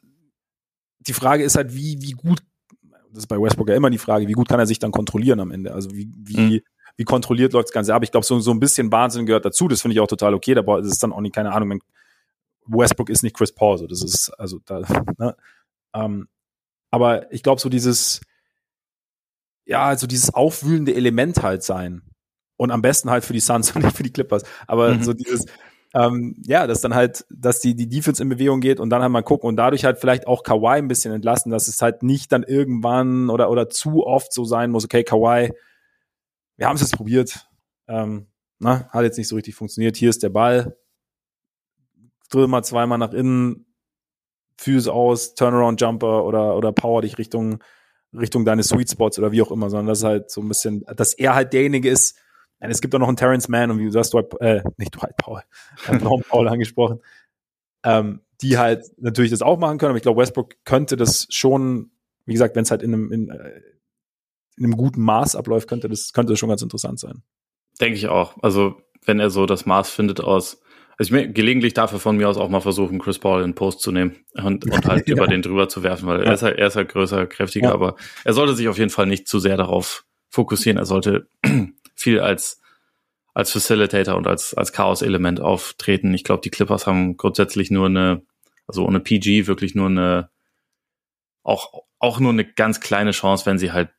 die 1.00 1.12
Frage 1.12 1.42
ist 1.44 1.56
halt, 1.56 1.74
wie, 1.74 2.00
wie 2.02 2.12
gut, 2.12 2.42
das 3.10 3.18
ist 3.24 3.26
bei 3.26 3.40
Westbrook 3.40 3.68
ja 3.68 3.74
immer 3.76 3.90
die 3.90 3.98
Frage, 3.98 4.26
wie 4.28 4.32
gut 4.32 4.48
kann 4.48 4.58
er 4.60 4.66
sich 4.66 4.78
dann 4.78 4.90
kontrollieren 4.90 5.40
am 5.40 5.50
Ende? 5.50 5.72
Also 5.72 5.90
wie, 5.92 6.10
wie, 6.16 6.36
Mhm. 6.36 6.60
wie 6.96 7.04
kontrolliert 7.04 7.52
läuft 7.52 7.68
das 7.68 7.72
Ganze 7.72 7.94
ab? 7.94 8.02
Ich 8.02 8.10
glaube, 8.10 8.26
so, 8.26 8.38
so 8.40 8.50
ein 8.50 8.60
bisschen 8.60 8.90
Wahnsinn 8.92 9.24
gehört 9.26 9.44
dazu. 9.44 9.68
Das 9.68 9.80
finde 9.82 9.94
ich 9.94 10.00
auch 10.00 10.06
total 10.08 10.34
okay. 10.34 10.54
Da 10.54 10.62
braucht- 10.62 10.80
das 10.84 10.92
ist 10.92 11.02
dann 11.02 11.12
auch 11.12 11.20
nicht, 11.20 11.34
keine 11.34 11.52
Ahnung, 11.52 11.80
Westbrook 12.66 13.10
ist 13.10 13.22
nicht 13.22 13.36
Chris 13.36 13.52
Paul, 13.52 13.76
so 13.78 13.86
das 13.86 14.02
ist, 14.02 14.30
also 14.38 14.58
da, 14.64 14.80
ne? 15.18 15.36
ähm, 15.94 16.28
aber 16.90 17.30
ich 17.32 17.42
glaube, 17.42 17.60
so 17.60 17.68
dieses, 17.68 18.20
ja, 19.66 19.84
also 19.86 20.06
dieses 20.06 20.32
aufwühlende 20.32 20.94
Element 20.94 21.42
halt 21.42 21.62
sein. 21.62 22.02
Und 22.56 22.70
am 22.70 22.82
besten 22.82 23.10
halt 23.10 23.24
für 23.24 23.32
die 23.32 23.40
Suns 23.40 23.70
und 23.76 23.84
nicht 23.84 23.96
für 23.96 24.02
die 24.02 24.12
Clippers. 24.12 24.42
Aber 24.66 24.94
Mhm. 24.94 25.02
so 25.02 25.12
dieses, 25.12 25.46
ähm, 25.94 26.34
ja, 26.44 26.66
dass 26.66 26.80
dann 26.80 26.94
halt, 26.94 27.24
dass 27.30 27.60
die, 27.60 27.76
die 27.76 27.88
Defense 27.88 28.20
in 28.20 28.28
Bewegung 28.28 28.60
geht 28.60 28.80
und 28.80 28.90
dann 28.90 29.00
halt 29.00 29.12
mal 29.12 29.22
gucken 29.22 29.48
und 29.48 29.56
dadurch 29.56 29.84
halt 29.84 29.98
vielleicht 29.98 30.26
auch 30.26 30.42
Kawhi 30.42 30.78
ein 30.78 30.88
bisschen 30.88 31.14
entlasten, 31.14 31.52
dass 31.52 31.68
es 31.68 31.80
halt 31.80 32.02
nicht 32.02 32.32
dann 32.32 32.42
irgendwann 32.42 33.30
oder, 33.30 33.48
oder 33.48 33.70
zu 33.70 34.04
oft 34.04 34.32
so 34.32 34.44
sein 34.44 34.72
muss, 34.72 34.84
okay, 34.84 35.04
Kawhi, 35.04 35.52
wir 36.56 36.66
haben 36.66 36.74
es 36.74 36.82
jetzt 36.82 36.96
probiert, 36.96 37.48
ähm, 37.86 38.26
na, 38.58 38.88
hat 38.90 39.04
jetzt 39.04 39.18
nicht 39.18 39.28
so 39.28 39.36
richtig 39.36 39.54
funktioniert, 39.54 39.96
hier 39.96 40.10
ist 40.10 40.24
der 40.24 40.30
Ball, 40.30 40.76
drill 42.28 42.48
mal 42.48 42.64
zweimal 42.64 42.98
nach 42.98 43.12
innen, 43.12 43.66
Füße 44.56 44.92
aus, 44.92 45.34
Turnaround 45.34 45.80
Jumper 45.80 46.24
oder, 46.24 46.56
oder 46.56 46.72
power 46.72 47.02
dich 47.02 47.18
Richtung, 47.18 47.62
Richtung 48.12 48.44
deines 48.44 48.68
Sweet 48.68 48.90
Spots 48.90 49.18
oder 49.18 49.30
wie 49.30 49.42
auch 49.42 49.50
immer, 49.52 49.70
sondern 49.70 49.88
das 49.88 49.98
ist 49.98 50.04
halt 50.04 50.30
so 50.30 50.40
ein 50.40 50.48
bisschen, 50.48 50.84
dass 50.96 51.14
er 51.14 51.36
halt 51.36 51.52
derjenige 51.52 51.88
ist, 51.88 52.18
es 52.70 52.80
gibt 52.80 52.94
auch 52.94 52.98
noch 52.98 53.08
einen 53.08 53.16
Terrence 53.16 53.48
Mann 53.48 53.70
und 53.70 53.78
wie 53.78 53.88
du 53.90 53.98
hast, 53.98 54.12
Dwight, 54.14 54.26
äh, 54.40 54.62
nicht 54.76 54.94
Dwight 54.94 55.16
Powell, 55.16 55.42
Norm 56.00 56.22
Powell 56.28 56.48
angesprochen, 56.48 57.00
ähm, 57.84 58.20
die 58.40 58.58
halt 58.58 58.84
natürlich 58.98 59.30
das 59.30 59.42
auch 59.42 59.58
machen 59.58 59.78
können, 59.78 59.90
aber 59.90 59.96
ich 59.96 60.02
glaube, 60.02 60.20
Westbrook 60.20 60.54
könnte 60.64 60.96
das 60.96 61.26
schon, 61.30 61.90
wie 62.26 62.32
gesagt, 62.32 62.56
wenn 62.56 62.62
es 62.62 62.70
halt 62.70 62.82
in 62.82 62.92
einem, 62.94 63.12
in, 63.12 63.30
äh, 63.30 63.60
in 64.56 64.64
einem 64.64 64.76
guten 64.76 65.02
Maß 65.02 65.36
abläuft, 65.36 65.68
könnte 65.68 65.88
das, 65.88 66.12
könnte 66.12 66.32
das 66.32 66.38
schon 66.38 66.48
ganz 66.48 66.62
interessant 66.62 67.00
sein. 67.00 67.22
Denke 67.80 67.96
ich 67.96 68.08
auch. 68.08 68.36
Also, 68.42 68.76
wenn 69.04 69.18
er 69.20 69.30
so 69.30 69.46
das 69.46 69.66
Maß 69.66 69.90
findet 69.90 70.20
aus. 70.20 70.60
Also 70.96 71.16
ich 71.16 71.34
gelegentlich 71.34 71.74
darf 71.74 71.92
er 71.92 71.98
von 71.98 72.16
mir 72.16 72.28
aus 72.28 72.36
auch 72.36 72.48
mal 72.48 72.60
versuchen, 72.60 73.00
Chris 73.00 73.18
Paul 73.18 73.42
in 73.42 73.56
Post 73.56 73.80
zu 73.80 73.90
nehmen 73.90 74.14
und, 74.34 74.64
und 74.64 74.86
halt 74.86 75.08
Ja. 75.08 75.16
über 75.16 75.26
den 75.26 75.42
drüber 75.42 75.68
zu 75.68 75.82
werfen, 75.82 76.06
weil 76.06 76.20
Ja. 76.20 76.26
er, 76.26 76.34
ist 76.34 76.42
halt, 76.42 76.56
er 76.58 76.68
ist 76.68 76.76
halt 76.76 76.88
größer, 76.90 77.26
kräftiger, 77.26 77.68
Ja. 77.68 77.74
aber 77.74 77.96
er 78.24 78.32
sollte 78.32 78.54
sich 78.54 78.68
auf 78.68 78.78
jeden 78.78 78.90
Fall 78.90 79.06
nicht 79.06 79.26
zu 79.26 79.40
sehr 79.40 79.56
darauf 79.56 80.04
fokussieren. 80.30 80.78
Er 80.78 80.86
sollte 80.86 81.26
viel 81.94 82.20
als, 82.20 82.60
als 83.32 83.52
Facilitator 83.52 84.16
und 84.16 84.26
als, 84.26 84.54
als 84.54 84.72
Chaos-Element 84.72 85.40
auftreten. 85.40 86.14
Ich 86.14 86.24
glaube, 86.24 86.42
die 86.42 86.50
Clippers 86.50 86.86
haben 86.86 87.16
grundsätzlich 87.16 87.70
nur 87.70 87.86
eine, 87.86 88.22
also 88.66 88.84
ohne 88.84 89.00
PG 89.00 89.46
wirklich 89.46 89.74
nur 89.74 89.88
eine, 89.88 90.30
auch, 91.42 91.84
auch 91.98 92.20
nur 92.20 92.32
eine 92.32 92.44
ganz 92.44 92.80
kleine 92.80 93.12
Chance, 93.12 93.46
wenn 93.46 93.58
sie 93.58 93.72
halt 93.72 93.90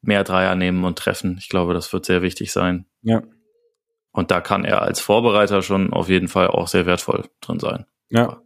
mehr 0.00 0.24
Dreier 0.24 0.54
nehmen 0.56 0.84
und 0.84 0.98
treffen. 0.98 1.36
Ich 1.38 1.48
glaube, 1.48 1.74
das 1.74 1.92
wird 1.92 2.04
sehr 2.04 2.22
wichtig 2.22 2.52
sein. 2.52 2.86
Ja. 3.02 3.22
Und 4.10 4.30
da 4.30 4.40
kann 4.40 4.64
er 4.64 4.82
als 4.82 5.00
Vorbereiter 5.00 5.62
schon 5.62 5.92
auf 5.92 6.08
jeden 6.08 6.28
Fall 6.28 6.48
auch 6.48 6.68
sehr 6.68 6.86
wertvoll 6.86 7.28
drin 7.40 7.60
sein. 7.60 7.86
Ja. 8.10 8.42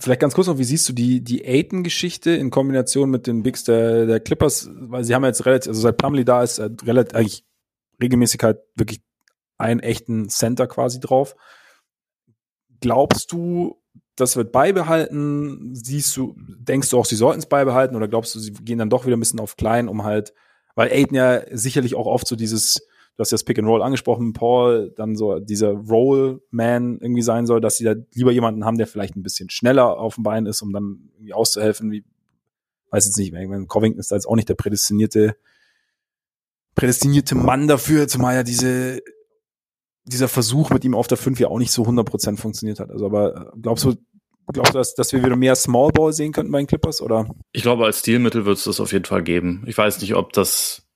Vielleicht 0.00 0.20
ganz 0.20 0.34
kurz 0.34 0.46
noch, 0.46 0.58
wie 0.58 0.64
siehst 0.64 0.88
du 0.88 0.92
die, 0.92 1.22
die 1.22 1.44
Aiton-Geschichte 1.44 2.30
in 2.30 2.50
Kombination 2.50 3.10
mit 3.10 3.26
den 3.26 3.42
Bigs 3.42 3.64
der, 3.64 4.06
der 4.06 4.20
Clippers? 4.20 4.70
Weil 4.72 5.02
sie 5.02 5.14
haben 5.14 5.24
jetzt 5.24 5.44
relativ, 5.44 5.68
also 5.68 5.80
seit 5.80 5.96
Plumlee 5.96 6.24
da 6.24 6.42
ist, 6.42 6.60
relativ, 6.60 7.14
eigentlich 7.16 7.44
regelmäßig 8.00 8.42
halt 8.44 8.60
wirklich 8.76 9.02
einen 9.56 9.80
echten 9.80 10.28
Center 10.28 10.68
quasi 10.68 11.00
drauf. 11.00 11.34
Glaubst 12.80 13.32
du, 13.32 13.82
das 14.14 14.36
wird 14.36 14.52
beibehalten? 14.52 15.74
Siehst 15.74 16.16
du, 16.16 16.36
denkst 16.38 16.90
du 16.90 16.98
auch, 16.98 17.04
sie 17.04 17.16
sollten 17.16 17.40
es 17.40 17.46
beibehalten 17.46 17.96
oder 17.96 18.06
glaubst 18.06 18.36
du, 18.36 18.38
sie 18.38 18.52
gehen 18.52 18.78
dann 18.78 18.90
doch 18.90 19.04
wieder 19.04 19.16
ein 19.16 19.20
bisschen 19.20 19.40
auf 19.40 19.56
klein, 19.56 19.88
um 19.88 20.04
halt, 20.04 20.32
weil 20.76 20.92
Aiden 20.92 21.16
ja 21.16 21.42
sicherlich 21.50 21.96
auch 21.96 22.06
oft 22.06 22.28
so 22.28 22.36
dieses, 22.36 22.86
du 23.18 23.22
hast 23.22 23.32
ja 23.32 23.34
das 23.34 23.42
Pick 23.42 23.58
and 23.58 23.66
Roll 23.66 23.82
angesprochen, 23.82 24.32
Paul, 24.32 24.94
dann 24.96 25.16
so 25.16 25.40
dieser 25.40 25.72
Roll-Man 25.72 27.00
irgendwie 27.00 27.22
sein 27.22 27.46
soll, 27.46 27.60
dass 27.60 27.76
sie 27.76 27.84
da 27.84 27.94
lieber 28.14 28.30
jemanden 28.30 28.64
haben, 28.64 28.78
der 28.78 28.86
vielleicht 28.86 29.16
ein 29.16 29.24
bisschen 29.24 29.50
schneller 29.50 29.98
auf 29.98 30.14
dem 30.14 30.22
Bein 30.22 30.46
ist, 30.46 30.62
um 30.62 30.72
dann 30.72 31.10
irgendwie 31.14 31.34
auszuhelfen, 31.34 31.90
wie, 31.90 32.04
weiß 32.90 33.06
jetzt 33.06 33.18
nicht, 33.18 33.34
ich 33.34 33.48
meine, 33.48 33.66
Covington 33.66 33.98
ist 33.98 34.12
da 34.12 34.14
jetzt 34.14 34.26
auch 34.26 34.36
nicht 34.36 34.48
der 34.48 34.54
prädestinierte, 34.54 35.36
prädestinierte 36.76 37.34
Mann 37.34 37.66
dafür, 37.66 38.06
zumal 38.06 38.36
ja 38.36 38.44
diese, 38.44 39.00
dieser 40.04 40.28
Versuch 40.28 40.70
mit 40.70 40.84
ihm 40.84 40.94
auf 40.94 41.08
der 41.08 41.18
5 41.18 41.40
ja 41.40 41.48
auch 41.48 41.58
nicht 41.58 41.72
so 41.72 41.82
100% 41.82 42.36
funktioniert 42.36 42.78
hat. 42.78 42.92
Also, 42.92 43.06
aber 43.06 43.52
äh, 43.52 43.60
glaubst 43.60 43.84
du, 43.84 43.96
glaubst 44.52 44.74
du, 44.74 44.78
dass, 44.78 44.94
dass 44.94 45.12
wir 45.12 45.24
wieder 45.24 45.34
mehr 45.34 45.56
Small 45.56 45.90
Ball 45.90 46.12
sehen 46.12 46.30
könnten 46.30 46.52
bei 46.52 46.58
den 46.58 46.68
Clippers, 46.68 47.02
oder? 47.02 47.28
Ich 47.50 47.62
glaube, 47.62 47.84
als 47.84 47.98
Stilmittel 47.98 48.44
wird 48.44 48.58
es 48.58 48.64
das 48.64 48.78
auf 48.78 48.92
jeden 48.92 49.06
Fall 49.06 49.24
geben. 49.24 49.64
Ich 49.66 49.76
weiß 49.76 50.00
nicht, 50.02 50.14
ob 50.14 50.32
das, 50.32 50.87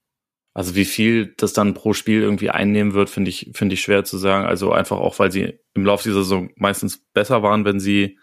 also 0.55 0.75
wie 0.75 0.85
viel 0.85 1.35
das 1.39 1.53
dann 1.55 1.75
pro 1.75 1.93
Spiel 1.95 2.21
irgendwie 2.23 2.51
einnehmen 2.51 2.93
wird, 2.95 3.09
finde 3.11 3.31
ich, 3.31 3.51
finde 3.55 3.75
ich 3.75 3.81
schwer 3.83 4.05
zu 4.05 4.19
sagen. 4.19 4.45
Also 4.47 4.73
einfach 4.73 4.99
auch, 4.99 5.19
weil 5.19 5.33
sie 5.33 5.59
im 5.75 5.85
Laufe 5.87 6.05
dieser 6.05 6.23
Saison 6.23 6.51
meistens 6.57 6.99
besser 7.15 7.43
waren, 7.43 7.65
wenn 7.65 7.81
sie, 7.81 8.19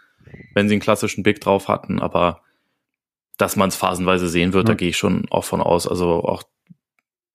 wenn 0.53 0.67
sie 0.69 0.75
einen 0.75 0.81
klassischen 0.81 1.23
Big 1.23 1.41
drauf 1.41 1.67
hatten, 1.67 1.99
aber 1.99 2.41
dass 3.37 3.55
man 3.55 3.69
es 3.69 3.75
phasenweise 3.75 4.27
sehen 4.27 4.53
wird, 4.53 4.67
Ja. 4.67 4.73
da 4.73 4.77
gehe 4.77 4.89
ich 4.89 4.97
schon 4.97 5.25
auch 5.31 5.45
von 5.45 5.61
aus. 5.61 5.87
Also 5.87 6.23
auch, 6.23 6.43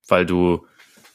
weil 0.06 0.26
du, 0.26 0.64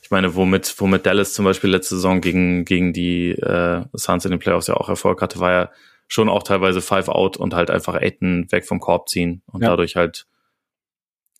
ich 0.01 0.09
meine, 0.11 0.35
womit, 0.35 0.73
womit 0.79 1.05
Dallas 1.05 1.33
zum 1.33 1.45
Beispiel 1.45 1.69
letzte 1.69 1.95
Saison 1.95 2.19
gegen, 2.21 2.65
gegen 2.65 2.91
die 2.91 3.29
äh, 3.31 3.85
Suns 3.93 4.25
in 4.25 4.31
den 4.31 4.39
Playoffs 4.39 4.67
ja 4.67 4.73
auch 4.73 4.89
Erfolg 4.89 5.21
hatte, 5.21 5.39
war 5.39 5.51
ja 5.51 5.71
schon 6.07 6.27
auch 6.27 6.41
teilweise 6.43 6.81
Five 6.81 7.07
Out 7.07 7.37
und 7.37 7.53
halt 7.53 7.69
einfach 7.69 7.93
Aiton 7.93 8.51
weg 8.51 8.65
vom 8.65 8.79
Korb 8.79 9.07
ziehen 9.09 9.43
und 9.45 9.61
Ja. 9.61 9.69
dadurch 9.69 9.95
halt 9.95 10.25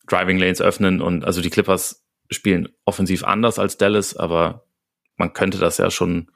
Driving 0.06 0.38
Lanes 0.38 0.62
öffnen 0.62 1.00
und 1.02 1.24
also 1.24 1.40
die 1.42 1.50
Clippers 1.50 2.04
spielen 2.30 2.68
offensiv 2.84 3.24
anders 3.24 3.58
als 3.58 3.76
Dallas, 3.76 4.16
aber 4.16 4.64
man 5.16 5.32
könnte 5.32 5.58
das 5.58 5.78
ja 5.78 5.90
schon 5.90 6.30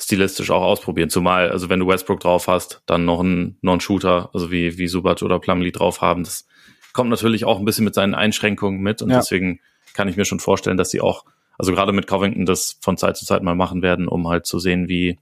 stilistisch 0.00 0.50
auch 0.50 0.62
ausprobieren. 0.62 1.10
Zumal, 1.10 1.50
also 1.50 1.68
wenn 1.68 1.80
du 1.80 1.86
Westbrook 1.86 2.20
drauf 2.20 2.48
hast, 2.48 2.82
dann 2.86 3.04
noch 3.04 3.20
einen 3.20 3.58
Non-Shooter, 3.62 4.30
also 4.32 4.50
wie, 4.50 4.78
wie 4.78 4.88
Subat 4.88 5.22
oder 5.22 5.38
Plumlee 5.38 5.70
drauf 5.70 6.00
haben, 6.00 6.24
das 6.24 6.46
kommt 6.92 7.10
natürlich 7.10 7.44
auch 7.44 7.58
ein 7.58 7.64
bisschen 7.64 7.84
mit 7.84 7.94
seinen 7.94 8.14
Einschränkungen 8.14 8.80
mit 8.80 9.00
und 9.02 9.10
Ja. 9.10 9.18
deswegen 9.18 9.60
kann 9.94 10.08
ich 10.08 10.16
mir 10.16 10.24
schon 10.24 10.40
vorstellen, 10.40 10.76
dass 10.76 10.90
sie 10.90 11.00
auch, 11.00 11.24
also 11.58 11.72
gerade 11.72 11.92
mit 11.92 12.06
Covington 12.06 12.46
das 12.46 12.78
von 12.80 12.96
Zeit 12.96 13.16
zu 13.16 13.24
Zeit 13.24 13.42
mal 13.42 13.54
machen 13.54 13.82
werden, 13.82 14.08
um 14.08 14.28
halt 14.28 14.46
zu 14.46 14.58
sehen, 14.58 14.88
wie, 14.88 15.18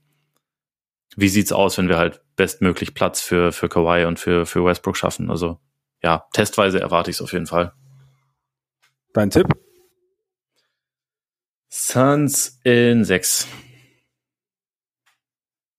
wie 1.16 1.28
sieht's 1.28 1.52
aus, 1.52 1.76
wenn 1.78 1.88
wir 1.88 1.98
halt 1.98 2.22
bestmöglich 2.36 2.94
Platz 2.94 3.20
für, 3.20 3.52
für 3.52 3.68
Kawhi 3.68 4.06
und 4.06 4.18
für, 4.18 4.46
für 4.46 4.64
Westbrook 4.64 4.96
schaffen. 4.96 5.30
Also 5.30 5.58
ja, 6.02 6.24
testweise 6.32 6.80
erwarte 6.80 7.10
ich 7.10 7.16
es 7.16 7.22
auf 7.22 7.32
jeden 7.32 7.46
Fall. 7.46 7.72
Dein 9.12 9.30
Tipp? 9.30 9.48
Suns 11.70 12.60
in 12.64 13.04
sechs. 13.04 13.46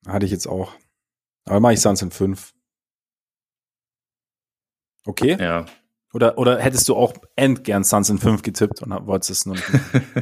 Hatte 0.07 0.26
ich 0.26 0.31
jetzt 0.31 0.47
auch. 0.47 0.73
Aber 1.45 1.59
mache 1.59 1.73
ich 1.73 1.81
Suns 1.81 2.01
in 2.01 2.11
fünf. 2.11 2.53
Okay. 5.05 5.38
Ja. 5.39 5.65
Oder, 6.13 6.38
oder 6.38 6.59
hättest 6.59 6.88
du 6.89 6.95
auch 6.95 7.13
end 7.35 7.63
gern 7.63 7.84
Suns 7.84 8.09
in 8.09 8.18
fünf 8.18 8.41
getippt 8.41 8.81
und 8.81 8.91
wolltest 9.05 9.31
es 9.31 9.45
nur 9.45 9.55
nicht? 9.55 9.68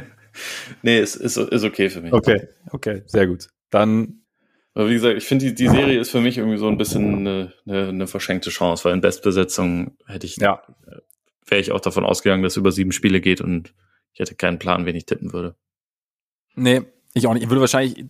nee, 0.82 0.98
es 0.98 1.16
ist, 1.16 1.36
ist 1.36 1.64
okay 1.64 1.88
für 1.88 2.00
mich. 2.00 2.12
Okay, 2.12 2.48
okay, 2.70 3.02
sehr 3.06 3.26
gut. 3.26 3.48
Dann. 3.70 4.22
Aber 4.74 4.88
wie 4.88 4.94
gesagt, 4.94 5.16
ich 5.16 5.24
finde, 5.24 5.46
die, 5.46 5.54
die 5.54 5.68
Serie 5.68 5.98
ist 5.98 6.10
für 6.10 6.20
mich 6.20 6.38
irgendwie 6.38 6.58
so 6.58 6.68
ein 6.68 6.78
bisschen 6.78 7.26
eine, 7.26 7.52
eine, 7.66 7.88
eine 7.88 8.06
verschenkte 8.06 8.50
Chance, 8.50 8.84
weil 8.84 8.94
in 8.94 9.00
Bestbesetzung 9.00 9.96
hätte 10.06 10.26
ich, 10.26 10.36
ja. 10.36 10.62
wäre 11.46 11.60
ich 11.60 11.72
auch 11.72 11.80
davon 11.80 12.04
ausgegangen, 12.04 12.44
dass 12.44 12.52
es 12.52 12.56
über 12.56 12.70
sieben 12.70 12.92
Spiele 12.92 13.20
geht 13.20 13.40
und 13.40 13.74
ich 14.12 14.20
hätte 14.20 14.34
keinen 14.34 14.58
Plan, 14.58 14.86
wen 14.86 14.96
ich 14.96 15.06
tippen 15.06 15.32
würde. 15.32 15.56
Nee, 16.54 16.82
ich 17.14 17.26
auch 17.26 17.34
nicht. 17.34 17.42
Ich 17.42 17.50
würde 17.50 17.60
wahrscheinlich 17.60 18.06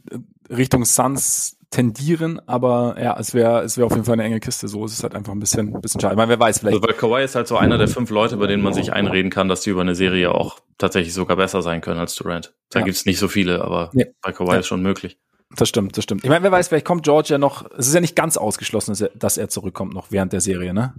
Richtung 0.48 0.84
Suns 0.84 1.56
tendieren, 1.70 2.40
aber 2.46 2.96
ja, 3.00 3.16
es 3.18 3.32
wäre 3.32 3.62
es 3.62 3.76
wäre 3.76 3.86
auf 3.86 3.92
jeden 3.92 4.04
Fall 4.04 4.14
eine 4.14 4.24
enge 4.24 4.40
Kiste. 4.40 4.66
So 4.66 4.84
ist 4.84 4.92
es 4.92 5.02
halt 5.02 5.14
einfach 5.14 5.32
ein 5.32 5.38
bisschen, 5.38 5.74
ein 5.74 5.80
bisschen 5.80 6.00
schade. 6.00 6.14
Ich 6.14 6.16
meine, 6.16 6.30
wer 6.30 6.40
weiß, 6.40 6.58
vielleicht. 6.58 6.76
Also, 6.76 6.88
weil 6.88 6.94
Kawhi 6.94 7.24
ist 7.24 7.36
halt 7.36 7.46
so 7.46 7.56
einer 7.56 7.78
der 7.78 7.88
fünf 7.88 8.10
Leute, 8.10 8.36
bei 8.36 8.46
denen 8.46 8.62
man 8.62 8.74
sich 8.74 8.92
einreden 8.92 9.30
kann, 9.30 9.48
dass 9.48 9.60
die 9.60 9.70
über 9.70 9.80
eine 9.80 9.94
Serie 9.94 10.34
auch 10.34 10.58
tatsächlich 10.78 11.14
sogar 11.14 11.36
besser 11.36 11.62
sein 11.62 11.80
können 11.80 12.00
als 12.00 12.14
Durant. 12.16 12.54
Da 12.70 12.80
ja. 12.80 12.84
gibt's 12.84 13.06
nicht 13.06 13.18
so 13.18 13.28
viele, 13.28 13.64
aber 13.64 13.90
nee. 13.92 14.06
bei 14.20 14.32
Kawhi 14.32 14.52
ja. 14.52 14.58
ist 14.58 14.66
schon 14.66 14.82
möglich. 14.82 15.18
Das 15.56 15.68
stimmt, 15.68 15.96
das 15.96 16.04
stimmt. 16.04 16.24
Ich 16.24 16.30
meine, 16.30 16.44
wer 16.44 16.52
weiß, 16.52 16.68
vielleicht 16.68 16.86
kommt 16.86 17.02
George 17.04 17.28
ja 17.30 17.38
noch, 17.38 17.68
es 17.76 17.88
ist 17.88 17.94
ja 17.94 18.00
nicht 18.00 18.14
ganz 18.14 18.36
ausgeschlossen, 18.36 18.92
dass 18.92 19.00
er, 19.00 19.10
dass 19.10 19.36
er 19.36 19.48
zurückkommt 19.48 19.94
noch 19.94 20.10
während 20.10 20.32
der 20.32 20.40
Serie, 20.40 20.72
ne? 20.72 20.94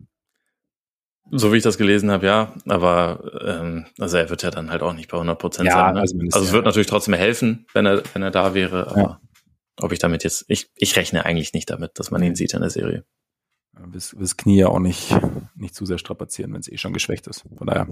So 1.34 1.53
wie 1.53 1.58
ich 1.58 1.64
das 1.64 1.78
gelesen 1.78 2.12
habe, 2.12 2.26
ja. 2.26 2.53
Aber 2.68 3.24
ähm, 3.45 3.86
also 3.99 4.18
er 4.18 4.30
wird 4.30 4.44
ja 4.44 4.52
dann 4.52 4.70
halt 4.70 4.82
auch 4.82 4.94
nicht 4.94 5.10
bei 5.10 5.16
100 5.16 5.40
Prozent 5.40 5.68
ja, 5.68 5.76
sein. 5.76 5.94
Ne? 5.95 6.02
Also, 6.02 6.18
also, 6.20 6.45
es 6.45 6.52
wird 6.52 6.66
natürlich 6.66 6.88
trotzdem 6.88 7.14
helfen, 7.14 7.66
wenn 7.74 7.86
er, 7.86 8.03
wenn 8.14 8.22
er 8.22 8.32
da 8.32 8.53
wäre. 8.53 8.88
Aber 8.88 9.02
ja. 9.02 9.22
ob 9.78 9.94
ich 9.94 9.99
damit 9.99 10.26
jetzt, 10.26 10.44
ich, 10.49 10.70
ich 10.76 10.95
rechne 10.98 11.26
eigentlich 11.26 11.53
nicht 11.53 11.70
damit, 11.70 11.98
dass 11.99 12.12
man 12.12 12.22
ihn 12.22 12.36
sieht 12.36 12.53
in 12.53 12.60
der 12.60 12.70
Serie. 12.70 13.06
Bis, 13.88 14.14
bis 14.16 14.36
Knie 14.36 14.60
ja 14.60 14.68
auch 14.68 14.80
nicht, 14.80 15.16
nicht 15.56 15.74
zu 15.74 15.86
sehr 15.86 15.98
strapazieren, 15.98 16.53
wenn 16.53 16.60
es 16.60 16.68
eh 16.68 16.78
schon 16.78 16.94
geschwächt 16.94 17.28
ist. 17.28 17.45
Von 17.58 17.68
daher. 17.68 17.88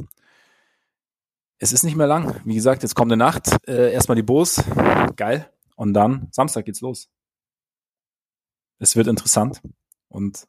Es 1.57 1.71
ist 1.71 1.83
nicht 1.83 1.95
mehr 1.95 2.07
lang. 2.07 2.41
Wie 2.43 2.55
gesagt, 2.55 2.83
jetzt 2.83 2.95
kommt 2.95 3.11
eine 3.11 3.17
Nacht. 3.17 3.55
Äh, 3.67 3.93
erstmal 3.93 4.15
die 4.17 4.23
Bos. 4.23 4.61
Geil. 5.15 5.49
Und 5.75 5.93
dann 5.93 6.27
Samstag 6.31 6.65
geht's 6.65 6.81
los. 6.81 7.09
Es 8.79 8.97
wird 8.97 9.07
interessant. 9.07 9.61
Und 10.09 10.45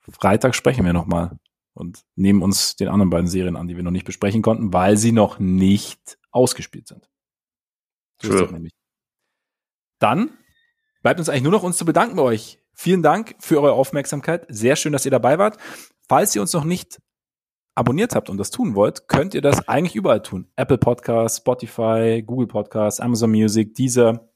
Freitag 0.00 0.54
sprechen 0.54 0.84
wir 0.84 0.92
nochmal 0.92 1.38
und 1.74 2.04
nehmen 2.14 2.42
uns 2.42 2.76
den 2.76 2.88
anderen 2.88 3.10
beiden 3.10 3.26
Serien 3.26 3.56
an, 3.56 3.68
die 3.68 3.76
wir 3.76 3.82
noch 3.82 3.90
nicht 3.90 4.06
besprechen 4.06 4.42
konnten, 4.42 4.72
weil 4.72 4.96
sie 4.96 5.12
noch 5.12 5.38
nicht 5.38 6.18
ausgespielt 6.30 6.88
sind. 6.88 7.08
So 8.22 8.32
ist 8.32 8.52
nämlich. 8.52 8.72
Dann 9.98 10.30
bleibt 11.02 11.18
uns 11.18 11.28
eigentlich 11.28 11.42
nur 11.42 11.52
noch 11.52 11.62
uns 11.62 11.76
zu 11.76 11.84
bedanken 11.84 12.16
bei 12.16 12.22
euch. 12.22 12.58
Vielen 12.72 13.02
Dank 13.02 13.36
für 13.38 13.60
eure 13.60 13.74
Aufmerksamkeit. 13.74 14.46
Sehr 14.48 14.76
schön, 14.76 14.92
dass 14.92 15.04
ihr 15.04 15.10
dabei 15.10 15.38
wart. 15.38 15.58
Falls 16.08 16.34
ihr 16.34 16.40
uns 16.40 16.52
noch 16.52 16.64
nicht 16.64 17.00
abonniert 17.74 18.14
habt 18.14 18.30
und 18.30 18.38
das 18.38 18.50
tun 18.50 18.74
wollt, 18.74 19.08
könnt 19.08 19.34
ihr 19.34 19.42
das 19.42 19.68
eigentlich 19.68 19.96
überall 19.96 20.22
tun. 20.22 20.48
Apple 20.56 20.78
Podcasts, 20.78 21.38
Spotify, 21.38 22.22
Google 22.24 22.46
Podcasts, 22.46 23.00
Amazon 23.00 23.30
Music, 23.30 23.74
dieser. 23.74 24.28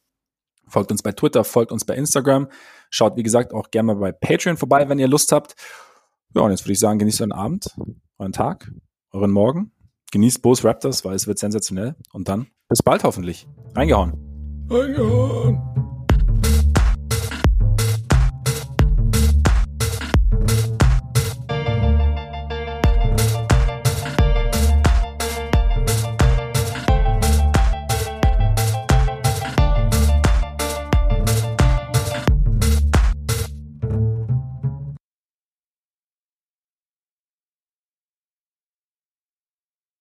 Folgt 0.66 0.90
uns 0.90 1.02
bei 1.02 1.12
Twitter, 1.12 1.44
folgt 1.44 1.72
uns 1.72 1.84
bei 1.84 1.94
Instagram. 1.94 2.48
Schaut, 2.90 3.16
wie 3.16 3.22
gesagt, 3.22 3.54
auch 3.54 3.70
gerne 3.70 3.94
mal 3.94 4.00
bei 4.00 4.12
Patreon 4.12 4.56
vorbei, 4.56 4.88
wenn 4.88 4.98
ihr 4.98 5.08
Lust 5.08 5.32
habt. 5.32 5.54
Ja, 6.34 6.42
und 6.42 6.50
jetzt 6.50 6.64
würde 6.64 6.72
ich 6.72 6.78
sagen, 6.78 6.98
genießt 6.98 7.20
euren 7.20 7.32
Abend, 7.32 7.76
euren 8.18 8.32
Tag, 8.32 8.70
euren 9.12 9.30
Morgen. 9.30 9.72
Genießt 10.12 10.42
Bose 10.42 10.64
Raptors, 10.64 11.04
weil 11.04 11.14
es 11.14 11.26
wird 11.26 11.38
sensationell. 11.38 11.94
Und 12.12 12.28
dann 12.28 12.48
bis 12.68 12.82
bald 12.82 13.04
hoffentlich. 13.04 13.46
Reingehauen. 13.74 14.14
Reingehauen. 14.70 15.87